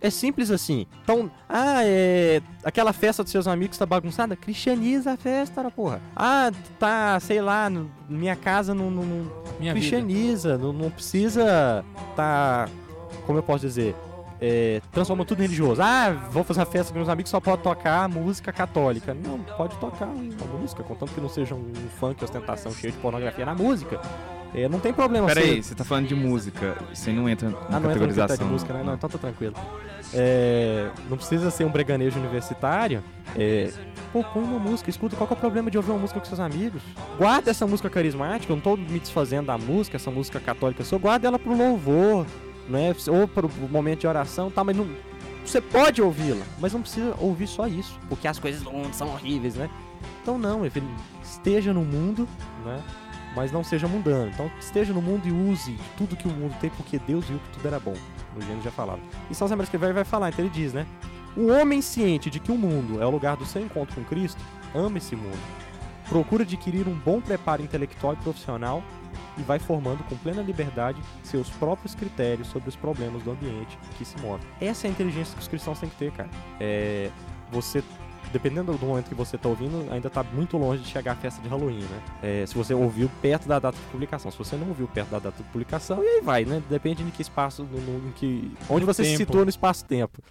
É 0.01 0.09
simples 0.09 0.49
assim. 0.49 0.87
Então, 1.03 1.29
ah, 1.47 1.81
é. 1.85 2.41
Aquela 2.63 2.91
festa 2.91 3.21
dos 3.23 3.31
seus 3.31 3.47
amigos 3.47 3.77
tá 3.77 3.85
bagunçada? 3.85 4.35
Cristianiza 4.35 5.11
a 5.13 5.17
festa, 5.17 5.69
porra. 5.69 6.01
Ah, 6.15 6.51
tá, 6.79 7.19
sei 7.19 7.39
lá, 7.39 7.69
no- 7.69 7.89
minha 8.09 8.35
casa 8.35 8.73
não. 8.73 8.89
não- 8.89 9.03
não- 9.05 9.31
Minha 9.59 9.73
cristianiza, 9.73 10.57
não, 10.57 10.73
não 10.73 10.89
precisa 10.89 11.85
tá. 12.15 12.67
Como 13.27 13.37
eu 13.37 13.43
posso 13.43 13.59
dizer? 13.65 13.95
É, 14.43 14.81
transforma 14.91 15.23
tudo 15.23 15.37
em 15.41 15.43
religioso. 15.43 15.79
Ah, 15.83 16.09
vou 16.31 16.43
fazer 16.43 16.61
uma 16.61 16.65
festa 16.65 16.91
com 16.91 16.97
meus 16.97 17.07
amigos, 17.09 17.29
só 17.29 17.39
pode 17.39 17.61
tocar 17.61 18.09
música 18.09 18.51
católica. 18.51 19.13
Não, 19.13 19.37
pode 19.55 19.75
tocar 19.77 20.07
uma 20.07 20.59
música, 20.59 20.81
contanto 20.81 21.13
que 21.13 21.21
não 21.21 21.29
seja 21.29 21.53
um 21.53 21.71
funk 21.99 22.23
ostentação 22.23 22.71
cheio 22.71 22.91
de 22.91 22.97
pornografia 22.97 23.45
na 23.45 23.53
música. 23.53 24.01
É, 24.53 24.67
não 24.67 24.79
tem 24.79 24.93
problema. 24.93 25.27
Pera 25.27 25.41
você- 25.41 25.47
aí, 25.47 25.63
você 25.63 25.75
tá 25.75 25.83
falando 25.83 26.07
de 26.07 26.15
música, 26.15 26.77
você 26.93 27.11
não 27.11 27.29
entra 27.29 27.49
na 27.49 27.57
ah, 27.57 27.79
não 27.79 27.81
categorização. 27.83 28.37
de 28.37 28.43
música, 28.43 28.73
né? 28.73 28.83
Não, 28.83 28.93
então 28.95 29.09
tá 29.09 29.17
tranquilo. 29.17 29.55
É, 30.13 30.89
não 31.09 31.15
precisa 31.15 31.49
ser 31.49 31.63
um 31.63 31.69
breganejo 31.69 32.19
universitário. 32.19 33.01
É, 33.37 33.71
pô, 34.11 34.23
põe 34.23 34.43
uma 34.43 34.59
música, 34.59 34.89
escuta. 34.89 35.15
Qual 35.15 35.25
que 35.25 35.33
é 35.33 35.37
o 35.37 35.39
problema 35.39 35.71
de 35.71 35.77
ouvir 35.77 35.91
uma 35.91 35.99
música 35.99 36.19
com 36.19 36.25
seus 36.25 36.39
amigos? 36.39 36.81
Guarda 37.17 37.51
essa 37.51 37.65
música 37.65 37.89
carismática, 37.89 38.51
eu 38.51 38.57
não 38.57 38.63
tô 38.63 38.75
me 38.75 38.99
desfazendo 38.99 39.47
da 39.47 39.57
música, 39.57 39.95
essa 39.95 40.11
música 40.11 40.39
católica 40.39 40.83
sua. 40.83 40.99
Guarda 40.99 41.27
ela 41.27 41.39
pro 41.39 41.55
louvor, 41.55 42.25
né? 42.67 42.93
Ou 43.07 43.27
para 43.27 43.45
o 43.45 43.51
momento 43.69 44.01
de 44.01 44.07
oração, 44.07 44.51
tá, 44.51 44.63
mas 44.65 44.75
não, 44.75 44.85
você 45.45 45.61
pode 45.61 46.01
ouvi-la, 46.01 46.45
mas 46.59 46.73
não 46.73 46.81
precisa 46.81 47.15
ouvir 47.19 47.47
só 47.47 47.67
isso, 47.67 47.97
porque 48.09 48.27
as 48.27 48.37
coisas 48.37 48.61
do 48.61 48.71
mundo 48.71 48.93
são 48.93 49.09
horríveis, 49.09 49.55
né? 49.55 49.69
Então 50.21 50.37
não, 50.37 50.61
esteja 51.23 51.73
no 51.73 51.81
mundo, 51.81 52.27
né? 52.65 52.81
Mas 53.35 53.51
não 53.51 53.63
seja 53.63 53.87
mundano. 53.87 54.29
Então 54.33 54.51
esteja 54.59 54.93
no 54.93 55.01
mundo 55.01 55.27
e 55.27 55.31
use 55.31 55.77
tudo 55.97 56.15
que 56.15 56.27
o 56.27 56.31
mundo 56.31 56.55
tem, 56.59 56.69
porque 56.71 56.99
Deus 56.99 57.25
viu 57.25 57.39
que 57.39 57.57
tudo 57.57 57.67
era 57.67 57.79
bom. 57.79 57.93
O 58.35 58.41
Gênesis 58.41 58.63
já 58.63 58.71
falava. 58.71 58.99
E 59.29 59.35
São 59.35 59.47
Zé 59.47 59.55
que 59.57 59.77
vai, 59.77 59.93
vai 59.93 60.03
falar, 60.03 60.29
então 60.29 60.43
ele 60.43 60.53
diz, 60.53 60.73
né? 60.73 60.85
O 61.35 61.47
homem 61.47 61.81
ciente 61.81 62.29
de 62.29 62.39
que 62.39 62.51
o 62.51 62.57
mundo 62.57 63.01
é 63.01 63.05
o 63.05 63.09
lugar 63.09 63.37
do 63.37 63.45
seu 63.45 63.61
encontro 63.61 63.95
com 63.95 64.03
Cristo, 64.03 64.41
ama 64.75 64.97
esse 64.97 65.15
mundo. 65.15 65.39
Procura 66.09 66.43
adquirir 66.43 66.87
um 66.87 66.93
bom 66.93 67.21
preparo 67.21 67.61
intelectual 67.61 68.13
e 68.13 68.17
profissional 68.17 68.83
e 69.37 69.41
vai 69.41 69.59
formando 69.59 70.03
com 70.03 70.17
plena 70.17 70.41
liberdade 70.41 71.01
seus 71.23 71.49
próprios 71.49 71.95
critérios 71.95 72.47
sobre 72.47 72.67
os 72.67 72.75
problemas 72.75 73.23
do 73.23 73.31
ambiente 73.31 73.77
que 73.97 74.03
se 74.03 74.19
move. 74.19 74.43
Essa 74.59 74.87
é 74.87 74.89
a 74.89 74.91
inteligência 74.91 75.33
que 75.33 75.41
os 75.41 75.47
cristãos 75.47 75.79
têm 75.79 75.89
que 75.89 75.95
ter, 75.95 76.11
cara. 76.11 76.29
É, 76.59 77.09
você 77.49 77.81
dependendo 78.31 78.73
do 78.73 78.85
momento 78.85 79.09
que 79.09 79.15
você 79.15 79.35
está 79.35 79.49
ouvindo, 79.49 79.91
ainda 79.91 80.07
está 80.07 80.23
muito 80.23 80.57
longe 80.57 80.81
de 80.81 80.89
chegar 80.89 81.13
à 81.13 81.15
festa 81.15 81.41
de 81.41 81.47
Halloween, 81.47 81.81
né? 81.81 82.01
É, 82.21 82.45
se 82.45 82.55
você 82.55 82.73
ouviu 82.73 83.09
perto 83.21 83.47
da 83.47 83.59
data 83.59 83.77
de 83.77 83.83
publicação. 83.91 84.31
Se 84.31 84.37
você 84.37 84.55
não 84.55 84.69
ouviu 84.69 84.87
perto 84.87 85.09
da 85.09 85.19
data 85.19 85.37
de 85.37 85.49
publicação, 85.49 86.03
e 86.03 86.07
aí 86.07 86.21
vai, 86.21 86.45
né? 86.45 86.61
Depende 86.69 87.03
de 87.03 87.11
que 87.11 87.21
espaço, 87.21 87.63
no, 87.63 87.79
no, 87.79 88.09
em 88.09 88.11
que, 88.11 88.51
onde 88.69 88.85
você 88.85 89.03
tempo. 89.03 89.17
se 89.17 89.23
situa 89.25 89.43
no 89.43 89.49
espaço-tempo. 89.49 90.21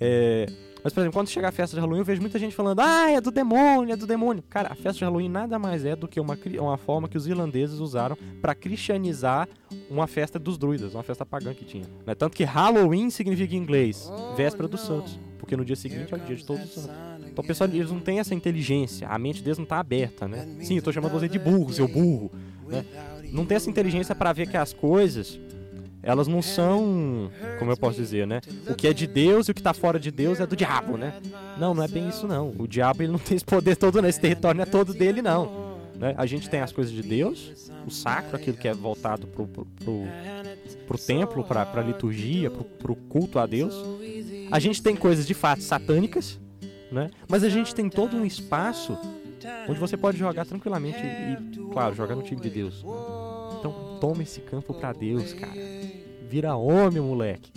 É, 0.00 0.46
mas, 0.82 0.92
por 0.92 1.00
exemplo, 1.00 1.14
quando 1.18 1.28
chegar 1.28 1.48
a 1.48 1.52
festa 1.52 1.76
de 1.76 1.80
Halloween, 1.80 2.00
eu 2.00 2.04
vejo 2.04 2.20
muita 2.20 2.38
gente 2.38 2.54
falando, 2.54 2.80
ah, 2.80 3.10
é 3.10 3.20
do 3.20 3.30
demônio, 3.30 3.92
é 3.92 3.96
do 3.96 4.06
demônio. 4.06 4.42
Cara, 4.48 4.72
a 4.72 4.74
festa 4.74 4.98
de 4.98 5.04
Halloween 5.04 5.28
nada 5.28 5.58
mais 5.58 5.84
é 5.84 5.94
do 5.94 6.08
que 6.08 6.18
uma, 6.18 6.36
uma 6.58 6.76
forma 6.76 7.08
que 7.08 7.16
os 7.16 7.26
irlandeses 7.26 7.78
usaram 7.78 8.16
para 8.40 8.54
cristianizar 8.54 9.48
uma 9.90 10.06
festa 10.06 10.38
dos 10.38 10.58
druidas, 10.58 10.94
uma 10.94 11.02
festa 11.02 11.24
pagã 11.24 11.54
que 11.54 11.64
tinha. 11.64 11.84
né? 12.06 12.14
Tanto 12.14 12.36
que 12.36 12.44
Halloween 12.44 13.10
significa 13.10 13.54
em 13.54 13.58
inglês 13.58 14.10
véspera 14.36 14.66
dos 14.68 14.80
santos, 14.80 15.18
porque 15.38 15.56
no 15.56 15.64
dia 15.64 15.76
seguinte 15.76 16.12
é 16.12 16.16
o 16.16 16.20
dia 16.20 16.36
de 16.36 16.44
todos 16.44 16.64
os 16.64 16.70
santos. 16.82 16.90
Então, 17.30 17.42
o 17.42 17.46
pessoal, 17.46 17.70
eles 17.70 17.90
não 17.90 18.00
têm 18.00 18.18
essa 18.18 18.34
inteligência, 18.34 19.08
a 19.08 19.18
mente 19.18 19.42
deles 19.42 19.58
não 19.58 19.64
tá 19.64 19.78
aberta, 19.78 20.28
né? 20.28 20.46
Sim, 20.60 20.76
eu 20.76 20.82
tô 20.82 20.92
chamando 20.92 21.12
você 21.12 21.28
de 21.28 21.38
burro, 21.38 21.72
seu 21.72 21.88
burro, 21.88 22.30
né? 22.68 22.84
Não 23.32 23.46
tem 23.46 23.56
essa 23.56 23.70
inteligência 23.70 24.14
para 24.14 24.32
ver 24.34 24.48
que 24.48 24.56
as 24.56 24.74
coisas 24.74 25.40
elas 26.02 26.26
não 26.26 26.42
são, 26.42 27.30
como 27.58 27.70
eu 27.70 27.76
posso 27.76 27.96
dizer, 27.96 28.26
né? 28.26 28.40
O 28.68 28.74
que 28.74 28.88
é 28.88 28.92
de 28.92 29.06
Deus 29.06 29.48
e 29.48 29.52
o 29.52 29.54
que 29.54 29.62
tá 29.62 29.72
fora 29.72 30.00
de 30.00 30.10
Deus 30.10 30.40
é 30.40 30.46
do 30.46 30.56
diabo, 30.56 30.96
né? 30.96 31.14
Não, 31.58 31.74
não 31.74 31.82
é 31.82 31.88
bem 31.88 32.08
isso 32.08 32.26
não. 32.26 32.52
O 32.58 32.66
diabo 32.66 33.02
ele 33.02 33.12
não 33.12 33.18
tem 33.18 33.36
esse 33.36 33.44
poder 33.44 33.76
todo, 33.76 34.02
né? 34.02 34.08
Esse 34.08 34.20
território 34.20 34.56
não 34.58 34.64
é 34.64 34.66
todo 34.66 34.92
dele, 34.92 35.22
não. 35.22 35.72
Né? 35.94 36.14
A 36.18 36.26
gente 36.26 36.50
tem 36.50 36.60
as 36.60 36.72
coisas 36.72 36.92
de 36.92 37.02
Deus, 37.02 37.70
o 37.86 37.90
sacro, 37.90 38.34
aquilo 38.34 38.56
que 38.56 38.66
é 38.66 38.74
voltado 38.74 39.28
pro, 39.28 39.46
pro, 39.46 39.64
pro, 39.64 40.02
pro 40.88 40.98
templo, 40.98 41.44
pra, 41.44 41.64
pra 41.64 41.80
liturgia, 41.82 42.50
pro, 42.50 42.64
pro 42.64 42.96
culto 42.96 43.38
a 43.38 43.46
Deus. 43.46 43.74
A 44.50 44.58
gente 44.58 44.82
tem 44.82 44.96
coisas 44.96 45.24
de 45.24 45.34
fato 45.34 45.62
satânicas, 45.62 46.40
né? 46.90 47.10
Mas 47.28 47.44
a 47.44 47.48
gente 47.48 47.72
tem 47.72 47.88
todo 47.88 48.16
um 48.16 48.26
espaço 48.26 48.98
onde 49.68 49.78
você 49.78 49.96
pode 49.96 50.18
jogar 50.18 50.44
tranquilamente 50.44 50.98
e, 50.98 51.72
claro, 51.72 51.94
jogar 51.94 52.16
no 52.16 52.22
time 52.22 52.40
de 52.40 52.50
Deus. 52.50 52.84
Então 53.58 53.98
toma 54.00 54.24
esse 54.24 54.40
campo 54.40 54.74
pra 54.74 54.92
Deus, 54.92 55.32
cara. 55.32 55.52
Vira 56.32 56.56
homem, 56.56 56.98
moleque. 57.02 57.52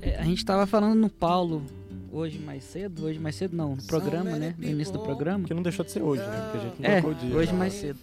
É, 0.00 0.14
a 0.14 0.22
gente 0.22 0.44
tava 0.44 0.64
falando 0.64 0.94
no 0.94 1.10
Paulo 1.10 1.64
hoje 2.12 2.38
mais 2.38 2.62
cedo, 2.62 3.06
hoje 3.06 3.18
mais 3.18 3.34
cedo 3.34 3.56
não, 3.56 3.74
no 3.74 3.82
programa, 3.82 4.30
né? 4.38 4.54
No 4.56 4.68
início 4.68 4.92
do 4.92 5.00
programa. 5.00 5.42
Que 5.48 5.52
não 5.52 5.64
deixou 5.64 5.84
de 5.84 5.90
ser 5.90 6.00
hoje, 6.00 6.22
né? 6.22 6.40
Porque 6.44 6.58
a 6.58 6.60
gente 6.60 6.80
não 6.80 6.88
É, 6.88 7.00
trocou 7.00 7.10
o 7.10 7.14
dia. 7.26 7.36
hoje 7.36 7.52
mais 7.52 7.72
cedo. 7.72 7.98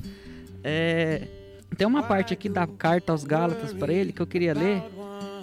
É, 0.66 1.22
tem 1.78 1.88
uma 1.88 2.04
parte 2.04 2.34
aqui 2.34 2.50
da 2.50 2.68
carta 2.68 3.14
aos 3.14 3.24
Gálatas 3.24 3.72
para 3.72 3.94
ele 3.94 4.12
que 4.12 4.22
eu 4.22 4.28
queria 4.28 4.54
ler, 4.54 4.84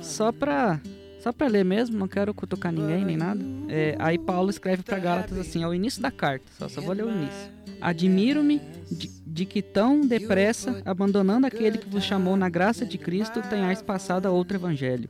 só 0.02 0.30
pra, 0.30 0.78
só 1.18 1.32
pra 1.32 1.46
ler 1.46 1.64
mesmo, 1.64 1.96
não 1.96 2.06
quero 2.06 2.34
cutucar 2.34 2.70
ninguém 2.70 3.06
nem 3.06 3.16
nada. 3.16 3.40
É, 3.70 3.96
aí 3.98 4.18
Paulo 4.18 4.50
escreve 4.50 4.82
para 4.82 4.98
Gálatas 4.98 5.38
assim, 5.38 5.64
ao 5.64 5.74
início 5.74 6.02
da 6.02 6.10
carta, 6.10 6.44
só, 6.58 6.68
só 6.68 6.82
vou 6.82 6.92
ler 6.94 7.06
o 7.06 7.10
início. 7.10 7.50
Admiro-me 7.84 8.62
de, 8.90 9.10
de 9.26 9.44
que 9.44 9.60
tão 9.60 10.00
depressa, 10.00 10.80
abandonando 10.86 11.46
aquele 11.46 11.76
que 11.76 11.86
vos 11.86 12.02
chamou 12.02 12.34
na 12.34 12.48
graça 12.48 12.86
de 12.86 12.96
Cristo, 12.96 13.42
tenhais 13.42 13.82
passado 13.82 14.24
a 14.24 14.30
outro 14.30 14.56
evangelho. 14.56 15.06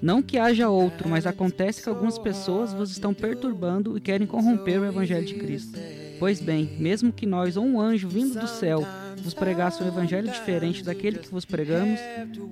Não 0.00 0.22
que 0.22 0.38
haja 0.38 0.70
outro, 0.70 1.06
mas 1.06 1.26
acontece 1.26 1.82
que 1.82 1.88
algumas 1.88 2.18
pessoas 2.18 2.72
vos 2.72 2.90
estão 2.90 3.12
perturbando 3.12 3.98
e 3.98 4.00
querem 4.00 4.26
corromper 4.26 4.80
o 4.80 4.86
evangelho 4.86 5.26
de 5.26 5.34
Cristo. 5.34 5.78
Pois 6.18 6.40
bem, 6.40 6.74
mesmo 6.78 7.12
que 7.12 7.26
nós 7.26 7.58
ou 7.58 7.64
um 7.66 7.78
anjo 7.78 8.08
vindo 8.08 8.40
do 8.40 8.48
céu 8.48 8.82
vos 9.18 9.34
pregasse 9.34 9.82
um 9.82 9.86
evangelho 9.86 10.30
diferente 10.30 10.82
daquele 10.82 11.18
que 11.18 11.30
vos 11.30 11.44
pregamos, 11.44 12.00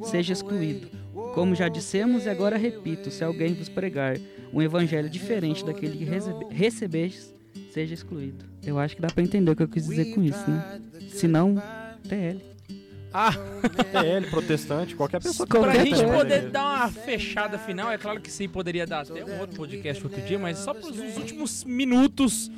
seja 0.04 0.34
excluído. 0.34 0.88
Como 1.34 1.54
já 1.54 1.70
dissemos 1.70 2.26
e 2.26 2.28
agora 2.28 2.58
repito, 2.58 3.10
se 3.10 3.24
alguém 3.24 3.54
vos 3.54 3.70
pregar 3.70 4.18
um 4.52 4.60
evangelho 4.60 5.08
diferente 5.08 5.64
daquele 5.64 5.96
que 5.96 6.04
recebe, 6.04 6.46
recebestes, 6.50 7.32
seja 7.72 7.94
excluído. 7.94 8.44
Eu 8.64 8.78
acho 8.78 8.94
que 8.96 9.02
dá 9.02 9.08
pra 9.08 9.22
entender 9.22 9.50
o 9.50 9.56
que 9.56 9.62
eu 9.62 9.68
quis 9.68 9.86
dizer 9.86 10.14
com 10.14 10.22
isso, 10.22 10.50
né? 10.50 10.80
Se 11.08 11.26
não, 11.26 11.54
TL. 12.08 12.40
Ah, 13.12 13.32
TL, 13.92 14.30
protestante, 14.30 14.94
qualquer 14.94 15.20
pessoa 15.20 15.46
que 15.46 15.58
pra 15.58 15.74
gente 15.74 15.96
coisa. 15.96 16.12
poder 16.12 16.50
dar 16.50 16.64
uma 16.64 16.90
fechada 16.90 17.58
final, 17.58 17.90
é 17.90 17.98
claro 17.98 18.20
que 18.20 18.30
sim, 18.30 18.48
poderia 18.48 18.86
dar 18.86 19.00
até 19.00 19.24
um 19.24 19.40
outro 19.40 19.56
podcast 19.56 20.02
outro 20.02 20.22
dia, 20.22 20.38
mas 20.38 20.58
só 20.58 20.72
pros 20.72 20.98
os 20.98 21.18
últimos 21.18 21.62
minutos, 21.64 22.50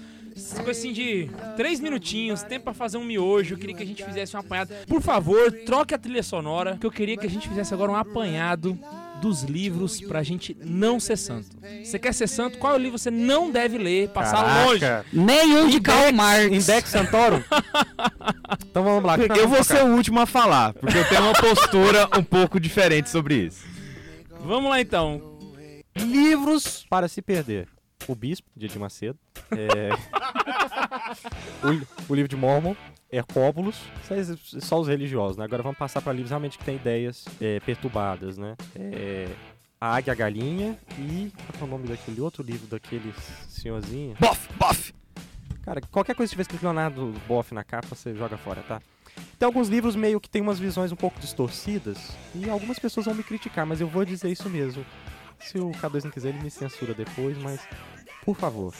coisa 0.55 0.71
assim 0.71 0.93
de 0.93 1.29
três 1.57 1.81
minutinhos, 1.81 2.43
tempo 2.45 2.65
pra 2.65 2.75
fazer 2.75 2.99
um 2.99 3.05
miojo, 3.05 3.55
eu 3.55 3.59
queria 3.59 3.75
que 3.75 3.83
a 3.83 3.87
gente 3.87 4.05
fizesse 4.05 4.37
um 4.37 4.41
apanhado. 4.41 4.73
Por 4.87 5.03
favor, 5.03 5.51
troque 5.67 5.93
a 5.93 5.99
trilha 5.99 6.23
sonora, 6.23 6.77
que 6.79 6.87
eu 6.87 6.91
queria 6.91 7.17
que 7.17 7.27
a 7.27 7.31
gente 7.31 7.49
fizesse 7.49 7.75
agora 7.75 7.91
um 7.91 7.97
apanhado 7.97 8.79
dos 9.21 9.43
livros 9.43 10.01
pra 10.01 10.23
gente 10.23 10.57
não 10.65 11.01
ser 11.01 11.17
santo. 11.17 11.49
Você 11.83 11.99
quer 11.99 12.13
ser 12.13 12.29
santo? 12.29 12.59
Qual 12.59 12.73
é 12.73 12.77
o 12.77 12.79
livro 12.79 12.99
você 12.99 13.11
não 13.11 13.51
deve 13.51 13.79
ler, 13.79 14.09
passar 14.11 14.67
longe? 14.67 14.81
Caraca. 14.81 15.07
Nenhum 15.13 15.69
de 15.69 15.81
Karl 15.81 16.13
Marx. 16.13 16.53
Index 16.53 16.91
Santorum? 16.91 17.43
então 18.69 18.85
vamos 18.85 19.05
lá. 19.05 19.17
Eu 19.19 19.49
vou 19.49 19.65
ser 19.65 19.83
o 19.83 19.89
último 19.89 20.21
a 20.21 20.27
falar, 20.27 20.75
porque 20.75 20.99
eu 20.99 21.09
tenho 21.09 21.23
uma 21.23 21.33
postura 21.33 22.09
um 22.19 22.23
pouco 22.23 22.61
diferente 22.61 23.09
sobre 23.09 23.47
isso. 23.47 23.65
Vamos 24.41 24.71
lá 24.71 24.81
então. 24.81 25.39
Livros 25.97 26.85
para 26.91 27.09
se 27.09 27.23
perder. 27.23 27.69
O 28.07 28.15
Bispo, 28.15 28.49
de 28.55 28.67
Edir 28.67 28.79
Macedo. 28.79 29.19
É... 29.51 29.91
o, 31.65 32.13
o 32.13 32.15
livro 32.15 32.29
de 32.29 32.37
Mormon. 32.37 32.75
Hercóbulos. 33.15 33.77
Só, 34.03 34.15
só 34.61 34.81
os 34.81 34.89
religiosos, 34.89 35.37
né? 35.37 35.45
Agora 35.45 35.63
vamos 35.63 35.79
passar 35.79 36.03
para 36.03 36.13
livros 36.13 36.31
realmente 36.31 36.59
que 36.59 36.65
tem 36.65 36.77
ideias 36.77 37.25
é, 37.41 37.61
perturbadas, 37.61 38.37
né? 38.37 38.57
É, 38.75 39.29
a 39.81 39.97
Águia 39.97 40.13
a 40.13 40.17
Galinha 40.17 40.79
e... 40.99 41.31
Qual 41.59 41.63
é 41.63 41.65
o 41.65 41.67
nome 41.67 41.87
daquele 41.87 42.21
outro 42.21 42.43
livro 42.43 42.67
daquele 42.67 43.13
senhorzinho? 43.49 44.17
Bof, 44.19 44.49
bof! 44.57 44.95
Cara, 45.63 45.81
qualquer 45.91 46.15
coisa 46.15 46.29
que 46.29 46.35
tiver 46.35 46.43
escrito 46.43 46.63
Leonardo 46.63 47.15
Boff 47.27 47.55
na 47.55 47.65
capa, 47.65 47.95
você 47.95 48.15
joga 48.15 48.37
fora, 48.37 48.63
tá? 48.63 48.83
Tem 49.39 49.47
alguns 49.47 49.69
livros 49.69 49.97
meio 49.97 50.21
que 50.21 50.29
tem 50.29 50.43
umas 50.43 50.59
visões 50.59 50.93
um 50.93 50.97
pouco 50.97 51.21
distorcidas 51.21 52.17
e 52.35 52.49
algumas 52.51 52.79
pessoas 52.79 53.07
vão 53.07 53.15
me 53.15 53.23
criticar, 53.23 53.65
mas 53.65 53.81
eu 53.81 53.89
vou 53.89 54.05
dizer 54.05 54.31
isso 54.31 54.49
mesmo. 54.51 54.85
Se 55.39 55.59
o 55.59 55.71
K2 55.71 56.05
não 56.05 56.11
quiser, 56.11 56.31
ele 56.31 56.43
me 56.43 56.51
censura 56.51 56.95
depois, 56.95 57.37
mas 57.39 57.61
por 58.25 58.37
favor, 58.37 58.75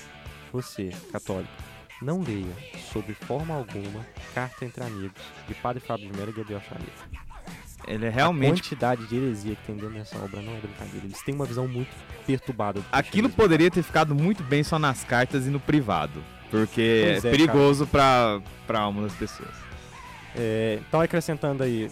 você, 0.53 0.91
católico, 1.13 1.53
não 2.01 2.23
leia, 2.23 2.55
sob 2.95 3.13
forma 3.13 3.55
alguma, 3.55 4.07
Carta 4.33 4.65
entre 4.65 4.85
Amigos, 4.85 5.21
de 5.49 5.55
Padre 5.55 5.81
Fábio 5.81 6.09
de 6.11 6.17
Mello 6.17 6.31
e 6.31 6.33
Gabriel 6.33 6.61
Xavier. 6.61 6.89
Ele 7.87 8.07
é 8.07 8.09
A 8.09 8.13
realmente. 8.13 8.63
quantidade 8.63 9.07
de 9.07 9.17
heresia 9.17 9.57
que 9.57 9.67
tem 9.67 9.77
dentro 9.77 9.91
dessa 9.95 10.17
obra 10.17 10.41
não 10.41 10.55
é 10.55 10.61
brincadeira. 10.61 11.05
Eles 11.05 11.21
têm 11.23 11.35
uma 11.35 11.45
visão 11.45 11.69
muito 11.69 11.91
perturbada 12.27 12.81
do 12.81 12.87
Aquilo 12.91 13.29
poderia 13.29 13.71
ter 13.71 13.83
ficado 13.83 14.15
muito 14.15 14.43
bem 14.43 14.63
só 14.63 14.79
nas 14.79 15.05
cartas 15.05 15.47
e 15.47 15.51
no 15.51 15.61
privado. 15.61 16.25
Porque 16.51 17.03
Pois 17.13 17.25
é, 17.25 17.29
é, 17.29 17.31
perigoso 17.31 17.87
pra, 17.87 18.41
pra 18.67 18.81
alma 18.81 19.03
das 19.03 19.13
pessoas. 19.15 19.55
É, 20.37 20.79
então, 20.87 21.01
acrescentando 21.01 21.63
aí, 21.63 21.91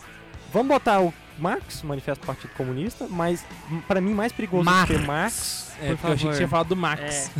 vamos 0.52 0.68
botar 0.68 1.00
o 1.00 1.12
Marx, 1.38 1.82
Manifesto 1.82 2.22
do 2.22 2.26
Partido 2.26 2.50
Comunista, 2.56 3.06
mas 3.08 3.44
pra 3.88 4.00
mim 4.00 4.14
mais 4.14 4.32
perigoso 4.32 4.68
do 4.68 4.86
que 4.86 4.98
Marx. 4.98 5.72
É, 5.80 5.88
porque 5.94 6.06
eu 6.06 6.12
achei 6.12 6.30
que 6.30 6.36
tinha 6.36 6.48
falado 6.48 6.68
do 6.68 6.76
Max. 6.76 7.30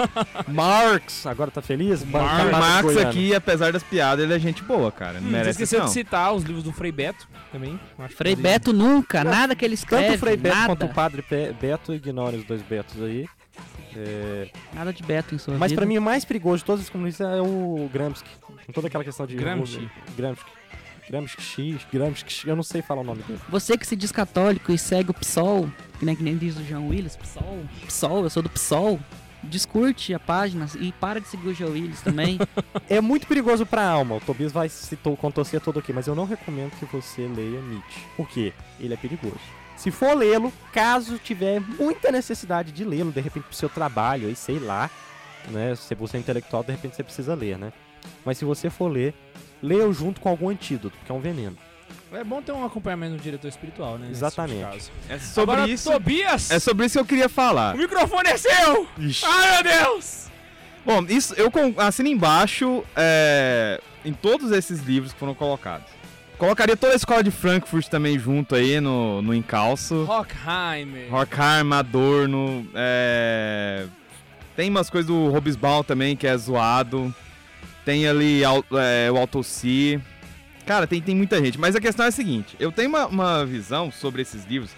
Marx, 0.48 1.26
agora 1.26 1.50
tá 1.50 1.60
feliz? 1.60 2.02
O 2.02 2.06
Camada 2.06 2.50
Marx 2.58 2.82
goiana. 2.94 3.10
aqui, 3.10 3.34
apesar 3.34 3.72
das 3.72 3.82
piadas, 3.82 4.24
ele 4.24 4.34
é 4.34 4.38
gente 4.38 4.62
boa, 4.62 4.90
cara. 4.90 5.14
Não 5.20 5.20
Hum, 5.20 5.24
você 5.24 5.30
merece 5.32 5.50
esqueceu 5.50 5.80
não. 5.80 5.86
de 5.86 5.92
citar 5.92 6.32
os 6.32 6.42
livros 6.44 6.64
do 6.64 6.72
Frei 6.72 6.92
Beto 6.92 7.28
também. 7.52 7.78
Frei 8.16 8.34
Beto 8.34 8.72
nunca, 8.72 9.22
nada 9.24 9.54
que 9.54 9.64
ele 9.64 9.76
Tanto 9.76 9.84
escreve, 9.94 10.14
o 10.16 10.18
Frei 10.18 10.36
Beto 10.36 10.54
nada. 10.56 10.66
quanto 10.68 10.86
o 10.86 10.94
Padre 10.94 11.22
Pe- 11.22 11.52
Beto, 11.60 11.92
ignore 11.94 12.36
os 12.36 12.44
dois 12.44 12.62
Betos 12.62 13.02
aí. 13.02 13.26
É, 13.96 14.48
Nada 14.72 14.92
de 14.92 15.02
Beto 15.02 15.34
em 15.34 15.38
sua 15.38 15.58
mas 15.58 15.72
vida. 15.72 15.80
pra 15.80 15.86
mim 15.88 15.98
o 15.98 16.02
mais 16.02 16.24
perigoso 16.24 16.58
de 16.58 16.64
todos 16.64 16.84
os 16.84 16.88
comunistas 16.90 17.26
é 17.36 17.40
o 17.42 17.90
Gramsci. 17.92 18.22
Com 18.66 18.72
toda 18.72 18.86
aquela 18.86 19.02
questão 19.02 19.26
de... 19.26 19.34
Gramsci. 19.34 19.90
Gramsci. 20.16 20.42
Gramsci, 21.10 21.76
Gramsci, 21.92 22.48
eu 22.48 22.54
não 22.54 22.62
sei 22.62 22.82
falar 22.82 23.00
o 23.00 23.04
nome 23.04 23.22
dele. 23.24 23.40
Você 23.48 23.76
que 23.76 23.84
se 23.84 23.96
diz 23.96 24.12
católico 24.12 24.70
e 24.70 24.78
segue 24.78 25.10
o 25.10 25.14
PSOL, 25.14 25.68
que 25.98 26.04
nem, 26.04 26.14
que 26.14 26.22
nem 26.22 26.36
diz 26.36 26.56
o 26.56 26.64
João 26.64 26.88
Willis, 26.88 27.16
PSOL, 27.16 27.58
PSOL, 27.84 28.22
eu 28.22 28.30
sou 28.30 28.42
do 28.44 28.48
PSOL, 28.48 29.00
descurte 29.42 30.14
a 30.14 30.20
página 30.20 30.68
e 30.78 30.92
para 30.92 31.20
de 31.20 31.26
seguir 31.26 31.48
o 31.48 31.54
João 31.54 31.72
Willis 31.72 32.00
também. 32.00 32.38
É 32.88 33.00
muito 33.00 33.28
perigoso 33.28 33.64
pra 33.64 33.88
alma. 33.88 34.16
O 34.16 34.20
Tobias 34.20 34.50
vai 34.50 34.68
citou 34.68 35.16
contorcer 35.16 35.60
todo 35.60 35.78
aqui, 35.78 35.92
mas 35.92 36.08
eu 36.08 36.14
não 36.14 36.24
recomendo 36.24 36.72
que 36.72 36.84
você 36.86 37.22
leia 37.22 37.60
Nietzsche. 37.60 38.00
Por 38.16 38.28
quê? 38.28 38.52
Ele 38.80 38.92
é 38.92 38.96
perigoso. 38.96 39.38
Se 39.76 39.92
for 39.92 40.16
lê-lo, 40.16 40.52
caso 40.72 41.16
tiver 41.18 41.60
muita 41.60 42.10
necessidade 42.10 42.72
de 42.72 42.84
lê-lo, 42.84 43.12
de 43.12 43.20
repente 43.20 43.44
pro 43.44 43.54
seu 43.54 43.68
trabalho, 43.68 44.26
aí 44.26 44.34
sei 44.34 44.58
lá, 44.58 44.90
né? 45.48 45.76
Se 45.76 45.94
você 45.94 46.16
é 46.16 46.20
intelectual, 46.20 46.64
de 46.64 46.72
repente 46.72 46.96
você 46.96 47.04
precisa 47.04 47.32
ler, 47.34 47.56
né? 47.56 47.72
Mas 48.24 48.38
se 48.38 48.44
você 48.44 48.68
for 48.68 48.88
ler, 48.88 49.14
leia 49.62 49.90
junto 49.92 50.20
com 50.20 50.28
algum 50.28 50.48
antídoto, 50.48 50.96
que 51.04 51.10
é 51.10 51.14
um 51.14 51.20
veneno. 51.20 51.56
É 52.12 52.24
bom 52.24 52.42
ter 52.42 52.52
um 52.52 52.64
acompanhamento 52.64 53.16
do 53.16 53.22
diretor 53.22 53.46
espiritual, 53.48 53.96
né? 53.96 54.08
nesse 54.08 54.18
Exatamente. 54.18 54.84
tipo. 54.84 54.92
É 55.08 55.18
sobre 55.18 55.54
Agora, 55.54 55.70
isso. 55.70 55.90
Tobias! 55.90 56.50
É 56.50 56.58
sobre 56.58 56.86
isso 56.86 56.94
que 56.94 57.00
eu 57.00 57.04
queria 57.04 57.28
falar. 57.28 57.74
O 57.74 57.78
microfone 57.78 58.28
é 58.28 58.36
seu! 58.36 58.86
Ixi. 58.98 59.24
Ai, 59.26 59.62
meu 59.62 59.72
Deus! 59.72 60.28
Bom, 60.84 61.04
isso 61.08 61.34
eu 61.34 61.52
assino 61.76 62.08
embaixo 62.08 62.82
é, 62.96 63.80
em 64.04 64.12
todos 64.12 64.50
esses 64.50 64.80
livros 64.80 65.12
que 65.12 65.18
foram 65.18 65.34
colocados. 65.34 65.86
Colocaria 66.40 66.74
toda 66.74 66.94
a 66.94 66.96
escola 66.96 67.22
de 67.22 67.30
Frankfurt 67.30 67.86
também 67.88 68.18
junto 68.18 68.54
aí 68.54 68.80
no, 68.80 69.20
no 69.20 69.34
encalço. 69.34 70.04
Rockheimer. 70.04 71.14
Horkheimer, 71.14 71.78
Adorno, 71.78 72.66
é... 72.74 73.84
tem 74.56 74.70
umas 74.70 74.88
coisas 74.88 75.06
do 75.06 75.28
Robesbal 75.28 75.84
também 75.84 76.16
que 76.16 76.26
é 76.26 76.34
zoado. 76.38 77.14
Tem 77.90 78.06
ali 78.06 78.44
Al- 78.44 78.64
é, 78.74 79.10
o 79.10 79.16
Autossi. 79.16 80.00
Cara, 80.64 80.86
tem, 80.86 81.02
tem 81.02 81.16
muita 81.16 81.44
gente. 81.44 81.58
Mas 81.58 81.74
a 81.74 81.80
questão 81.80 82.06
é 82.06 82.08
a 82.08 82.12
seguinte: 82.12 82.54
eu 82.60 82.70
tenho 82.70 82.88
uma, 82.88 83.06
uma 83.08 83.44
visão 83.44 83.90
sobre 83.90 84.22
esses 84.22 84.44
livros 84.44 84.70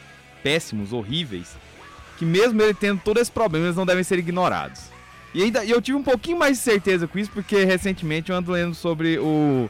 péssimos, 0.42 0.94
horríveis, 0.94 1.54
que 2.16 2.24
mesmo 2.24 2.62
ele 2.62 2.72
tendo 2.72 3.02
todo 3.04 3.20
esse 3.20 3.30
problema, 3.30 3.66
eles 3.66 3.76
não 3.76 3.84
devem 3.84 4.02
ser 4.02 4.18
ignorados. 4.18 4.80
E 5.34 5.42
ainda 5.42 5.62
eu 5.62 5.82
tive 5.82 5.98
um 5.98 6.02
pouquinho 6.02 6.38
mais 6.38 6.56
de 6.56 6.62
certeza 6.64 7.06
com 7.06 7.18
isso, 7.18 7.30
porque 7.32 7.64
recentemente 7.64 8.30
eu 8.30 8.36
ando 8.36 8.50
lendo 8.50 8.74
sobre 8.74 9.18
o 9.18 9.68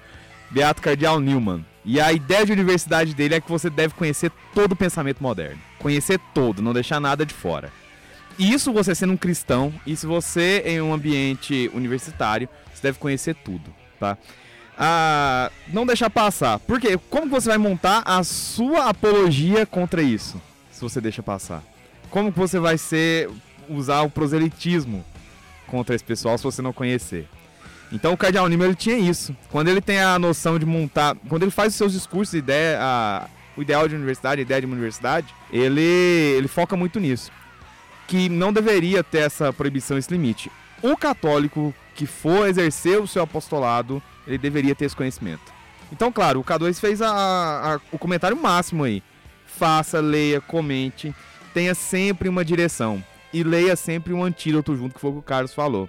Beato 0.48 0.80
Cardeal 0.80 1.18
Newman. 1.18 1.64
E 1.84 2.00
a 2.00 2.12
ideia 2.12 2.46
de 2.46 2.52
universidade 2.52 3.12
dele 3.12 3.34
é 3.34 3.40
que 3.40 3.50
você 3.50 3.68
deve 3.68 3.94
conhecer 3.94 4.30
todo 4.54 4.70
o 4.70 4.76
pensamento 4.76 5.20
moderno. 5.20 5.60
Conhecer 5.80 6.20
todo, 6.32 6.62
não 6.62 6.72
deixar 6.72 7.00
nada 7.00 7.26
de 7.26 7.34
fora. 7.34 7.72
Isso 8.38 8.72
você 8.72 8.94
sendo 8.94 9.14
um 9.14 9.16
cristão, 9.16 9.74
e 9.84 9.96
se 9.96 10.06
você 10.06 10.62
em 10.64 10.80
um 10.80 10.94
ambiente 10.94 11.68
universitário, 11.74 12.48
você 12.74 12.82
deve 12.82 12.98
conhecer 12.98 13.34
tudo, 13.34 13.72
tá? 14.00 14.16
Ah, 14.78 15.50
não 15.68 15.84
deixar 15.86 16.08
passar. 16.10 16.58
Por 16.58 16.80
quê? 16.80 16.98
Como 17.10 17.28
você 17.28 17.48
vai 17.48 17.58
montar 17.58 18.02
a 18.04 18.24
sua 18.24 18.88
apologia 18.88 19.66
contra 19.66 20.02
isso? 20.02 20.40
Se 20.70 20.80
você 20.80 21.00
deixa 21.00 21.22
passar. 21.22 21.62
Como 22.10 22.30
você 22.30 22.58
vai 22.58 22.76
ser 22.78 23.30
usar 23.68 24.02
o 24.02 24.10
proselitismo 24.10 25.04
contra 25.66 25.94
esse 25.94 26.04
pessoal 26.04 26.36
se 26.38 26.44
você 26.44 26.60
não 26.62 26.72
conhecer? 26.72 27.28
Então 27.92 28.12
o 28.14 28.16
Cardeal 28.16 28.48
Newman 28.48 28.68
ele 28.68 28.74
tinha 28.74 28.96
isso. 28.96 29.36
Quando 29.50 29.68
ele 29.68 29.80
tem 29.80 30.00
a 30.00 30.18
noção 30.18 30.58
de 30.58 30.64
montar, 30.64 31.14
quando 31.28 31.42
ele 31.42 31.50
faz 31.50 31.68
os 31.72 31.76
seus 31.76 31.92
discursos, 31.92 32.34
ideia, 32.34 32.78
a- 32.80 33.26
o 33.56 33.60
ideal 33.60 33.86
de 33.86 33.94
universidade, 33.94 34.40
a 34.40 34.42
ideia 34.42 34.60
de 34.62 34.66
uma 34.66 34.74
universidade, 34.74 35.26
ele 35.52 35.80
ele 35.82 36.48
foca 36.48 36.74
muito 36.74 36.98
nisso. 36.98 37.30
Que 38.08 38.28
não 38.30 38.50
deveria 38.52 39.04
ter 39.04 39.18
essa 39.18 39.52
proibição, 39.52 39.98
esse 39.98 40.10
limite. 40.10 40.50
O 40.82 40.96
católico 40.96 41.74
que 41.94 42.06
for 42.06 42.48
exercer 42.48 43.00
o 43.00 43.06
seu 43.06 43.22
apostolado, 43.22 44.02
ele 44.26 44.38
deveria 44.38 44.74
ter 44.74 44.86
esse 44.86 44.96
conhecimento. 44.96 45.52
Então, 45.92 46.10
claro, 46.10 46.40
o 46.40 46.44
K2 46.44 46.80
fez 46.80 47.02
a- 47.02 47.74
a- 47.74 47.80
o 47.90 47.98
comentário 47.98 48.36
máximo 48.36 48.84
aí. 48.84 49.02
Faça, 49.46 50.00
leia, 50.00 50.40
comente, 50.40 51.14
tenha 51.52 51.74
sempre 51.74 52.28
uma 52.28 52.44
direção. 52.44 53.02
E 53.32 53.42
leia 53.42 53.76
sempre 53.76 54.12
um 54.12 54.22
antídoto 54.24 54.74
junto, 54.76 54.94
que 54.94 55.00
foi 55.00 55.10
o 55.10 55.14
que 55.14 55.18
o 55.20 55.22
Carlos 55.22 55.54
falou. 55.54 55.88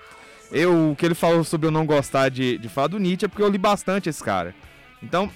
Eu, 0.51 0.91
o 0.91 0.95
que 0.95 1.05
ele 1.05 1.15
falou 1.15 1.43
sobre 1.43 1.67
eu 1.67 1.71
não 1.71 1.85
gostar 1.85 2.29
de, 2.29 2.57
de 2.57 2.69
falar 2.69 2.87
do 2.87 2.99
Nietzsche 2.99 3.25
é 3.25 3.27
porque 3.27 3.41
eu 3.41 3.49
li 3.49 3.57
bastante 3.57 4.09
esse 4.09 4.23
cara. 4.23 4.53
Então, 5.01 5.29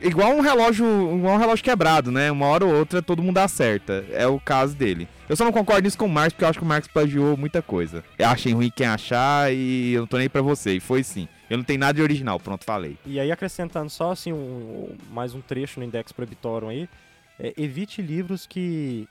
igual 0.00 0.32
um 0.32 0.40
relógio, 0.40 0.84
igual 1.16 1.34
um 1.34 1.38
relógio 1.38 1.64
quebrado, 1.64 2.10
né? 2.10 2.30
Uma 2.30 2.46
hora 2.46 2.64
ou 2.64 2.74
outra 2.74 3.02
todo 3.02 3.22
mundo 3.22 3.38
acerta. 3.38 4.04
É 4.12 4.26
o 4.26 4.38
caso 4.38 4.74
dele. 4.74 5.08
Eu 5.28 5.36
só 5.36 5.44
não 5.44 5.52
concordo 5.52 5.82
nisso 5.82 5.98
com 5.98 6.06
o 6.06 6.08
Marx, 6.08 6.32
porque 6.32 6.44
eu 6.44 6.48
acho 6.48 6.58
que 6.58 6.64
o 6.64 6.68
Marx 6.68 6.88
plagiou 6.88 7.36
muita 7.36 7.62
coisa. 7.62 8.04
Eu 8.18 8.28
achei 8.28 8.52
ruim 8.52 8.70
quem 8.74 8.86
achar 8.86 9.52
e 9.52 9.92
eu 9.92 10.00
não 10.00 10.06
tô 10.06 10.18
nem 10.18 10.28
pra 10.28 10.42
você. 10.42 10.74
E 10.74 10.80
foi 10.80 11.02
sim. 11.02 11.28
Eu 11.48 11.56
não 11.56 11.64
tenho 11.64 11.80
nada 11.80 11.94
de 11.94 12.02
original, 12.02 12.38
pronto, 12.38 12.64
falei. 12.64 12.96
E 13.04 13.18
aí, 13.18 13.30
acrescentando 13.30 13.90
só 13.90 14.12
assim, 14.12 14.32
um, 14.32 14.96
mais 15.10 15.34
um 15.34 15.40
trecho 15.40 15.80
no 15.80 15.86
Index 15.86 16.12
Prohibitorum 16.12 16.68
aí, 16.68 16.88
é, 17.38 17.52
evite 17.56 18.00
livros 18.02 18.46
que 18.46 19.08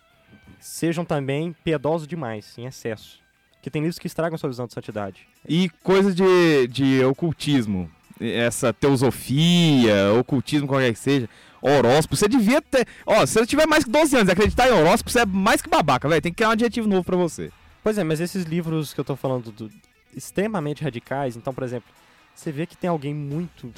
sejam 0.59 1.03
também 1.03 1.55
piedosos 1.63 2.07
demais, 2.07 2.57
em 2.57 2.65
excesso. 2.65 3.19
Que 3.61 3.69
tem 3.69 3.81
livros 3.81 3.99
que 3.99 4.07
estragam 4.07 4.37
sua 4.37 4.49
visão 4.49 4.67
de 4.67 4.73
santidade. 4.73 5.27
E 5.47 5.69
coisa 5.83 6.13
de, 6.13 6.67
de 6.67 7.03
ocultismo. 7.03 7.91
Essa 8.19 8.73
teosofia, 8.73 10.13
ocultismo, 10.19 10.67
qualquer 10.67 10.93
que 10.93 10.99
seja. 10.99 11.29
Horóscopo, 11.61 12.15
você 12.15 12.27
devia 12.27 12.61
ter. 12.61 12.87
Ó, 13.05 13.25
se 13.25 13.33
você 13.33 13.45
tiver 13.45 13.65
mais 13.67 13.83
que 13.83 13.89
12 13.89 14.15
anos 14.15 14.29
e 14.29 14.31
acreditar 14.31 14.67
em 14.69 14.71
horóscopo, 14.73 15.09
você 15.11 15.19
é 15.21 15.25
mais 15.25 15.61
que 15.61 15.69
babaca, 15.69 16.07
velho. 16.07 16.21
Tem 16.21 16.31
que 16.31 16.37
criar 16.37 16.49
um 16.49 16.51
adjetivo 16.53 16.87
novo 16.87 17.03
pra 17.03 17.17
você. 17.17 17.51
Pois 17.83 17.97
é, 17.97 18.03
mas 18.03 18.19
esses 18.19 18.43
livros 18.45 18.93
que 18.93 18.99
eu 18.99 19.05
tô 19.05 19.15
falando 19.15 19.51
do- 19.51 19.69
extremamente 20.15 20.83
radicais, 20.83 21.35
então, 21.37 21.53
por 21.53 21.63
exemplo, 21.63 21.89
você 22.35 22.51
vê 22.51 22.65
que 22.65 22.75
tem 22.75 22.89
alguém 22.89 23.13
muito. 23.13 23.71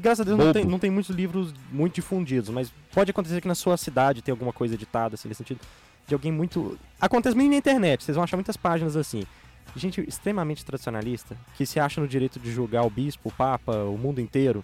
Graças 0.00 0.20
a 0.20 0.24
Deus 0.24 0.38
não 0.38 0.52
tem, 0.52 0.64
não 0.64 0.78
tem 0.78 0.90
muitos 0.90 1.14
livros 1.14 1.52
muito 1.72 1.94
difundidos, 1.94 2.50
mas 2.50 2.72
pode 2.92 3.10
acontecer 3.10 3.40
que 3.40 3.48
na 3.48 3.54
sua 3.54 3.76
cidade 3.76 4.22
tem 4.22 4.30
alguma 4.32 4.52
coisa 4.52 4.74
editada, 4.74 5.14
assim, 5.14 5.26
nesse 5.28 5.38
sentido, 5.38 5.60
de 6.06 6.14
alguém 6.14 6.30
muito. 6.30 6.78
Acontece 7.00 7.36
mesmo 7.36 7.50
na 7.50 7.56
internet, 7.56 8.04
vocês 8.04 8.14
vão 8.14 8.22
achar 8.24 8.36
muitas 8.36 8.56
páginas 8.56 8.96
assim. 8.96 9.24
Gente 9.76 10.00
extremamente 10.02 10.64
tradicionalista, 10.64 11.36
que 11.56 11.66
se 11.66 11.80
acha 11.80 12.00
no 12.00 12.06
direito 12.06 12.38
de 12.38 12.52
julgar 12.52 12.84
o 12.84 12.90
bispo, 12.90 13.28
o 13.28 13.32
papa, 13.32 13.72
o 13.84 13.98
mundo 13.98 14.20
inteiro, 14.20 14.62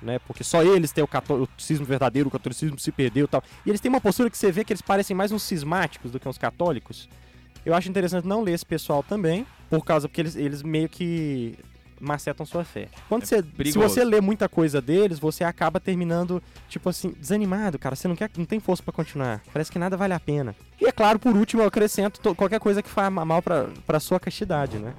né? 0.00 0.18
Porque 0.20 0.42
só 0.42 0.62
eles 0.62 0.92
têm 0.92 1.04
o 1.04 1.08
catolicismo 1.08 1.84
verdadeiro, 1.84 2.28
o 2.28 2.32
catolicismo 2.32 2.78
se 2.78 2.90
perdeu 2.90 3.24
e 3.24 3.28
tal. 3.28 3.42
E 3.64 3.70
eles 3.70 3.80
têm 3.80 3.88
uma 3.88 4.00
postura 4.00 4.30
que 4.30 4.38
você 4.38 4.50
vê 4.50 4.64
que 4.64 4.72
eles 4.72 4.82
parecem 4.82 5.14
mais 5.16 5.32
uns 5.32 5.42
cismáticos 5.42 6.10
do 6.10 6.18
que 6.18 6.28
uns 6.28 6.38
católicos. 6.38 7.08
Eu 7.64 7.74
acho 7.74 7.88
interessante 7.88 8.26
não 8.26 8.42
ler 8.42 8.52
esse 8.52 8.64
pessoal 8.64 9.02
também, 9.02 9.46
por 9.68 9.84
causa 9.84 10.08
porque 10.08 10.20
eles, 10.20 10.36
eles 10.36 10.62
meio 10.62 10.88
que 10.88 11.58
macetam 12.00 12.44
sua 12.46 12.64
fé. 12.64 12.88
Quando 13.08 13.24
você, 13.24 13.42
se 13.42 13.72
você 13.78 14.04
lê 14.04 14.20
muita 14.20 14.48
coisa 14.48 14.80
deles, 14.80 15.18
você 15.18 15.44
acaba 15.44 15.78
terminando, 15.80 16.42
tipo 16.68 16.88
assim, 16.88 17.10
desanimado, 17.18 17.78
cara. 17.78 17.96
Você 17.96 18.06
não 18.08 18.16
quer, 18.16 18.30
não 18.36 18.44
tem 18.44 18.60
força 18.60 18.82
pra 18.82 18.92
continuar. 18.92 19.40
Parece 19.52 19.70
que 19.72 19.78
nada 19.78 19.96
vale 19.96 20.12
a 20.14 20.20
pena. 20.20 20.54
E 20.80 20.86
é 20.86 20.92
claro, 20.92 21.18
por 21.18 21.34
último, 21.36 21.62
eu 21.62 21.66
acrescento 21.66 22.20
to- 22.20 22.34
qualquer 22.34 22.60
coisa 22.60 22.82
que 22.82 22.88
faça 22.88 23.10
mal 23.10 23.40
pra, 23.42 23.66
pra 23.86 23.98
sua 24.00 24.18
castidade, 24.20 24.78
né? 24.78 24.92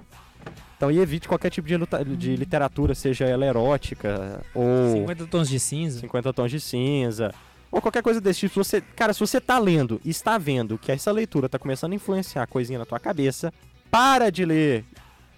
Então, 0.75 0.91
e 0.91 0.99
evite 0.99 1.27
qualquer 1.27 1.49
tipo 1.49 1.67
de, 1.67 1.75
luta- 1.75 2.05
de 2.05 2.35
literatura, 2.35 2.93
seja 2.93 3.25
ela 3.25 3.45
erótica 3.45 4.41
ou 4.53 4.91
50 4.93 5.25
tons 5.25 5.49
de 5.49 5.59
cinza. 5.59 5.99
50 6.01 6.33
tons 6.33 6.51
de 6.51 6.59
cinza, 6.59 7.33
ou 7.71 7.81
qualquer 7.81 8.03
coisa 8.03 8.21
desse 8.21 8.41
tipo. 8.41 8.53
Se 8.53 8.59
Você, 8.59 8.81
cara, 8.95 9.11
se 9.11 9.19
você 9.19 9.41
tá 9.41 9.57
lendo 9.57 9.99
e 10.05 10.09
está 10.11 10.37
vendo 10.37 10.77
que 10.77 10.91
essa 10.91 11.11
leitura 11.11 11.49
tá 11.49 11.57
começando 11.57 11.93
a 11.93 11.95
influenciar 11.95 12.43
a 12.43 12.47
coisinha 12.47 12.77
na 12.77 12.85
tua 12.85 12.99
cabeça, 12.99 13.51
para 13.89 14.29
de 14.29 14.45
ler. 14.45 14.85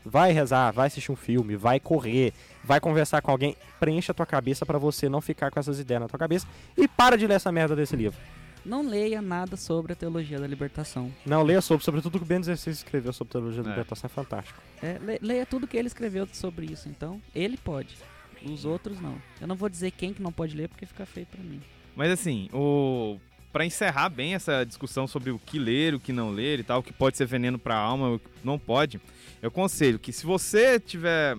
Vai 0.10 0.32
rezar, 0.32 0.72
vai 0.72 0.88
assistir 0.88 1.12
um 1.12 1.16
filme, 1.16 1.56
vai 1.56 1.80
correr, 1.80 2.34
vai 2.64 2.80
conversar 2.80 3.22
com 3.22 3.30
alguém, 3.32 3.56
preencha 3.80 4.12
a 4.12 4.16
tua 4.16 4.26
cabeça 4.26 4.66
pra 4.66 4.78
você 4.78 5.08
não 5.08 5.22
ficar 5.22 5.52
com 5.52 5.60
essas 5.60 5.80
ideias 5.80 6.02
na 6.02 6.08
tua 6.08 6.18
cabeça 6.20 6.48
e 6.78 6.88
para 6.88 7.16
de 7.18 7.28
ler 7.28 7.36
essa 7.36 7.52
merda 7.52 7.76
desse 7.76 7.96
livro. 7.96 8.20
Não 8.66 8.86
leia 8.86 9.22
nada 9.22 9.56
sobre 9.56 9.94
a 9.94 9.96
teologia 9.96 10.38
da 10.40 10.46
libertação. 10.46 11.12
Não, 11.26 11.44
leia 11.44 11.62
sobre, 11.62 11.86
sobretudo 11.86 12.16
o 12.16 12.20
que 12.20 12.26
o 12.26 12.28
Ben 12.28 12.40
16 12.42 12.78
escreveu 12.78 13.14
sobre 13.14 13.32
teologia 13.32 13.64
da 13.64 13.70
É. 13.70 13.72
libertação, 13.72 14.08
é 14.08 14.10
fantástico. 14.10 14.60
É, 14.84 14.98
le- 15.00 15.20
leia 15.22 15.46
tudo 15.46 15.66
que 15.66 15.78
ele 15.78 15.88
escreveu 15.88 16.28
sobre 16.34 16.66
isso, 16.66 16.90
então. 16.90 17.22
Ele 17.34 17.56
pode. 17.56 17.96
Os 18.44 18.66
outros 18.66 19.00
não. 19.00 19.16
Eu 19.40 19.48
não 19.48 19.56
vou 19.56 19.70
dizer 19.70 19.92
quem 19.92 20.14
que 20.14 20.22
não 20.22 20.32
pode 20.32 20.56
ler 20.58 20.68
porque 20.70 20.86
fica 20.86 21.06
feio 21.06 21.26
pra 21.28 21.42
mim. 21.42 21.62
Mas 21.96 22.12
assim, 22.12 22.50
o 22.54 23.18
para 23.52 23.66
encerrar 23.66 24.10
bem 24.10 24.36
essa 24.36 24.64
discussão 24.64 25.08
sobre 25.08 25.32
o 25.32 25.40
que 25.40 25.58
ler, 25.58 25.96
o 25.96 26.00
que 26.00 26.14
não 26.14 26.30
ler 26.30 26.60
e 26.60 26.64
tal, 26.64 26.82
o 26.82 26.84
que 26.84 26.94
pode 26.94 27.18
ser 27.18 27.26
veneno 27.26 27.58
para 27.58 27.74
a 27.76 27.80
alma, 27.80 28.12
o 28.12 28.20
que 28.20 28.28
não 28.44 28.60
pode, 28.60 29.02
eu 29.42 29.48
aconselho 29.48 30.00
que 30.00 30.12
se 30.12 30.26
você 30.26 30.80
tiver, 30.80 31.38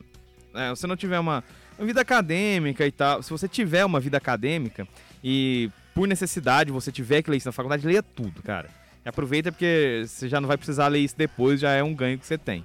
é, 0.54 0.70
você 0.70 0.86
não 0.86 0.96
tiver 0.96 1.18
uma, 1.18 1.44
uma 1.78 1.86
vida 1.86 2.00
acadêmica 2.00 2.86
e 2.86 2.92
tal, 2.92 3.22
se 3.22 3.30
você 3.30 3.48
tiver 3.48 3.84
uma 3.84 4.00
vida 4.00 4.16
acadêmica 4.16 4.86
e 5.22 5.70
por 5.94 6.08
necessidade 6.08 6.72
você 6.72 6.90
tiver 6.90 7.22
que 7.22 7.30
ler 7.30 7.36
isso 7.36 7.48
na 7.48 7.52
faculdade, 7.52 7.86
leia 7.86 8.02
tudo, 8.02 8.42
cara. 8.42 8.68
E 9.04 9.08
aproveita 9.08 9.50
porque 9.50 10.04
você 10.06 10.28
já 10.28 10.40
não 10.40 10.48
vai 10.48 10.56
precisar 10.56 10.88
ler 10.88 11.00
isso 11.00 11.16
depois, 11.16 11.60
já 11.60 11.72
é 11.72 11.82
um 11.82 11.94
ganho 11.94 12.18
que 12.18 12.26
você 12.26 12.38
tem. 12.38 12.64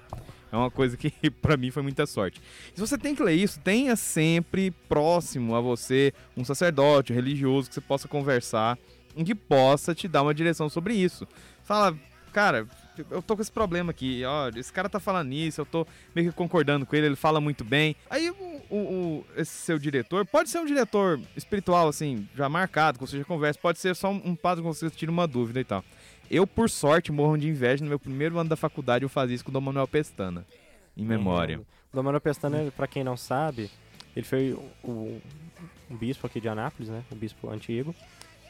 É 0.52 0.58
uma 0.58 0.72
coisa 0.72 0.96
que 0.96 1.12
pra 1.42 1.58
mim 1.58 1.72
foi 1.72 1.84
muita 1.84 2.06
sorte. 2.06 2.42
Se 2.74 2.80
você 2.80 2.98
tem 2.98 3.14
que 3.16 3.24
ler 3.24 3.34
isso, 3.34 3.60
tenha 3.60 3.96
sempre 3.96 4.72
próximo 4.88 5.56
a 5.56 5.62
você 5.62 6.14
um 6.36 6.46
sacerdote, 6.46 7.12
um 7.12 7.16
religioso 7.16 7.68
que 7.68 7.76
você 7.76 7.82
possa 7.82 8.08
conversar, 8.08 8.78
em 9.16 9.24
que 9.24 9.36
possa 9.36 9.94
te 9.94 10.08
dar 10.08 10.22
uma 10.22 10.34
direção 10.34 10.70
sobre 10.70 10.94
isso. 10.94 11.28
Fala, 11.64 11.98
cara, 12.32 12.68
eu 13.10 13.22
tô 13.22 13.36
com 13.36 13.42
esse 13.42 13.52
problema 13.52 13.92
aqui, 13.92 14.24
ó, 14.26 14.50
esse 14.56 14.72
cara 14.72 14.88
tá 14.90 15.00
falando 15.00 15.32
isso, 15.34 15.62
eu 15.62 15.66
tô 15.66 15.86
meio 16.16 16.30
que 16.32 16.36
concordando 16.36 16.86
com 16.86 16.96
ele, 16.96 17.08
ele 17.08 17.16
fala 17.16 17.40
muito 17.42 17.64
bem. 17.64 17.96
Aí 18.10 18.30
o, 18.30 18.36
o- 18.70 19.26
esse 19.38 19.52
seu 19.52 19.78
diretor, 19.80 20.26
pode 20.26 20.50
ser 20.50 20.60
um 20.60 20.66
diretor 20.66 21.20
espiritual, 21.36 21.88
assim, 21.88 22.28
já 22.36 22.48
marcado, 22.50 22.98
que 23.00 23.06
você 23.06 23.18
já 23.18 23.24
conversa, 23.26 23.60
pode 23.60 23.80
ser 23.80 23.96
só 23.96 24.10
um, 24.12 24.22
um 24.26 24.36
padre 24.36 24.64
com 24.64 24.74
você 24.74 24.90
que 24.90 24.98
tira 24.98 25.12
uma 25.12 25.28
dúvida 25.28 25.60
e 25.60 25.64
tal. 25.64 25.84
Eu, 26.30 26.48
por 26.48 26.70
sorte, 26.70 27.12
morro 27.12 27.38
de 27.38 27.48
inveja, 27.48 27.84
no 27.84 27.90
meu 27.90 28.00
primeiro 28.00 28.38
ano 28.40 28.50
da 28.50 28.56
faculdade 28.56 29.04
eu 29.04 29.10
fazia 29.10 29.36
isso 29.36 29.44
com 29.46 29.52
o 29.52 29.54
Dom 29.54 29.62
Manuel 29.62 29.88
Pestana, 29.88 30.46
em 30.98 31.06
memória. 31.06 31.60
O 31.60 31.96
Dom 31.96 32.04
Manuel 32.04 32.22
Pestana, 32.22 32.72
pra 32.76 32.88
quem 32.88 33.04
não 33.04 33.16
sabe, 33.16 33.70
ele 34.16 34.26
foi 34.26 34.54
o, 34.54 34.62
o- 34.90 35.22
um 35.92 35.96
bispo 35.96 36.26
aqui 36.26 36.42
de 36.42 36.50
Anápolis, 36.50 36.90
né? 36.90 37.04
Um 37.12 37.16
bispo 37.16 37.50
antigo. 37.50 37.94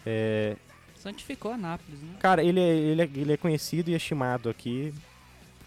É, 0.05 0.55
Santificou 0.95 1.51
Anápolis, 1.51 2.01
né? 2.01 2.15
Cara, 2.19 2.43
ele 2.43 2.59
é, 2.59 2.75
ele, 2.75 3.01
é, 3.01 3.09
ele 3.13 3.33
é 3.33 3.37
conhecido 3.37 3.89
e 3.89 3.93
estimado 3.93 4.49
aqui. 4.49 4.93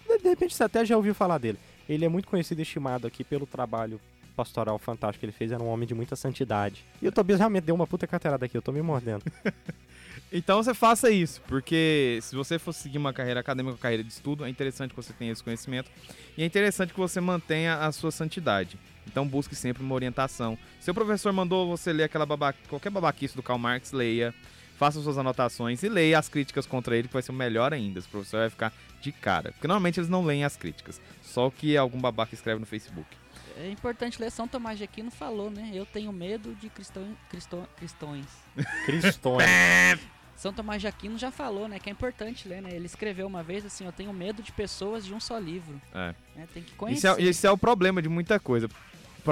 De 0.08 0.18
de 0.18 0.28
repente 0.28 0.54
você 0.54 0.64
até 0.64 0.84
já 0.84 0.96
ouviu 0.96 1.14
falar 1.14 1.38
dele. 1.38 1.58
Ele 1.88 2.04
é 2.04 2.08
muito 2.08 2.28
conhecido 2.28 2.58
e 2.60 2.62
estimado 2.62 3.06
aqui 3.06 3.22
pelo 3.22 3.46
trabalho 3.46 4.00
pastoral 4.36 4.78
fantástico 4.78 5.20
que 5.20 5.26
ele 5.26 5.32
fez. 5.32 5.52
Era 5.52 5.62
um 5.62 5.68
homem 5.68 5.86
de 5.86 5.94
muita 5.94 6.16
santidade. 6.16 6.84
E 7.00 7.08
o 7.08 7.12
Tobias 7.12 7.38
realmente 7.38 7.64
deu 7.64 7.74
uma 7.74 7.86
puta 7.86 8.06
carteirada 8.06 8.46
aqui, 8.46 8.56
eu 8.56 8.62
tô 8.62 8.72
me 8.72 8.82
mordendo. 8.82 9.22
Então 10.30 10.62
você 10.62 10.74
faça 10.74 11.10
isso, 11.10 11.40
porque 11.48 12.18
se 12.20 12.36
você 12.36 12.58
for 12.58 12.72
seguir 12.72 12.98
uma 12.98 13.14
carreira 13.14 13.40
acadêmica, 13.40 13.72
uma 13.72 13.78
carreira 13.78 14.04
de 14.04 14.12
estudo, 14.12 14.44
é 14.44 14.48
interessante 14.50 14.90
que 14.90 14.96
você 14.96 15.12
tenha 15.14 15.32
esse 15.32 15.42
conhecimento 15.42 15.90
e 16.36 16.42
é 16.42 16.46
interessante 16.46 16.92
que 16.92 17.00
você 17.00 17.18
mantenha 17.18 17.76
a 17.76 17.90
sua 17.92 18.10
santidade. 18.10 18.78
Então 19.06 19.26
busque 19.26 19.54
sempre 19.54 19.82
uma 19.82 19.94
orientação. 19.94 20.58
Seu 20.80 20.92
professor 20.92 21.32
mandou 21.32 21.66
você 21.66 21.94
ler 21.94 22.04
aquela 22.04 22.26
qualquer 22.68 22.90
babaquice 22.90 23.34
do 23.34 23.42
Karl 23.42 23.58
Marx, 23.58 23.92
leia, 23.92 24.34
faça 24.78 25.02
suas 25.02 25.18
anotações 25.18 25.82
e 25.82 25.88
leia 25.88 26.18
as 26.18 26.28
críticas 26.28 26.64
contra 26.64 26.96
ele, 26.96 27.08
que 27.08 27.12
vai 27.12 27.22
ser 27.22 27.32
melhor 27.32 27.74
ainda. 27.74 28.00
O 28.00 28.04
professor 28.04 28.38
vai 28.40 28.50
ficar 28.50 28.72
de 29.00 29.10
cara. 29.12 29.52
Porque 29.52 29.66
normalmente 29.66 29.98
eles 29.98 30.08
não 30.08 30.24
leem 30.24 30.44
as 30.44 30.56
críticas, 30.56 31.00
só 31.22 31.48
o 31.48 31.50
que 31.50 31.76
algum 31.76 32.00
babaca 32.00 32.34
escreve 32.34 32.60
no 32.60 32.66
Facebook. 32.66 33.08
É 33.56 33.68
importante 33.68 34.20
ler 34.20 34.30
São 34.30 34.46
Tomás 34.46 34.78
de 34.78 34.84
Aquino 34.84 35.10
falou, 35.10 35.50
né? 35.50 35.72
Eu 35.74 35.84
tenho 35.84 36.12
medo 36.12 36.54
de 36.54 36.68
cristão, 36.68 37.04
cristão, 37.28 37.66
cristões. 37.76 38.26
Cristões. 38.86 39.44
São 40.36 40.52
Tomás 40.52 40.80
de 40.80 40.86
Aquino 40.86 41.18
já 41.18 41.32
falou, 41.32 41.66
né? 41.66 41.80
Que 41.80 41.88
é 41.88 41.92
importante 41.92 42.46
ler, 42.46 42.62
né? 42.62 42.70
Ele 42.72 42.86
escreveu 42.86 43.26
uma 43.26 43.42
vez 43.42 43.66
assim, 43.66 43.84
eu 43.84 43.90
tenho 43.90 44.12
medo 44.12 44.40
de 44.40 44.52
pessoas 44.52 45.04
de 45.04 45.12
um 45.12 45.18
só 45.18 45.36
livro. 45.36 45.82
É. 45.92 46.14
né? 46.36 46.46
Tem 46.54 46.62
que 46.62 46.68
Isso 46.68 46.76
conhecer. 46.76 47.08
é, 47.18 47.22
esse 47.24 47.44
é 47.44 47.50
o 47.50 47.58
problema 47.58 48.00
de 48.00 48.08
muita 48.08 48.38
coisa. 48.38 48.68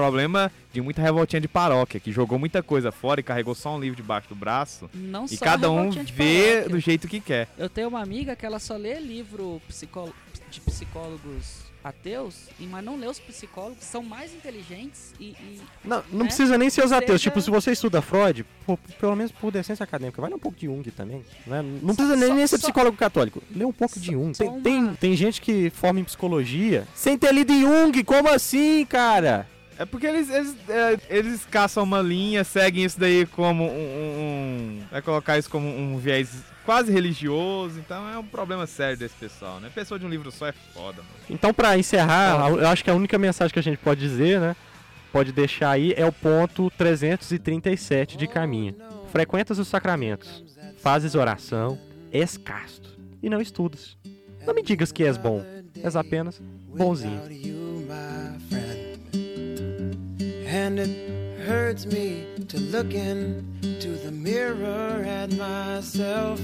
Problema 0.00 0.52
de 0.74 0.82
muita 0.82 1.00
revoltinha 1.00 1.40
de 1.40 1.48
paróquia, 1.48 1.98
que 1.98 2.12
jogou 2.12 2.38
muita 2.38 2.62
coisa 2.62 2.92
fora 2.92 3.18
e 3.18 3.22
carregou 3.22 3.54
só 3.54 3.74
um 3.74 3.80
livro 3.80 3.96
debaixo 3.96 4.28
do 4.28 4.34
braço. 4.34 4.90
Não 4.92 5.24
E 5.24 5.36
só 5.38 5.42
cada 5.42 5.70
um 5.70 5.88
vê 5.90 6.50
paróquia. 6.50 6.68
do 6.68 6.78
jeito 6.78 7.08
que 7.08 7.18
quer. 7.18 7.48
Eu 7.56 7.70
tenho 7.70 7.88
uma 7.88 8.02
amiga 8.02 8.36
que 8.36 8.44
ela 8.44 8.58
só 8.58 8.76
lê 8.76 9.00
livro 9.00 9.58
psicó- 9.66 10.10
de 10.50 10.60
psicólogos 10.60 11.64
ateus, 11.82 12.48
e- 12.60 12.66
mas 12.66 12.84
não 12.84 12.96
lê 12.98 13.06
os 13.06 13.18
psicólogos, 13.18 13.84
são 13.84 14.02
mais 14.02 14.34
inteligentes 14.34 15.14
e, 15.20 15.28
e 15.28 15.60
Não, 15.84 16.02
não 16.12 16.22
É? 16.22 16.24
precisa 16.26 16.58
nem 16.58 16.68
ser 16.68 16.84
os 16.84 16.92
ateus. 16.92 17.22
Seja- 17.22 17.30
Tipo, 17.30 17.40
se 17.40 17.48
você 17.50 17.70
estuda 17.72 18.02
Freud, 18.02 18.44
pô, 18.66 18.76
pelo 19.00 19.16
menos 19.16 19.32
por 19.32 19.50
decência 19.52 19.84
acadêmica, 19.84 20.20
vai 20.20 20.28
ler 20.28 20.36
um 20.36 20.40
pouco 20.40 20.58
de 20.58 20.66
Jung 20.66 20.82
também. 20.90 21.24
Né? 21.46 21.62
Não 21.62 21.94
precisa 21.94 22.16
nem, 22.16 22.28
só- 22.28 22.34
nem 22.34 22.46
ser 22.46 22.58
só- 22.58 22.66
psicólogo 22.66 22.96
católico. 22.98 23.42
Lê 23.54 23.64
um 23.64 23.72
pouco 23.72 23.98
de 23.98 24.06
Só- 24.06 24.12
Jung. 24.12 24.34
só 24.34 24.44
Tem, 24.44 24.52
uma- 24.52 24.60
tem, 24.60 24.94
tem 24.96 25.16
gente 25.16 25.40
que 25.40 25.70
forma 25.70 26.00
em 26.00 26.04
psicologia 26.04 26.86
sem 26.94 27.16
ter 27.16 27.32
lido 27.32 27.52
Jung. 27.58 28.02
Como 28.04 28.28
assim, 28.28 28.84
cara? 28.84 29.48
É 29.78 29.84
porque 29.84 30.06
eles, 30.06 30.30
eles, 30.30 30.54
é, 30.68 30.98
eles 31.10 31.44
caçam 31.44 31.82
uma 31.82 32.00
linha, 32.00 32.42
seguem 32.44 32.84
isso 32.84 32.98
daí 32.98 33.26
como 33.26 33.64
um, 33.64 33.68
um- 33.68 34.80
um- 34.80 34.82
Vai 34.90 35.02
colocar 35.02 35.36
isso 35.38 35.50
como 35.50 35.68
um 35.68 35.98
viés 35.98 36.30
quase 36.64 36.90
religioso, 36.90 37.78
então 37.78 38.08
é 38.08 38.18
um 38.18 38.24
problema 38.24 38.66
sério 38.66 38.96
desse 38.98 39.14
pessoal, 39.14 39.60
né? 39.60 39.70
Pessoa 39.74 39.98
de 40.00 40.06
um 40.06 40.08
livro 40.08 40.32
só 40.32 40.46
é 40.46 40.52
foda, 40.52 40.96
mano. 41.02 41.08
Então, 41.30 41.52
pra 41.54 41.76
encerrar, 41.78 42.48
eu 42.50 42.68
acho 42.68 42.82
que 42.82 42.90
a 42.90 42.94
única 42.94 43.18
mensagem 43.18 43.52
que 43.52 43.58
a 43.58 43.62
gente 43.62 43.78
pode 43.78 44.00
dizer, 44.00 44.40
né? 44.40 44.56
Pode 45.12 45.30
deixar 45.32 45.70
aí 45.70 45.92
é 45.96 46.04
o 46.04 46.12
ponto 46.12 46.70
337 46.76 48.16
de 48.16 48.26
caminho. 48.26 48.74
Frequentas 49.12 49.58
os 49.58 49.68
sacramentos, 49.68 50.44
fazes 50.78 51.14
oração, 51.14 51.78
és 52.12 52.36
casto 52.36 52.96
e 53.22 53.28
não 53.30 53.40
estudas. 53.40 53.96
Não 54.46 54.54
me 54.54 54.62
digas 54.62 54.90
que 54.92 55.04
és 55.04 55.16
bom, 55.16 55.44
és 55.82 55.96
apenas 55.96 56.40
bonzinho. 56.76 57.20
And 60.46 60.78
it 60.78 61.40
hurts 61.44 61.86
me 61.86 62.24
to 62.46 62.58
look 62.58 62.94
into 62.94 63.88
the 63.96 64.12
mirror 64.12 65.02
at 65.04 65.32
myself 65.32 66.40